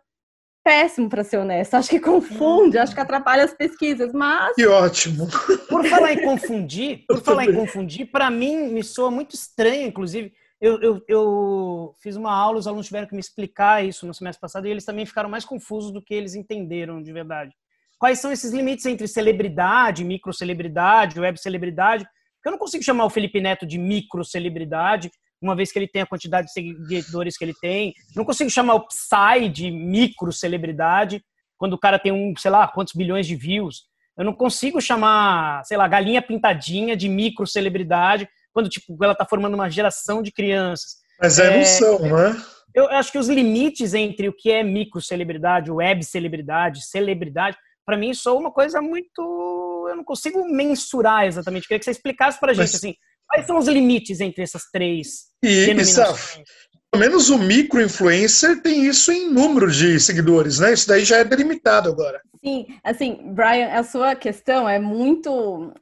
péssimo, 0.66 1.07
para 1.07 1.24
ser 1.24 1.38
honesto. 1.38 1.76
Acho 1.76 1.91
que 1.91 1.99
confunde, 1.99 2.80
acho 2.80 2.95
que 2.95 2.99
atrapalha 2.99 3.43
as 3.43 3.53
pesquisas, 3.53 4.11
mas. 4.11 4.55
Que 4.55 4.66
ótimo! 4.66 5.28
Por 5.70 5.86
falar 5.86 6.13
em 6.13 6.24
confundir, 6.24 7.03
por 7.07 7.22
falar 7.22 7.45
em 7.45 7.53
confundir, 7.53 8.07
para 8.07 8.32
mim 8.32 8.70
me 8.74 8.84
soa 8.84 9.11
muito 9.11 9.36
estranho, 9.36 9.88
inclusive 9.88 10.34
eu, 10.59 10.82
eu, 10.82 11.03
eu, 11.07 11.95
fiz 12.01 12.16
uma 12.16 12.34
aula, 12.34 12.57
os 12.57 12.66
alunos 12.66 12.88
tiveram 12.88 13.07
que 13.07 13.13
me 13.13 13.20
explicar 13.20 13.86
isso 13.86 14.07
no 14.07 14.13
semestre 14.13 14.41
passado 14.41 14.66
e 14.66 14.72
eles 14.72 14.86
também 14.86 15.05
ficaram 15.05 15.30
mais 15.30 15.45
confusos 15.45 15.91
do 15.91 16.01
que 16.01 16.13
eles 16.13 16.34
entenderam 16.34 17.03
de 17.03 17.13
verdade. 17.13 17.53
Quais 17.99 18.20
são 18.20 18.32
esses 18.32 18.51
limites 18.51 18.86
entre 18.88 19.07
celebridade, 19.07 20.03
microcelebridade, 20.03 21.20
web 21.20 21.39
celebridade? 21.39 22.05
Porque 22.36 22.49
eu 22.49 22.51
não 22.51 22.57
consigo 22.57 22.84
chamar 22.84 23.05
o 23.05 23.09
Felipe 23.09 23.39
Neto 23.39 23.66
de 23.66 23.78
microcelebridade, 23.78 25.11
uma 25.45 25.55
vez 25.55 25.71
que 25.71 25.79
ele 25.79 25.87
tem 25.87 26.01
a 26.01 26.05
quantidade 26.05 26.47
de 26.47 26.53
seguidores 26.53 27.37
que 27.37 27.45
ele 27.45 27.53
tem. 27.61 27.93
Não 28.15 28.25
consigo 28.25 28.49
chamar 28.49 28.75
o 28.75 28.87
Psy 28.87 29.47
de 29.49 29.71
microcelebridade, 29.71 31.23
quando 31.57 31.73
o 31.73 31.79
cara 31.79 31.99
tem 31.99 32.11
um, 32.11 32.33
sei 32.37 32.51
lá, 32.51 32.67
quantos 32.67 32.93
bilhões 32.93 33.27
de 33.27 33.35
views. 33.35 33.83
Eu 34.17 34.25
não 34.25 34.33
consigo 34.33 34.81
chamar, 34.81 35.63
sei 35.65 35.77
lá, 35.77 35.87
galinha 35.87 36.21
pintadinha 36.21 36.95
de 36.95 37.07
microcelebridade, 37.07 38.27
quando 38.53 38.69
tipo, 38.69 38.97
ela 39.03 39.13
está 39.13 39.25
formando 39.25 39.53
uma 39.53 39.69
geração 39.69 40.21
de 40.21 40.31
crianças. 40.31 40.95
Mas 41.21 41.39
é 41.39 41.61
é, 41.61 41.99
né? 41.99 42.43
Eu 42.73 42.89
acho 42.89 43.11
que 43.11 43.17
os 43.17 43.29
limites 43.29 43.93
entre 43.93 44.27
o 44.27 44.33
que 44.33 44.51
é 44.51 44.63
micro 44.63 45.01
celebridade, 45.01 45.71
web 45.71 46.03
celebridade, 46.03 46.85
celebridade, 46.85 47.57
para 47.85 47.97
mim 47.97 48.09
isso 48.09 48.27
é 48.27 48.33
uma 48.33 48.51
coisa 48.51 48.81
muito. 48.81 49.87
Eu 49.89 49.95
não 49.95 50.03
consigo 50.03 50.45
mensurar 50.45 51.25
exatamente. 51.25 51.63
Eu 51.63 51.67
queria 51.67 51.79
que 51.79 51.85
você 51.85 51.91
explicasse 51.91 52.39
para 52.39 52.51
a 52.51 52.53
gente 52.53 52.63
Mas... 52.63 52.75
assim, 52.75 52.95
quais 53.36 53.47
são 53.47 53.57
os 53.57 53.67
limites 53.67 54.21
entre 54.21 54.43
essas 54.43 54.63
três 54.71 55.25
e, 55.43 55.65
denominações. 55.65 56.43
Pelo 56.91 57.03
menos 57.03 57.29
o 57.29 57.38
micro 57.38 57.81
influencer 57.81 58.61
tem 58.61 58.86
isso 58.86 59.11
em 59.11 59.29
número 59.29 59.69
de 59.69 59.99
seguidores, 59.99 60.59
né? 60.59 60.73
Isso 60.73 60.88
daí 60.88 61.03
já 61.03 61.17
é 61.17 61.23
delimitado 61.25 61.89
agora. 61.89 62.21
Sim, 62.43 62.67
assim, 62.83 63.19
Brian, 63.33 63.67
a 63.73 63.83
sua 63.83 64.15
questão 64.15 64.67
é 64.69 64.79
muito 64.79 65.73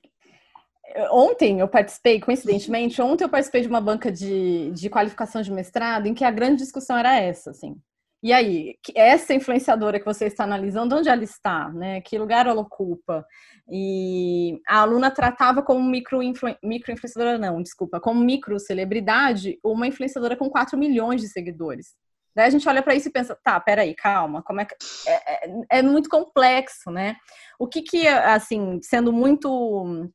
Ontem 1.11 1.59
eu 1.59 1.67
participei, 1.67 2.19
coincidentemente, 2.19 3.01
ontem 3.01 3.23
eu 3.23 3.29
participei 3.29 3.61
de 3.61 3.67
uma 3.67 3.81
banca 3.81 4.11
de, 4.11 4.69
de 4.71 4.89
qualificação 4.89 5.41
de 5.41 5.51
mestrado 5.51 6.05
em 6.05 6.13
que 6.13 6.23
a 6.23 6.29
grande 6.29 6.57
discussão 6.57 6.95
era 6.95 7.19
essa, 7.19 7.49
assim. 7.49 7.75
E 8.23 8.31
aí, 8.31 8.75
essa 8.95 9.33
influenciadora 9.33 9.99
que 9.99 10.05
você 10.05 10.27
está 10.27 10.45
analisando, 10.45 10.95
onde 10.95 11.09
ela 11.09 11.25
está, 11.25 11.69
né? 11.69 11.99
Que 11.99 12.17
lugar 12.17 12.47
ela 12.47 12.61
ocupa? 12.61 13.25
E 13.69 14.61
a 14.65 14.79
aluna 14.79 15.11
tratava 15.11 15.61
como 15.61 15.83
micro, 15.83 16.19
micro 16.63 16.93
influenciadora, 16.93 17.37
não, 17.37 17.61
desculpa, 17.61 17.99
como 17.99 18.23
micro 18.23 18.57
celebridade, 18.61 19.59
uma 19.61 19.87
influenciadora 19.87 20.37
com 20.37 20.49
4 20.49 20.77
milhões 20.77 21.19
de 21.19 21.27
seguidores. 21.27 21.97
Daí 22.33 22.47
a 22.47 22.49
gente 22.49 22.67
olha 22.67 22.81
para 22.81 22.95
isso 22.95 23.09
e 23.09 23.11
pensa, 23.11 23.37
tá, 23.43 23.59
peraí, 23.59 23.93
calma, 23.93 24.41
como 24.41 24.61
é 24.61 24.65
que. 24.65 24.75
É, 25.05 25.45
é, 25.45 25.79
é 25.79 25.81
muito 25.81 26.09
complexo, 26.09 26.89
né? 26.89 27.17
O 27.59 27.67
que 27.67 27.81
que, 27.81 28.07
assim, 28.07 28.79
sendo 28.81 29.11
muito 29.11 30.09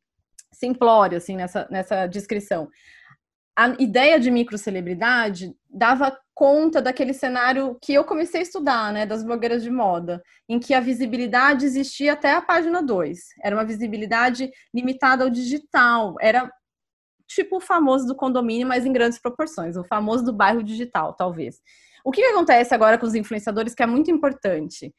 simplório, 0.50 1.18
assim, 1.18 1.36
nessa, 1.36 1.68
nessa 1.70 2.06
descrição. 2.06 2.70
A 3.58 3.74
ideia 3.80 4.20
de 4.20 4.30
microcelebridade 4.30 5.52
dava 5.68 6.16
conta 6.32 6.80
daquele 6.80 7.12
cenário 7.12 7.76
que 7.82 7.92
eu 7.92 8.04
comecei 8.04 8.38
a 8.38 8.42
estudar, 8.44 8.92
né, 8.92 9.04
das 9.04 9.24
blogueiras 9.24 9.64
de 9.64 9.70
moda, 9.70 10.22
em 10.48 10.60
que 10.60 10.72
a 10.72 10.78
visibilidade 10.78 11.66
existia 11.66 12.12
até 12.12 12.34
a 12.34 12.40
página 12.40 12.80
2. 12.80 13.18
Era 13.42 13.56
uma 13.56 13.64
visibilidade 13.64 14.48
limitada 14.72 15.24
ao 15.24 15.30
digital, 15.30 16.14
era 16.20 16.48
tipo 17.26 17.56
o 17.56 17.60
famoso 17.60 18.06
do 18.06 18.14
condomínio, 18.14 18.68
mas 18.68 18.86
em 18.86 18.92
grandes 18.92 19.18
proporções, 19.18 19.76
o 19.76 19.82
famoso 19.82 20.24
do 20.24 20.32
bairro 20.32 20.62
digital, 20.62 21.12
talvez. 21.14 21.60
O 22.04 22.12
que, 22.12 22.20
que 22.20 22.28
acontece 22.28 22.72
agora 22.72 22.96
com 22.96 23.06
os 23.06 23.16
influenciadores 23.16 23.74
que 23.74 23.82
é 23.82 23.86
muito 23.86 24.08
importante? 24.08 24.94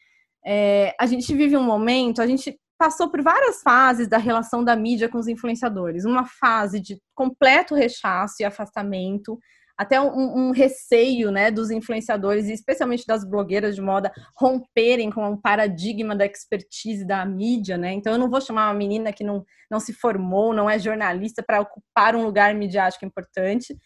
É, 0.45 0.93
a 0.99 1.05
gente 1.05 1.33
vive 1.33 1.55
um 1.55 1.63
momento, 1.63 2.21
a 2.21 2.27
gente 2.27 2.59
passou 2.79 3.11
por 3.11 3.21
várias 3.21 3.61
fases 3.61 4.07
da 4.07 4.17
relação 4.17 4.63
da 4.63 4.73
mídia 4.73 5.09
com 5.09 5.17
os 5.17 5.27
influenciadores. 5.27 6.05
Uma 6.05 6.25
fase 6.25 6.79
de 6.79 6.97
completo 7.13 7.75
rechaço 7.75 8.35
e 8.39 8.45
afastamento, 8.45 9.37
até 9.77 9.99
um, 9.99 10.47
um, 10.47 10.51
receio 10.51 11.29
né, 11.29 11.51
dos 11.51 11.71
influenciadores, 11.71 12.47
e 12.47 12.53
especialmente 12.53 13.05
das 13.05 13.23
blogueiras 13.25 13.75
de 13.75 13.81
moda, 13.81 14.11
romperem 14.37 15.11
com 15.11 15.21
o 15.27 15.33
um 15.33 15.37
paradigma 15.37 16.15
da 16.15 16.25
expertise 16.25 17.05
da 17.05 17.25
mídia. 17.25 17.77
Né? 17.77 17.91
Então, 17.91 18.13
eu 18.13 18.19
não 18.19 18.29
vou 18.29 18.39
chamar 18.39 18.67
uma 18.67 18.77
menina 18.77 19.11
que 19.11 19.25
não, 19.25 19.45
não 19.69 19.79
se 19.79 19.91
formou, 19.91 20.53
não 20.53 20.69
é 20.69 20.79
jornalista, 20.79 21.43
para 21.45 21.59
ocupar 21.59 22.15
um 22.15 22.23
lugar 22.23 22.55
midiático 22.55 23.05
importante 23.05 23.77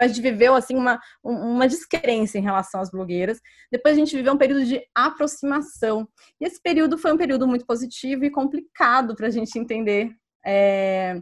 a 0.00 0.06
gente 0.06 0.20
viveu 0.20 0.54
assim 0.54 0.76
uma, 0.76 1.00
uma 1.22 1.68
descrença 1.68 2.38
em 2.38 2.42
relação 2.42 2.80
às 2.80 2.90
blogueiras. 2.90 3.40
Depois 3.70 3.94
a 3.94 3.98
gente 3.98 4.16
viveu 4.16 4.32
um 4.32 4.38
período 4.38 4.64
de 4.64 4.82
aproximação. 4.94 6.08
E 6.40 6.46
esse 6.46 6.60
período 6.60 6.98
foi 6.98 7.12
um 7.12 7.16
período 7.16 7.46
muito 7.46 7.66
positivo 7.66 8.24
e 8.24 8.30
complicado 8.30 9.14
para 9.14 9.28
a 9.28 9.30
gente 9.30 9.58
entender 9.58 10.10
é, 10.44 11.20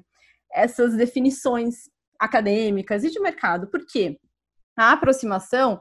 essas 0.52 0.96
definições 0.96 1.88
acadêmicas 2.18 3.04
e 3.04 3.10
de 3.10 3.20
mercado. 3.20 3.68
Por 3.68 3.84
quê? 3.86 4.18
A 4.76 4.92
aproximação 4.92 5.80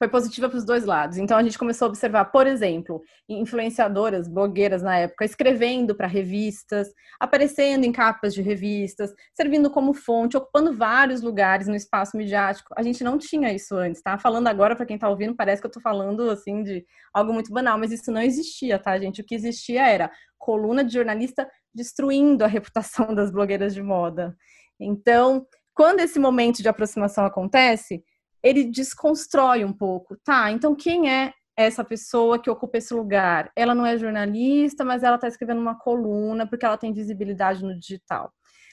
foi 0.00 0.08
positiva 0.08 0.48
para 0.48 0.56
os 0.56 0.64
dois 0.64 0.86
lados. 0.86 1.18
Então 1.18 1.36
a 1.36 1.42
gente 1.42 1.58
começou 1.58 1.84
a 1.84 1.88
observar, 1.90 2.24
por 2.24 2.46
exemplo, 2.46 3.02
influenciadoras, 3.28 4.26
blogueiras 4.26 4.82
na 4.82 4.96
época, 4.96 5.26
escrevendo 5.26 5.94
para 5.94 6.06
revistas, 6.06 6.88
aparecendo 7.20 7.84
em 7.84 7.92
capas 7.92 8.32
de 8.32 8.40
revistas, 8.40 9.12
servindo 9.34 9.70
como 9.70 9.92
fonte, 9.92 10.38
ocupando 10.38 10.74
vários 10.74 11.20
lugares 11.20 11.68
no 11.68 11.76
espaço 11.76 12.16
midiático. 12.16 12.72
A 12.78 12.82
gente 12.82 13.04
não 13.04 13.18
tinha 13.18 13.52
isso 13.52 13.76
antes, 13.76 14.00
tá? 14.00 14.16
Falando 14.16 14.46
agora 14.46 14.74
para 14.74 14.86
quem 14.86 14.94
está 14.94 15.06
ouvindo, 15.06 15.36
parece 15.36 15.60
que 15.60 15.66
eu 15.66 15.70
estou 15.70 15.82
falando 15.82 16.30
assim 16.30 16.62
de 16.62 16.82
algo 17.12 17.34
muito 17.34 17.52
banal, 17.52 17.78
mas 17.78 17.92
isso 17.92 18.10
não 18.10 18.22
existia, 18.22 18.78
tá, 18.78 18.98
gente? 18.98 19.20
O 19.20 19.24
que 19.24 19.34
existia 19.34 19.86
era 19.86 20.10
coluna 20.38 20.82
de 20.82 20.94
jornalista 20.94 21.46
destruindo 21.74 22.42
a 22.42 22.46
reputação 22.46 23.12
das 23.14 23.30
blogueiras 23.30 23.74
de 23.74 23.82
moda. 23.82 24.34
Então, 24.80 25.46
quando 25.74 26.00
esse 26.00 26.18
momento 26.18 26.62
de 26.62 26.68
aproximação 26.70 27.26
acontece, 27.26 28.02
ele 28.42 28.64
desconstrói 28.64 29.64
um 29.64 29.72
pouco, 29.72 30.16
tá? 30.24 30.50
Então 30.50 30.74
quem 30.74 31.10
é 31.10 31.32
essa 31.56 31.84
pessoa 31.84 32.38
que 32.38 32.50
ocupa 32.50 32.78
esse 32.78 32.94
lugar? 32.94 33.50
Ela 33.54 33.74
não 33.74 33.84
é 33.84 33.98
jornalista, 33.98 34.84
mas 34.84 35.02
ela 35.02 35.16
está 35.16 35.28
escrevendo 35.28 35.60
uma 35.60 35.78
coluna 35.78 36.46
porque 36.46 36.64
ela 36.64 36.78
tem 36.78 36.92
visibilidade 36.92 37.62
no 37.64 37.78
digital. 37.78 38.32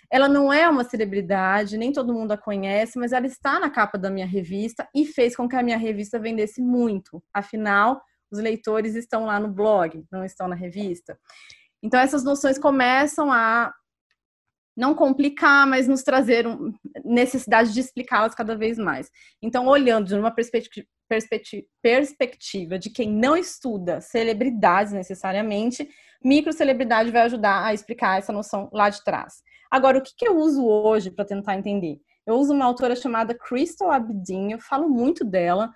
Ela 0.09 0.29
não 0.29 0.53
é 0.53 0.69
uma 0.69 0.85
celebridade, 0.85 1.77
nem 1.77 1.91
todo 1.91 2.13
mundo 2.13 2.31
a 2.31 2.37
conhece, 2.37 2.97
mas 2.97 3.11
ela 3.11 3.27
está 3.27 3.59
na 3.59 3.69
capa 3.69 3.97
da 3.97 4.09
minha 4.09 4.25
revista 4.25 4.87
e 4.95 5.05
fez 5.05 5.35
com 5.35 5.49
que 5.49 5.55
a 5.55 5.63
minha 5.63 5.77
revista 5.77 6.17
vendesse 6.17 6.61
muito. 6.61 7.21
Afinal, 7.33 8.01
os 8.31 8.39
leitores 8.39 8.95
estão 8.95 9.25
lá 9.25 9.39
no 9.39 9.49
blog, 9.49 10.05
não 10.09 10.23
estão 10.23 10.47
na 10.47 10.55
revista. 10.55 11.19
Então, 11.83 11.99
essas 11.99 12.23
noções 12.23 12.57
começam 12.57 13.31
a 13.31 13.73
não 14.77 14.93
complicar, 14.93 15.65
mas 15.65 15.87
nos 15.87 16.03
trazer 16.03 16.45
um, 16.45 16.71
necessidade 17.03 17.73
de 17.73 17.79
explicá-las 17.79 18.35
cada 18.35 18.55
vez 18.55 18.77
mais. 18.77 19.09
Então, 19.41 19.65
olhando 19.65 20.05
de 20.05 20.15
uma 20.15 20.29
perspectiva, 20.29 20.85
perspectiva 21.81 22.77
de 22.77 22.91
quem 22.91 23.09
não 23.09 23.35
estuda 23.35 23.99
celebridades 23.99 24.93
necessariamente, 24.93 25.89
microcelebridade 26.23 27.09
vai 27.09 27.23
ajudar 27.23 27.65
a 27.65 27.73
explicar 27.73 28.19
essa 28.19 28.31
noção 28.31 28.69
lá 28.71 28.89
de 28.89 29.03
trás. 29.03 29.41
Agora, 29.71 29.97
o 29.97 30.01
que, 30.01 30.13
que 30.15 30.27
eu 30.27 30.37
uso 30.37 30.63
hoje 30.65 31.09
para 31.09 31.25
tentar 31.25 31.57
entender? 31.57 31.99
Eu 32.25 32.35
uso 32.35 32.53
uma 32.53 32.65
autora 32.65 32.95
chamada 32.95 33.33
Crystal 33.33 33.89
Abedin, 33.89 34.51
eu 34.51 34.59
falo 34.59 34.87
muito 34.87 35.25
dela, 35.25 35.73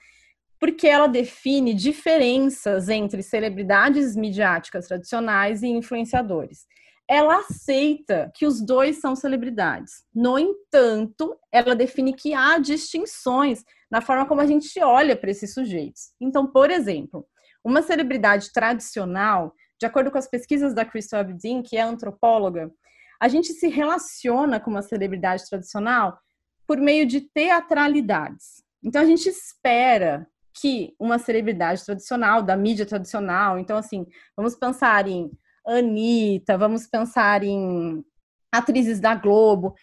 porque 0.60 0.88
ela 0.88 1.08
define 1.08 1.74
diferenças 1.74 2.88
entre 2.88 3.24
celebridades 3.24 4.16
midiáticas 4.16 4.88
tradicionais 4.88 5.64
e 5.64 5.68
influenciadores 5.68 6.68
ela 7.12 7.40
aceita 7.40 8.32
que 8.34 8.46
os 8.46 8.62
dois 8.62 9.02
são 9.02 9.18
celebridades. 9.18 10.06
No 10.16 10.40
entanto, 10.40 11.38
ela 11.52 11.76
define 11.76 12.14
que 12.14 12.34
há 12.34 12.58
distinções 12.58 13.66
na 13.92 14.00
forma 14.00 14.26
como 14.26 14.40
a 14.40 14.46
gente 14.46 14.82
olha 14.82 15.14
para 15.14 15.30
esses 15.30 15.54
sujeitos. 15.54 16.14
Então, 16.22 16.48
por 16.48 16.72
exemplo, 16.72 17.28
uma 17.62 17.82
celebridade 17.82 18.54
tradicional, 18.54 19.54
de 19.78 19.86
acordo 19.86 20.10
com 20.10 20.18
as 20.18 20.30
pesquisas 20.30 20.74
da 20.74 20.86
Crystal 20.86 21.20
Abedin, 21.20 21.62
que 21.62 21.76
é 21.76 21.82
antropóloga, 21.82 22.72
a 23.20 23.28
gente 23.28 23.52
se 23.52 23.68
relaciona 23.68 24.58
com 24.58 24.72
uma 24.72 24.82
celebridade 24.82 25.44
tradicional 25.50 26.18
por 26.66 26.78
meio 26.78 27.06
de 27.06 27.20
teatralidades. 27.20 28.64
Então, 28.82 29.02
a 29.02 29.06
gente 29.06 29.28
espera 29.28 30.26
que 30.54 30.96
uma 30.98 31.20
celebridade 31.20 31.84
tradicional, 31.84 32.42
da 32.42 32.56
mídia 32.56 32.86
tradicional, 32.86 33.60
então, 33.60 33.76
assim, 33.76 34.06
vamos 34.34 34.56
pensar 34.56 35.10
em 35.10 35.30
Anitta, 35.66 36.58
vamos 36.58 36.88
pensar 36.88 37.44
em 37.44 38.04
atrizes 38.52 39.00
da 39.00 39.16
Globo. 39.16 39.76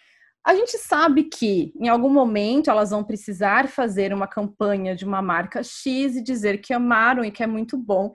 A 0.45 0.55
gente 0.55 0.79
sabe 0.79 1.25
que 1.25 1.73
em 1.77 1.89
algum 1.89 2.09
momento 2.09 2.71
elas 2.71 2.91
vão 2.91 3.05
precisar 3.05 3.69
fazer 3.69 4.13
uma 4.13 4.27
campanha 4.27 4.95
de 4.95 5.05
uma 5.05 5.21
marca 5.21 5.63
X 5.63 6.17
e 6.17 6.23
dizer 6.23 6.59
que 6.59 6.73
amaram 6.73 7.25
e 7.25 7.31
que 7.31 7.43
é 7.43 7.47
muito 7.47 7.77
bom. 7.77 8.13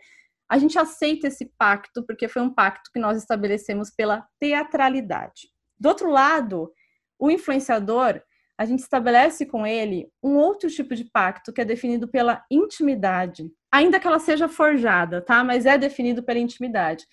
A 0.50 0.58
gente 0.58 0.78
aceita 0.78 1.28
esse 1.28 1.52
pacto 1.58 2.04
porque 2.06 2.28
foi 2.28 2.42
um 2.42 2.54
pacto 2.54 2.90
que 2.92 3.00
nós 3.00 3.18
estabelecemos 3.18 3.90
pela 3.90 4.28
teatralidade. 4.40 5.50
Do 5.80 5.90
outro 5.90 6.10
lado, 6.10 6.72
o 7.20 7.30
influenciador, 7.30 8.22
a 8.58 8.66
gente 8.66 8.80
estabelece 8.80 9.46
com 9.46 9.66
ele 9.66 10.10
um 10.22 10.36
outro 10.36 10.70
tipo 10.70 10.96
de 10.96 11.06
pacto 11.06 11.52
que 11.52 11.62
é 11.62 11.66
definido 11.66 12.08
pela 12.08 12.44
intimidade, 12.52 13.52
ainda 13.72 14.00
que 14.00 14.08
ela 14.08 14.20
seja 14.20 14.48
forjada, 14.48 15.22
tá? 15.22 15.44
Mas 15.44 15.66
é 15.66 15.78
definido 15.78 16.24
pela 16.24 16.40
intimidade. 16.40 17.06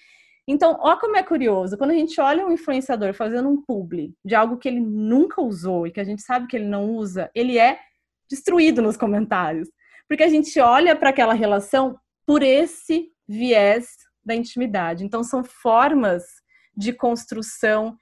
Então, 0.50 0.76
ó 0.80 0.96
como 0.96 1.16
é 1.16 1.22
curioso, 1.22 1.78
quando 1.78 1.92
a 1.92 1.94
gente 1.94 2.20
olha 2.20 2.44
um 2.44 2.50
influenciador 2.50 3.14
fazendo 3.14 3.48
um 3.48 3.62
publi 3.62 4.12
de 4.24 4.34
algo 4.34 4.56
que 4.56 4.66
ele 4.66 4.80
nunca 4.80 5.40
usou 5.40 5.86
e 5.86 5.92
que 5.92 6.00
a 6.00 6.04
gente 6.04 6.22
sabe 6.22 6.48
que 6.48 6.56
ele 6.56 6.66
não 6.66 6.90
usa, 6.90 7.30
ele 7.36 7.56
é 7.56 7.78
destruído 8.28 8.82
nos 8.82 8.96
comentários. 8.96 9.68
Porque 10.08 10.24
a 10.24 10.28
gente 10.28 10.58
olha 10.58 10.96
para 10.96 11.10
aquela 11.10 11.34
relação 11.34 11.96
por 12.26 12.42
esse 12.42 13.12
viés 13.28 13.86
da 14.24 14.34
intimidade. 14.34 15.04
Então, 15.04 15.22
são 15.22 15.44
formas 15.44 16.24
de 16.76 16.92
construção 16.92 17.96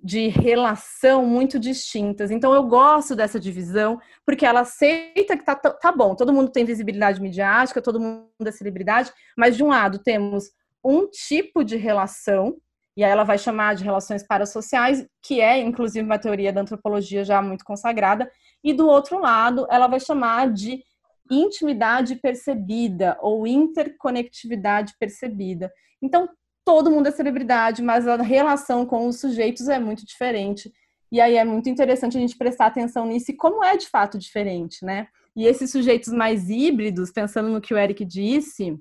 de 0.00 0.28
relação 0.28 1.26
muito 1.26 1.58
distintas. 1.58 2.30
Então, 2.30 2.54
eu 2.54 2.62
gosto 2.62 3.16
dessa 3.16 3.40
divisão, 3.40 4.00
porque 4.24 4.46
ela 4.46 4.60
aceita 4.60 5.36
que 5.36 5.44
tá, 5.44 5.56
tá 5.56 5.90
bom, 5.90 6.14
todo 6.14 6.32
mundo 6.32 6.52
tem 6.52 6.64
visibilidade 6.64 7.20
midiática, 7.20 7.82
todo 7.82 7.98
mundo 7.98 8.28
é 8.46 8.52
celebridade, 8.52 9.12
mas 9.36 9.56
de 9.56 9.64
um 9.64 9.68
lado 9.68 9.98
temos 9.98 10.52
um 10.88 11.06
tipo 11.06 11.62
de 11.62 11.76
relação, 11.76 12.56
e 12.96 13.04
aí 13.04 13.10
ela 13.10 13.24
vai 13.24 13.36
chamar 13.36 13.74
de 13.74 13.84
relações 13.84 14.26
parasociais, 14.26 15.06
que 15.22 15.40
é 15.40 15.58
inclusive 15.58 16.04
uma 16.04 16.18
teoria 16.18 16.52
da 16.52 16.62
antropologia 16.62 17.24
já 17.24 17.42
muito 17.42 17.64
consagrada, 17.64 18.30
e 18.64 18.72
do 18.72 18.88
outro 18.88 19.20
lado, 19.20 19.66
ela 19.70 19.86
vai 19.86 20.00
chamar 20.00 20.50
de 20.50 20.82
intimidade 21.30 22.16
percebida 22.16 23.18
ou 23.20 23.46
interconectividade 23.46 24.94
percebida. 24.98 25.70
Então, 26.02 26.26
todo 26.64 26.90
mundo 26.90 27.08
é 27.08 27.10
celebridade, 27.10 27.82
mas 27.82 28.08
a 28.08 28.16
relação 28.16 28.86
com 28.86 29.06
os 29.06 29.20
sujeitos 29.20 29.68
é 29.68 29.78
muito 29.78 30.06
diferente. 30.06 30.72
E 31.12 31.20
aí 31.20 31.36
é 31.36 31.44
muito 31.44 31.68
interessante 31.68 32.16
a 32.16 32.20
gente 32.20 32.36
prestar 32.36 32.66
atenção 32.66 33.06
nisso 33.06 33.30
e 33.30 33.36
como 33.36 33.62
é 33.62 33.76
de 33.76 33.88
fato 33.88 34.18
diferente, 34.18 34.84
né? 34.84 35.08
E 35.36 35.46
esses 35.46 35.70
sujeitos 35.70 36.12
mais 36.12 36.50
híbridos, 36.50 37.10
pensando 37.10 37.48
no 37.48 37.60
que 37.60 37.72
o 37.72 37.78
Eric 37.78 38.04
disse, 38.04 38.78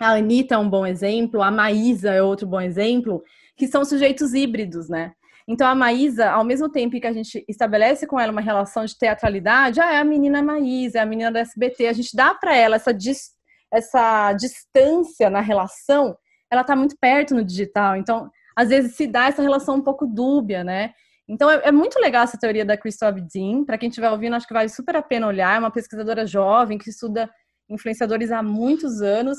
a 0.00 0.12
Anitta 0.12 0.54
é 0.54 0.58
um 0.58 0.68
bom 0.68 0.86
exemplo, 0.86 1.42
a 1.42 1.50
Maísa 1.50 2.10
é 2.10 2.22
outro 2.22 2.46
bom 2.46 2.60
exemplo, 2.60 3.22
que 3.54 3.68
são 3.68 3.84
sujeitos 3.84 4.32
híbridos, 4.32 4.88
né? 4.88 5.12
Então, 5.46 5.66
a 5.66 5.74
Maísa, 5.74 6.30
ao 6.30 6.44
mesmo 6.44 6.70
tempo 6.70 6.98
que 6.98 7.06
a 7.06 7.12
gente 7.12 7.44
estabelece 7.46 8.06
com 8.06 8.18
ela 8.18 8.32
uma 8.32 8.40
relação 8.40 8.84
de 8.84 8.96
teatralidade, 8.96 9.80
ah, 9.80 9.92
é 9.92 9.98
a 9.98 10.04
menina 10.04 10.42
Maísa, 10.42 10.98
é 10.98 11.02
a 11.02 11.06
menina 11.06 11.30
da 11.30 11.40
SBT, 11.40 11.88
a 11.88 11.92
gente 11.92 12.16
dá 12.16 12.32
para 12.32 12.56
ela 12.56 12.76
essa, 12.76 12.94
dis, 12.94 13.32
essa 13.70 14.32
distância 14.32 15.28
na 15.28 15.40
relação, 15.40 16.16
ela 16.50 16.62
está 16.62 16.74
muito 16.74 16.96
perto 16.98 17.34
no 17.34 17.44
digital. 17.44 17.96
Então, 17.96 18.30
às 18.56 18.68
vezes 18.68 18.94
se 18.96 19.06
dá 19.06 19.26
essa 19.26 19.42
relação 19.42 19.76
um 19.76 19.82
pouco 19.82 20.06
dúbia, 20.06 20.64
né? 20.64 20.92
Então, 21.28 21.50
é, 21.50 21.60
é 21.64 21.72
muito 21.72 21.98
legal 21.98 22.24
essa 22.24 22.38
teoria 22.38 22.64
da 22.64 22.76
Crystal 22.76 23.08
Abedin. 23.08 23.64
Para 23.64 23.76
quem 23.76 23.88
estiver 23.88 24.10
ouvindo, 24.10 24.36
acho 24.36 24.46
que 24.46 24.54
vale 24.54 24.68
super 24.68 24.96
a 24.96 25.02
pena 25.02 25.26
olhar. 25.26 25.56
É 25.56 25.58
uma 25.58 25.70
pesquisadora 25.70 26.26
jovem 26.26 26.78
que 26.78 26.90
estuda 26.90 27.30
influenciadores 27.68 28.30
há 28.30 28.42
muitos 28.42 29.00
anos 29.02 29.38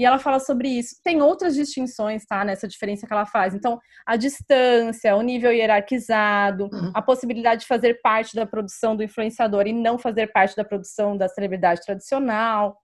e 0.00 0.04
ela 0.06 0.18
fala 0.18 0.40
sobre 0.40 0.66
isso. 0.66 0.96
Tem 1.04 1.20
outras 1.20 1.54
distinções, 1.54 2.24
tá? 2.24 2.42
Nessa 2.42 2.66
diferença 2.66 3.06
que 3.06 3.12
ela 3.12 3.26
faz. 3.26 3.54
Então, 3.54 3.78
a 4.06 4.16
distância, 4.16 5.14
o 5.14 5.20
nível 5.20 5.52
hierarquizado, 5.52 6.70
uhum. 6.72 6.90
a 6.94 7.02
possibilidade 7.02 7.60
de 7.60 7.66
fazer 7.66 8.00
parte 8.00 8.34
da 8.34 8.46
produção 8.46 8.96
do 8.96 9.02
influenciador 9.02 9.66
e 9.66 9.74
não 9.74 9.98
fazer 9.98 10.28
parte 10.32 10.56
da 10.56 10.64
produção 10.64 11.18
da 11.18 11.28
celebridade 11.28 11.82
tradicional. 11.82 12.78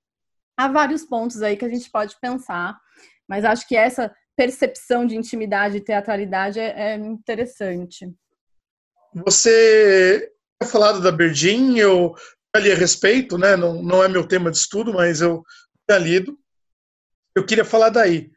Há 0.58 0.68
vários 0.68 1.06
pontos 1.06 1.40
aí 1.40 1.56
que 1.56 1.64
a 1.64 1.70
gente 1.70 1.90
pode 1.90 2.14
pensar, 2.20 2.78
mas 3.26 3.46
acho 3.46 3.66
que 3.66 3.74
essa 3.74 4.14
percepção 4.36 5.06
de 5.06 5.16
intimidade 5.16 5.78
e 5.78 5.80
teatralidade 5.80 6.60
é, 6.60 6.92
é 6.92 6.94
interessante. 6.96 8.12
Você 9.24 10.30
tinha 10.60 10.70
falado 10.70 11.00
da 11.00 11.10
Berdin, 11.10 11.78
eu 11.78 12.14
li 12.58 12.70
a 12.70 12.76
respeito, 12.76 13.38
né? 13.38 13.56
Não, 13.56 13.82
não 13.82 14.04
é 14.04 14.08
meu 14.08 14.28
tema 14.28 14.50
de 14.50 14.58
estudo, 14.58 14.92
mas 14.92 15.22
eu 15.22 15.42
tinha 15.88 15.98
lido 15.98 16.38
eu 17.36 17.44
queria 17.44 17.64
falar 17.64 17.90
daí. 17.90 18.30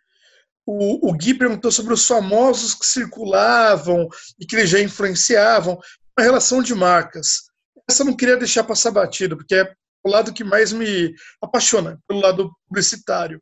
O, 0.65 1.09
o 1.09 1.13
Gui 1.13 1.33
perguntou 1.33 1.71
sobre 1.71 1.93
os 1.93 2.05
famosos 2.05 2.75
que 2.75 2.85
circulavam 2.85 4.07
e 4.39 4.45
que 4.45 4.67
já 4.67 4.79
influenciavam 4.79 5.79
a 6.17 6.21
relação 6.21 6.61
de 6.61 6.75
marcas. 6.75 7.49
Essa 7.89 8.03
eu 8.03 8.07
não 8.07 8.15
queria 8.15 8.37
deixar 8.37 8.63
passar 8.65 8.91
batido, 8.91 9.37
porque 9.37 9.55
é 9.55 9.73
o 10.03 10.09
lado 10.09 10.33
que 10.33 10.43
mais 10.43 10.71
me 10.71 11.15
apaixona, 11.41 11.97
pelo 12.07 12.19
lado 12.19 12.51
publicitário. 12.67 13.41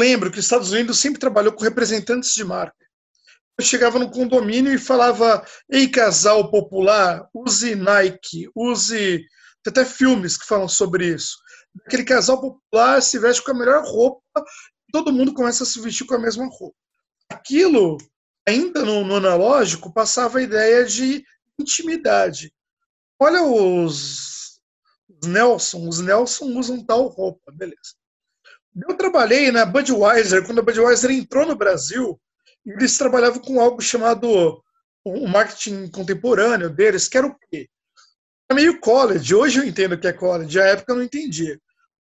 Lembro 0.00 0.30
que 0.30 0.38
os 0.38 0.44
Estados 0.44 0.72
Unidos 0.72 0.98
sempre 0.98 1.20
trabalhou 1.20 1.52
com 1.52 1.62
representantes 1.62 2.32
de 2.32 2.42
marca. 2.42 2.74
Eu 3.58 3.64
chegava 3.64 3.98
no 3.98 4.10
condomínio 4.10 4.72
e 4.72 4.78
falava: 4.78 5.46
Ei, 5.70 5.88
casal 5.88 6.50
popular, 6.50 7.28
use 7.32 7.74
Nike, 7.74 8.50
use. 8.54 9.24
Tem 9.62 9.70
até 9.70 9.84
filmes 9.84 10.36
que 10.36 10.46
falam 10.46 10.68
sobre 10.68 11.06
isso. 11.06 11.36
Aquele 11.86 12.04
casal 12.04 12.40
popular 12.40 13.00
se 13.02 13.18
veste 13.18 13.42
com 13.42 13.52
a 13.52 13.54
melhor 13.54 13.84
roupa 13.84 14.44
todo 14.92 15.12
mundo 15.12 15.34
começa 15.34 15.64
a 15.64 15.66
se 15.66 15.80
vestir 15.80 16.06
com 16.06 16.14
a 16.14 16.18
mesma 16.18 16.46
roupa. 16.46 16.76
Aquilo, 17.30 17.98
ainda 18.46 18.84
no, 18.84 19.04
no 19.04 19.16
analógico, 19.16 19.92
passava 19.92 20.38
a 20.38 20.42
ideia 20.42 20.84
de 20.84 21.24
intimidade. 21.58 22.52
Olha 23.18 23.42
os, 23.42 24.60
Os 25.08 25.28
Nelson, 25.28 25.88
os 25.88 26.00
Nelson 26.00 26.46
usam 26.58 26.84
tal 26.84 27.06
roupa, 27.08 27.52
beleza. 27.52 27.96
Eu 28.88 28.94
trabalhei 28.96 29.50
na 29.50 29.64
Budweiser, 29.64 30.44
quando 30.44 30.58
a 30.58 30.62
Budweiser 30.62 31.10
entrou 31.10 31.46
no 31.46 31.56
Brasil, 31.56 32.20
eles 32.64 32.98
trabalhavam 32.98 33.40
com 33.40 33.60
algo 33.60 33.80
chamado 33.80 34.62
o 35.04 35.28
marketing 35.28 35.88
contemporâneo 35.88 36.68
deles, 36.68 37.08
que 37.08 37.16
era 37.16 37.26
o 37.26 37.36
quê? 37.48 37.68
É 38.50 38.54
meio 38.54 38.80
college. 38.80 39.34
Hoje 39.34 39.60
eu 39.60 39.64
entendo 39.64 39.98
que 39.98 40.06
é 40.06 40.12
college, 40.12 40.58
na 40.58 40.64
época 40.64 40.92
eu 40.92 40.96
não 40.96 41.02
entendia. 41.02 41.54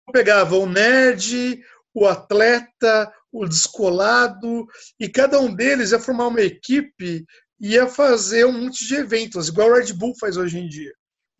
Eu 0.06 0.12
pegava 0.12 0.56
o 0.56 0.66
nerd, 0.66 1.62
o 1.94 2.06
atleta, 2.06 3.12
o 3.32 3.46
descolado, 3.46 4.66
e 4.98 5.08
cada 5.08 5.40
um 5.40 5.54
deles 5.54 5.92
ia 5.92 6.00
formar 6.00 6.28
uma 6.28 6.40
equipe 6.40 7.24
e 7.60 7.72
ia 7.72 7.86
fazer 7.86 8.46
um 8.46 8.52
monte 8.52 8.86
de 8.86 8.94
eventos, 8.94 9.48
igual 9.48 9.68
o 9.68 9.74
Red 9.74 9.92
Bull 9.92 10.14
faz 10.18 10.36
hoje 10.36 10.58
em 10.58 10.68
dia. 10.68 10.92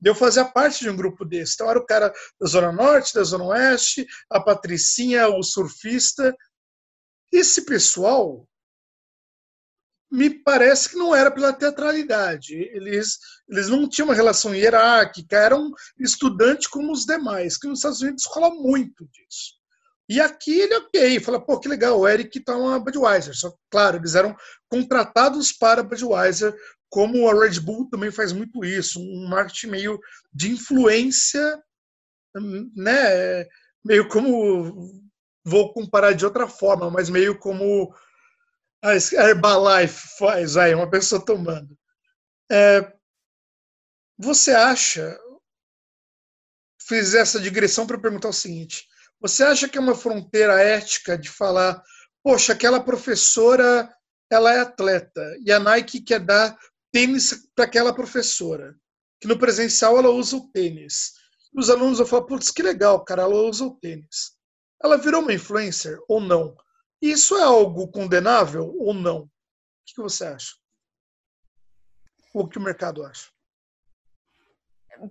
Eu 0.02 0.14
fazia 0.14 0.44
parte 0.44 0.80
de 0.80 0.90
um 0.90 0.96
grupo 0.96 1.24
desse. 1.24 1.54
Então 1.54 1.68
era 1.68 1.78
o 1.78 1.84
cara 1.84 2.12
da 2.40 2.46
Zona 2.46 2.72
Norte, 2.72 3.14
da 3.14 3.22
Zona 3.22 3.44
Oeste, 3.44 4.06
a 4.30 4.40
Patricinha, 4.40 5.28
o 5.28 5.42
surfista. 5.42 6.34
Esse 7.30 7.66
pessoal 7.66 8.48
me 10.10 10.30
parece 10.30 10.88
que 10.88 10.96
não 10.96 11.14
era 11.14 11.30
pela 11.30 11.52
teatralidade. 11.52 12.54
Eles, 12.54 13.18
eles 13.48 13.68
não 13.68 13.88
tinham 13.88 14.08
uma 14.08 14.14
relação 14.14 14.54
hierárquica, 14.54 15.36
eram 15.36 15.70
estudantes 15.98 16.66
como 16.66 16.92
os 16.92 17.04
demais, 17.04 17.56
que 17.56 17.68
nos 17.68 17.78
Estados 17.78 18.00
Unidos 18.00 18.24
rola 18.26 18.50
muito 18.54 19.06
disso. 19.06 19.59
E 20.10 20.20
aqui 20.20 20.58
ele 20.58 20.74
ok, 20.74 21.20
fala, 21.20 21.40
pô, 21.40 21.60
que 21.60 21.68
legal, 21.68 22.00
o 22.00 22.08
Eric 22.08 22.40
tá 22.40 22.56
uma 22.56 22.80
Budweiser. 22.80 23.32
Só 23.32 23.56
claro, 23.70 23.96
eles 23.96 24.16
eram 24.16 24.36
contratados 24.68 25.52
para 25.52 25.84
Budweiser, 25.84 26.52
como 26.88 27.30
a 27.30 27.32
Red 27.32 27.60
Bull 27.60 27.88
também 27.88 28.10
faz 28.10 28.32
muito 28.32 28.64
isso, 28.64 29.00
um 29.00 29.28
marketing 29.28 29.68
meio 29.68 30.00
de 30.32 30.50
influência, 30.50 31.62
né? 32.74 33.46
Meio 33.84 34.08
como 34.08 34.90
vou 35.44 35.72
comparar 35.72 36.12
de 36.12 36.24
outra 36.24 36.48
forma, 36.48 36.90
mas 36.90 37.08
meio 37.08 37.38
como 37.38 37.94
a 38.82 38.94
Herbalife 38.96 40.18
faz 40.18 40.56
aí, 40.56 40.74
uma 40.74 40.90
pessoa 40.90 41.24
tomando. 41.24 41.78
É, 42.50 42.92
você 44.18 44.50
acha, 44.50 45.16
fiz 46.82 47.14
essa 47.14 47.38
digressão 47.38 47.86
para 47.86 47.96
perguntar 48.00 48.30
o 48.30 48.32
seguinte, 48.32 48.88
você 49.20 49.44
acha 49.44 49.68
que 49.68 49.76
é 49.76 49.80
uma 49.80 49.94
fronteira 49.94 50.60
ética 50.60 51.18
de 51.18 51.28
falar, 51.28 51.82
poxa, 52.22 52.52
aquela 52.52 52.80
professora, 52.80 53.92
ela 54.30 54.52
é 54.52 54.60
atleta, 54.60 55.36
e 55.44 55.52
a 55.52 55.58
Nike 55.58 56.00
quer 56.00 56.20
dar 56.20 56.58
tênis 56.92 57.48
para 57.54 57.66
aquela 57.66 57.94
professora, 57.94 58.74
que 59.20 59.28
no 59.28 59.38
presencial 59.38 59.98
ela 59.98 60.10
usa 60.10 60.36
o 60.36 60.50
tênis. 60.50 61.12
Os 61.54 61.68
alunos 61.68 61.98
vão 61.98 62.06
falar, 62.06 62.26
putz, 62.26 62.50
que 62.50 62.62
legal, 62.62 63.04
cara, 63.04 63.22
ela 63.22 63.34
usa 63.34 63.64
o 63.64 63.76
tênis. 63.76 64.36
Ela 64.82 64.96
virou 64.96 65.20
uma 65.20 65.34
influencer 65.34 65.98
ou 66.08 66.20
não? 66.20 66.56
Isso 67.02 67.36
é 67.36 67.42
algo 67.42 67.88
condenável 67.88 68.74
ou 68.78 68.94
não? 68.94 69.22
O 69.22 69.30
que 69.84 70.00
você 70.00 70.24
acha? 70.24 70.54
O 72.32 72.46
que 72.48 72.58
o 72.58 72.62
mercado 72.62 73.04
acha? 73.04 73.28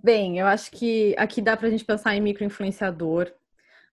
Bem, 0.04 0.40
eu 0.40 0.48
acho 0.48 0.72
que 0.72 1.16
aqui 1.18 1.42
dá 1.42 1.58
para 1.58 1.68
a 1.68 1.72
gente 1.72 1.84
pensar 1.84 2.16
em 2.16 2.22
microinfluenciador. 2.22 3.34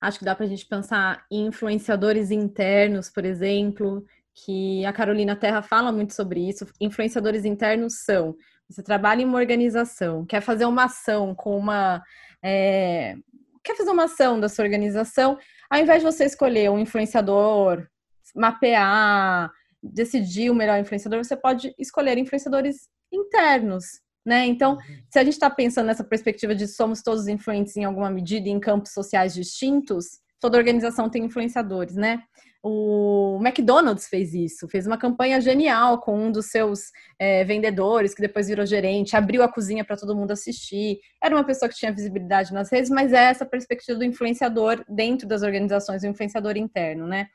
Acho 0.00 0.18
que 0.18 0.24
dá 0.24 0.34
para 0.34 0.44
a 0.44 0.48
gente 0.48 0.66
pensar 0.66 1.24
em 1.30 1.46
influenciadores 1.46 2.30
internos, 2.30 3.08
por 3.08 3.24
exemplo, 3.24 4.04
que 4.34 4.84
a 4.84 4.92
Carolina 4.92 5.34
Terra 5.34 5.62
fala 5.62 5.90
muito 5.90 6.14
sobre 6.14 6.48
isso. 6.48 6.66
Influenciadores 6.80 7.44
internos 7.44 8.04
são: 8.04 8.36
você 8.68 8.82
trabalha 8.82 9.22
em 9.22 9.24
uma 9.24 9.38
organização, 9.38 10.24
quer 10.26 10.40
fazer 10.40 10.66
uma 10.66 10.84
ação 10.84 11.34
com 11.34 11.56
uma. 11.56 12.02
É, 12.42 13.16
quer 13.64 13.76
fazer 13.76 13.90
uma 13.90 14.04
ação 14.04 14.38
da 14.38 14.48
sua 14.48 14.64
organização, 14.64 15.38
ao 15.70 15.80
invés 15.80 16.00
de 16.00 16.10
você 16.10 16.24
escolher 16.24 16.70
um 16.70 16.78
influenciador, 16.78 17.86
mapear, 18.34 19.50
decidir 19.82 20.50
o 20.50 20.54
melhor 20.54 20.78
influenciador, 20.78 21.24
você 21.24 21.36
pode 21.36 21.74
escolher 21.78 22.18
influenciadores 22.18 22.88
internos, 23.12 24.00
né? 24.26 24.44
Então, 24.44 24.72
uhum. 24.72 24.78
se 25.08 25.18
a 25.20 25.24
gente 25.24 25.34
está 25.34 25.48
pensando 25.48 25.86
nessa 25.86 26.02
perspectiva 26.02 26.52
de 26.54 26.66
somos 26.66 27.00
todos 27.00 27.28
influentes 27.28 27.76
em 27.76 27.84
alguma 27.84 28.10
medida 28.10 28.48
em 28.48 28.58
campos 28.58 28.92
sociais 28.92 29.32
distintos, 29.32 30.18
toda 30.40 30.58
organização 30.58 31.08
tem 31.08 31.24
influenciadores, 31.24 31.94
né? 31.94 32.22
O 32.62 33.38
McDonald's 33.40 34.08
fez 34.08 34.34
isso, 34.34 34.66
fez 34.66 34.88
uma 34.88 34.98
campanha 34.98 35.40
genial 35.40 36.00
com 36.00 36.18
um 36.18 36.32
dos 36.32 36.46
seus 36.46 36.90
é, 37.16 37.44
vendedores, 37.44 38.12
que 38.12 38.20
depois 38.20 38.48
virou 38.48 38.66
gerente, 38.66 39.14
abriu 39.14 39.44
a 39.44 39.48
cozinha 39.48 39.84
para 39.84 39.96
todo 39.96 40.16
mundo 40.16 40.32
assistir. 40.32 40.98
Era 41.22 41.36
uma 41.36 41.44
pessoa 41.44 41.68
que 41.68 41.76
tinha 41.76 41.92
visibilidade 41.92 42.52
nas 42.52 42.72
redes, 42.72 42.90
mas 42.90 43.12
é 43.12 43.26
essa 43.26 43.46
perspectiva 43.46 43.96
do 43.96 44.04
influenciador 44.04 44.84
dentro 44.88 45.28
das 45.28 45.42
organizações, 45.42 46.02
o 46.02 46.08
influenciador 46.08 46.56
interno, 46.56 47.06
né? 47.06 47.28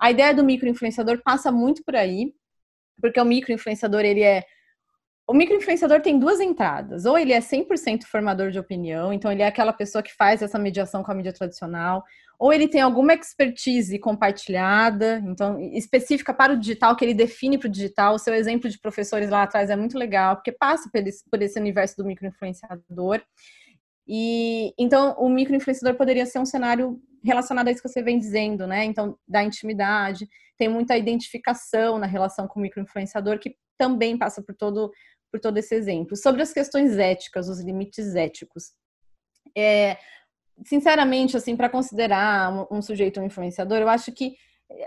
A 0.00 0.10
ideia 0.10 0.34
do 0.34 0.42
microinfluenciador 0.42 1.22
passa 1.22 1.52
muito 1.52 1.84
por 1.84 1.94
aí, 1.94 2.34
porque 3.00 3.20
o 3.20 3.24
microinfluenciador, 3.24 4.00
ele 4.00 4.22
é 4.22 4.42
o 5.26 5.34
microinfluenciador 5.34 6.00
tem 6.00 6.18
duas 6.18 6.40
entradas. 6.40 7.04
Ou 7.04 7.16
ele 7.16 7.32
é 7.32 7.40
100% 7.40 8.04
formador 8.04 8.50
de 8.50 8.58
opinião, 8.58 9.12
então 9.12 9.30
ele 9.30 9.42
é 9.42 9.46
aquela 9.46 9.72
pessoa 9.72 10.02
que 10.02 10.14
faz 10.14 10.42
essa 10.42 10.58
mediação 10.58 11.02
com 11.02 11.12
a 11.12 11.14
mídia 11.14 11.32
tradicional, 11.32 12.02
ou 12.38 12.52
ele 12.52 12.66
tem 12.66 12.80
alguma 12.80 13.14
expertise 13.14 13.98
compartilhada, 13.98 15.22
então 15.24 15.60
específica 15.60 16.34
para 16.34 16.54
o 16.54 16.58
digital, 16.58 16.96
que 16.96 17.04
ele 17.04 17.14
define 17.14 17.56
para 17.56 17.68
o 17.68 17.70
digital. 17.70 18.14
O 18.14 18.18
seu 18.18 18.34
exemplo 18.34 18.68
de 18.68 18.80
professores 18.80 19.30
lá 19.30 19.44
atrás 19.44 19.70
é 19.70 19.76
muito 19.76 19.96
legal, 19.96 20.36
porque 20.36 20.50
passa 20.50 20.90
por 20.92 21.06
esse, 21.06 21.22
por 21.30 21.40
esse 21.40 21.58
universo 21.58 21.96
do 21.96 22.04
microinfluenciador. 22.04 23.22
E 24.08 24.74
então 24.76 25.14
o 25.18 25.28
microinfluenciador 25.28 25.96
poderia 25.96 26.26
ser 26.26 26.40
um 26.40 26.44
cenário 26.44 27.00
relacionado 27.24 27.68
a 27.68 27.70
isso 27.70 27.80
que 27.80 27.88
você 27.88 28.02
vem 28.02 28.18
dizendo, 28.18 28.66
né? 28.66 28.84
Então, 28.84 29.16
da 29.28 29.44
intimidade, 29.44 30.28
tem 30.58 30.68
muita 30.68 30.96
identificação 30.96 31.98
na 31.98 32.06
relação 32.06 32.48
com 32.48 32.58
o 32.58 32.62
microinfluenciador 32.62 33.38
que 33.38 33.54
também 33.78 34.18
passa 34.18 34.42
por 34.42 34.54
todo 34.54 34.92
por 35.32 35.40
todo 35.40 35.56
esse 35.56 35.74
exemplo. 35.74 36.14
Sobre 36.14 36.42
as 36.42 36.52
questões 36.52 36.98
éticas, 36.98 37.48
os 37.48 37.60
limites 37.60 38.14
éticos. 38.14 38.72
É, 39.56 39.96
sinceramente, 40.64 41.36
assim, 41.36 41.56
para 41.56 41.70
considerar 41.70 42.52
um, 42.52 42.78
um, 42.78 42.82
sujeito 42.82 43.18
um 43.18 43.24
influenciador, 43.24 43.78
eu 43.78 43.88
acho 43.88 44.12
que 44.12 44.34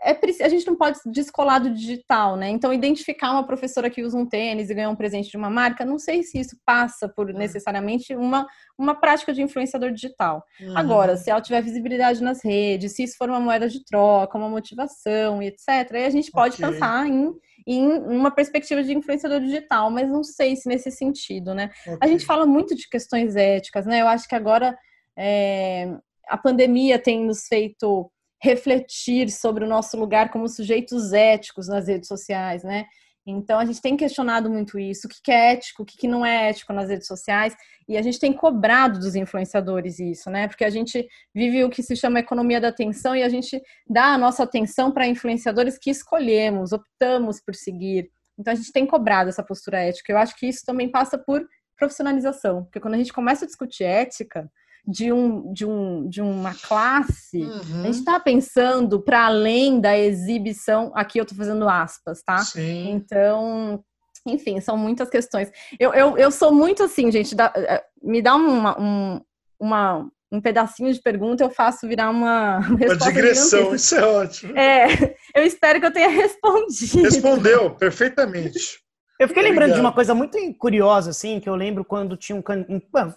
é, 0.04 0.44
a 0.44 0.50
gente 0.50 0.66
não 0.66 0.76
pode 0.76 1.00
descolar 1.06 1.60
do 1.60 1.70
digital, 1.70 2.36
né? 2.36 2.50
Então, 2.50 2.74
identificar 2.74 3.32
uma 3.32 3.46
professora 3.46 3.90
que 3.90 4.04
usa 4.04 4.18
um 4.18 4.26
tênis 4.26 4.70
e 4.70 4.74
ganha 4.74 4.90
um 4.90 4.96
presente 4.96 5.30
de 5.30 5.38
uma 5.38 5.50
marca, 5.50 5.86
não 5.86 6.00
sei 6.00 6.24
se 6.24 6.40
isso 6.40 6.58
passa 6.66 7.08
por 7.08 7.30
uhum. 7.30 7.38
necessariamente 7.38 8.16
uma, 8.16 8.48
uma 8.78 8.96
prática 8.96 9.34
de 9.34 9.42
influenciador 9.42 9.92
digital. 9.92 10.44
Uhum. 10.60 10.78
Agora, 10.78 11.18
se 11.18 11.30
ela 11.30 11.42
tiver 11.42 11.62
visibilidade 11.62 12.22
nas 12.24 12.44
redes, 12.44 12.94
se 12.94 13.04
isso 13.04 13.16
for 13.18 13.30
uma 13.30 13.40
moeda 13.40 13.70
de 13.70 13.84
troca, 13.84 14.38
uma 14.38 14.50
motivação 14.50 15.42
e 15.42 15.48
etc., 15.48 15.92
aí 15.94 16.06
a 16.06 16.10
gente 16.10 16.32
pode 16.32 16.56
okay. 16.56 16.68
pensar 16.68 17.08
em, 17.08 17.32
em 17.66 17.88
uma 17.88 18.30
perspectiva 18.30 18.84
de 18.84 18.94
influenciador 18.94 19.40
digital, 19.40 19.90
mas 19.90 20.10
não 20.10 20.24
sei 20.24 20.56
se 20.56 20.68
nesse 20.70 20.92
sentido, 20.92 21.54
né? 21.54 21.72
Okay. 21.82 21.98
A 22.02 22.08
gente 22.08 22.26
fala 22.26 22.46
muito 22.46 22.76
de 22.76 22.88
questões 22.88 23.36
éticas, 23.36 23.86
né? 23.86 24.02
Eu 24.02 24.08
acho 24.08 24.28
que 24.28 24.36
agora 24.36 24.78
é, 25.18 25.92
a 26.28 26.38
pandemia 26.38 27.00
tem 27.00 27.26
nos 27.26 27.48
feito 27.48 28.12
refletir 28.42 29.32
sobre 29.32 29.64
o 29.64 29.68
nosso 29.68 29.98
lugar 29.98 30.30
como 30.30 30.48
sujeitos 30.48 31.14
éticos 31.14 31.68
nas 31.68 31.88
redes 31.88 32.08
sociais, 32.08 32.64
né? 32.64 32.86
Então 33.26 33.58
a 33.58 33.66
gente 33.66 33.82
tem 33.82 33.98
questionado 33.98 34.50
muito 34.50 34.78
isso, 34.78 35.08
o 35.08 35.10
que 35.10 35.32
é 35.32 35.54
ético, 35.54 35.82
o 35.82 35.86
que 35.86 36.08
não 36.08 36.24
é 36.24 36.50
ético 36.50 36.72
nas 36.72 36.90
redes 36.90 37.08
sociais, 37.08 37.56
e 37.88 37.98
a 37.98 38.02
gente 38.02 38.20
tem 38.20 38.32
cobrado 38.32 39.00
dos 39.00 39.16
influenciadores 39.16 40.00
isso, 40.00 40.30
né? 40.30 40.48
Porque 40.48 40.64
a 40.64 40.70
gente 40.70 41.08
vive 41.34 41.64
o 41.64 41.70
que 41.70 41.82
se 41.82 41.96
chama 41.96 42.20
economia 42.20 42.62
da 42.62 42.68
atenção 42.68 43.16
e 43.16 43.24
a 43.24 43.30
gente 43.30 43.60
dá 43.90 44.14
a 44.14 44.18
nossa 44.18 44.44
atenção 44.44 44.92
para 44.92 45.08
influenciadores 45.08 45.78
que 45.78 45.90
escolhemos, 45.90 46.72
optamos 46.72 47.42
por 47.42 47.56
seguir. 47.56 48.12
Então 48.38 48.54
a 48.54 48.56
gente 48.56 48.72
tem 48.72 48.86
cobrado 48.86 49.30
essa 49.30 49.44
postura 49.44 49.80
ética. 49.80 50.12
Eu 50.12 50.18
acho 50.18 50.36
que 50.36 50.48
isso 50.48 50.64
também 50.64 50.90
passa 50.90 51.18
por 51.18 51.48
profissionalização, 51.78 52.64
porque 52.64 52.80
quando 52.80 52.94
a 52.94 52.98
gente 52.98 53.12
começa 53.12 53.44
a 53.44 53.48
discutir 53.48 53.84
ética, 53.84 54.50
de, 54.88 55.12
um, 55.12 55.52
de, 55.52 55.66
um, 55.66 56.08
de 56.08 56.22
uma 56.22 56.54
classe, 56.54 57.42
uhum. 57.42 57.82
a 57.82 57.84
gente 57.86 58.00
está 58.00 58.20
pensando 58.20 59.02
para 59.02 59.26
além 59.26 59.80
da 59.80 59.98
exibição. 59.98 60.92
Aqui 60.96 61.20
eu 61.20 61.24
estou 61.24 61.38
fazendo 61.38 61.68
aspas, 61.68 62.22
tá? 62.24 62.38
Sim. 62.40 62.92
Então, 62.92 63.84
enfim, 64.28 64.60
são 64.62 64.78
muitas 64.78 65.10
questões. 65.10 65.52
Eu, 65.80 65.94
eu, 65.94 66.18
eu 66.18 66.32
sou 66.32 66.54
muito 66.54 66.84
assim, 66.84 67.12
gente, 67.12 67.36
dá, 67.36 67.52
eh, 67.56 67.84
me 68.02 68.22
dá 68.22 68.36
uma, 68.36 68.80
um, 68.80 69.22
uma, 69.60 70.10
um 70.32 70.42
pedacinho 70.42 70.94
de 70.94 71.02
pergunta, 71.02 71.44
eu 71.44 71.50
faço 71.50 71.88
virar 71.88 72.10
uma 72.10 72.60
Uma 72.60 72.96
digressão, 72.96 73.74
isso 73.74 73.96
é 73.96 74.06
ótimo. 74.06 74.58
É, 74.58 75.16
eu 75.36 75.44
espero 75.44 75.80
que 75.80 75.86
eu 75.86 75.94
tenha 75.94 76.10
respondido. 76.10 77.04
Respondeu, 77.04 77.72
perfeitamente. 77.76 78.84
Eu 79.18 79.30
fiquei 79.30 79.44
lembrando 79.44 79.72
Obrigado. 79.72 79.76
de 79.76 79.82
uma 79.82 79.94
coisa 79.94 80.14
muito 80.14 80.38
curiosa, 80.56 81.12
assim, 81.12 81.40
que 81.40 81.48
eu 81.48 81.56
lembro 81.56 81.86
quando 81.86 82.18
tinha 82.18 82.38
um. 82.38 82.44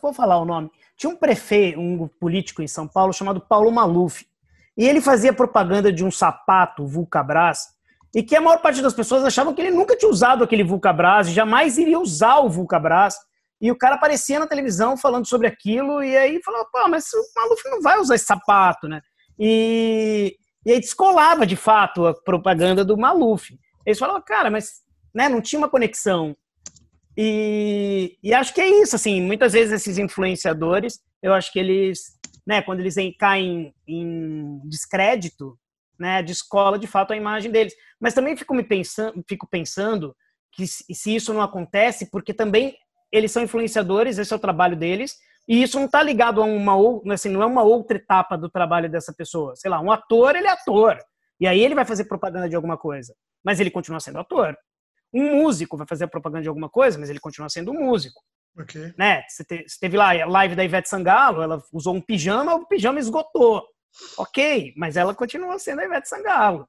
Vou 0.00 0.12
falar 0.12 0.38
o 0.38 0.44
nome. 0.44 0.70
Tinha 0.98 1.10
um 1.10 1.16
prefeito, 1.16 1.78
um 1.78 2.08
político 2.08 2.60
em 2.60 2.66
São 2.66 2.88
Paulo 2.88 3.12
chamado 3.12 3.40
Paulo 3.40 3.70
Maluf. 3.70 4.26
E 4.76 4.84
ele 4.84 5.00
fazia 5.00 5.32
propaganda 5.32 5.92
de 5.92 6.04
um 6.04 6.10
sapato 6.10 6.86
Vulcabras, 6.86 7.68
e 8.14 8.22
que 8.22 8.34
a 8.34 8.40
maior 8.40 8.60
parte 8.60 8.82
das 8.82 8.94
pessoas 8.94 9.24
achavam 9.24 9.54
que 9.54 9.60
ele 9.60 9.70
nunca 9.70 9.96
tinha 9.96 10.10
usado 10.10 10.42
aquele 10.42 10.64
Vulcabras, 10.64 11.30
jamais 11.30 11.78
iria 11.78 11.98
usar 11.98 12.38
o 12.38 12.48
Vulcabras. 12.48 13.14
E 13.60 13.70
o 13.70 13.76
cara 13.76 13.94
aparecia 13.94 14.38
na 14.38 14.46
televisão 14.46 14.96
falando 14.96 15.26
sobre 15.26 15.46
aquilo, 15.46 16.02
e 16.02 16.16
aí 16.16 16.40
falou, 16.44 16.66
pô, 16.72 16.88
mas 16.88 17.04
o 17.12 17.22
Maluf 17.36 17.62
não 17.68 17.80
vai 17.80 17.98
usar 17.98 18.14
esse 18.14 18.24
sapato, 18.24 18.88
né? 18.88 19.00
E, 19.38 20.36
e 20.66 20.72
aí 20.72 20.80
descolava, 20.80 21.46
de 21.46 21.56
fato, 21.56 22.06
a 22.06 22.14
propaganda 22.14 22.84
do 22.84 22.96
Maluf. 22.96 23.56
Eles 23.86 23.98
falavam, 23.98 24.22
cara, 24.22 24.50
mas 24.50 24.80
né, 25.14 25.28
não 25.28 25.40
tinha 25.40 25.58
uma 25.58 25.68
conexão. 25.68 26.36
E, 27.20 28.16
e 28.22 28.32
acho 28.32 28.54
que 28.54 28.60
é 28.60 28.80
isso, 28.80 28.94
assim, 28.94 29.20
muitas 29.20 29.52
vezes 29.52 29.72
esses 29.72 29.98
influenciadores, 29.98 31.00
eu 31.20 31.34
acho 31.34 31.52
que 31.52 31.58
eles, 31.58 32.16
né, 32.46 32.62
quando 32.62 32.78
eles 32.78 32.94
caem 33.18 33.74
em 33.88 34.60
descrédito, 34.66 35.58
né, 35.98 36.22
descola 36.22 36.78
de 36.78 36.86
fato 36.86 37.12
a 37.12 37.16
imagem 37.16 37.50
deles. 37.50 37.74
Mas 38.00 38.14
também 38.14 38.36
fico 38.36 38.54
me 38.54 38.62
pensando, 38.62 39.20
fico 39.28 39.48
pensando 39.48 40.14
que 40.52 40.64
se 40.64 41.12
isso 41.12 41.34
não 41.34 41.42
acontece, 41.42 42.08
porque 42.08 42.32
também 42.32 42.76
eles 43.10 43.32
são 43.32 43.42
influenciadores, 43.42 44.16
esse 44.16 44.32
é 44.32 44.36
o 44.36 44.40
trabalho 44.40 44.76
deles, 44.76 45.16
e 45.48 45.60
isso 45.60 45.76
não 45.76 45.86
está 45.86 46.00
ligado 46.00 46.40
a 46.40 46.44
uma 46.44 46.76
outra, 46.76 47.14
assim, 47.14 47.30
não 47.30 47.42
é 47.42 47.46
uma 47.46 47.64
outra 47.64 47.96
etapa 47.96 48.38
do 48.38 48.48
trabalho 48.48 48.88
dessa 48.88 49.12
pessoa. 49.12 49.56
Sei 49.56 49.68
lá, 49.68 49.80
um 49.80 49.90
ator, 49.90 50.36
ele 50.36 50.46
é 50.46 50.52
ator. 50.52 50.96
E 51.40 51.48
aí 51.48 51.60
ele 51.64 51.74
vai 51.74 51.84
fazer 51.84 52.04
propaganda 52.04 52.48
de 52.48 52.54
alguma 52.54 52.76
coisa, 52.76 53.12
mas 53.42 53.58
ele 53.58 53.72
continua 53.72 53.98
sendo 53.98 54.20
ator. 54.20 54.56
Um 55.12 55.42
músico 55.42 55.76
vai 55.76 55.86
fazer 55.86 56.06
propaganda 56.06 56.42
de 56.42 56.48
alguma 56.48 56.68
coisa, 56.68 56.98
mas 56.98 57.10
ele 57.10 57.20
continua 57.20 57.48
sendo 57.48 57.72
um 57.72 57.84
músico. 57.86 58.20
Okay. 58.60 58.92
Né? 58.98 59.22
Você, 59.28 59.44
teve 59.80 59.96
lá 59.96 60.10
a 60.10 60.26
live 60.26 60.56
da 60.56 60.64
Ivete 60.64 60.88
Sangalo, 60.88 61.42
ela 61.42 61.62
usou 61.72 61.94
um 61.94 62.00
pijama, 62.00 62.54
o 62.54 62.66
pijama 62.66 62.98
esgotou. 62.98 63.64
Ok, 64.16 64.74
mas 64.76 64.96
ela 64.96 65.14
continua 65.14 65.58
sendo 65.58 65.80
a 65.80 65.84
Ivete 65.84 66.08
Sangalo. 66.08 66.68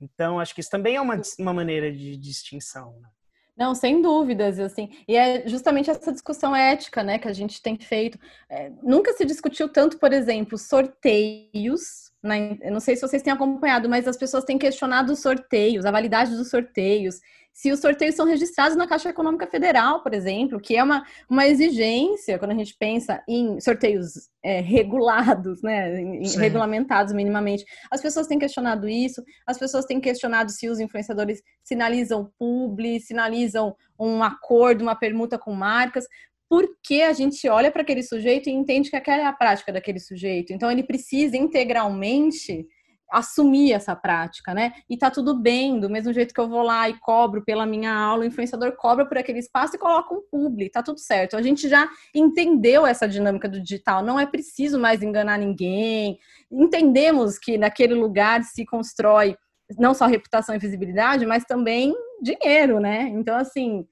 Então, 0.00 0.38
acho 0.38 0.54
que 0.54 0.60
isso 0.60 0.70
também 0.70 0.96
é 0.96 1.00
uma, 1.00 1.20
uma 1.38 1.52
maneira 1.52 1.90
de 1.92 2.16
distinção. 2.16 2.98
Né? 3.00 3.08
Não, 3.56 3.74
sem 3.74 4.00
dúvidas, 4.00 4.60
assim. 4.60 4.88
E 5.08 5.16
é 5.16 5.46
justamente 5.48 5.90
essa 5.90 6.12
discussão 6.12 6.54
ética, 6.54 7.02
né, 7.02 7.18
que 7.18 7.26
a 7.26 7.32
gente 7.32 7.60
tem 7.60 7.76
feito. 7.76 8.16
É, 8.48 8.70
nunca 8.82 9.12
se 9.12 9.24
discutiu 9.24 9.68
tanto, 9.68 9.98
por 9.98 10.12
exemplo, 10.12 10.56
sorteios. 10.56 12.07
Né? 12.22 12.58
Eu 12.62 12.72
não 12.72 12.80
sei 12.80 12.96
se 12.96 13.02
vocês 13.02 13.22
têm 13.22 13.32
acompanhado, 13.32 13.88
mas 13.88 14.08
as 14.08 14.16
pessoas 14.16 14.44
têm 14.44 14.58
questionado 14.58 15.12
os 15.12 15.20
sorteios, 15.20 15.84
a 15.84 15.90
validade 15.90 16.36
dos 16.36 16.50
sorteios 16.50 17.20
se 17.58 17.72
os 17.72 17.80
sorteios 17.80 18.14
são 18.14 18.24
registrados 18.24 18.76
na 18.76 18.86
Caixa 18.86 19.08
Econômica 19.08 19.44
Federal, 19.44 20.00
por 20.00 20.14
exemplo, 20.14 20.60
que 20.60 20.76
é 20.76 20.82
uma, 20.82 21.04
uma 21.28 21.44
exigência 21.44 22.38
quando 22.38 22.52
a 22.52 22.54
gente 22.54 22.76
pensa 22.78 23.20
em 23.28 23.60
sorteios 23.60 24.30
é, 24.44 24.60
regulados, 24.60 25.60
né, 25.60 26.00
em, 26.00 26.22
regulamentados 26.36 27.12
minimamente. 27.12 27.64
As 27.90 28.00
pessoas 28.00 28.28
têm 28.28 28.38
questionado 28.38 28.88
isso, 28.88 29.24
as 29.44 29.58
pessoas 29.58 29.86
têm 29.86 30.00
questionado 30.00 30.52
se 30.52 30.68
os 30.68 30.78
influenciadores 30.78 31.42
sinalizam 31.64 32.30
publi, 32.38 33.00
sinalizam 33.00 33.74
um 33.98 34.22
acordo, 34.22 34.82
uma 34.82 34.94
permuta 34.94 35.36
com 35.36 35.52
marcas, 35.52 36.04
porque 36.48 37.02
a 37.02 37.12
gente 37.12 37.46
olha 37.48 37.70
para 37.70 37.82
aquele 37.82 38.02
sujeito 38.02 38.48
e 38.48 38.52
entende 38.52 38.90
que 38.90 38.96
aquela 38.96 39.22
é 39.22 39.26
a 39.26 39.32
prática 39.32 39.72
daquele 39.72 40.00
sujeito. 40.00 40.52
Então, 40.52 40.70
ele 40.70 40.82
precisa 40.82 41.36
integralmente 41.36 42.66
assumir 43.10 43.72
essa 43.72 43.96
prática, 43.96 44.52
né? 44.52 44.72
E 44.88 44.96
tá 44.96 45.10
tudo 45.10 45.34
bem, 45.34 45.80
do 45.80 45.88
mesmo 45.88 46.12
jeito 46.12 46.34
que 46.34 46.40
eu 46.40 46.48
vou 46.48 46.62
lá 46.62 46.88
e 46.88 46.98
cobro 47.00 47.42
pela 47.42 47.64
minha 47.64 47.92
aula, 47.92 48.22
o 48.22 48.26
influenciador 48.26 48.76
cobra 48.76 49.06
por 49.06 49.16
aquele 49.16 49.38
espaço 49.38 49.76
e 49.76 49.78
coloca 49.78 50.14
um 50.14 50.22
publi, 50.30 50.68
tá 50.68 50.82
tudo 50.82 51.00
certo. 51.00 51.36
A 51.36 51.42
gente 51.42 51.68
já 51.68 51.88
entendeu 52.14 52.86
essa 52.86 53.08
dinâmica 53.08 53.48
do 53.48 53.60
digital, 53.60 54.04
não 54.04 54.20
é 54.20 54.26
preciso 54.26 54.78
mais 54.78 55.02
enganar 55.02 55.38
ninguém. 55.38 56.18
Entendemos 56.50 57.38
que 57.38 57.56
naquele 57.56 57.94
lugar 57.94 58.42
se 58.44 58.64
constrói 58.66 59.36
não 59.78 59.94
só 59.94 60.06
reputação 60.06 60.54
e 60.54 60.58
visibilidade, 60.58 61.26
mas 61.26 61.44
também 61.44 61.94
dinheiro, 62.22 62.80
né? 62.80 63.08
Então, 63.14 63.36
assim, 63.36 63.86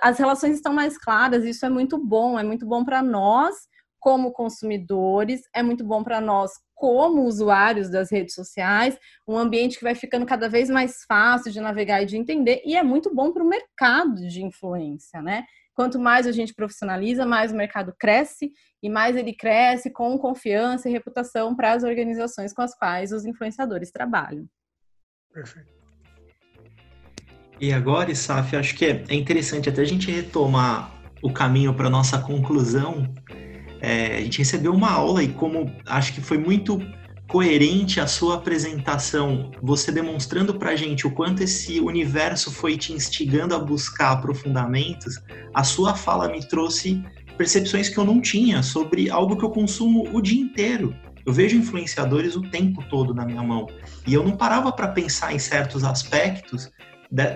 as 0.00 0.18
relações 0.18 0.56
estão 0.56 0.72
mais 0.72 0.98
claras, 0.98 1.44
isso 1.44 1.64
é 1.64 1.68
muito 1.68 1.98
bom, 1.98 2.38
é 2.38 2.42
muito 2.42 2.66
bom 2.66 2.84
para 2.84 3.02
nós 3.02 3.54
como 3.98 4.32
consumidores, 4.32 5.42
é 5.54 5.62
muito 5.62 5.84
bom 5.84 6.02
para 6.02 6.20
nós 6.20 6.50
como 6.74 7.22
usuários 7.22 7.88
das 7.88 8.10
redes 8.10 8.34
sociais, 8.34 8.98
um 9.28 9.38
ambiente 9.38 9.78
que 9.78 9.84
vai 9.84 9.94
ficando 9.94 10.26
cada 10.26 10.48
vez 10.48 10.68
mais 10.68 11.04
fácil 11.06 11.52
de 11.52 11.60
navegar 11.60 12.02
e 12.02 12.06
de 12.06 12.16
entender, 12.16 12.60
e 12.64 12.74
é 12.74 12.82
muito 12.82 13.14
bom 13.14 13.32
para 13.32 13.44
o 13.44 13.48
mercado 13.48 14.16
de 14.26 14.42
influência, 14.42 15.22
né? 15.22 15.44
Quanto 15.74 16.00
mais 16.00 16.26
a 16.26 16.32
gente 16.32 16.52
profissionaliza, 16.52 17.24
mais 17.24 17.52
o 17.52 17.56
mercado 17.56 17.94
cresce 17.96 18.52
e 18.82 18.90
mais 18.90 19.16
ele 19.16 19.32
cresce 19.32 19.90
com 19.90 20.18
confiança 20.18 20.88
e 20.88 20.92
reputação 20.92 21.54
para 21.54 21.72
as 21.72 21.84
organizações 21.84 22.52
com 22.52 22.62
as 22.62 22.74
quais 22.74 23.12
os 23.12 23.24
influenciadores 23.24 23.92
trabalham. 23.92 24.46
Perfeito. 25.32 25.81
E 27.62 27.72
agora, 27.72 28.10
Isaf, 28.10 28.56
acho 28.56 28.74
que 28.74 28.84
é 28.84 29.14
interessante 29.14 29.68
até 29.68 29.82
a 29.82 29.84
gente 29.84 30.10
retomar 30.10 30.92
o 31.22 31.32
caminho 31.32 31.72
para 31.72 31.88
nossa 31.88 32.18
conclusão 32.18 33.08
é, 33.82 34.16
a 34.16 34.20
gente 34.20 34.38
recebeu 34.38 34.72
uma 34.72 34.90
aula 34.92 35.24
e 35.24 35.28
como 35.28 35.68
acho 35.86 36.12
que 36.12 36.20
foi 36.20 36.38
muito 36.38 36.80
coerente 37.26 37.98
a 37.98 38.06
sua 38.06 38.36
apresentação, 38.36 39.50
você 39.60 39.90
demonstrando 39.90 40.54
para 40.54 40.70
a 40.70 40.76
gente 40.76 41.04
o 41.06 41.10
quanto 41.10 41.42
esse 41.42 41.80
universo 41.80 42.52
foi 42.52 42.76
te 42.76 42.92
instigando 42.92 43.54
a 43.56 43.58
buscar 43.58 44.12
aprofundamentos, 44.12 45.20
a 45.52 45.64
sua 45.64 45.94
fala 45.94 46.28
me 46.28 46.46
trouxe 46.46 47.02
percepções 47.36 47.88
que 47.88 47.98
eu 47.98 48.04
não 48.04 48.20
tinha 48.20 48.62
sobre 48.62 49.10
algo 49.10 49.36
que 49.36 49.44
eu 49.44 49.50
consumo 49.50 50.08
o 50.12 50.20
dia 50.20 50.40
inteiro. 50.40 50.94
Eu 51.26 51.32
vejo 51.32 51.56
influenciadores 51.56 52.36
o 52.36 52.42
tempo 52.42 52.84
todo 52.88 53.14
na 53.14 53.24
minha 53.24 53.42
mão 53.42 53.66
e 54.06 54.14
eu 54.14 54.22
não 54.22 54.36
parava 54.36 54.70
para 54.70 54.88
pensar 54.88 55.34
em 55.34 55.38
certos 55.38 55.82
aspectos 55.82 56.70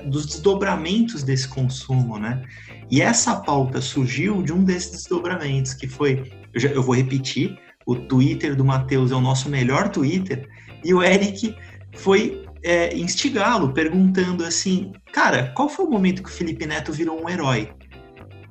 dos 0.06 0.26
desdobramentos 0.26 1.22
desse 1.22 1.46
consumo, 1.46 2.18
né? 2.18 2.42
E 2.90 3.02
essa 3.02 3.36
pauta 3.36 3.80
surgiu 3.80 4.42
de 4.42 4.52
um 4.52 4.64
desses 4.64 4.90
desdobramentos, 4.90 5.74
que 5.74 5.86
foi, 5.86 6.32
eu, 6.54 6.60
já, 6.60 6.68
eu 6.70 6.82
vou 6.82 6.94
repetir, 6.94 7.58
o 7.84 7.94
Twitter 7.94 8.56
do 8.56 8.64
Matheus 8.64 9.12
é 9.12 9.14
o 9.14 9.20
nosso 9.20 9.50
melhor 9.50 9.90
Twitter, 9.90 10.48
e 10.82 10.94
o 10.94 11.02
Eric 11.02 11.54
foi 11.92 12.42
é, 12.62 12.96
instigá-lo, 12.96 13.72
perguntando 13.72 14.44
assim, 14.44 14.92
cara, 15.12 15.52
qual 15.54 15.68
foi 15.68 15.84
o 15.84 15.90
momento 15.90 16.22
que 16.22 16.28
o 16.28 16.32
Felipe 16.32 16.66
Neto 16.66 16.92
virou 16.92 17.22
um 17.22 17.28
herói? 17.28 17.70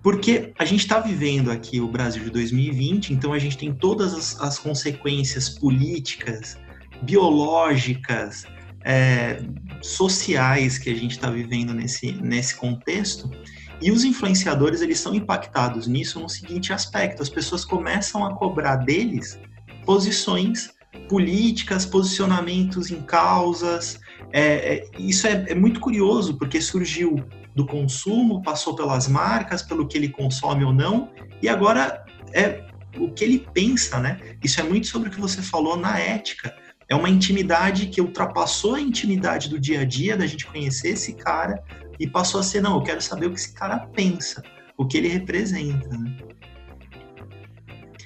Porque 0.04 0.54
a 0.60 0.64
gente 0.64 0.82
está 0.82 1.00
vivendo 1.00 1.50
aqui 1.50 1.82
o 1.82 1.88
Brasil 1.88 2.24
de 2.24 2.30
2020, 2.30 3.12
então 3.12 3.34
a 3.34 3.40
gente 3.40 3.58
tem 3.58 3.74
todas 3.74 4.14
as, 4.14 4.40
as 4.40 4.60
consequências 4.60 5.50
políticas, 5.50 6.58
biológicas, 7.02 8.46
é, 8.86 9.42
sociais 9.82 10.78
que 10.78 10.92
a 10.92 10.96
gente 10.96 11.12
está 11.12 11.30
vivendo 11.30 11.74
nesse, 11.74 12.12
nesse 12.12 12.56
contexto. 12.56 13.30
E 13.82 13.92
os 13.92 14.04
influenciadores, 14.06 14.82
eles 14.82 15.00
são 15.00 15.14
impactados 15.14 15.88
nisso 15.88 16.20
no 16.20 16.30
seguinte 16.30 16.72
aspecto: 16.72 17.22
as 17.22 17.30
pessoas 17.30 17.66
começam 17.66 18.24
a 18.24 18.36
cobrar 18.36 18.78
deles 18.78 19.40
posições 19.84 20.74
políticas, 21.10 21.86
posicionamentos 21.86 22.92
em 22.92 23.02
causas. 23.02 24.00
É, 24.32 24.76
é, 24.76 24.88
isso 24.98 25.28
é, 25.28 25.46
é 25.50 25.56
muito 25.56 25.80
curioso, 25.80 26.38
porque 26.38 26.62
surgiu 26.62 27.16
do 27.56 27.66
consumo, 27.66 28.42
passou 28.42 28.76
pelas 28.76 29.08
marcas, 29.08 29.62
pelo 29.62 29.88
que 29.88 29.98
ele 29.98 30.10
consome 30.10 30.64
ou 30.64 30.74
não, 30.74 31.10
e 31.42 31.48
agora 31.48 32.04
é 32.34 32.66
o 32.98 33.12
que 33.12 33.24
ele 33.24 33.48
pensa, 33.54 34.00
né? 34.00 34.20
Isso 34.44 34.60
é 34.60 34.64
muito 34.64 34.88
sobre 34.88 35.10
o 35.10 35.12
que 35.12 35.20
você 35.20 35.42
falou 35.42 35.78
na 35.78 36.00
ética 36.00 36.54
é 36.88 36.96
uma 36.96 37.10
intimidade 37.10 37.88
que 37.88 38.02
ultrapassou 38.02 38.76
a 38.76 38.82
intimidade 38.82 39.50
do 39.50 39.60
dia 39.60 39.82
a 39.82 39.86
dia, 39.86 40.16
da 40.16 40.28
gente 40.28 40.46
conhecer 40.46 40.90
esse 40.90 41.14
cara, 41.14 41.64
e 42.00 42.08
passou 42.08 42.40
a 42.40 42.44
ser, 42.44 42.62
não, 42.62 42.76
eu 42.76 42.84
quero 42.84 43.02
saber 43.02 43.28
o 43.28 43.32
que 43.32 43.40
esse 43.40 43.54
cara 43.54 43.80
pensa, 43.80 44.44
o 44.78 44.86
que 44.86 44.98
ele 44.98 45.08
representa. 45.08 45.88
Né? 45.90 46.18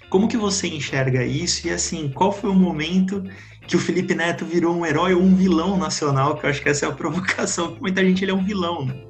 Como 0.09 0.27
que 0.27 0.37
você 0.37 0.67
enxerga 0.67 1.23
isso? 1.23 1.67
E 1.67 1.71
assim, 1.71 2.09
qual 2.09 2.31
foi 2.31 2.49
o 2.49 2.55
momento 2.55 3.23
que 3.67 3.75
o 3.75 3.79
Felipe 3.79 4.15
Neto 4.15 4.45
virou 4.45 4.75
um 4.75 4.85
herói 4.85 5.13
ou 5.13 5.21
um 5.21 5.35
vilão 5.35 5.77
nacional? 5.77 6.35
Que 6.37 6.45
eu 6.45 6.49
acho 6.49 6.61
que 6.61 6.69
essa 6.69 6.85
é 6.85 6.89
a 6.89 6.93
provocação, 6.95 7.77
muita 7.81 8.03
gente 8.03 8.23
ele 8.23 8.31
é 8.31 8.33
um 8.33 8.43
vilão, 8.43 8.85
né? 8.85 9.09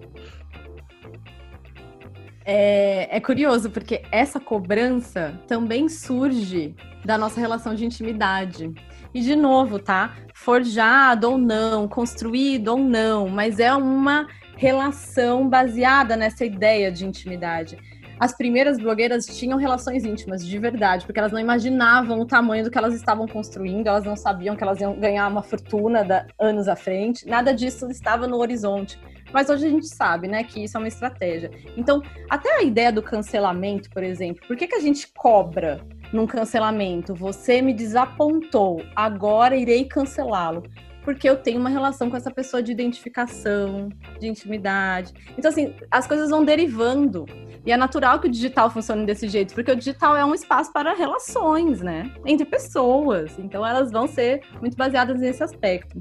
É, 2.51 3.17
é, 3.17 3.19
curioso, 3.19 3.69
porque 3.69 4.01
essa 4.11 4.39
cobrança 4.39 5.39
também 5.47 5.87
surge 5.87 6.75
da 7.05 7.15
nossa 7.15 7.39
relação 7.39 7.75
de 7.75 7.85
intimidade. 7.85 8.73
E 9.13 9.21
de 9.21 9.35
novo, 9.35 9.79
tá? 9.79 10.15
Forjado 10.35 11.31
ou 11.31 11.37
não, 11.37 11.87
construído 11.87 12.69
ou 12.69 12.77
não, 12.77 13.27
mas 13.27 13.59
é 13.59 13.73
uma 13.73 14.27
relação 14.55 15.47
baseada 15.47 16.15
nessa 16.15 16.45
ideia 16.45 16.91
de 16.91 17.05
intimidade. 17.05 17.77
As 18.19 18.35
primeiras 18.35 18.77
blogueiras 18.77 19.25
tinham 19.25 19.57
relações 19.57 20.03
íntimas 20.03 20.45
de 20.45 20.59
verdade, 20.59 21.05
porque 21.05 21.17
elas 21.17 21.31
não 21.31 21.39
imaginavam 21.39 22.19
o 22.19 22.25
tamanho 22.25 22.65
do 22.65 22.69
que 22.69 22.77
elas 22.77 22.93
estavam 22.93 23.25
construindo, 23.25 23.87
elas 23.87 24.03
não 24.03 24.17
sabiam 24.17 24.57
que 24.57 24.63
elas 24.63 24.81
iam 24.81 24.99
ganhar 24.99 25.25
uma 25.29 25.41
fortuna 25.41 26.03
da, 26.03 26.27
anos 26.37 26.67
à 26.67 26.75
frente, 26.75 27.25
nada 27.25 27.53
disso 27.53 27.89
estava 27.89 28.27
no 28.27 28.35
horizonte. 28.37 28.99
Mas 29.33 29.49
hoje 29.49 29.67
a 29.67 29.69
gente 29.69 29.87
sabe, 29.87 30.27
né, 30.27 30.43
que 30.43 30.63
isso 30.63 30.77
é 30.77 30.79
uma 30.79 30.87
estratégia. 30.87 31.51
Então, 31.77 32.01
até 32.29 32.57
a 32.57 32.63
ideia 32.63 32.91
do 32.91 33.01
cancelamento, 33.01 33.89
por 33.89 34.03
exemplo, 34.03 34.45
por 34.47 34.55
que, 34.55 34.67
que 34.67 34.75
a 34.75 34.81
gente 34.81 35.07
cobra 35.13 35.79
num 36.11 36.27
cancelamento. 36.27 37.13
Você 37.13 37.61
me 37.61 37.73
desapontou, 37.73 38.83
agora 38.95 39.55
irei 39.55 39.85
cancelá-lo. 39.85 40.63
Porque 41.03 41.27
eu 41.27 41.37
tenho 41.37 41.59
uma 41.59 41.69
relação 41.69 42.09
com 42.09 42.17
essa 42.17 42.29
pessoa 42.29 42.61
de 42.61 42.71
identificação, 42.71 43.89
de 44.19 44.27
intimidade. 44.27 45.13
Então, 45.37 45.49
assim, 45.49 45.73
as 45.89 46.05
coisas 46.05 46.29
vão 46.29 46.43
derivando. 46.43 47.25
E 47.65 47.71
é 47.71 47.77
natural 47.77 48.19
que 48.19 48.27
o 48.27 48.31
digital 48.31 48.69
funcione 48.69 49.05
desse 49.05 49.27
jeito, 49.27 49.53
porque 49.53 49.71
o 49.71 49.75
digital 49.75 50.15
é 50.15 50.23
um 50.23 50.33
espaço 50.33 50.71
para 50.71 50.93
relações, 50.93 51.81
né? 51.81 52.11
Entre 52.25 52.45
pessoas. 52.45 53.37
Então 53.37 53.65
elas 53.65 53.91
vão 53.91 54.07
ser 54.07 54.41
muito 54.61 54.77
baseadas 54.77 55.19
nesse 55.19 55.43
aspecto. 55.43 55.99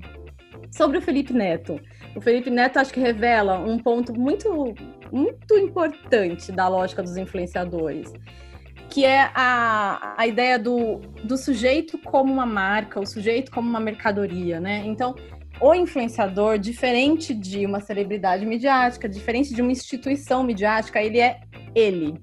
Sobre 0.70 0.98
o 0.98 1.02
Felipe 1.02 1.32
Neto. 1.32 1.80
O 2.14 2.20
Felipe 2.20 2.50
Neto 2.50 2.78
acho 2.78 2.92
que 2.92 3.00
revela 3.00 3.58
um 3.58 3.78
ponto 3.78 4.12
muito, 4.18 4.74
muito 5.10 5.58
importante 5.58 6.52
da 6.52 6.68
lógica 6.68 7.02
dos 7.02 7.16
influenciadores 7.16 8.12
que 8.90 9.04
é 9.04 9.30
a, 9.34 10.14
a 10.16 10.26
ideia 10.26 10.58
do, 10.58 10.96
do 11.22 11.36
sujeito 11.36 11.98
como 11.98 12.32
uma 12.32 12.46
marca, 12.46 12.98
o 12.98 13.06
sujeito 13.06 13.50
como 13.50 13.68
uma 13.68 13.80
mercadoria, 13.80 14.58
né? 14.60 14.82
Então, 14.86 15.14
o 15.60 15.74
influenciador, 15.74 16.58
diferente 16.58 17.34
de 17.34 17.66
uma 17.66 17.80
celebridade 17.80 18.46
midiática, 18.46 19.08
diferente 19.08 19.54
de 19.54 19.60
uma 19.60 19.72
instituição 19.72 20.42
midiática, 20.42 21.02
ele 21.02 21.20
é 21.20 21.40
ele. 21.74 22.14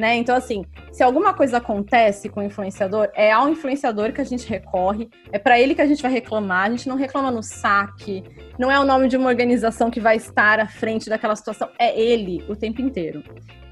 Né? 0.00 0.16
Então, 0.16 0.34
assim, 0.34 0.64
se 0.90 1.02
alguma 1.02 1.34
coisa 1.34 1.58
acontece 1.58 2.30
com 2.30 2.40
o 2.40 2.42
influenciador, 2.42 3.10
é 3.14 3.30
ao 3.30 3.50
influenciador 3.50 4.14
que 4.14 4.20
a 4.22 4.24
gente 4.24 4.48
recorre, 4.48 5.10
é 5.30 5.38
para 5.38 5.60
ele 5.60 5.74
que 5.74 5.82
a 5.82 5.86
gente 5.86 6.00
vai 6.00 6.10
reclamar, 6.10 6.68
a 6.68 6.70
gente 6.70 6.88
não 6.88 6.96
reclama 6.96 7.30
no 7.30 7.42
saque, 7.42 8.24
não 8.58 8.70
é 8.70 8.80
o 8.80 8.84
nome 8.86 9.08
de 9.08 9.18
uma 9.18 9.28
organização 9.28 9.90
que 9.90 10.00
vai 10.00 10.16
estar 10.16 10.58
à 10.58 10.66
frente 10.66 11.10
daquela 11.10 11.36
situação, 11.36 11.68
é 11.78 12.00
ele 12.00 12.42
o 12.48 12.56
tempo 12.56 12.80
inteiro. 12.80 13.22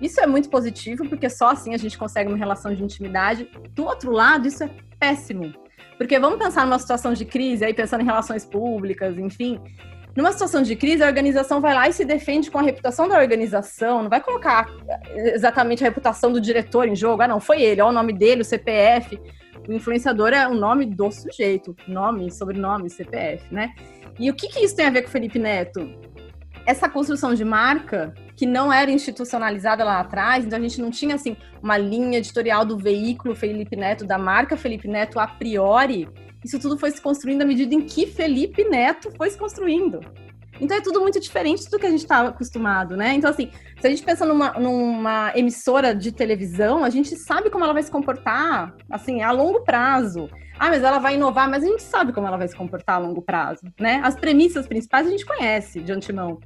Isso 0.02 0.20
é 0.20 0.26
muito 0.26 0.50
positivo, 0.50 1.08
porque 1.08 1.30
só 1.30 1.52
assim 1.52 1.72
a 1.72 1.78
gente 1.78 1.96
consegue 1.96 2.28
uma 2.28 2.36
relação 2.36 2.74
de 2.74 2.84
intimidade. 2.84 3.48
Do 3.70 3.86
outro 3.86 4.12
lado, 4.12 4.46
isso 4.46 4.62
é 4.62 4.70
péssimo, 5.00 5.54
porque 5.96 6.18
vamos 6.18 6.38
pensar 6.38 6.66
numa 6.66 6.78
situação 6.78 7.14
de 7.14 7.24
crise, 7.24 7.64
aí 7.64 7.72
pensando 7.72 8.02
em 8.02 8.04
relações 8.04 8.44
públicas, 8.44 9.16
enfim. 9.16 9.58
Numa 10.18 10.32
situação 10.32 10.62
de 10.62 10.74
crise, 10.74 11.00
a 11.00 11.06
organização 11.06 11.60
vai 11.60 11.72
lá 11.72 11.88
e 11.88 11.92
se 11.92 12.04
defende 12.04 12.50
com 12.50 12.58
a 12.58 12.62
reputação 12.62 13.06
da 13.08 13.16
organização, 13.16 14.02
não 14.02 14.10
vai 14.10 14.20
colocar 14.20 14.68
exatamente 15.14 15.84
a 15.84 15.86
reputação 15.86 16.32
do 16.32 16.40
diretor 16.40 16.88
em 16.88 16.96
jogo. 16.96 17.22
Ah, 17.22 17.28
não, 17.28 17.38
foi 17.38 17.62
ele, 17.62 17.80
olha 17.80 17.90
o 17.90 17.94
nome 17.94 18.12
dele, 18.12 18.42
o 18.42 18.44
CPF. 18.44 19.16
O 19.68 19.72
influenciador 19.72 20.30
é 20.30 20.48
o 20.48 20.54
nome 20.54 20.86
do 20.86 21.08
sujeito, 21.12 21.76
nome, 21.86 22.32
sobrenome, 22.32 22.90
CPF, 22.90 23.44
né? 23.54 23.72
E 24.18 24.28
o 24.28 24.34
que, 24.34 24.48
que 24.48 24.58
isso 24.58 24.74
tem 24.74 24.86
a 24.86 24.90
ver 24.90 25.02
com 25.02 25.08
o 25.08 25.12
Felipe 25.12 25.38
Neto? 25.38 25.88
Essa 26.66 26.88
construção 26.88 27.32
de 27.32 27.44
marca 27.44 28.12
que 28.34 28.44
não 28.44 28.72
era 28.72 28.90
institucionalizada 28.90 29.84
lá 29.84 30.00
atrás, 30.00 30.44
então 30.44 30.58
a 30.58 30.62
gente 30.62 30.80
não 30.80 30.90
tinha 30.90 31.14
assim 31.14 31.36
uma 31.62 31.78
linha 31.78 32.18
editorial 32.18 32.64
do 32.64 32.76
veículo 32.76 33.36
Felipe 33.36 33.76
Neto, 33.76 34.04
da 34.04 34.18
marca 34.18 34.56
Felipe 34.56 34.88
Neto 34.88 35.20
a 35.20 35.28
priori. 35.28 36.08
Isso 36.45 36.59
tudo 36.59 36.78
foi 36.78 36.91
se 36.91 37.01
construindo 37.01 37.43
à 37.43 37.45
medida 37.45 37.74
em 37.74 37.82
que 37.82 38.07
Felipe 38.07 38.64
Neto 38.64 39.11
foi 39.16 39.30
se 39.30 39.39
construindo. 39.39 40.01
Então 40.61 40.76
é 40.76 40.80
tudo 40.80 41.01
muito 41.01 41.20
diferente 41.20 41.70
do 41.70 41.78
que 41.78 41.86
a 41.86 41.91
gente 41.91 42.01
estava 42.01 42.28
acostumado, 42.28 42.97
né? 42.97 43.14
Então, 43.14 43.30
assim, 43.30 43.51
se 43.80 43.86
a 43.86 43.91
gente 43.91 44.03
pensa 44.03 44.26
numa, 44.26 44.53
numa, 44.53 45.32
emissora 45.36 45.95
de 45.95 46.11
televisão, 46.11 46.82
a 46.84 46.91
gente 46.91 47.16
sabe 47.16 47.49
como 47.51 47.64
ela 47.64 47.72
vai 47.72 47.82
se 47.82 47.91
comportar, 47.91 48.74
assim, 48.91 49.22
a 49.22 49.30
longo 49.30 49.61
prazo. 49.61 50.28
Ah, 50.59 50.68
mas 50.68 50.82
ela 50.82 50.99
vai 50.99 51.14
inovar, 51.14 51.49
mas 51.49 51.62
a 51.62 51.66
gente 51.66 51.82
sabe 51.82 52.12
como 52.12 52.26
ela 52.26 52.36
vai 52.36 52.49
se 52.49 52.57
comportar 52.57 52.97
a 52.97 52.99
longo 52.99 53.22
prazo, 53.22 53.62
né? 53.78 54.01
As 54.03 54.16
premissas 54.16 54.66
principais 54.66 55.07
a 55.07 55.11
gente 55.11 55.24
conhece 55.24 55.80
de 55.80 55.93
antemão. 55.93 56.41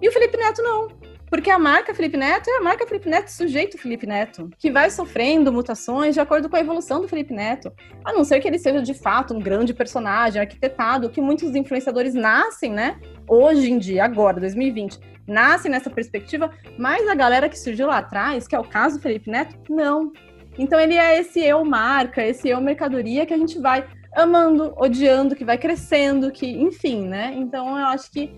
E 0.00 0.08
o 0.08 0.12
Felipe 0.12 0.36
Neto 0.38 0.62
não. 0.62 0.88
Porque 1.34 1.50
a 1.50 1.58
marca 1.58 1.92
Felipe 1.92 2.16
Neto 2.16 2.48
é 2.48 2.58
a 2.58 2.62
marca 2.62 2.86
Felipe 2.86 3.08
Neto, 3.08 3.26
sujeito 3.28 3.76
Felipe 3.76 4.06
Neto, 4.06 4.48
que 4.56 4.70
vai 4.70 4.88
sofrendo 4.88 5.52
mutações 5.52 6.14
de 6.14 6.20
acordo 6.20 6.48
com 6.48 6.54
a 6.54 6.60
evolução 6.60 7.00
do 7.00 7.08
Felipe 7.08 7.34
Neto. 7.34 7.72
A 8.04 8.12
não 8.12 8.22
ser 8.22 8.38
que 8.38 8.46
ele 8.46 8.56
seja 8.56 8.80
de 8.80 8.94
fato 8.94 9.34
um 9.34 9.40
grande 9.40 9.74
personagem, 9.74 10.40
arquitetado, 10.40 11.10
que 11.10 11.20
muitos 11.20 11.52
influenciadores 11.56 12.14
nascem, 12.14 12.70
né? 12.70 13.00
Hoje 13.26 13.68
em 13.68 13.78
dia, 13.78 14.04
agora, 14.04 14.38
2020, 14.38 15.00
nascem 15.26 15.72
nessa 15.72 15.90
perspectiva, 15.90 16.52
mas 16.78 17.04
a 17.08 17.16
galera 17.16 17.48
que 17.48 17.58
surgiu 17.58 17.88
lá 17.88 17.98
atrás, 17.98 18.46
que 18.46 18.54
é 18.54 18.60
o 18.60 18.62
caso 18.62 18.98
do 18.98 19.02
Felipe 19.02 19.28
Neto, 19.28 19.56
não. 19.68 20.12
Então 20.56 20.78
ele 20.78 20.94
é 20.96 21.18
esse 21.18 21.40
eu 21.40 21.64
marca, 21.64 22.24
esse 22.24 22.48
eu 22.48 22.60
mercadoria 22.60 23.26
que 23.26 23.34
a 23.34 23.38
gente 23.38 23.58
vai 23.58 23.84
amando, 24.14 24.72
odiando, 24.76 25.34
que 25.34 25.44
vai 25.44 25.58
crescendo, 25.58 26.30
que, 26.30 26.46
enfim, 26.46 27.08
né? 27.08 27.34
Então 27.36 27.76
eu 27.76 27.86
acho 27.86 28.08
que 28.12 28.32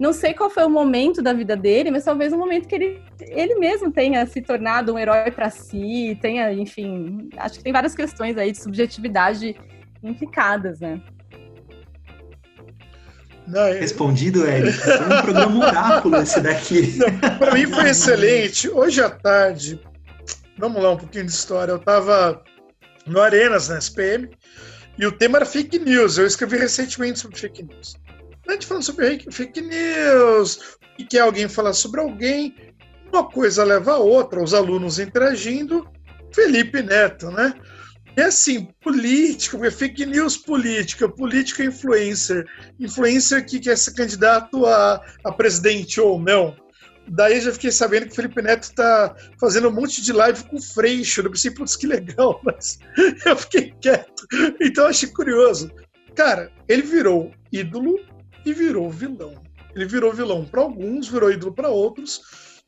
não 0.00 0.14
sei 0.14 0.32
qual 0.32 0.48
foi 0.48 0.64
o 0.64 0.70
momento 0.70 1.20
da 1.20 1.34
vida 1.34 1.54
dele, 1.54 1.90
mas 1.90 2.04
talvez 2.04 2.32
um 2.32 2.38
momento 2.38 2.66
que 2.66 2.74
ele, 2.74 3.02
ele 3.20 3.56
mesmo 3.56 3.92
tenha 3.92 4.24
se 4.24 4.40
tornado 4.40 4.94
um 4.94 4.98
herói 4.98 5.30
para 5.30 5.50
si, 5.50 6.18
tenha, 6.22 6.50
enfim, 6.54 7.28
acho 7.36 7.58
que 7.58 7.64
tem 7.64 7.72
várias 7.72 7.94
questões 7.94 8.38
aí 8.38 8.50
de 8.50 8.62
subjetividade 8.62 9.54
implicadas, 10.02 10.80
né? 10.80 11.02
Não, 13.46 13.68
eu... 13.68 13.78
Respondido, 13.78 14.46
Eric. 14.46 14.72
Foi 14.72 15.18
um 15.18 15.22
programa 15.22 15.66
oráculo 15.66 16.16
esse 16.16 16.40
daqui. 16.40 16.98
Para 17.38 17.52
mim 17.52 17.66
foi 17.66 17.90
excelente. 17.90 18.70
Hoje 18.70 19.02
à 19.02 19.10
tarde, 19.10 19.78
vamos 20.56 20.82
lá 20.82 20.92
um 20.92 20.96
pouquinho 20.96 21.26
de 21.26 21.32
história. 21.32 21.72
Eu 21.72 21.76
estava 21.76 22.42
no 23.06 23.20
Arenas, 23.20 23.68
na 23.68 23.76
SPM, 23.76 24.30
e 24.96 25.04
o 25.04 25.12
tema 25.12 25.36
era 25.36 25.44
fake 25.44 25.78
news. 25.78 26.16
Eu 26.16 26.26
escrevi 26.26 26.56
recentemente 26.56 27.18
sobre 27.18 27.38
fake 27.38 27.64
news 27.64 28.00
a 28.48 28.52
gente 28.52 28.66
falando 28.66 28.82
sobre 28.82 29.26
fake 29.30 29.60
news, 29.60 30.78
e 30.98 31.04
que 31.04 31.18
alguém 31.18 31.48
falar 31.48 31.72
sobre 31.72 32.00
alguém, 32.00 32.54
uma 33.12 33.28
coisa 33.28 33.64
leva 33.64 33.92
a 33.92 33.98
outra, 33.98 34.42
os 34.42 34.54
alunos 34.54 34.98
interagindo, 34.98 35.88
Felipe 36.32 36.82
Neto, 36.82 37.30
né? 37.30 37.54
É 38.16 38.24
assim, 38.24 38.68
política, 38.82 39.70
fake 39.70 40.04
news 40.04 40.36
política, 40.36 41.08
política 41.08 41.64
influencer, 41.64 42.44
influencer 42.78 43.46
que 43.46 43.60
quer 43.60 43.78
ser 43.78 43.94
candidato 43.94 44.66
a, 44.66 45.00
a 45.24 45.32
presidente 45.32 46.00
ou 46.00 46.20
não. 46.20 46.54
Daí 47.08 47.40
já 47.40 47.52
fiquei 47.52 47.72
sabendo 47.72 48.06
que 48.06 48.12
o 48.12 48.14
Felipe 48.14 48.42
Neto 48.42 48.64
está 48.64 49.14
fazendo 49.40 49.68
um 49.68 49.72
monte 49.72 50.02
de 50.02 50.12
live 50.12 50.44
com 50.44 50.56
o 50.56 50.62
Freixo. 50.62 51.20
Eu 51.20 51.30
pensei, 51.30 51.50
putz, 51.50 51.76
que 51.76 51.86
legal, 51.86 52.40
mas 52.44 52.78
eu 53.24 53.36
fiquei 53.36 53.74
quieto. 53.80 54.26
Então 54.60 54.86
achei 54.86 55.08
curioso. 55.08 55.70
Cara, 56.14 56.52
ele 56.68 56.82
virou 56.82 57.32
ídolo 57.52 57.98
e 58.44 58.52
virou 58.52 58.90
vilão. 58.90 59.42
Ele 59.74 59.86
virou 59.86 60.12
vilão 60.12 60.44
para 60.44 60.62
alguns, 60.62 61.08
virou 61.08 61.30
ídolo 61.30 61.52
para 61.52 61.68
outros. 61.68 62.20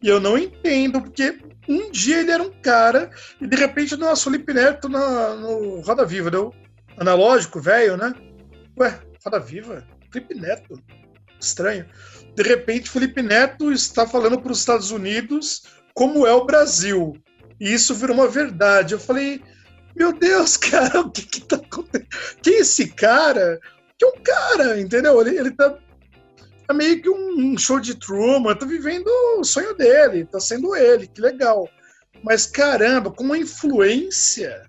E 0.02 0.08
eu 0.08 0.18
não 0.18 0.36
entendo, 0.36 1.00
porque 1.00 1.38
um 1.68 1.90
dia 1.90 2.20
ele 2.20 2.30
era 2.32 2.42
um 2.42 2.50
cara 2.60 3.10
e 3.40 3.46
de 3.46 3.56
repente, 3.56 3.94
o 3.94 4.16
Felipe 4.16 4.52
Neto 4.52 4.88
na, 4.88 5.34
no 5.36 5.80
Roda 5.80 6.04
Viva, 6.04 6.30
deu 6.30 6.52
analógico, 6.96 7.60
velho, 7.60 7.96
né? 7.96 8.12
Ué, 8.78 9.00
Roda 9.24 9.38
Viva? 9.38 9.86
Felipe 10.12 10.34
Neto. 10.34 10.80
Estranho. 11.40 11.86
De 12.34 12.42
repente, 12.42 12.90
Felipe 12.90 13.22
Neto 13.22 13.72
está 13.72 14.06
falando 14.06 14.40
para 14.40 14.52
os 14.52 14.58
Estados 14.58 14.90
Unidos 14.90 15.62
como 15.94 16.26
é 16.26 16.32
o 16.32 16.44
Brasil. 16.44 17.16
E 17.60 17.72
isso 17.72 17.94
virou 17.94 18.16
uma 18.16 18.28
verdade. 18.28 18.94
Eu 18.94 19.00
falei, 19.00 19.40
meu 19.94 20.12
Deus, 20.12 20.56
cara, 20.58 21.00
o 21.00 21.10
que 21.10 21.22
que 21.22 21.40
tá 21.42 21.56
acontecendo? 21.56 22.08
Quem 22.42 22.54
é 22.54 22.60
esse 22.60 22.88
cara? 22.88 23.60
Que 24.02 24.06
um 24.06 24.22
cara, 24.22 24.80
entendeu? 24.80 25.20
Ele, 25.20 25.38
ele 25.38 25.50
tá, 25.52 25.78
tá 26.66 26.74
meio 26.74 27.00
que 27.00 27.08
um, 27.08 27.56
show 27.56 27.78
de 27.78 27.94
Truman, 27.94 28.56
tá 28.56 28.66
vivendo 28.66 29.06
o 29.38 29.44
sonho 29.44 29.74
dele, 29.74 30.24
tá 30.24 30.40
sendo 30.40 30.74
ele, 30.74 31.06
que 31.06 31.20
legal. 31.20 31.68
Mas 32.22 32.46
caramba, 32.46 33.10
com 33.10 33.22
uma 33.22 33.38
influência 33.38 34.62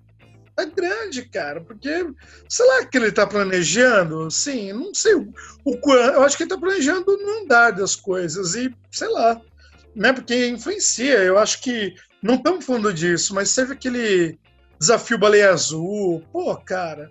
é 0.56 0.66
grande, 0.68 1.24
cara, 1.24 1.62
porque 1.62 2.06
sei 2.48 2.66
lá 2.68 2.86
que 2.86 2.96
ele 2.96 3.12
tá 3.12 3.26
planejando, 3.26 4.30
sim, 4.30 4.72
não 4.72 4.94
sei 4.94 5.16
o, 5.16 5.34
o 5.66 5.78
quanto, 5.78 6.14
eu 6.14 6.22
acho 6.22 6.38
que 6.38 6.44
ele 6.44 6.50
tá 6.52 6.58
planejando 6.58 7.18
no 7.18 7.42
andar 7.42 7.72
das 7.72 7.96
coisas 7.96 8.54
e 8.54 8.72
sei 8.92 9.08
lá, 9.08 9.42
né, 9.96 10.14
porque 10.14 10.48
influencia, 10.48 11.24
eu 11.24 11.40
acho 11.40 11.60
que 11.60 11.96
não 12.22 12.36
estamos 12.36 12.66
falando 12.66 12.94
disso, 12.94 13.34
mas 13.34 13.50
serve 13.50 13.74
aquele 13.74 14.38
desafio 14.80 15.18
baleia 15.18 15.52
azul, 15.52 16.24
pô, 16.32 16.56
cara, 16.56 17.10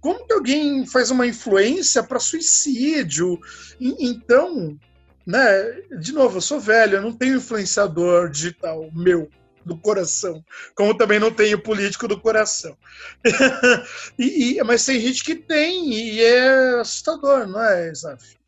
como 0.00 0.26
que 0.26 0.32
alguém 0.32 0.86
faz 0.86 1.10
uma 1.10 1.26
influência 1.26 2.02
para 2.02 2.18
suicídio? 2.18 3.38
Então, 3.80 4.78
né? 5.26 5.82
De 6.00 6.12
novo, 6.12 6.38
eu 6.38 6.40
sou 6.40 6.58
velho, 6.58 6.96
eu 6.96 7.02
não 7.02 7.12
tenho 7.12 7.36
influenciador 7.36 8.30
digital 8.30 8.90
meu 8.92 9.28
do 9.64 9.76
coração, 9.76 10.42
como 10.74 10.96
também 10.96 11.20
não 11.20 11.30
tenho 11.30 11.62
político 11.62 12.08
do 12.08 12.18
coração. 12.18 12.76
e, 14.18 14.58
e, 14.58 14.64
mas 14.64 14.84
tem 14.84 14.98
gente 14.98 15.22
que 15.22 15.34
tem 15.34 15.92
e 15.92 16.20
é 16.20 16.80
assustador, 16.80 17.46
não 17.46 17.62
é, 17.62 17.94
Zaf? 17.94 18.38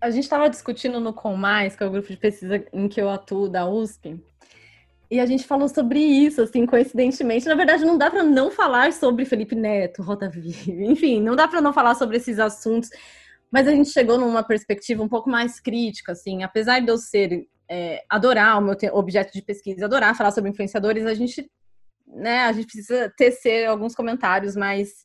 A 0.00 0.10
gente 0.10 0.24
estava 0.24 0.50
discutindo 0.50 1.00
no 1.00 1.14
Com 1.14 1.34
Mais, 1.34 1.74
que 1.74 1.82
é 1.82 1.86
o 1.86 1.90
grupo 1.90 2.08
de 2.08 2.16
pesquisa 2.16 2.62
em 2.72 2.88
que 2.88 3.00
eu 3.00 3.08
atuo 3.08 3.48
da 3.48 3.66
USP, 3.66 4.20
e 5.14 5.20
a 5.20 5.26
gente 5.26 5.46
falou 5.46 5.68
sobre 5.68 6.00
isso, 6.00 6.42
assim, 6.42 6.66
coincidentemente. 6.66 7.46
Na 7.46 7.54
verdade, 7.54 7.84
não 7.84 7.96
dá 7.96 8.10
para 8.10 8.24
não 8.24 8.50
falar 8.50 8.92
sobre 8.92 9.24
Felipe 9.24 9.54
Neto, 9.54 10.02
Rota 10.02 10.28
Viva, 10.28 10.58
enfim, 10.90 11.22
não 11.22 11.36
dá 11.36 11.46
para 11.46 11.60
não 11.60 11.72
falar 11.72 11.94
sobre 11.94 12.16
esses 12.16 12.40
assuntos. 12.40 12.90
Mas 13.48 13.68
a 13.68 13.70
gente 13.70 13.90
chegou 13.90 14.18
numa 14.18 14.42
perspectiva 14.42 15.04
um 15.04 15.08
pouco 15.08 15.30
mais 15.30 15.60
crítica, 15.60 16.10
assim, 16.10 16.42
apesar 16.42 16.80
de 16.80 16.88
eu 16.88 16.98
ser 16.98 17.46
é, 17.70 18.02
adorar 18.10 18.58
o 18.58 18.60
meu 18.60 18.76
objeto 18.92 19.32
de 19.32 19.40
pesquisa, 19.40 19.84
adorar 19.84 20.16
falar 20.16 20.32
sobre 20.32 20.50
influenciadores, 20.50 21.06
a 21.06 21.14
gente, 21.14 21.48
né, 22.08 22.40
a 22.46 22.52
gente 22.52 22.66
precisa 22.66 23.08
tecer 23.16 23.68
alguns 23.68 23.94
comentários 23.94 24.56
mais 24.56 25.04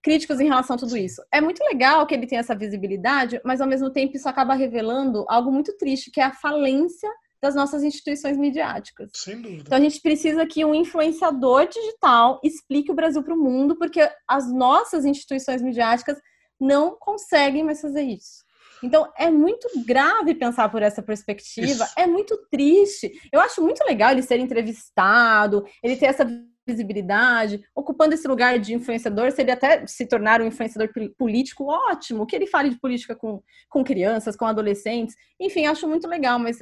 críticos 0.00 0.38
em 0.38 0.46
relação 0.46 0.76
a 0.76 0.78
tudo 0.78 0.96
isso. 0.96 1.20
É 1.32 1.40
muito 1.40 1.64
legal 1.64 2.06
que 2.06 2.14
ele 2.14 2.28
tenha 2.28 2.42
essa 2.42 2.54
visibilidade, 2.54 3.40
mas 3.44 3.60
ao 3.60 3.66
mesmo 3.66 3.90
tempo 3.90 4.16
isso 4.16 4.28
acaba 4.28 4.54
revelando 4.54 5.24
algo 5.28 5.50
muito 5.50 5.76
triste, 5.76 6.12
que 6.12 6.20
é 6.20 6.24
a 6.26 6.32
falência 6.32 7.10
das 7.40 7.54
nossas 7.54 7.82
instituições 7.82 8.36
midiáticas. 8.36 9.10
Sem 9.14 9.40
dúvida. 9.40 9.62
Então 9.66 9.78
a 9.78 9.80
gente 9.80 10.00
precisa 10.00 10.46
que 10.46 10.64
um 10.64 10.74
influenciador 10.74 11.68
digital 11.68 12.40
explique 12.42 12.90
o 12.90 12.94
Brasil 12.94 13.22
para 13.22 13.34
o 13.34 13.38
mundo, 13.38 13.76
porque 13.76 14.08
as 14.26 14.52
nossas 14.52 15.04
instituições 15.04 15.62
midiáticas 15.62 16.18
não 16.60 16.96
conseguem 16.98 17.62
mais 17.62 17.80
fazer 17.80 18.02
isso. 18.02 18.46
Então 18.82 19.10
é 19.16 19.30
muito 19.30 19.68
grave 19.84 20.34
pensar 20.34 20.68
por 20.68 20.82
essa 20.82 21.02
perspectiva, 21.02 21.84
isso. 21.84 21.94
é 21.96 22.06
muito 22.06 22.36
triste. 22.50 23.10
Eu 23.32 23.40
acho 23.40 23.62
muito 23.62 23.82
legal 23.84 24.12
ele 24.12 24.22
ser 24.22 24.38
entrevistado, 24.38 25.64
ele 25.82 25.96
ter 25.96 26.06
essa 26.06 26.24
visibilidade, 26.66 27.62
ocupando 27.74 28.14
esse 28.14 28.28
lugar 28.28 28.58
de 28.58 28.74
influenciador, 28.74 29.32
se 29.32 29.40
ele 29.40 29.50
até 29.50 29.86
se 29.86 30.06
tornar 30.06 30.42
um 30.42 30.46
influenciador 30.46 30.92
político, 31.16 31.64
ótimo, 31.64 32.26
que 32.26 32.36
ele 32.36 32.46
fale 32.46 32.68
de 32.68 32.78
política 32.78 33.16
com, 33.16 33.42
com 33.70 33.82
crianças, 33.82 34.36
com 34.36 34.44
adolescentes, 34.44 35.16
enfim, 35.40 35.66
acho 35.66 35.88
muito 35.88 36.06
legal, 36.06 36.38
mas 36.38 36.58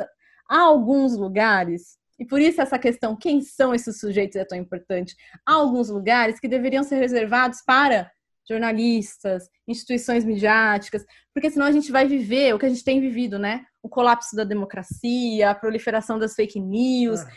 há 0.49 0.61
alguns 0.61 1.17
lugares, 1.17 1.99
e 2.19 2.25
por 2.25 2.41
isso 2.41 2.61
essa 2.61 2.79
questão, 2.79 3.17
quem 3.17 3.41
são 3.41 3.75
esses 3.75 3.99
sujeitos 3.99 4.37
é 4.37 4.45
tão 4.45 4.57
importante, 4.59 5.15
há 5.45 5.55
alguns 5.55 5.89
lugares 5.89 6.41
que 6.41 6.49
deveriam 6.49 6.83
ser 6.83 6.97
reservados 6.97 7.63
para 7.67 8.11
jornalistas, 8.49 9.49
instituições 9.67 10.25
midiáticas, 10.25 11.05
porque 11.35 11.51
senão 11.51 11.67
a 11.67 11.73
gente 11.73 11.91
vai 11.91 12.07
viver 12.07 12.55
o 12.55 12.59
que 12.59 12.67
a 12.67 12.69
gente 12.69 12.85
tem 12.85 13.01
vivido, 13.01 13.39
né? 13.39 13.65
O 13.83 13.89
colapso 13.89 14.37
da 14.37 14.45
democracia, 14.45 15.51
a 15.51 15.55
proliferação 15.55 16.19
das 16.19 16.35
fake 16.35 16.61
news. 16.61 17.21
Ah 17.21 17.29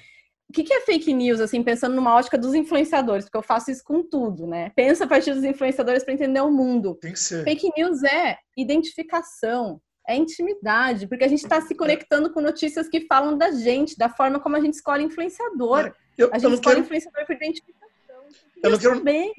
o 0.50 0.52
que, 0.52 0.74
é 0.74 0.82
fake 0.82 1.14
news, 1.14 1.40
assim, 1.40 1.62
pensando 1.62 1.96
numa 1.96 2.16
ótica 2.16 2.36
dos 2.36 2.56
influenciadores, 2.56 3.26
porque 3.26 3.38
eu 3.38 3.44
faço 3.44 3.70
isso 3.70 3.84
com 3.84 4.02
tudo, 4.02 4.48
né? 4.48 4.72
Pensa 4.76 5.04
a 5.04 5.08
partir 5.08 5.32
dos 5.32 5.44
influenciadores 5.44 6.04
para 6.04 6.14
entender 6.16 6.42
o 6.42 6.50
mundo. 6.50 6.96
Tem 6.96 7.14
que 7.14 7.20
ser. 7.20 7.44
Fake 7.44 7.70
news 7.78 8.04
é 8.04 8.36
identificação, 8.58 9.80
é 10.10 10.16
intimidade, 10.16 11.08
porque 11.08 11.24
a 11.24 11.28
gente 11.28 11.44
está 11.44 11.62
se 11.62 11.76
conectando 11.76 12.32
com 12.34 12.42
notícias 12.42 12.90
que 12.90 13.06
falam 13.08 13.38
da 13.38 13.52
gente, 13.52 13.98
da 13.98 14.10
forma 14.10 14.40
como 14.40 14.56
a 14.56 14.60
gente 14.60 14.74
escolhe 14.74 15.04
influenciador. 15.04 15.94
Eu, 16.18 16.30
a 16.34 16.40
gente 16.40 16.56
escolhe 16.56 16.76
quero... 16.76 16.80
influenciador 16.80 17.26
por 17.26 17.36
identificação. 17.36 18.22
Eu 18.64 18.72
não 18.72 18.80
quero. 18.80 19.04
Bem. 19.04 19.34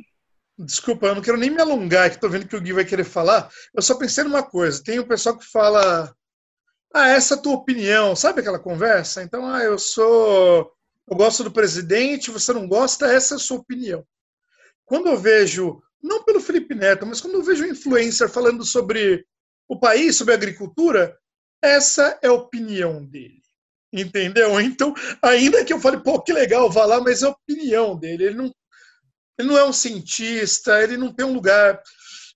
Desculpa, 0.56 1.06
eu 1.06 1.14
não 1.14 1.22
quero 1.22 1.38
nem 1.38 1.50
me 1.50 1.60
alongar, 1.60 2.08
que 2.10 2.16
estou 2.16 2.30
vendo 2.30 2.46
que 2.46 2.54
o 2.54 2.60
Gui 2.60 2.72
vai 2.72 2.84
querer 2.84 3.04
falar. 3.04 3.50
Eu 3.74 3.82
só 3.82 3.96
pensei 3.96 4.24
numa 4.24 4.42
coisa: 4.42 4.82
tem 4.82 4.98
o 4.98 5.02
um 5.02 5.08
pessoal 5.08 5.36
que 5.36 5.44
fala. 5.44 6.14
Ah, 6.94 7.08
essa 7.08 7.34
é 7.34 7.38
a 7.38 7.40
tua 7.40 7.54
opinião, 7.54 8.16
sabe 8.16 8.40
aquela 8.40 8.58
conversa? 8.58 9.22
Então, 9.22 9.46
ah, 9.46 9.62
eu 9.62 9.78
sou 9.78 10.72
eu 11.10 11.16
gosto 11.16 11.42
do 11.42 11.50
presidente, 11.50 12.30
você 12.30 12.52
não 12.52 12.68
gosta, 12.68 13.12
essa 13.12 13.34
é 13.34 13.36
a 13.36 13.40
sua 13.40 13.58
opinião. 13.58 14.06
Quando 14.84 15.08
eu 15.08 15.18
vejo, 15.18 15.82
não 16.00 16.22
pelo 16.22 16.40
Felipe 16.40 16.72
Neto, 16.72 17.04
mas 17.04 17.20
quando 17.20 17.34
eu 17.34 17.42
vejo 17.42 17.64
um 17.64 17.68
influencer 17.68 18.28
falando 18.28 18.64
sobre 18.64 19.26
o 19.70 19.78
país, 19.78 20.16
sobre 20.16 20.34
a 20.34 20.36
agricultura, 20.36 21.16
essa 21.62 22.18
é 22.22 22.28
a 22.28 22.32
opinião 22.32 23.04
dele. 23.04 23.40
Entendeu? 23.92 24.60
Então, 24.60 24.94
ainda 25.22 25.64
que 25.64 25.72
eu 25.72 25.80
fale, 25.80 26.02
pô, 26.02 26.20
que 26.20 26.32
legal, 26.32 26.70
vá 26.70 26.84
lá, 26.84 27.00
mas 27.00 27.22
é 27.22 27.26
a 27.26 27.30
opinião 27.30 27.96
dele. 27.98 28.24
Ele 28.24 28.34
não, 28.36 28.54
ele 29.38 29.48
não 29.48 29.58
é 29.58 29.64
um 29.64 29.72
cientista, 29.72 30.82
ele 30.82 30.96
não 30.96 31.12
tem 31.12 31.26
um 31.26 31.32
lugar. 31.32 31.82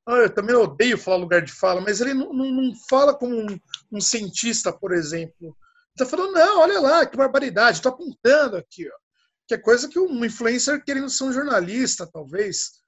Ah, 0.07 0.17
eu 0.17 0.31
também 0.31 0.55
odeio 0.55 0.99
falar 0.99 1.17
lugar 1.17 1.43
de 1.43 1.53
fala, 1.53 1.81
mas 1.81 2.01
ele 2.01 2.15
não, 2.15 2.33
não, 2.33 2.51
não 2.51 2.73
fala 2.89 3.15
como 3.15 3.35
um, 3.35 3.59
um 3.93 4.01
cientista, 4.01 4.73
por 4.73 4.93
exemplo 4.93 5.57
está 5.95 6.05
falando, 6.05 6.33
não, 6.33 6.61
olha 6.61 6.81
lá, 6.81 7.07
que 7.07 7.17
barbaridade, 7.17 7.79
estou 7.79 7.93
apontando 7.93 8.57
aqui, 8.57 8.89
ó. 8.89 8.97
Que 9.47 9.55
é 9.55 9.59
coisa 9.59 9.89
que 9.89 9.99
um 9.99 10.25
influencer 10.25 10.83
querendo 10.85 11.09
ser 11.09 11.25
um 11.25 11.33
jornalista, 11.33 12.07
talvez. 12.07 12.83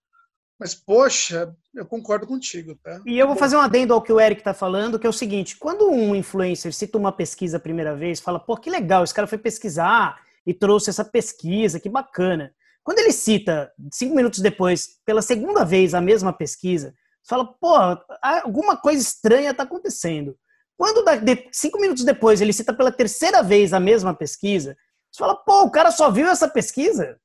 Mas, 0.59 0.75
poxa, 0.75 1.55
eu 1.75 1.85
concordo 1.85 2.27
contigo, 2.27 2.75
tá? 2.83 3.01
E 3.05 3.19
eu 3.19 3.27
vou 3.27 3.37
fazer 3.37 3.57
um 3.57 3.61
adendo 3.61 3.93
ao 3.93 4.01
que 4.01 4.13
o 4.13 4.19
Eric 4.19 4.41
está 4.41 4.55
falando, 4.55 4.99
que 4.99 5.07
é 5.07 5.11
o 5.11 5.13
seguinte: 5.13 5.57
quando 5.57 5.91
um 5.91 6.15
influencer 6.15 6.73
cita 6.73 6.97
uma 6.97 7.13
pesquisa 7.13 7.59
a 7.59 7.61
primeira 7.61 7.95
vez, 7.95 8.21
fala, 8.21 8.41
pô, 8.41 8.57
que 8.57 8.71
legal, 8.71 9.05
esse 9.05 9.13
cara 9.13 9.27
foi 9.27 9.39
pesquisar 9.39 10.19
e 10.47 10.55
trouxe 10.55 10.89
essa 10.89 11.05
pesquisa, 11.05 11.79
que 11.79 11.89
bacana. 11.89 12.55
Quando 12.83 13.01
ele 13.01 13.13
cita, 13.13 13.71
cinco 13.93 14.15
minutos 14.15 14.39
depois, 14.39 15.01
pela 15.05 15.21
segunda 15.21 15.65
vez, 15.65 15.93
a 15.93 16.01
mesma 16.01 16.33
pesquisa, 16.33 16.95
você 17.23 17.31
fala, 17.31 17.45
pô, 17.45 17.75
alguma 18.23 18.77
coisa 18.77 19.03
estranha 19.03 19.51
está 19.51 19.65
acontecendo. 19.65 20.39
Quando 20.77 21.05
cinco 21.53 21.81
minutos 21.81 22.05
depois 22.05 22.41
ele 22.41 22.53
cita 22.53 22.73
pela 22.73 22.93
terceira 22.93 23.43
vez 23.43 23.73
a 23.73 23.81
mesma 23.81 24.15
pesquisa, 24.15 24.77
você 25.11 25.19
fala, 25.19 25.35
pô, 25.35 25.63
o 25.63 25.71
cara 25.71 25.91
só 25.91 26.11
viu 26.11 26.29
essa 26.29 26.49
pesquisa? 26.49 27.19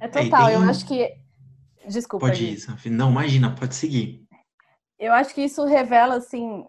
É 0.00 0.08
total, 0.08 0.48
é, 0.48 0.56
eu 0.56 0.62
acho 0.62 0.86
que. 0.86 1.14
Desculpa. 1.86 2.26
Pode 2.26 2.44
ir. 2.44 2.90
Não, 2.90 3.10
imagina, 3.10 3.54
pode 3.54 3.74
seguir. 3.74 4.26
Eu 4.98 5.12
acho 5.12 5.34
que 5.34 5.42
isso 5.42 5.64
revela, 5.64 6.16
assim, 6.16 6.64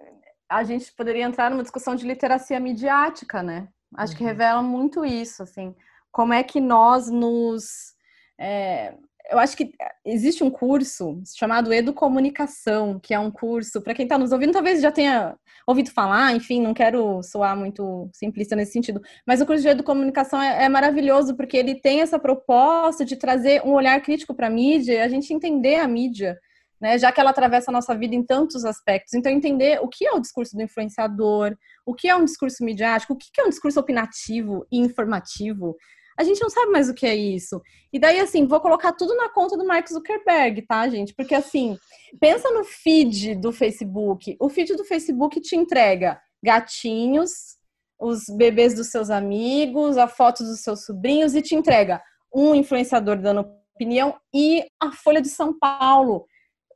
a 0.49 0.63
gente 0.63 0.91
poderia 0.93 1.23
entrar 1.23 1.49
numa 1.49 1.63
discussão 1.63 1.95
de 1.95 2.05
literacia 2.05 2.59
midiática, 2.59 3.41
né? 3.41 3.67
Acho 3.95 4.13
uhum. 4.13 4.17
que 4.17 4.23
revela 4.23 4.61
muito 4.61 5.03
isso, 5.05 5.43
assim, 5.43 5.75
como 6.11 6.33
é 6.33 6.43
que 6.43 6.59
nós 6.59 7.09
nos. 7.09 7.93
É, 8.37 8.95
eu 9.31 9.39
acho 9.39 9.55
que 9.55 9.71
existe 10.05 10.43
um 10.43 10.51
curso 10.51 11.21
chamado 11.35 11.73
Educomunicação, 11.73 12.99
que 12.99 13.13
é 13.13 13.19
um 13.19 13.31
curso, 13.31 13.81
para 13.81 13.93
quem 13.93 14.03
está 14.03 14.17
nos 14.17 14.33
ouvindo, 14.33 14.51
talvez 14.51 14.81
já 14.81 14.91
tenha 14.91 15.37
ouvido 15.65 15.89
falar, 15.89 16.35
enfim, 16.35 16.61
não 16.61 16.73
quero 16.73 17.23
soar 17.23 17.55
muito 17.55 18.09
simplista 18.13 18.55
nesse 18.55 18.73
sentido, 18.73 19.01
mas 19.25 19.39
o 19.39 19.45
curso 19.45 19.63
de 19.63 19.69
Educomunicação 19.69 20.41
é, 20.41 20.65
é 20.65 20.69
maravilhoso 20.69 21.35
porque 21.35 21.55
ele 21.55 21.75
tem 21.75 22.01
essa 22.01 22.19
proposta 22.19 23.05
de 23.05 23.15
trazer 23.15 23.61
um 23.65 23.71
olhar 23.71 23.99
crítico 24.01 24.35
para 24.35 24.47
a 24.47 24.49
mídia 24.49 24.93
e 24.93 24.99
a 24.99 25.07
gente 25.07 25.33
entender 25.33 25.75
a 25.75 25.87
mídia, 25.87 26.37
né, 26.79 26.97
já 26.97 27.11
que 27.11 27.21
ela 27.21 27.29
atravessa 27.29 27.71
a 27.71 27.73
nossa 27.73 27.95
vida 27.95 28.13
em 28.13 28.23
tantos 28.23 28.65
aspectos. 28.65 29.13
Então, 29.13 29.31
entender 29.31 29.79
o 29.81 29.87
que 29.87 30.05
é 30.05 30.11
o 30.11 30.19
discurso 30.19 30.57
do 30.57 30.63
influenciador, 30.63 31.55
o 31.85 31.93
que 31.93 32.09
é 32.09 32.15
um 32.15 32.25
discurso 32.25 32.65
midiático, 32.65 33.13
o 33.13 33.17
que 33.17 33.39
é 33.39 33.45
um 33.45 33.49
discurso 33.49 33.79
opinativo 33.79 34.65
e 34.71 34.79
informativo, 34.79 35.77
a 36.21 36.23
gente 36.23 36.41
não 36.41 36.49
sabe 36.49 36.71
mais 36.71 36.87
o 36.87 36.93
que 36.93 37.05
é 37.05 37.15
isso. 37.15 37.59
E 37.91 37.99
daí, 37.99 38.19
assim, 38.19 38.45
vou 38.45 38.61
colocar 38.61 38.93
tudo 38.93 39.15
na 39.15 39.27
conta 39.29 39.57
do 39.57 39.65
Mark 39.65 39.87
Zuckerberg, 39.87 40.61
tá, 40.61 40.87
gente? 40.87 41.13
Porque, 41.15 41.33
assim, 41.33 41.75
pensa 42.19 42.49
no 42.51 42.63
feed 42.63 43.35
do 43.35 43.51
Facebook. 43.51 44.37
O 44.39 44.47
feed 44.47 44.75
do 44.75 44.85
Facebook 44.85 45.41
te 45.41 45.55
entrega 45.55 46.21
gatinhos, 46.43 47.57
os 47.99 48.25
bebês 48.29 48.75
dos 48.75 48.87
seus 48.87 49.09
amigos, 49.09 49.97
a 49.97 50.07
foto 50.07 50.43
dos 50.43 50.59
seus 50.61 50.85
sobrinhos 50.85 51.35
e 51.35 51.41
te 51.41 51.55
entrega 51.55 52.01
um 52.33 52.53
influenciador 52.53 53.17
dando 53.17 53.49
opinião 53.75 54.15
e 54.33 54.63
a 54.79 54.91
Folha 54.91 55.21
de 55.21 55.29
São 55.29 55.57
Paulo. 55.57 56.25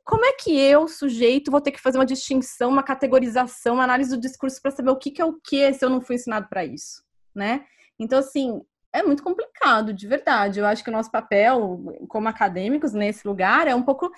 Como 0.04 0.24
é 0.24 0.32
que 0.32 0.56
eu, 0.56 0.88
sujeito, 0.88 1.50
vou 1.50 1.60
ter 1.60 1.70
que 1.70 1.80
fazer 1.80 1.98
uma 1.98 2.06
distinção, 2.06 2.70
uma 2.70 2.82
categorização, 2.82 3.74
uma 3.74 3.84
análise 3.84 4.10
do 4.10 4.20
discurso 4.20 4.60
para 4.60 4.72
saber 4.72 4.90
o 4.90 4.96
que, 4.96 5.10
que 5.12 5.22
é 5.22 5.24
o 5.24 5.34
que 5.40 5.72
se 5.72 5.84
eu 5.84 5.90
não 5.90 6.00
fui 6.00 6.16
ensinado 6.16 6.48
para 6.48 6.64
isso, 6.64 7.02
né? 7.34 7.64
Então, 7.98 8.18
assim, 8.18 8.60
é 8.96 9.02
muito 9.02 9.22
complicado, 9.22 9.92
de 9.92 10.06
verdade. 10.06 10.58
Eu 10.58 10.66
acho 10.66 10.82
que 10.82 10.90
o 10.90 10.92
nosso 10.92 11.10
papel, 11.10 11.82
como 12.08 12.28
acadêmicos, 12.28 12.92
nesse 12.92 13.26
lugar, 13.26 13.68
é 13.68 13.74
um 13.74 13.82
pouco 13.82 14.10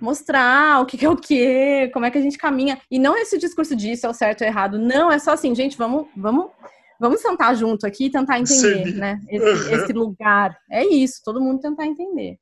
mostrar 0.00 0.80
o 0.80 0.86
que 0.86 1.04
é 1.04 1.08
o 1.08 1.16
que, 1.16 1.88
como 1.92 2.04
é 2.04 2.10
que 2.10 2.18
a 2.18 2.20
gente 2.20 2.38
caminha. 2.38 2.80
E 2.90 2.98
não 2.98 3.16
esse 3.16 3.38
discurso 3.38 3.74
disso 3.74 4.06
é 4.06 4.08
o 4.08 4.14
certo 4.14 4.42
ou 4.42 4.46
errado. 4.46 4.78
Não, 4.78 5.10
é 5.10 5.18
só 5.18 5.32
assim, 5.32 5.54
gente, 5.54 5.76
vamos, 5.76 6.06
vamos, 6.16 6.50
vamos 7.00 7.20
sentar 7.20 7.56
junto 7.56 7.86
aqui 7.86 8.06
e 8.06 8.10
tentar 8.10 8.38
entender, 8.38 8.86
Sim. 8.86 8.92
né? 8.94 9.20
Esse, 9.28 9.74
esse 9.74 9.92
lugar. 9.92 10.56
É 10.70 10.84
isso, 10.84 11.22
todo 11.24 11.40
mundo 11.40 11.60
tentar 11.60 11.86
entender. 11.86 12.38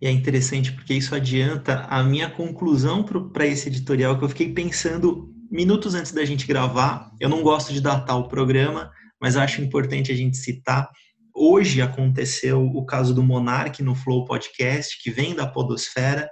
E 0.00 0.06
é 0.06 0.10
interessante 0.10 0.72
porque 0.72 0.94
isso 0.94 1.14
adianta 1.14 1.86
a 1.88 2.02
minha 2.02 2.28
conclusão 2.28 3.04
para 3.04 3.46
esse 3.46 3.68
editorial 3.68 4.18
que 4.18 4.24
eu 4.24 4.28
fiquei 4.28 4.52
pensando 4.52 5.32
minutos 5.48 5.94
antes 5.94 6.12
da 6.12 6.24
gente 6.24 6.46
gravar. 6.46 7.12
Eu 7.20 7.28
não 7.28 7.42
gosto 7.42 7.72
de 7.72 7.80
datar 7.80 8.18
o 8.18 8.26
programa, 8.26 8.90
mas 9.22 9.36
acho 9.36 9.62
importante 9.62 10.10
a 10.10 10.16
gente 10.16 10.36
citar. 10.36 10.90
Hoje 11.32 11.80
aconteceu 11.80 12.66
o 12.66 12.84
caso 12.84 13.14
do 13.14 13.22
Monark 13.22 13.80
no 13.80 13.94
Flow 13.94 14.24
Podcast, 14.24 15.00
que 15.00 15.12
vem 15.12 15.32
da 15.32 15.46
Podosfera, 15.46 16.28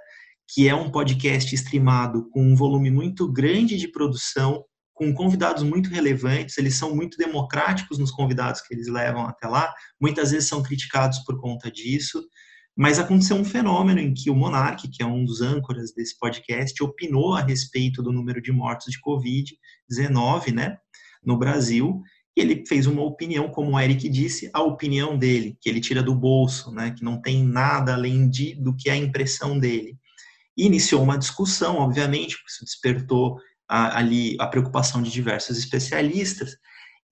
que 0.53 0.67
é 0.67 0.75
um 0.75 0.91
podcast 0.91 1.55
streamado 1.55 2.29
com 2.31 2.43
um 2.43 2.53
volume 2.53 2.91
muito 2.91 3.31
grande 3.31 3.77
de 3.77 3.87
produção, 3.87 4.65
com 4.93 5.13
convidados 5.13 5.63
muito 5.63 5.89
relevantes, 5.89 6.57
eles 6.57 6.75
são 6.75 6.93
muito 6.93 7.17
democráticos 7.17 7.97
nos 7.97 8.11
convidados 8.11 8.59
que 8.61 8.73
eles 8.73 8.87
levam 8.87 9.25
até 9.25 9.47
lá, 9.47 9.73
muitas 9.99 10.31
vezes 10.31 10.49
são 10.49 10.61
criticados 10.61 11.19
por 11.19 11.39
conta 11.39 11.71
disso, 11.71 12.21
mas 12.75 12.99
aconteceu 12.99 13.37
um 13.37 13.45
fenômeno 13.45 14.01
em 14.01 14.13
que 14.13 14.29
o 14.29 14.35
Monark, 14.35 14.89
que 14.89 15.01
é 15.01 15.05
um 15.05 15.23
dos 15.23 15.41
âncoras 15.41 15.93
desse 15.93 16.19
podcast, 16.19 16.83
opinou 16.83 17.35
a 17.35 17.41
respeito 17.41 18.03
do 18.03 18.11
número 18.11 18.41
de 18.41 18.51
mortos 18.51 18.91
de 18.91 18.99
Covid-19 18.99 20.53
né, 20.53 20.77
no 21.23 21.37
Brasil, 21.37 22.01
e 22.35 22.41
ele 22.41 22.65
fez 22.65 22.87
uma 22.87 23.03
opinião, 23.03 23.49
como 23.49 23.71
o 23.71 23.79
Eric 23.79 24.07
disse, 24.07 24.49
a 24.53 24.61
opinião 24.61 25.17
dele, 25.17 25.57
que 25.59 25.69
ele 25.69 25.81
tira 25.81 26.01
do 26.01 26.15
bolso, 26.15 26.71
né, 26.71 26.91
que 26.91 27.03
não 27.03 27.21
tem 27.21 27.43
nada 27.43 27.93
além 27.93 28.29
de, 28.29 28.55
do 28.55 28.75
que 28.75 28.89
a 28.89 28.95
impressão 28.95 29.59
dele. 29.59 29.97
E 30.57 30.65
iniciou 30.65 31.03
uma 31.03 31.17
discussão, 31.17 31.77
obviamente, 31.77 32.37
isso 32.47 32.63
despertou 32.63 33.37
a, 33.67 33.97
ali 33.97 34.37
a 34.39 34.47
preocupação 34.47 35.01
de 35.01 35.11
diversos 35.11 35.57
especialistas. 35.57 36.55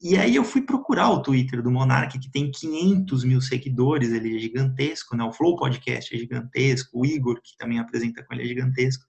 E 0.01 0.17
aí 0.17 0.35
eu 0.35 0.45
fui 0.45 0.61
procurar 0.61 1.09
o 1.09 1.21
Twitter 1.21 1.61
do 1.61 1.69
Monark, 1.69 2.17
que 2.17 2.31
tem 2.31 2.49
500 2.49 3.25
mil 3.25 3.41
seguidores, 3.41 4.13
ele 4.13 4.37
é 4.37 4.39
gigantesco, 4.39 5.17
né? 5.17 5.23
o 5.25 5.33
Flow 5.33 5.57
Podcast 5.57 6.15
é 6.15 6.17
gigantesco, 6.17 6.97
o 6.97 7.05
Igor, 7.05 7.41
que 7.43 7.57
também 7.57 7.79
apresenta 7.79 8.23
com 8.23 8.33
ele, 8.33 8.43
é 8.43 8.47
gigantesco. 8.47 9.03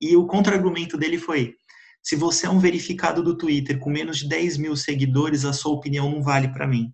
E 0.00 0.16
o 0.16 0.26
contra-argumento 0.26 0.96
dele 0.96 1.18
foi, 1.18 1.54
se 2.02 2.16
você 2.16 2.46
é 2.46 2.50
um 2.50 2.58
verificado 2.58 3.22
do 3.22 3.36
Twitter 3.36 3.78
com 3.78 3.90
menos 3.90 4.18
de 4.18 4.28
10 4.28 4.56
mil 4.56 4.76
seguidores, 4.76 5.44
a 5.44 5.52
sua 5.52 5.72
opinião 5.72 6.10
não 6.10 6.22
vale 6.22 6.48
para 6.48 6.66
mim. 6.66 6.92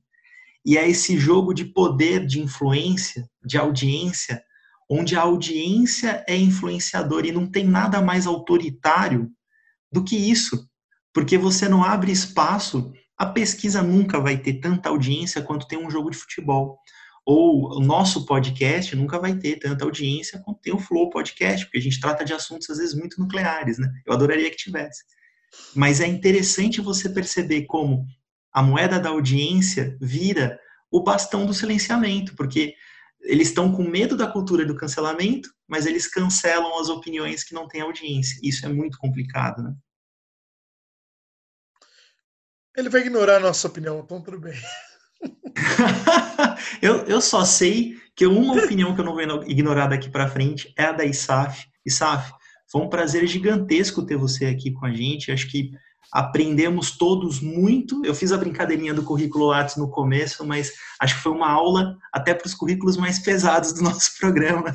E 0.64 0.76
é 0.76 0.88
esse 0.88 1.16
jogo 1.16 1.54
de 1.54 1.64
poder, 1.64 2.26
de 2.26 2.40
influência, 2.40 3.28
de 3.44 3.56
audiência, 3.56 4.42
onde 4.90 5.16
a 5.16 5.22
audiência 5.22 6.24
é 6.28 6.36
influenciadora 6.36 7.26
e 7.26 7.32
não 7.32 7.46
tem 7.46 7.64
nada 7.64 8.02
mais 8.02 8.26
autoritário 8.26 9.30
do 9.92 10.02
que 10.02 10.16
isso, 10.16 10.68
porque 11.14 11.38
você 11.38 11.68
não 11.68 11.84
abre 11.84 12.10
espaço, 12.12 12.92
a 13.16 13.26
pesquisa 13.26 13.82
nunca 13.82 14.20
vai 14.20 14.36
ter 14.36 14.54
tanta 14.54 14.88
audiência 14.88 15.40
quanto 15.40 15.66
tem 15.66 15.78
um 15.78 15.90
jogo 15.90 16.10
de 16.10 16.16
futebol. 16.16 16.78
Ou 17.26 17.78
o 17.78 17.80
nosso 17.80 18.24
podcast 18.24 18.94
nunca 18.94 19.18
vai 19.18 19.34
ter 19.34 19.56
tanta 19.58 19.84
audiência 19.84 20.38
quanto 20.38 20.60
tem 20.60 20.72
o 20.72 20.78
Flow 20.78 21.10
Podcast, 21.10 21.66
porque 21.66 21.78
a 21.78 21.82
gente 21.82 22.00
trata 22.00 22.24
de 22.24 22.32
assuntos 22.32 22.70
às 22.70 22.78
vezes 22.78 22.94
muito 22.94 23.20
nucleares, 23.20 23.78
né? 23.78 23.92
Eu 24.06 24.12
adoraria 24.12 24.48
que 24.48 24.56
tivesse. 24.56 25.02
Mas 25.74 26.00
é 26.00 26.06
interessante 26.06 26.80
você 26.80 27.08
perceber 27.08 27.66
como 27.66 28.06
a 28.52 28.62
moeda 28.62 29.00
da 29.00 29.08
audiência 29.08 29.96
vira 30.00 30.56
o 30.88 31.02
bastão 31.02 31.44
do 31.44 31.52
silenciamento, 31.52 32.36
porque 32.36 32.74
eles 33.22 33.48
estão 33.48 33.72
com 33.72 33.82
medo 33.82 34.16
da 34.16 34.28
cultura 34.28 34.64
do 34.64 34.76
cancelamento, 34.76 35.52
mas 35.66 35.84
eles 35.84 36.06
cancelam 36.06 36.78
as 36.78 36.88
opiniões 36.88 37.42
que 37.42 37.54
não 37.54 37.66
têm 37.66 37.80
audiência. 37.80 38.38
Isso 38.40 38.64
é 38.64 38.68
muito 38.68 38.98
complicado, 38.98 39.62
né? 39.64 39.74
Ele 42.76 42.88
vai 42.88 43.00
ignorar 43.00 43.36
a 43.36 43.40
nossa 43.40 43.66
opinião, 43.66 44.00
então 44.00 44.22
tudo 44.22 44.38
bem. 44.38 44.54
eu, 46.82 47.04
eu 47.06 47.20
só 47.20 47.44
sei 47.44 47.96
que 48.14 48.26
uma 48.26 48.54
opinião 48.62 48.94
que 48.94 49.00
eu 49.00 49.04
não 49.04 49.14
vou 49.14 49.44
ignorar 49.46 49.86
daqui 49.86 50.08
para 50.08 50.28
frente 50.28 50.72
é 50.76 50.86
a 50.86 50.92
da 50.92 51.04
Isaf. 51.04 51.66
Isaf, 51.84 52.32
foi 52.70 52.80
um 52.80 52.88
prazer 52.88 53.26
gigantesco 53.26 54.04
ter 54.04 54.16
você 54.16 54.46
aqui 54.46 54.72
com 54.72 54.86
a 54.86 54.92
gente. 54.92 55.30
Acho 55.30 55.48
que 55.48 55.70
aprendemos 56.12 56.96
todos 56.96 57.40
muito. 57.40 58.04
Eu 58.04 58.14
fiz 58.14 58.32
a 58.32 58.38
brincadeirinha 58.38 58.94
do 58.94 59.02
currículo 59.02 59.46
Lattes 59.46 59.76
no 59.76 59.88
começo, 59.90 60.44
mas 60.46 60.72
acho 61.00 61.16
que 61.16 61.20
foi 61.20 61.32
uma 61.32 61.50
aula 61.50 61.96
até 62.12 62.32
para 62.34 62.46
os 62.46 62.54
currículos 62.54 62.96
mais 62.96 63.18
pesados 63.18 63.72
do 63.72 63.82
nosso 63.82 64.16
programa. 64.18 64.74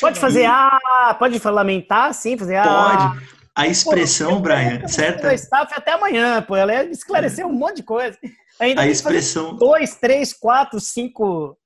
Pode 0.00 0.20
fazer 0.20 0.44
ah, 0.44 1.16
pode 1.18 1.40
lamentar, 1.42 2.12
sim, 2.14 2.36
fazer 2.36 2.56
ah. 2.56 3.14
Pode. 3.14 3.34
A 3.56 3.68
expressão, 3.68 4.34
pô, 4.34 4.40
Brian, 4.40 4.86
certo? 4.88 5.28
staff 5.28 5.72
até 5.76 5.92
amanhã, 5.92 6.42
pô, 6.42 6.56
ela 6.56 6.84
esclareceu 6.86 7.46
um 7.46 7.52
monte 7.52 7.76
de 7.76 7.82
coisa. 7.84 8.18
Ainda 8.60 8.82
a 8.82 8.86
expressão 8.88 9.56
dois, 9.56 9.96
três, 9.96 10.32
quatro, 10.32 10.78
cinco 10.80 11.56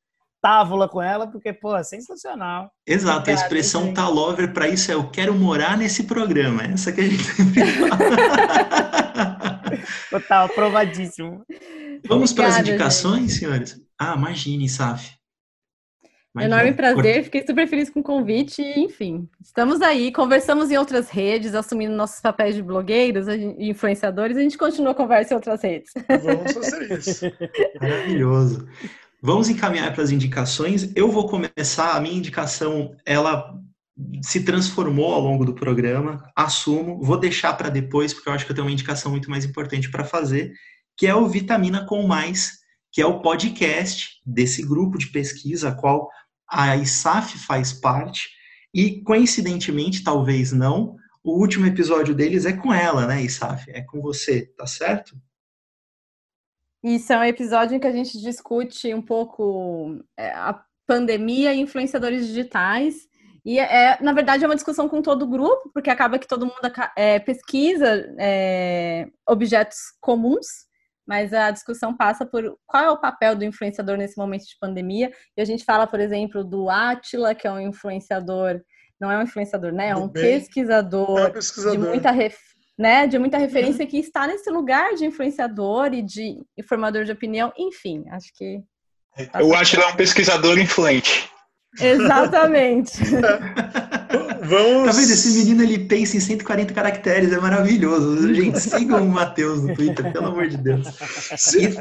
távola 0.41 0.89
com 0.89 1.03
ela, 1.03 1.27
porque, 1.27 1.53
pô, 1.53 1.77
é 1.77 1.83
sensacional. 1.83 2.71
Exato, 2.87 3.19
Obrigado, 3.19 3.39
a 3.39 3.43
expressão 3.43 3.85
gente. 3.85 3.95
talover 3.95 4.53
para 4.53 4.69
isso 4.69 4.91
é 4.91 4.95
eu 4.95 5.11
quero 5.11 5.35
morar 5.35 5.77
nesse 5.77 6.05
programa. 6.05 6.63
É 6.63 6.73
essa 6.73 6.93
que 6.93 7.01
a 7.01 7.05
gente 7.05 7.25
sempre 7.25 7.65
fala. 7.73 7.99
Total, 10.11 10.47
aprovadíssimo. 10.47 11.45
Vamos 12.07 12.33
para 12.33 12.49
as 12.49 12.59
indicações, 12.59 13.23
gente. 13.23 13.39
senhores? 13.39 13.81
Ah, 13.99 14.15
imagine, 14.17 14.69
Saf. 14.69 15.18
Enorme 16.37 16.73
prazer, 16.73 17.25
fiquei 17.25 17.45
super 17.45 17.67
feliz 17.67 17.91
com 17.91 18.01
o 18.01 18.03
convite. 18.03 18.63
Enfim, 18.63 19.29
estamos 19.41 19.81
aí, 19.81 20.13
conversamos 20.13 20.71
em 20.71 20.77
outras 20.77 21.09
redes, 21.09 21.55
assumindo 21.55 21.95
nossos 21.95 22.21
papéis 22.21 22.55
de 22.55 22.63
blogueiros 22.63 23.27
e 23.29 23.71
influenciadores, 23.71 24.37
a 24.37 24.41
gente 24.41 24.59
continua 24.59 24.93
a 24.93 24.95
conversa 24.95 25.33
em 25.33 25.37
outras 25.37 25.63
redes. 25.63 25.93
Vamos 26.23 26.53
fazer 26.53 26.99
isso. 26.99 27.25
Maravilhoso. 27.81 28.69
Vamos 29.21 29.49
encaminhar 29.49 29.93
para 29.93 30.05
as 30.05 30.11
indicações. 30.11 30.93
Eu 30.95 31.11
vou 31.11 31.27
começar, 31.27 31.97
a 31.97 32.01
minha 32.01 32.17
indicação, 32.17 32.95
ela 33.05 33.53
se 34.23 34.45
transformou 34.45 35.13
ao 35.13 35.21
longo 35.21 35.45
do 35.45 35.55
programa, 35.55 36.23
assumo, 36.37 37.03
vou 37.03 37.19
deixar 37.19 37.55
para 37.55 37.69
depois, 37.69 38.15
porque 38.15 38.29
eu 38.29 38.33
acho 38.33 38.47
que 38.47 38.53
eu 38.53 38.55
tenho 38.55 38.67
uma 38.67 38.73
indicação 38.73 39.11
muito 39.11 39.29
mais 39.29 39.45
importante 39.45 39.91
para 39.91 40.05
fazer, 40.05 40.53
que 40.97 41.07
é 41.07 41.15
o 41.15 41.27
Vitamina 41.27 41.85
com 41.85 42.07
Mais, 42.07 42.59
que 42.93 43.03
é 43.03 43.07
o 43.07 43.21
podcast 43.21 44.21
desse 44.25 44.63
grupo 44.63 44.99
de 44.99 45.09
pesquisa, 45.09 45.71
a 45.71 45.75
qual 45.75 46.09
a 46.51 46.77
ISAF 46.77 47.39
faz 47.39 47.73
parte, 47.73 48.31
e 48.75 49.03
coincidentemente, 49.03 50.05
talvez 50.05 50.53
não, 50.53 50.97
o 51.23 51.39
último 51.39 51.67
episódio 51.67 52.15
deles 52.15 52.47
é 52.47 52.53
com 52.53 52.73
ela, 52.73 53.07
né, 53.07 53.23
ISAF? 53.23 53.71
É 53.71 53.83
com 53.83 54.01
você, 54.01 54.47
tá 54.57 54.67
certo? 54.67 55.17
Isso 56.83 57.13
é 57.13 57.19
um 57.19 57.25
episódio 57.25 57.77
em 57.77 57.81
que 57.81 57.87
a 57.87 57.93
gente 57.93 58.21
discute 58.21 58.95
um 58.95 59.03
pouco 59.03 60.01
é, 60.17 60.31
a 60.31 60.63
pandemia 60.87 61.53
e 61.53 61.61
influenciadores 61.61 62.27
digitais. 62.27 63.09
E, 63.45 63.59
é, 63.59 63.99
na 64.01 64.13
verdade, 64.13 64.45
é 64.45 64.47
uma 64.47 64.55
discussão 64.55 64.89
com 64.89 65.03
todo 65.03 65.23
o 65.23 65.29
grupo, 65.29 65.71
porque 65.75 65.91
acaba 65.91 66.19
que 66.19 66.29
todo 66.29 66.47
mundo 66.47 66.73
é, 66.97 67.19
pesquisa 67.19 68.15
é, 68.19 69.09
objetos 69.27 69.79
comuns, 70.01 70.68
mas 71.09 71.33
a 71.33 71.51
discussão 71.51 71.97
passa 71.97 72.27
por 72.27 72.55
qual 72.67 72.85
é 72.85 72.91
o 72.91 73.01
papel 73.01 73.35
do 73.35 73.43
influenciador 73.43 73.97
nesse 73.97 74.19
momento 74.19 74.43
de 74.43 74.59
pandemia. 74.61 75.11
E 75.35 75.41
a 75.41 75.45
gente 75.45 75.65
fala, 75.65 75.87
por 75.87 75.99
exemplo, 75.99 76.45
do 76.45 76.69
Atila, 76.69 77.35
que 77.35 77.47
é 77.47 77.51
um 77.51 77.59
influenciador, 77.59 78.61
não 79.01 79.11
é 79.11 79.17
um 79.17 79.23
influenciador, 79.23 79.73
né? 79.73 79.89
É 79.89 79.97
um 79.97 80.07
pesquisador, 80.07 81.21
é 81.21 81.31
pesquisador. 81.31 81.73
de 81.73 81.79
muita 81.79 82.13
né, 82.79 83.07
de 83.09 83.19
muita 83.19 83.39
referência 83.39 83.85
uhum. 83.85 83.91
que 83.91 83.99
está 83.99 84.27
nesse 84.27 84.51
lugar 84.51 84.95
de 84.95 85.07
influenciador 85.07 85.93
e 85.95 86.03
de 86.03 86.41
informador 86.57 87.05
de 87.05 87.11
opinião, 87.11 87.53
enfim, 87.57 88.05
acho 88.11 88.29
que. 88.37 88.63
Eu 89.35 89.53
acho 89.55 89.73
que 89.73 89.77
ele 89.79 89.85
é 89.85 89.89
um 89.89 89.97
pesquisador 89.97 90.59
influente. 90.59 91.29
Exatamente. 91.81 92.93
Vamos... 94.49 94.87
Tá 94.87 94.93
vendo? 94.93 95.11
Esse 95.11 95.39
menino 95.39 95.63
ele 95.63 95.79
pensa 95.81 96.17
em 96.17 96.21
140 96.21 96.73
caracteres, 96.73 97.33
é 97.33 97.39
maravilhoso. 97.39 98.35
Gente, 98.35 98.59
sigam 98.61 99.05
o 99.05 99.09
Matheus 99.09 99.63
no 99.63 99.75
Twitter, 99.75 100.11
pelo 100.13 100.27
amor 100.27 100.49
de 100.49 100.57
Deus. 100.57 100.87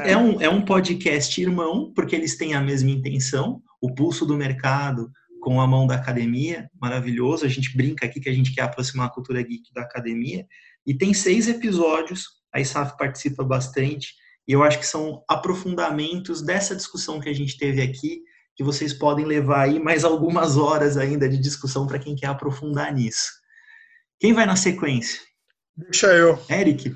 é, 0.04 0.16
um, 0.16 0.40
é 0.40 0.48
um 0.48 0.62
podcast 0.62 1.40
irmão, 1.40 1.92
porque 1.94 2.14
eles 2.14 2.36
têm 2.36 2.54
a 2.54 2.60
mesma 2.60 2.90
intenção, 2.90 3.62
o 3.80 3.94
pulso 3.94 4.26
do 4.26 4.36
mercado 4.36 5.10
com 5.40 5.60
a 5.60 5.66
mão 5.66 5.86
da 5.86 5.94
academia, 5.94 6.68
maravilhoso. 6.80 7.46
A 7.46 7.48
gente 7.48 7.74
brinca 7.74 8.04
aqui 8.04 8.20
que 8.20 8.28
a 8.28 8.34
gente 8.34 8.54
quer 8.54 8.62
aproximar 8.62 9.06
a 9.06 9.10
cultura 9.10 9.42
geek 9.42 9.72
da 9.72 9.82
academia. 9.82 10.46
E 10.86 10.92
tem 10.92 11.14
seis 11.14 11.48
episódios, 11.48 12.24
a 12.52 12.60
ISAF 12.60 12.96
participa 12.98 13.42
bastante, 13.42 14.14
e 14.46 14.52
eu 14.52 14.62
acho 14.62 14.78
que 14.78 14.86
são 14.86 15.22
aprofundamentos 15.28 16.42
dessa 16.42 16.74
discussão 16.74 17.20
que 17.20 17.28
a 17.28 17.34
gente 17.34 17.56
teve 17.56 17.80
aqui, 17.80 18.22
que 18.58 18.64
vocês 18.64 18.92
podem 18.92 19.24
levar 19.24 19.66
aí 19.66 19.78
mais 19.78 20.02
algumas 20.02 20.56
horas 20.56 20.96
ainda 20.96 21.28
de 21.28 21.38
discussão 21.38 21.86
para 21.86 22.00
quem 22.00 22.16
quer 22.16 22.26
aprofundar 22.26 22.92
nisso. 22.92 23.30
Quem 24.18 24.32
vai 24.32 24.44
na 24.46 24.56
sequência? 24.56 25.20
Deixa 25.76 26.08
eu. 26.08 26.44
Eric. 26.50 26.92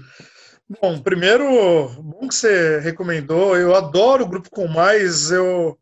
Bom, 0.81 1.01
primeiro, 1.01 1.89
bom 2.03 2.27
que 2.27 2.35
você 2.35 2.81
recomendou. 2.81 3.57
Eu 3.57 3.77
adoro 3.77 4.25
o 4.25 4.29
Grupo 4.29 4.51
Com 4.51 4.67
Mais. 4.67 5.31
Eu, 5.31 5.79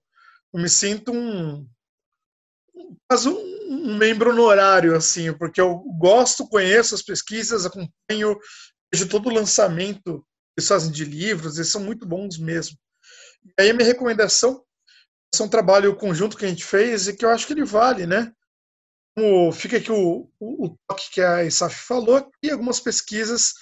me 0.52 0.69
sinto 0.69 1.12
um, 1.12 1.66
quase 3.09 3.31
um, 3.31 3.97
membro 3.97 4.32
honorário, 4.32 4.94
assim, 4.94 5.32
porque 5.32 5.62
eu 5.62 5.78
gosto, 5.98 6.47
conheço 6.47 6.94
as 6.94 7.01
pesquisas, 7.01 7.65
acompanho, 7.65 8.39
vejo 8.93 9.09
todo 9.09 9.31
o 9.31 9.32
lançamento 9.32 10.19
que 10.19 10.61
eles 10.61 10.69
fazem 10.69 10.93
de 10.93 11.07
livros, 11.07 11.57
eles 11.57 11.70
são 11.70 11.81
muito 11.81 12.07
bons 12.07 12.36
mesmo. 12.36 12.77
E 13.59 13.62
aí 13.62 13.70
a 13.70 13.74
minha 13.74 13.86
recomendação 13.86 14.62
um 15.39 15.48
trabalho 15.48 15.97
conjunto 15.97 16.36
que 16.36 16.44
a 16.44 16.48
gente 16.48 16.65
fez 16.65 17.09
e 17.09 17.16
que 17.16 17.24
eu 17.24 17.31
acho 17.31 17.47
que 17.47 17.52
ele 17.52 17.65
vale, 17.65 18.07
né? 18.07 18.32
Como 19.16 19.52
fica 19.52 19.77
aqui 19.77 19.90
o, 19.90 20.31
o, 20.39 20.66
o 20.66 20.78
toque 20.89 21.11
que 21.11 21.20
a 21.20 21.44
ISAF 21.44 21.74
falou, 21.74 22.31
que 22.43 22.51
algumas 22.51 22.81
pesquisas 22.81 23.55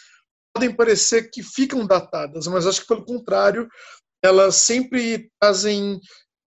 podem 0.55 0.75
parecer 0.75 1.31
que 1.31 1.43
ficam 1.43 1.87
datadas, 1.87 2.47
mas 2.47 2.67
acho 2.67 2.81
que 2.81 2.87
pelo 2.87 3.05
contrário, 3.05 3.69
elas 4.23 4.57
sempre 4.57 5.31
trazem 5.41 6.01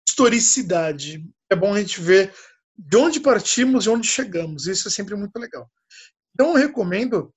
historicidade. 0.08 1.24
É 1.50 1.56
bom 1.56 1.74
a 1.74 1.80
gente 1.80 2.02
ver 2.02 2.34
de 2.78 2.98
onde 2.98 3.20
partimos 3.20 3.86
e 3.86 3.90
onde 3.90 4.08
chegamos. 4.08 4.68
Isso 4.68 4.88
é 4.88 4.92
sempre 4.92 5.16
muito 5.16 5.38
legal. 5.38 5.70
Então, 6.34 6.50
eu 6.50 6.68
recomendo 6.68 7.34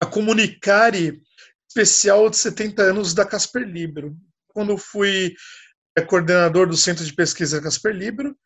a 0.00 0.06
Comunicare 0.06 1.22
especial 1.68 2.28
de 2.30 2.36
70 2.36 2.82
anos 2.82 3.14
da 3.14 3.24
Casper 3.24 3.62
Libro. 3.62 4.16
Quando 4.48 4.72
eu 4.72 4.78
fui 4.78 5.34
é, 5.98 6.00
coordenador 6.00 6.68
do 6.68 6.76
Centro 6.76 7.04
de 7.04 7.12
Pesquisa 7.12 7.60
Casper 7.60 7.94
Libro, 7.94 8.36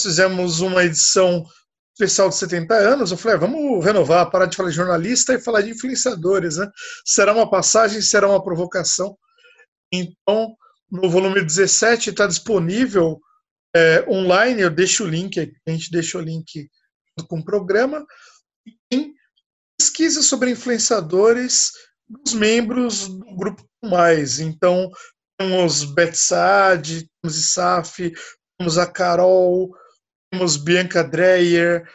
fizemos 0.00 0.60
uma 0.60 0.84
edição 0.84 1.44
especial 1.92 2.28
de 2.28 2.36
70 2.36 2.74
anos. 2.74 3.10
Eu 3.10 3.16
falei, 3.16 3.36
ah, 3.36 3.40
vamos 3.40 3.84
renovar, 3.84 4.30
parar 4.30 4.46
de 4.46 4.56
falar 4.56 4.70
de 4.70 4.76
jornalista 4.76 5.34
e 5.34 5.40
falar 5.40 5.62
de 5.62 5.70
influenciadores. 5.70 6.56
Né? 6.56 6.70
Será 7.04 7.34
uma 7.34 7.50
passagem, 7.50 8.00
será 8.00 8.28
uma 8.28 8.42
provocação. 8.42 9.16
Então, 9.92 10.54
no 10.90 11.10
volume 11.10 11.42
17 11.42 12.10
está 12.10 12.26
disponível 12.26 13.20
é, 13.74 14.04
online, 14.08 14.62
eu 14.62 14.70
deixo 14.70 15.04
o 15.04 15.08
link, 15.08 15.38
a 15.38 15.70
gente 15.70 15.90
deixa 15.90 16.16
o 16.18 16.22
link 16.22 16.68
com 17.28 17.40
o 17.40 17.44
programa, 17.44 18.06
tem 18.88 19.12
pesquisa 19.78 20.22
sobre 20.22 20.50
influenciadores 20.50 21.72
dos 22.08 22.32
membros 22.32 23.08
do 23.08 23.36
grupo 23.36 23.68
mais. 23.82 24.40
Então, 24.40 24.90
temos 25.38 25.84
Betsad, 25.84 27.06
temos 27.22 27.36
Isaf, 27.36 28.12
temos 28.58 28.76
a 28.76 28.86
Carol, 28.86 29.72
temos 30.30 30.56
Bianca 30.56 31.04
Dreyer, 31.04 31.88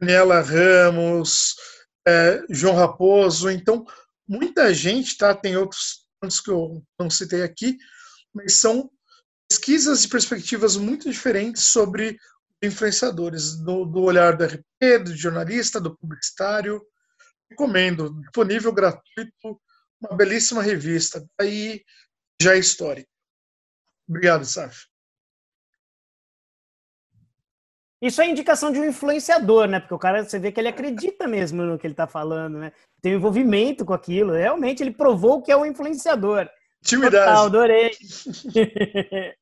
Daniela 0.00 0.40
Ramos, 0.40 1.54
é, 2.06 2.42
João 2.48 2.74
Raposo. 2.74 3.50
Então, 3.50 3.84
muita 4.26 4.72
gente, 4.72 5.16
tá? 5.16 5.34
Tem 5.34 5.56
outros 5.56 6.06
pontos 6.20 6.40
que 6.40 6.50
eu 6.50 6.82
não 6.98 7.10
citei 7.10 7.42
aqui, 7.42 7.76
mas 8.34 8.54
são 8.54 8.90
pesquisas 9.48 10.04
e 10.04 10.08
perspectivas 10.08 10.76
muito 10.76 11.08
diferentes 11.08 11.64
sobre 11.64 12.18
influenciadores, 12.62 13.56
do, 13.56 13.84
do 13.84 14.00
olhar 14.00 14.36
do 14.36 14.44
RP, 14.44 15.04
do 15.04 15.16
jornalista, 15.16 15.80
do 15.80 15.96
publicitário. 15.96 16.82
Recomendo, 17.50 18.20
disponível 18.20 18.72
gratuito, 18.72 19.60
uma 20.00 20.16
belíssima 20.16 20.62
revista. 20.62 21.24
Aí 21.40 21.82
já 22.40 22.54
é 22.54 22.58
histórico. 22.58 23.08
Obrigado, 24.08 24.44
Saf. 24.44 24.86
Isso 28.00 28.22
é 28.22 28.28
indicação 28.28 28.70
de 28.70 28.78
um 28.78 28.84
influenciador, 28.84 29.66
né? 29.66 29.80
Porque 29.80 29.94
o 29.94 29.98
cara, 29.98 30.24
você 30.24 30.38
vê 30.38 30.52
que 30.52 30.60
ele 30.60 30.68
acredita 30.68 31.26
mesmo 31.26 31.64
no 31.64 31.76
que 31.76 31.84
ele 31.84 31.94
está 31.94 32.06
falando, 32.06 32.58
né? 32.58 32.72
Tem 33.02 33.12
um 33.12 33.16
envolvimento 33.16 33.84
com 33.84 33.92
aquilo. 33.92 34.32
Realmente, 34.32 34.82
ele 34.82 34.92
provou 34.92 35.42
que 35.42 35.50
é 35.50 35.56
um 35.56 35.66
influenciador. 35.66 36.48
Timidez. 36.80 37.24
Total, 37.24 37.46
adorei. 37.46 37.90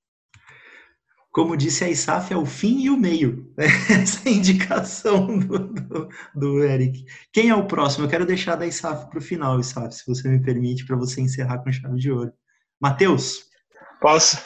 Como 1.30 1.54
disse 1.54 1.84
a 1.84 1.90
ISAF, 1.90 2.32
é 2.32 2.36
o 2.36 2.46
fim 2.46 2.84
e 2.84 2.88
o 2.88 2.96
meio. 2.96 3.52
Essa 3.90 4.26
é 4.26 4.32
a 4.32 4.34
indicação 4.34 5.38
do, 5.38 5.58
do, 5.58 6.08
do, 6.34 6.64
Eric. 6.64 7.04
Quem 7.30 7.50
é 7.50 7.54
o 7.54 7.66
próximo? 7.66 8.06
Eu 8.06 8.08
quero 8.08 8.24
deixar 8.24 8.56
da 8.56 8.66
ISAF 8.66 9.10
para 9.10 9.18
o 9.18 9.22
final, 9.22 9.60
ISAF, 9.60 9.96
se 9.96 10.06
você 10.06 10.26
me 10.30 10.42
permite, 10.42 10.86
para 10.86 10.96
você 10.96 11.20
encerrar 11.20 11.58
com 11.58 11.70
chave 11.70 11.98
de 11.98 12.10
ouro. 12.10 12.32
Matheus? 12.80 13.44
Posso? 14.00 14.38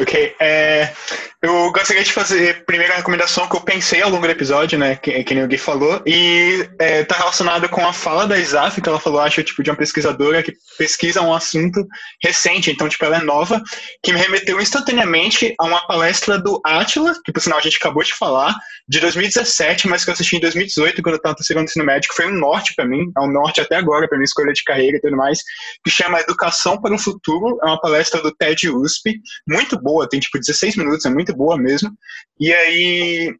Ok. 0.00 0.34
É, 0.40 0.92
eu 1.40 1.70
gostaria 1.70 2.02
de 2.02 2.12
fazer 2.12 2.50
a 2.50 2.64
primeira 2.64 2.96
recomendação 2.96 3.48
que 3.48 3.54
eu 3.54 3.60
pensei 3.60 4.02
ao 4.02 4.10
longo 4.10 4.26
do 4.26 4.30
episódio, 4.30 4.76
né, 4.76 4.96
que, 4.96 5.22
que 5.22 5.34
nem 5.34 5.44
o 5.44 5.46
Gui 5.46 5.56
falou, 5.56 6.02
e 6.04 6.68
é, 6.80 7.04
tá 7.04 7.16
relacionado 7.16 7.68
com 7.68 7.86
a 7.86 7.92
fala 7.92 8.26
da 8.26 8.36
Isaf, 8.36 8.80
que 8.80 8.88
ela 8.88 8.98
falou, 8.98 9.20
acho, 9.20 9.42
tipo, 9.44 9.62
de 9.62 9.70
uma 9.70 9.76
pesquisadora 9.76 10.42
que 10.42 10.52
pesquisa 10.76 11.22
um 11.22 11.32
assunto 11.32 11.86
recente, 12.20 12.72
então, 12.72 12.88
tipo, 12.88 13.04
ela 13.04 13.18
é 13.18 13.22
nova, 13.22 13.62
que 14.02 14.12
me 14.12 14.18
remeteu 14.18 14.60
instantaneamente 14.60 15.54
a 15.60 15.64
uma 15.64 15.86
palestra 15.86 16.38
do 16.38 16.60
Atila, 16.64 17.14
que, 17.24 17.32
por 17.32 17.40
sinal, 17.40 17.60
a 17.60 17.62
gente 17.62 17.76
acabou 17.76 18.02
de 18.02 18.14
falar, 18.14 18.56
de 18.88 18.98
2017, 18.98 19.86
mas 19.86 20.02
que 20.02 20.10
eu 20.10 20.14
assisti 20.14 20.36
em 20.36 20.40
2018, 20.40 21.02
quando 21.02 21.14
eu 21.14 21.18
estava 21.18 21.36
no 21.38 21.44
segundo 21.44 21.64
ensino 21.66 21.84
médio, 21.84 22.08
que 22.08 22.16
foi 22.16 22.26
um 22.26 22.34
norte 22.34 22.74
para 22.74 22.84
mim, 22.84 23.12
é 23.16 23.20
um 23.20 23.30
norte 23.30 23.60
até 23.60 23.76
agora, 23.76 24.08
para 24.08 24.18
minha 24.18 24.24
escolha 24.24 24.52
de 24.52 24.64
carreira 24.64 24.96
e 24.96 25.00
tudo 25.00 25.16
mais, 25.16 25.40
que 25.84 25.90
chama 25.90 26.20
Educação 26.20 26.80
para 26.80 26.94
o 26.94 26.98
Futuro, 26.98 27.58
é 27.62 27.66
uma 27.66 27.80
palestra 27.80 28.20
do 28.20 28.34
TED 28.34 28.70
USP, 28.70 29.20
muito 29.46 29.80
boa, 29.80 30.08
tem, 30.08 30.18
tipo, 30.18 30.38
16 30.38 30.76
minutos, 30.76 31.04
é 31.04 31.10
muito 31.10 31.27
muito 31.28 31.36
boa 31.36 31.56
mesmo. 31.56 31.90
E 32.40 32.52
aí, 32.52 33.34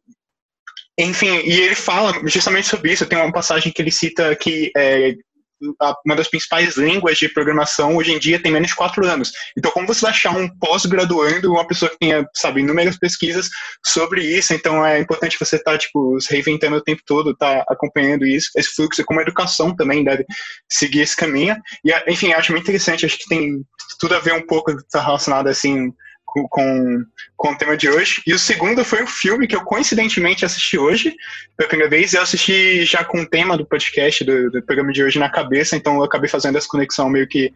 enfim, 0.97 1.41
e 1.43 1.59
ele 1.59 1.75
fala 1.75 2.13
justamente 2.27 2.67
sobre 2.67 2.91
isso. 2.91 3.05
Tem 3.05 3.17
uma 3.17 3.31
passagem 3.31 3.71
que 3.71 3.81
ele 3.81 3.91
cita 3.91 4.35
que 4.35 4.71
é, 4.75 5.13
uma 6.05 6.15
das 6.15 6.29
principais 6.29 6.77
línguas 6.77 7.17
de 7.17 7.27
programação 7.27 7.97
hoje 7.97 8.13
em 8.13 8.19
dia 8.19 8.41
tem 8.41 8.51
menos 8.51 8.69
de 8.69 8.75
quatro 8.75 9.05
anos. 9.05 9.33
Então, 9.57 9.69
como 9.71 9.87
você 9.87 10.01
vai 10.01 10.11
achar 10.11 10.35
um 10.35 10.47
pós-graduando, 10.57 11.51
uma 11.51 11.67
pessoa 11.67 11.91
que 11.91 11.97
tenha, 11.97 12.25
sabe, 12.33 12.61
inúmeras 12.61 12.97
pesquisas 12.97 13.49
sobre 13.85 14.23
isso? 14.23 14.53
Então, 14.53 14.85
é 14.85 14.99
importante 14.99 15.37
você 15.37 15.57
estar, 15.57 15.73
tá, 15.73 15.77
tipo, 15.77 16.19
se 16.21 16.31
reinventando 16.31 16.77
o 16.77 16.83
tempo 16.83 17.01
todo, 17.05 17.31
estar 17.31 17.65
tá 17.65 17.73
acompanhando 17.73 18.25
isso, 18.25 18.49
esse 18.55 18.69
fluxo, 18.73 19.03
como 19.03 19.19
a 19.19 19.23
educação 19.23 19.75
também 19.75 20.03
deve 20.03 20.25
seguir 20.71 21.01
esse 21.01 21.15
caminho. 21.15 21.57
E, 21.83 21.91
enfim, 22.11 22.31
acho 22.31 22.53
muito 22.53 22.63
interessante, 22.63 23.05
acho 23.05 23.17
que 23.17 23.27
tem 23.27 23.61
tudo 23.99 24.15
a 24.15 24.19
ver 24.19 24.33
um 24.33 24.45
pouco, 24.45 24.73
tá 24.89 25.01
relacionado, 25.01 25.47
assim, 25.47 25.91
com, 26.33 27.05
com, 27.35 27.51
o 27.51 27.57
tema 27.57 27.75
de 27.75 27.89
hoje. 27.89 28.21
E 28.25 28.33
o 28.33 28.39
segundo 28.39 28.83
foi 28.83 29.03
um 29.03 29.07
filme 29.07 29.47
que 29.47 29.55
eu 29.55 29.63
coincidentemente 29.63 30.45
assisti 30.45 30.77
hoje, 30.77 31.15
pela 31.57 31.69
primeira 31.69 31.89
vez. 31.89 32.13
Eu 32.13 32.21
assisti 32.21 32.85
já 32.85 33.03
com 33.03 33.21
o 33.21 33.25
tema 33.25 33.57
do 33.57 33.65
podcast, 33.65 34.23
do, 34.23 34.51
do 34.51 34.61
programa 34.61 34.91
de 34.91 35.03
hoje 35.03 35.19
na 35.19 35.29
cabeça, 35.29 35.75
então 35.75 35.95
eu 35.95 36.03
acabei 36.03 36.29
fazendo 36.29 36.57
essa 36.57 36.67
conexão 36.67 37.09
meio 37.09 37.27
que 37.27 37.51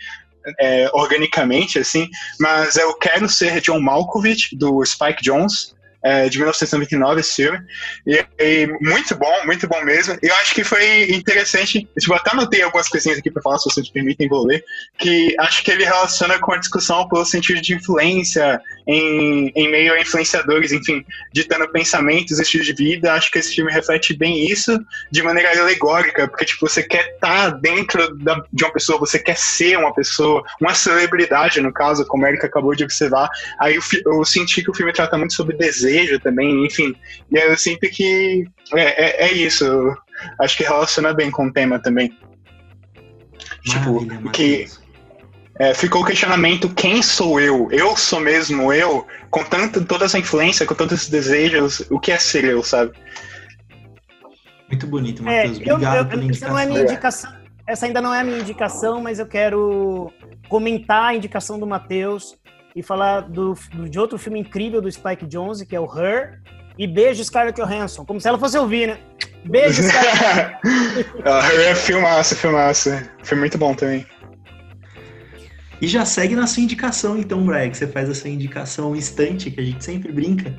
é, 0.59 0.89
organicamente, 0.93 1.79
assim. 1.79 2.09
Mas 2.39 2.75
eu 2.75 2.93
quero 2.95 3.29
ser 3.29 3.61
John 3.61 3.79
Malkovich, 3.79 4.55
do 4.55 4.83
Spike 4.85 5.21
Jones 5.21 5.73
é, 6.03 6.27
de 6.27 6.37
1999, 6.37 7.21
esse 7.21 7.35
filme. 7.35 7.59
E, 8.05 8.25
e, 8.39 8.67
muito 8.81 9.15
bom, 9.15 9.45
muito 9.45 9.67
bom 9.67 9.81
mesmo. 9.83 10.17
Eu 10.21 10.35
acho 10.35 10.53
que 10.53 10.63
foi 10.63 11.11
interessante. 11.11 11.87
Tipo, 11.97 12.13
até 12.13 12.31
anotei 12.31 12.61
algumas 12.61 12.89
coisinhas 12.89 13.19
aqui 13.19 13.31
para 13.31 13.41
falar, 13.41 13.57
se 13.59 13.69
vocês 13.69 13.89
permitem, 13.89 14.27
vou 14.27 14.45
ler. 14.45 14.63
Que 14.97 15.35
acho 15.39 15.63
que 15.63 15.71
ele 15.71 15.85
relaciona 15.85 16.37
com 16.39 16.51
a 16.51 16.57
discussão 16.57 17.07
pelo 17.07 17.25
sentido 17.25 17.61
de 17.61 17.73
influência 17.73 18.61
em, 18.87 19.51
em 19.55 19.71
meio 19.71 19.93
a 19.93 19.99
influenciadores, 19.99 20.71
enfim, 20.71 21.05
ditando 21.31 21.67
pensamentos, 21.69 22.39
estilos 22.39 22.67
de 22.67 22.73
vida. 22.73 23.13
Acho 23.13 23.31
que 23.31 23.39
esse 23.39 23.55
filme 23.55 23.71
reflete 23.71 24.15
bem 24.15 24.45
isso 24.45 24.77
de 25.11 25.21
maneira 25.23 25.59
alegórica, 25.59 26.27
porque, 26.27 26.45
tipo, 26.45 26.67
você 26.67 26.83
quer 26.83 27.13
estar 27.15 27.51
tá 27.51 27.57
dentro 27.57 28.15
da, 28.17 28.43
de 28.51 28.63
uma 28.63 28.73
pessoa, 28.73 28.99
você 28.99 29.19
quer 29.19 29.37
ser 29.37 29.77
uma 29.77 29.93
pessoa, 29.93 30.43
uma 30.61 30.73
celebridade, 30.73 31.61
no 31.61 31.71
caso, 31.71 32.05
como 32.05 32.25
a 32.25 32.29
Erika 32.29 32.47
acabou 32.47 32.75
de 32.75 32.83
observar. 32.83 33.29
Aí 33.59 33.75
eu, 33.75 33.81
eu 34.05 34.25
senti 34.25 34.63
que 34.63 34.71
o 34.71 34.73
filme 34.73 34.93
trata 34.93 35.17
muito 35.17 35.33
sobre 35.33 35.55
desejo 35.55 36.19
também, 36.19 36.65
enfim. 36.65 36.95
E 37.31 37.37
eu 37.37 37.57
sinto 37.57 37.89
que 37.89 38.45
é, 38.73 39.25
é, 39.25 39.27
é 39.27 39.33
isso. 39.33 39.65
Acho 40.39 40.57
que 40.57 40.63
relaciona 40.63 41.13
bem 41.13 41.31
com 41.31 41.47
o 41.47 41.53
tema 41.53 41.79
também. 41.79 42.15
Maravilha, 43.65 44.17
tipo, 44.17 44.31
que 44.31 44.67
é, 45.63 45.73
ficou 45.73 46.01
o 46.01 46.05
questionamento: 46.05 46.67
quem 46.69 47.01
sou 47.01 47.39
eu? 47.39 47.69
Eu 47.71 47.95
sou 47.95 48.19
mesmo 48.19 48.73
eu? 48.73 49.07
Com 49.29 49.43
tanto, 49.45 49.85
toda 49.85 50.03
essa 50.03 50.19
influência, 50.19 50.65
com 50.65 50.75
todos 50.75 50.93
esses 50.93 51.09
desejos, 51.09 51.85
o 51.89 51.99
que 51.99 52.11
é 52.11 52.17
ser 52.17 52.43
eu, 52.43 52.61
sabe? 52.61 52.91
Muito 54.67 54.85
bonito, 54.87 55.23
Matheus. 55.23 55.57
É, 55.59 55.73
Obrigado 55.73 55.95
eu, 55.95 56.01
eu, 56.01 56.05
pela 56.05 56.23
indicação. 56.23 56.49
Não 56.49 56.59
é 56.59 56.65
minha 56.65 56.81
indicação. 56.81 57.33
Essa 57.65 57.85
ainda 57.85 58.01
não 58.01 58.13
é 58.13 58.19
a 58.19 58.23
minha 58.25 58.39
indicação, 58.39 59.01
mas 59.01 59.19
eu 59.19 59.25
quero 59.25 60.11
comentar 60.49 61.11
a 61.11 61.15
indicação 61.15 61.57
do 61.57 61.65
Matheus 61.65 62.35
e 62.75 62.83
falar 62.83 63.21
do, 63.21 63.57
do, 63.71 63.87
de 63.87 63.97
outro 63.97 64.17
filme 64.17 64.41
incrível 64.41 64.81
do 64.81 64.91
Spike 64.91 65.25
Jonze, 65.25 65.65
que 65.65 65.75
é 65.75 65.79
o 65.79 65.85
Her, 65.85 66.41
e 66.77 66.85
beijo 66.85 67.23
Scarlett 67.23 67.61
Johansson, 67.61 68.03
como 68.03 68.19
se 68.19 68.27
ela 68.27 68.37
fosse 68.37 68.57
ouvir, 68.57 68.87
né? 68.87 68.99
Beijo, 69.45 69.81
Scarlett! 69.87 70.57
Ah, 71.23 71.39
Her 71.53 71.69
é 71.69 71.75
filmaço, 71.75 72.35
filmaço. 72.35 72.89
Foi 73.23 73.37
muito 73.37 73.57
bom 73.57 73.73
também. 73.73 74.05
E 75.83 75.87
já 75.87 76.05
segue 76.05 76.33
na 76.33 76.47
sua 76.47 76.63
indicação, 76.63 77.17
então, 77.17 77.45
Brian, 77.45 77.69
que 77.69 77.75
você 77.75 77.85
faz 77.85 78.09
essa 78.09 78.29
indicação 78.29 78.95
instante, 78.95 79.51
que 79.51 79.59
a 79.59 79.63
gente 79.65 79.83
sempre 79.83 80.13
brinca. 80.13 80.55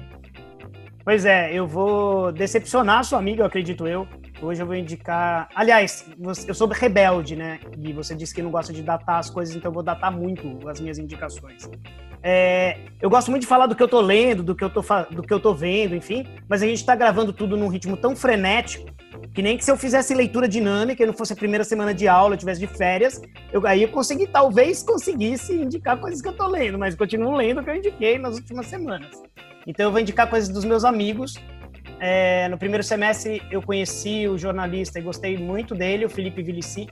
Pois 1.03 1.25
é, 1.25 1.51
eu 1.51 1.67
vou 1.67 2.31
decepcionar 2.31 2.99
a 2.99 3.03
sua 3.03 3.21
amiga, 3.21 3.47
acredito 3.47 3.87
eu. 3.87 4.07
Hoje 4.43 4.63
eu 4.63 4.67
vou 4.67 4.75
indicar. 4.75 5.49
Aliás, 5.55 6.05
eu 6.47 6.53
sou 6.53 6.69
rebelde, 6.69 7.37
né? 7.37 7.59
E 7.79 7.91
você 7.91 8.15
disse 8.15 8.35
que 8.35 8.43
não 8.43 8.51
gosta 8.51 8.71
de 8.71 8.83
datar 8.83 9.19
as 9.19 9.31
coisas, 9.31 9.57
então 9.57 9.71
eu 9.71 9.75
vou 9.75 9.83
datar 9.83 10.13
muito 10.13 10.69
as 10.69 10.79
minhas 10.79 10.99
indicações. 10.99 11.71
É, 12.27 12.79
eu 13.03 13.11
gosto 13.11 13.31
muito 13.31 13.43
de 13.43 13.47
falar 13.47 13.67
do 13.67 13.77
que 13.77 13.83
eu 13.83 13.89
tô 13.89 14.01
lendo, 14.01 14.43
do 14.43 14.55
que 14.55 14.65
eu 14.65 14.71
tô, 14.71 14.81
do 15.11 15.23
que 15.23 15.33
eu 15.33 15.39
tô 15.39 15.53
vendo, 15.53 15.95
enfim, 15.95 16.27
mas 16.49 16.63
a 16.63 16.67
gente 16.67 16.79
está 16.79 16.97
gravando 16.97 17.35
tudo 17.35 17.55
num 17.55 17.69
ritmo 17.69 17.99
tão 17.99 18.17
frenético 18.17 18.91
que 19.35 19.43
nem 19.43 19.59
que 19.59 19.65
se 19.65 19.71
eu 19.71 19.77
fizesse 19.77 20.15
leitura 20.15 20.49
dinâmica 20.49 21.03
e 21.03 21.07
não 21.07 21.13
fosse 21.13 21.35
a 21.35 21.37
primeira 21.37 21.65
semana 21.65 21.93
de 21.93 22.09
aula, 22.09 22.35
eu 22.35 22.39
tivesse 22.39 22.61
de 22.61 22.67
férias, 22.67 23.21
eu, 23.53 23.67
aí 23.67 23.83
eu 23.83 23.89
consegui, 23.89 24.27
talvez 24.27 24.83
conseguisse 24.83 25.53
indicar 25.53 25.99
coisas 25.99 26.23
que 26.23 26.29
eu 26.29 26.33
tô 26.33 26.47
lendo, 26.47 26.79
mas 26.79 26.95
continuo 26.95 27.37
lendo 27.37 27.61
o 27.61 27.65
que 27.65 27.69
eu 27.69 27.77
indiquei 27.77 28.19
nas 28.19 28.37
últimas 28.37 28.67
semanas. 28.69 29.23
Então 29.67 29.85
eu 29.85 29.91
vou 29.91 30.01
indicar 30.01 30.31
coisas 30.31 30.49
dos 30.49 30.65
meus 30.65 30.83
amigos. 30.83 31.35
É, 32.01 32.49
no 32.49 32.57
primeiro 32.57 32.83
semestre 32.83 33.43
eu 33.51 33.61
conheci 33.61 34.27
o 34.29 34.39
jornalista 34.39 34.99
e 34.99 35.03
gostei 35.03 35.37
muito 35.37 35.75
dele, 35.75 36.07
o 36.07 36.09
Felipe 36.09 36.43
Vilicic, 36.43 36.91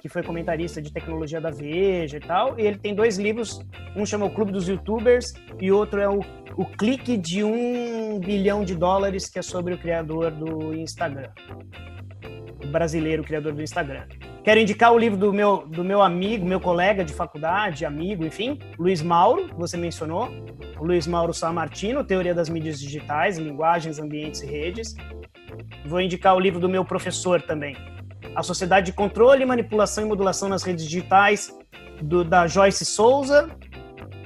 que 0.00 0.08
foi 0.08 0.22
comentarista 0.22 0.80
de 0.80 0.90
tecnologia 0.90 1.40
da 1.40 1.50
Veja 1.50 2.16
e 2.16 2.20
tal. 2.20 2.58
E 2.58 2.62
ele 2.62 2.78
tem 2.78 2.94
dois 2.94 3.18
livros, 3.18 3.60
um 3.94 4.06
chama 4.06 4.26
O 4.26 4.30
Clube 4.30 4.50
dos 4.50 4.66
Youtubers 4.66 5.34
e 5.60 5.70
outro 5.70 6.00
é 6.00 6.08
o, 6.08 6.20
o 6.56 6.64
Clique 6.64 7.16
de 7.16 7.44
um 7.44 8.18
bilhão 8.18 8.64
de 8.64 8.74
dólares, 8.74 9.28
que 9.28 9.38
é 9.38 9.42
sobre 9.42 9.74
o 9.74 9.78
criador 9.78 10.30
do 10.30 10.74
Instagram. 10.74 11.30
O 12.64 12.66
brasileiro 12.66 13.22
criador 13.22 13.52
do 13.52 13.62
Instagram. 13.62 14.06
Quero 14.42 14.58
indicar 14.58 14.90
o 14.90 14.98
livro 14.98 15.18
do 15.18 15.32
meu, 15.34 15.66
do 15.66 15.84
meu 15.84 16.00
amigo, 16.00 16.46
meu 16.46 16.60
colega 16.60 17.04
de 17.04 17.12
faculdade, 17.12 17.84
amigo, 17.84 18.24
enfim, 18.24 18.58
Luiz 18.78 19.02
Mauro, 19.02 19.48
que 19.48 19.54
você 19.54 19.76
mencionou. 19.76 20.30
O 20.78 20.84
Luiz 20.84 21.06
Mauro 21.06 21.34
Samartino, 21.34 22.02
Teoria 22.02 22.34
das 22.34 22.48
Mídias 22.48 22.80
Digitais, 22.80 23.36
Linguagens, 23.36 23.98
Ambientes 23.98 24.40
e 24.40 24.46
Redes. 24.46 24.94
Vou 25.84 26.00
indicar 26.00 26.34
o 26.34 26.40
livro 26.40 26.58
do 26.58 26.70
meu 26.70 26.86
professor 26.86 27.42
também, 27.42 27.76
A 28.34 28.42
Sociedade 28.42 28.86
de 28.86 28.92
Controle, 28.92 29.44
Manipulação 29.44 30.04
e 30.04 30.06
Modulação 30.06 30.48
nas 30.48 30.62
Redes 30.62 30.84
Digitais, 30.84 31.56
do, 32.02 32.24
da 32.24 32.46
Joyce 32.46 32.84
Souza, 32.84 33.50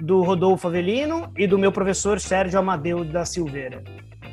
do 0.01 0.23
Rodolfo 0.23 0.69
Avelino 0.69 1.33
e 1.37 1.47
do 1.47 1.59
meu 1.59 1.73
professor 1.73 2.21
Sérgio 2.21 2.59
Amadeu 2.59 3.05
da 3.05 3.25
Silveira. 3.25 3.83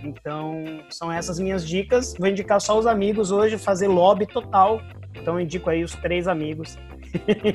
Então, 0.04 0.64
são 0.90 1.12
essas 1.12 1.40
minhas 1.40 1.68
dicas. 1.68 2.16
Vou 2.18 2.28
indicar 2.28 2.60
só 2.60 2.78
os 2.78 2.88
amigos 2.88 3.32
hoje, 3.32 3.58
fazer 3.58 3.88
lobby 3.88 4.26
total 4.26 4.82
então 5.16 5.40
indico 5.40 5.70
aí 5.70 5.84
os 5.84 5.94
três 5.96 6.28
amigos. 6.28 6.78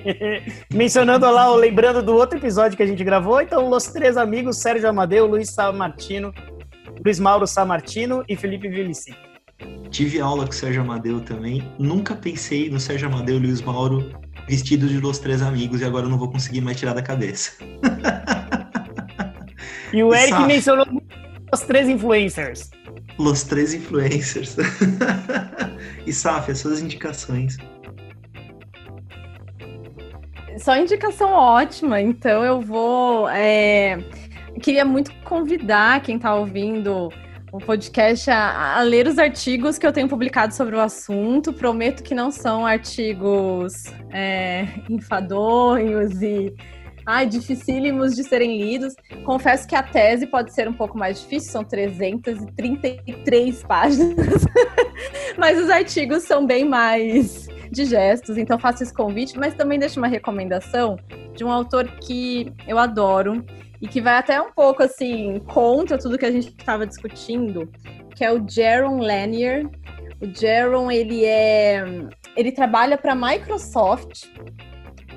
Mencionando 0.73 1.31
lá, 1.31 1.53
lembrando 1.55 2.03
do 2.03 2.15
outro 2.15 2.39
episódio 2.39 2.77
que 2.77 2.83
a 2.83 2.87
gente 2.87 3.03
gravou, 3.03 3.41
então 3.41 3.69
os 3.71 3.87
três 3.87 4.17
amigos, 4.17 4.59
Sérgio 4.59 4.89
Amadeu, 4.89 5.27
Luiz 5.27 5.51
Samartino, 5.51 6.33
Luiz 7.05 7.19
Mauro 7.19 7.47
Samartino 7.47 8.25
e 8.29 8.37
Felipe 8.37 8.69
Vilici. 8.69 9.15
Tive 9.91 10.21
aula 10.21 10.45
com 10.45 10.53
o 10.53 10.55
Sérgio 10.55 10.83
Amadeu 10.83 11.21
também. 11.21 11.71
Nunca 11.79 12.15
pensei 12.15 12.69
no 12.71 12.79
Sérgio 12.79 13.09
Amadeu 13.09 13.37
e 13.37 13.41
Luiz 13.41 13.61
Mauro 13.63 14.13
vestidos 14.49 14.91
de 14.91 15.01
Los 15.01 15.19
Três 15.19 15.43
Amigos 15.43 15.81
e 15.81 15.85
agora 15.85 16.07
eu 16.07 16.11
não 16.11 16.19
vou 16.19 16.31
conseguir 16.31 16.61
mais 16.61 16.79
tirar 16.79 16.95
da 16.95 17.03
cabeça. 17.03 17.53
E 19.93 20.03
o 20.03 20.15
Eric 20.15 20.39
mencionou 20.45 20.85
os 21.53 21.61
três 21.61 21.89
influencers. 21.89 22.71
Los 23.19 23.45
três 23.45 23.73
influencers. 23.73 24.57
e 26.05 26.13
Saf, 26.13 26.51
as 26.51 26.59
suas 26.59 26.83
indicações. 26.83 27.57
Só 30.59 30.77
indicação 30.77 31.31
ótima, 31.31 32.01
então 32.01 32.45
eu 32.45 32.61
vou. 32.61 33.29
É... 33.29 33.99
Queria 34.61 34.85
muito 34.85 35.13
convidar 35.25 36.03
quem 36.03 36.17
está 36.17 36.35
ouvindo 36.35 37.11
o 37.53 37.59
podcast 37.59 38.31
a, 38.31 38.79
a, 38.79 38.83
ler 38.83 39.07
os 39.07 39.19
artigos 39.19 39.79
que 39.79 39.87
eu 39.87 39.93
tenho 39.93 40.09
publicado 40.09 40.55
sobre 40.55 40.75
o 40.77 40.81
assunto. 40.81 41.53
Prometo 41.53 42.03
que 42.03 42.15
não 42.15 42.31
são 42.31 42.67
artigos 42.67 43.85
é, 44.13 44.67
enfadonhos 44.89 46.21
e 46.23 46.55
ai, 47.07 47.27
dificílimos 47.27 48.17
de 48.17 48.25
serem 48.25 48.61
lidos. 48.61 48.95
Confesso 49.25 49.67
que 49.67 49.77
a 49.77 49.83
tese 49.83 50.27
pode 50.27 50.53
ser 50.53 50.69
um 50.69 50.73
pouco 50.73 50.99
mais 50.99 51.21
difícil, 51.21 51.53
são 51.53 51.65
333 51.65 53.63
páginas, 53.63 54.45
mas 55.39 55.59
os 55.59 55.71
artigos 55.71 56.25
são 56.25 56.45
bem 56.45 56.65
mais 56.65 57.47
digestos, 57.71 58.37
então 58.37 58.59
faço 58.59 58.83
esse 58.83 58.95
convite, 58.95 59.39
mas 59.39 59.55
também 59.55 59.79
deixo 59.79 59.99
uma 59.99 60.09
recomendação 60.09 60.99
de 61.35 61.45
um 61.45 61.51
autor 61.51 61.87
que 62.01 62.53
eu 62.67 62.79
adoro 62.79 63.45
e 63.81 63.89
que 63.89 64.01
vai 64.01 64.17
até 64.17 64.41
um 64.41 64.53
pouco 64.53 64.83
assim 64.83 65.39
contra 65.41 65.99
tudo 65.99 66.19
que 66.19 66.27
a 66.27 66.33
gente 66.33 66.49
estava 66.49 66.87
discutindo, 66.87 67.71
que 68.15 68.25
é 68.25 68.33
o 68.33 68.45
Jaron 68.49 68.99
Lanier. 68.99 69.67
O 70.21 70.27
Jaron, 70.35 70.91
ele 70.91 71.25
é 71.25 71.85
ele 72.37 72.53
trabalha 72.53 72.99
para 72.99 73.13
a 73.13 73.17
Microsoft 73.17 74.27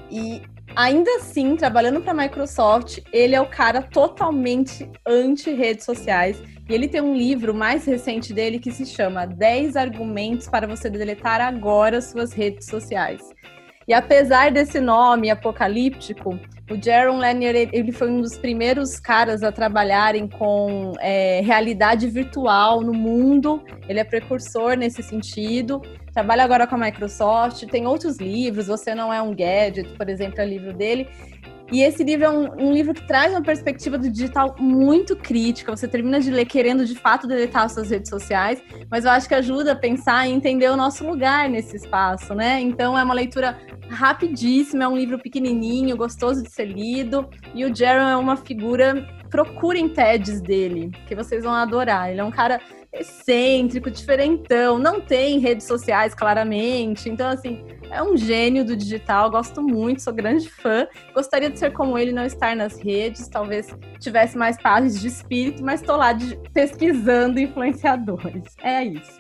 e 0.10 0.42
ainda 0.76 1.10
assim, 1.18 1.56
trabalhando 1.56 2.02
para 2.02 2.12
a 2.12 2.16
Microsoft, 2.16 3.00
ele 3.12 3.36
é 3.36 3.42
o 3.42 3.46
cara 3.46 3.82
totalmente 3.82 4.90
anti-redes 5.06 5.86
sociais. 5.86 6.42
E 6.70 6.74
ele 6.74 6.88
tem 6.88 7.02
um 7.02 7.16
livro 7.16 7.54
mais 7.54 7.86
recente 7.86 8.34
dele 8.34 8.60
que 8.60 8.72
se 8.72 8.86
chama 8.86 9.26
10 9.26 9.76
argumentos 9.76 10.48
para 10.48 10.68
você 10.68 10.90
deletar 10.90 11.42
agora 11.42 12.02
suas 12.02 12.32
redes 12.32 12.68
sociais. 12.68 13.22
E 13.88 13.94
apesar 13.94 14.52
desse 14.52 14.80
nome 14.80 15.32
apocalíptico, 15.32 16.40
o 16.70 16.82
Jaron 16.82 17.18
Lanier 17.18 17.70
ele 17.74 17.92
foi 17.92 18.12
um 18.12 18.22
dos 18.22 18.38
primeiros 18.38 19.00
caras 19.00 19.42
a 19.42 19.52
trabalharem 19.52 20.28
com 20.28 20.94
é, 21.00 21.42
realidade 21.42 22.08
virtual 22.08 22.82
no 22.82 22.94
mundo. 22.94 23.64
Ele 23.88 24.00
é 24.00 24.04
precursor 24.04 24.78
nesse 24.78 25.02
sentido. 25.02 25.82
Trabalha 26.14 26.44
agora 26.44 26.68
com 26.68 26.76
a 26.76 26.78
Microsoft. 26.78 27.66
Tem 27.66 27.88
outros 27.88 28.18
livros. 28.18 28.68
Você 28.68 28.94
não 28.94 29.12
é 29.12 29.20
um 29.22 29.34
gadget, 29.34 29.90
por 29.98 30.08
exemplo, 30.10 30.40
é 30.42 30.46
o 30.46 30.48
livro 30.48 30.74
dele. 30.74 31.08
E 31.72 31.82
esse 31.82 32.04
livro 32.04 32.26
é 32.26 32.30
um, 32.30 32.70
um, 32.70 32.74
livro 32.74 32.94
que 32.94 33.06
traz 33.06 33.32
uma 33.32 33.44
perspectiva 33.44 33.98
do 33.98 34.10
digital 34.10 34.56
muito 34.60 35.16
crítica. 35.16 35.76
Você 35.76 35.88
termina 35.88 36.20
de 36.20 36.32
ler 36.32 36.46
querendo 36.46 36.86
de 36.86 36.96
fato 36.96 37.28
deletar 37.28 37.66
as 37.66 37.74
suas 37.74 37.92
redes 37.92 38.10
sociais, 38.10 38.62
mas 38.90 39.06
eu 39.06 39.12
acho 39.12 39.28
que 39.28 39.36
ajuda 39.36 39.74
a 39.74 39.76
pensar 39.76 40.28
e 40.28 40.32
entender 40.32 40.70
o 40.70 40.76
nosso 40.76 41.06
lugar 41.06 41.48
nesse 41.48 41.76
espaço, 41.76 42.34
né? 42.34 42.60
Então 42.60 42.98
é 42.98 43.04
uma 43.04 43.14
leitura 43.14 43.58
rapidíssima, 43.90 44.84
é 44.84 44.88
um 44.88 44.98
livro 44.98 45.20
pequenininho, 45.20 45.96
gostoso 45.96 46.44
de 46.44 46.52
ser 46.52 46.66
lido. 46.66 47.30
E 47.54 47.66
o 47.66 47.76
Jaron 47.76 48.08
é 48.08 48.18
uma 48.18 48.36
figura. 48.36 49.08
Procurem 49.30 49.88
TEDs 49.88 50.42
dele, 50.42 50.90
que 51.08 51.14
vocês 51.14 51.44
vão 51.44 51.54
adorar. 51.54 52.10
Ele 52.10 52.20
é 52.20 52.24
um 52.24 52.32
cara 52.32 52.60
excêntrico, 52.92 53.92
diferentão, 53.92 54.80
não 54.80 55.00
tem 55.00 55.38
redes 55.38 55.68
sociais 55.68 56.16
claramente. 56.16 57.10
Então, 57.10 57.30
assim, 57.30 57.64
é 57.90 58.04
um 58.04 58.16
gênio 58.16 58.64
do 58.64 58.76
digital, 58.76 59.30
gosto 59.30 59.62
muito, 59.62 60.02
sou 60.02 60.14
grande 60.14 60.50
fã. 60.50 60.88
Gostaria 61.14 61.50
de 61.50 61.58
ser 61.58 61.72
como 61.74 61.98
ele, 61.98 62.12
não 62.12 62.26
estar 62.26 62.56
nas 62.56 62.80
redes, 62.80 63.28
talvez 63.28 63.76
tivesse 64.00 64.38
mais 64.38 64.62
paz 64.62 65.00
de 65.00 65.08
espírito, 65.08 65.64
mas 65.64 65.82
estou 65.82 65.96
lá 65.96 66.14
de, 66.14 66.38
pesquisando 66.54 67.40
influenciadores. 67.40 68.56
É 68.62 68.84
isso. 68.84 69.20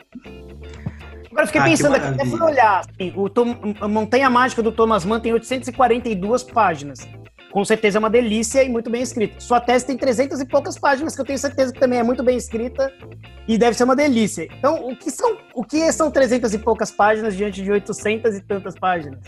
Agora 1.32 1.46
fiquei 1.46 1.62
ah, 1.62 1.66
pensando 1.66 1.96
aqui, 1.96 2.08
até 2.08 2.26
fui 2.26 2.41
olhar, 2.41 2.80
assim, 2.80 3.14
o 3.16 3.30
Tom, 3.30 3.56
a 3.80 3.88
Montanha 3.88 4.30
Mágica 4.30 4.64
do 4.64 4.72
Thomas 4.72 5.06
Mann 5.06 5.20
tem 5.20 5.32
842 5.32 6.44
páginas. 6.44 7.08
Com 7.51 7.65
certeza 7.65 7.97
é 7.97 7.99
uma 7.99 8.09
delícia 8.09 8.63
e 8.63 8.69
muito 8.69 8.89
bem 8.89 9.01
escrita. 9.01 9.39
Sua 9.39 9.59
tese 9.59 9.85
tem 9.85 9.97
300 9.97 10.39
e 10.39 10.45
poucas 10.45 10.77
páginas, 10.77 11.15
que 11.15 11.21
eu 11.21 11.26
tenho 11.26 11.39
certeza 11.39 11.73
que 11.73 11.80
também 11.80 11.99
é 11.99 12.03
muito 12.03 12.23
bem 12.23 12.38
escrita 12.38 12.93
e 13.47 13.57
deve 13.57 13.76
ser 13.76 13.85
uma 13.85 13.95
delícia. 13.95 14.47
Então, 14.57 14.88
o 14.88 14.95
que 14.95 15.09
são, 15.09 15.38
o 15.55 15.63
que 15.63 15.91
são 15.91 16.11
300 16.11 16.53
e 16.53 16.59
poucas 16.59 16.91
páginas 16.91 17.35
diante 17.35 17.63
de 17.63 17.71
800 17.71 18.35
e 18.35 18.41
tantas 18.41 18.76
páginas? 18.76 19.19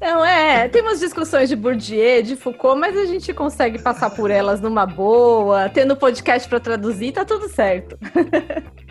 Não, 0.00 0.24
é, 0.24 0.68
tem 0.68 0.82
umas 0.82 1.00
discussões 1.00 1.48
de 1.48 1.56
Bourdieu, 1.56 2.22
de 2.22 2.36
Foucault, 2.36 2.78
mas 2.78 2.96
a 2.96 3.06
gente 3.06 3.32
consegue 3.32 3.78
passar 3.78 4.10
por 4.10 4.30
elas 4.30 4.60
numa 4.60 4.84
boa, 4.84 5.68
tendo 5.68 5.96
podcast 5.96 6.48
para 6.48 6.60
traduzir, 6.60 7.12
tá 7.12 7.24
tudo 7.24 7.48
certo. 7.48 7.98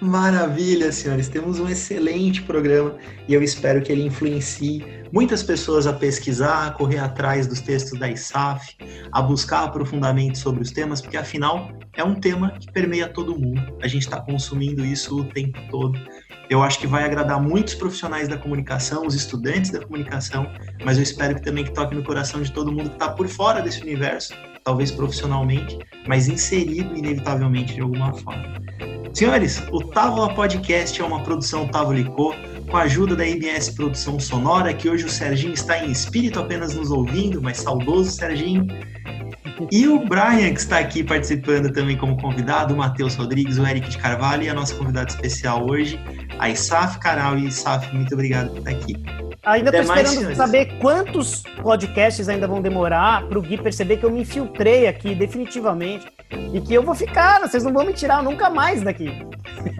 Maravilha, 0.00 0.90
senhores. 0.92 1.28
Temos 1.28 1.58
um 1.58 1.68
excelente 1.68 2.42
programa 2.42 2.96
e 3.28 3.34
eu 3.34 3.42
espero 3.42 3.82
que 3.82 3.92
ele 3.92 4.02
influencie 4.02 4.84
muitas 5.12 5.42
pessoas 5.42 5.86
a 5.86 5.92
pesquisar, 5.92 6.66
a 6.66 6.70
correr 6.70 6.98
atrás 6.98 7.46
dos 7.46 7.60
textos 7.60 7.98
da 7.98 8.10
ISAF, 8.10 8.76
a 9.12 9.22
buscar 9.22 9.64
aprofundamento 9.64 10.38
sobre 10.38 10.62
os 10.62 10.70
temas, 10.70 11.00
porque 11.00 11.16
afinal 11.16 11.70
é 11.96 12.02
um 12.02 12.14
tema 12.14 12.52
que 12.58 12.70
permeia 12.72 13.08
todo 13.08 13.38
mundo. 13.38 13.62
A 13.82 13.86
gente 13.86 14.02
está 14.02 14.20
consumindo 14.20 14.84
isso 14.84 15.20
o 15.20 15.24
tempo 15.24 15.58
todo. 15.70 15.98
Eu 16.50 16.62
acho 16.62 16.78
que 16.78 16.86
vai 16.86 17.04
agradar 17.04 17.40
muitos 17.40 17.74
profissionais 17.74 18.28
da 18.28 18.36
comunicação, 18.36 19.06
os 19.06 19.14
estudantes 19.14 19.70
da 19.70 19.80
comunicação, 19.80 20.46
mas 20.84 20.98
eu 20.98 21.02
espero 21.02 21.34
que 21.36 21.42
também 21.42 21.64
que 21.64 21.72
toque 21.72 21.94
no 21.94 22.04
coração 22.04 22.42
de 22.42 22.52
todo 22.52 22.70
mundo 22.70 22.90
que 22.90 22.96
está 22.96 23.08
por 23.10 23.28
fora 23.28 23.62
desse 23.62 23.82
universo, 23.82 24.34
talvez 24.64 24.90
profissionalmente, 24.90 25.78
mas 26.08 26.26
inserido 26.26 26.96
inevitavelmente 26.96 27.74
de 27.74 27.82
alguma 27.82 28.12
forma. 28.14 28.54
Senhores, 29.12 29.62
o 29.70 29.80
Távola 29.80 30.34
Podcast 30.34 31.00
é 31.00 31.04
uma 31.04 31.22
produção 31.22 31.68
Távolicô, 31.68 32.34
com 32.68 32.76
a 32.76 32.82
ajuda 32.82 33.14
da 33.14 33.24
IBS 33.24 33.70
Produção 33.70 34.18
Sonora, 34.18 34.74
que 34.74 34.88
hoje 34.88 35.04
o 35.04 35.08
Serginho 35.08 35.52
está 35.52 35.84
em 35.84 35.92
espírito 35.92 36.40
apenas 36.40 36.74
nos 36.74 36.90
ouvindo, 36.90 37.40
mas 37.40 37.58
saudoso 37.58 38.10
Serginho. 38.10 38.66
E 39.70 39.86
o 39.86 40.04
Brian, 40.04 40.52
que 40.52 40.58
está 40.58 40.80
aqui 40.80 41.04
participando 41.04 41.72
também 41.72 41.96
como 41.96 42.20
convidado, 42.20 42.74
o 42.74 42.76
Matheus 42.76 43.14
Rodrigues, 43.14 43.56
o 43.58 43.64
Eric 43.64 43.88
de 43.88 43.98
Carvalho 43.98 44.42
e 44.42 44.48
a 44.48 44.54
nossa 44.54 44.74
convidada 44.74 45.08
especial 45.08 45.64
hoje, 45.70 46.00
a 46.40 46.50
Isaf 46.50 46.98
Caral. 46.98 47.38
E 47.38 47.46
Isaf, 47.46 47.94
muito 47.94 48.12
obrigado 48.14 48.50
por 48.50 48.58
estar 48.58 48.70
aqui. 48.70 48.96
Ainda 49.44 49.70
estou 49.76 49.96
esperando 49.96 50.34
saber 50.34 50.78
quantos 50.78 51.42
podcasts 51.62 52.28
ainda 52.28 52.46
vão 52.46 52.62
demorar 52.62 53.26
para 53.26 53.38
o 53.38 53.42
Gui 53.42 53.58
perceber 53.58 53.98
que 53.98 54.04
eu 54.04 54.10
me 54.10 54.22
infiltrei 54.22 54.86
aqui 54.86 55.14
definitivamente 55.14 56.06
e 56.52 56.60
que 56.60 56.74
eu 56.74 56.82
vou 56.82 56.94
ficar, 56.94 57.40
vocês 57.40 57.62
não 57.62 57.72
vão 57.72 57.84
me 57.84 57.92
tirar 57.92 58.22
nunca 58.22 58.48
mais 58.48 58.82
daqui. 58.82 59.10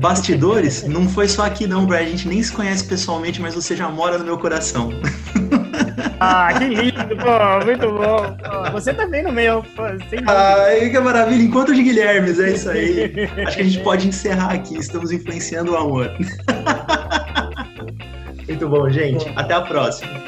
Bastidores, 0.01 0.85
não 0.85 1.09
foi 1.09 1.28
só 1.28 1.45
aqui 1.47 1.66
não, 1.66 1.86
Brad. 1.86 2.03
A 2.03 2.11
gente 2.11 2.28
nem 2.28 2.43
se 2.43 2.53
conhece 2.53 2.85
pessoalmente, 2.85 3.41
mas 3.41 3.55
você 3.55 3.74
já 3.74 3.89
mora 3.89 4.19
no 4.19 4.24
meu 4.24 4.39
coração. 4.39 4.91
Ah, 6.20 6.55
que 6.57 6.65
lindo, 6.65 7.16
pô, 7.16 7.65
muito 7.66 7.86
bom. 7.91 8.36
Pô, 8.36 8.73
você 8.73 8.95
também 8.95 9.23
no 9.23 9.32
meu, 9.32 9.62
pô, 9.74 9.82
sem 10.09 10.20
Ai, 10.27 10.89
que 10.89 10.99
maravilha. 10.99 11.43
Encontro 11.43 11.74
de 11.74 11.82
Guilhermes, 11.82 12.39
é 12.39 12.51
isso 12.53 12.70
aí. 12.70 13.12
Acho 13.47 13.57
que 13.57 13.62
a 13.62 13.65
gente 13.65 13.81
pode 13.81 14.09
encerrar 14.09 14.53
aqui. 14.53 14.78
Estamos 14.78 15.12
influenciando 15.12 15.73
o 15.73 15.77
amor. 15.77 16.11
Muito 18.47 18.69
bom, 18.69 18.89
gente. 18.89 19.29
Até 19.37 19.55
a 19.55 19.62
próxima. 19.62 20.25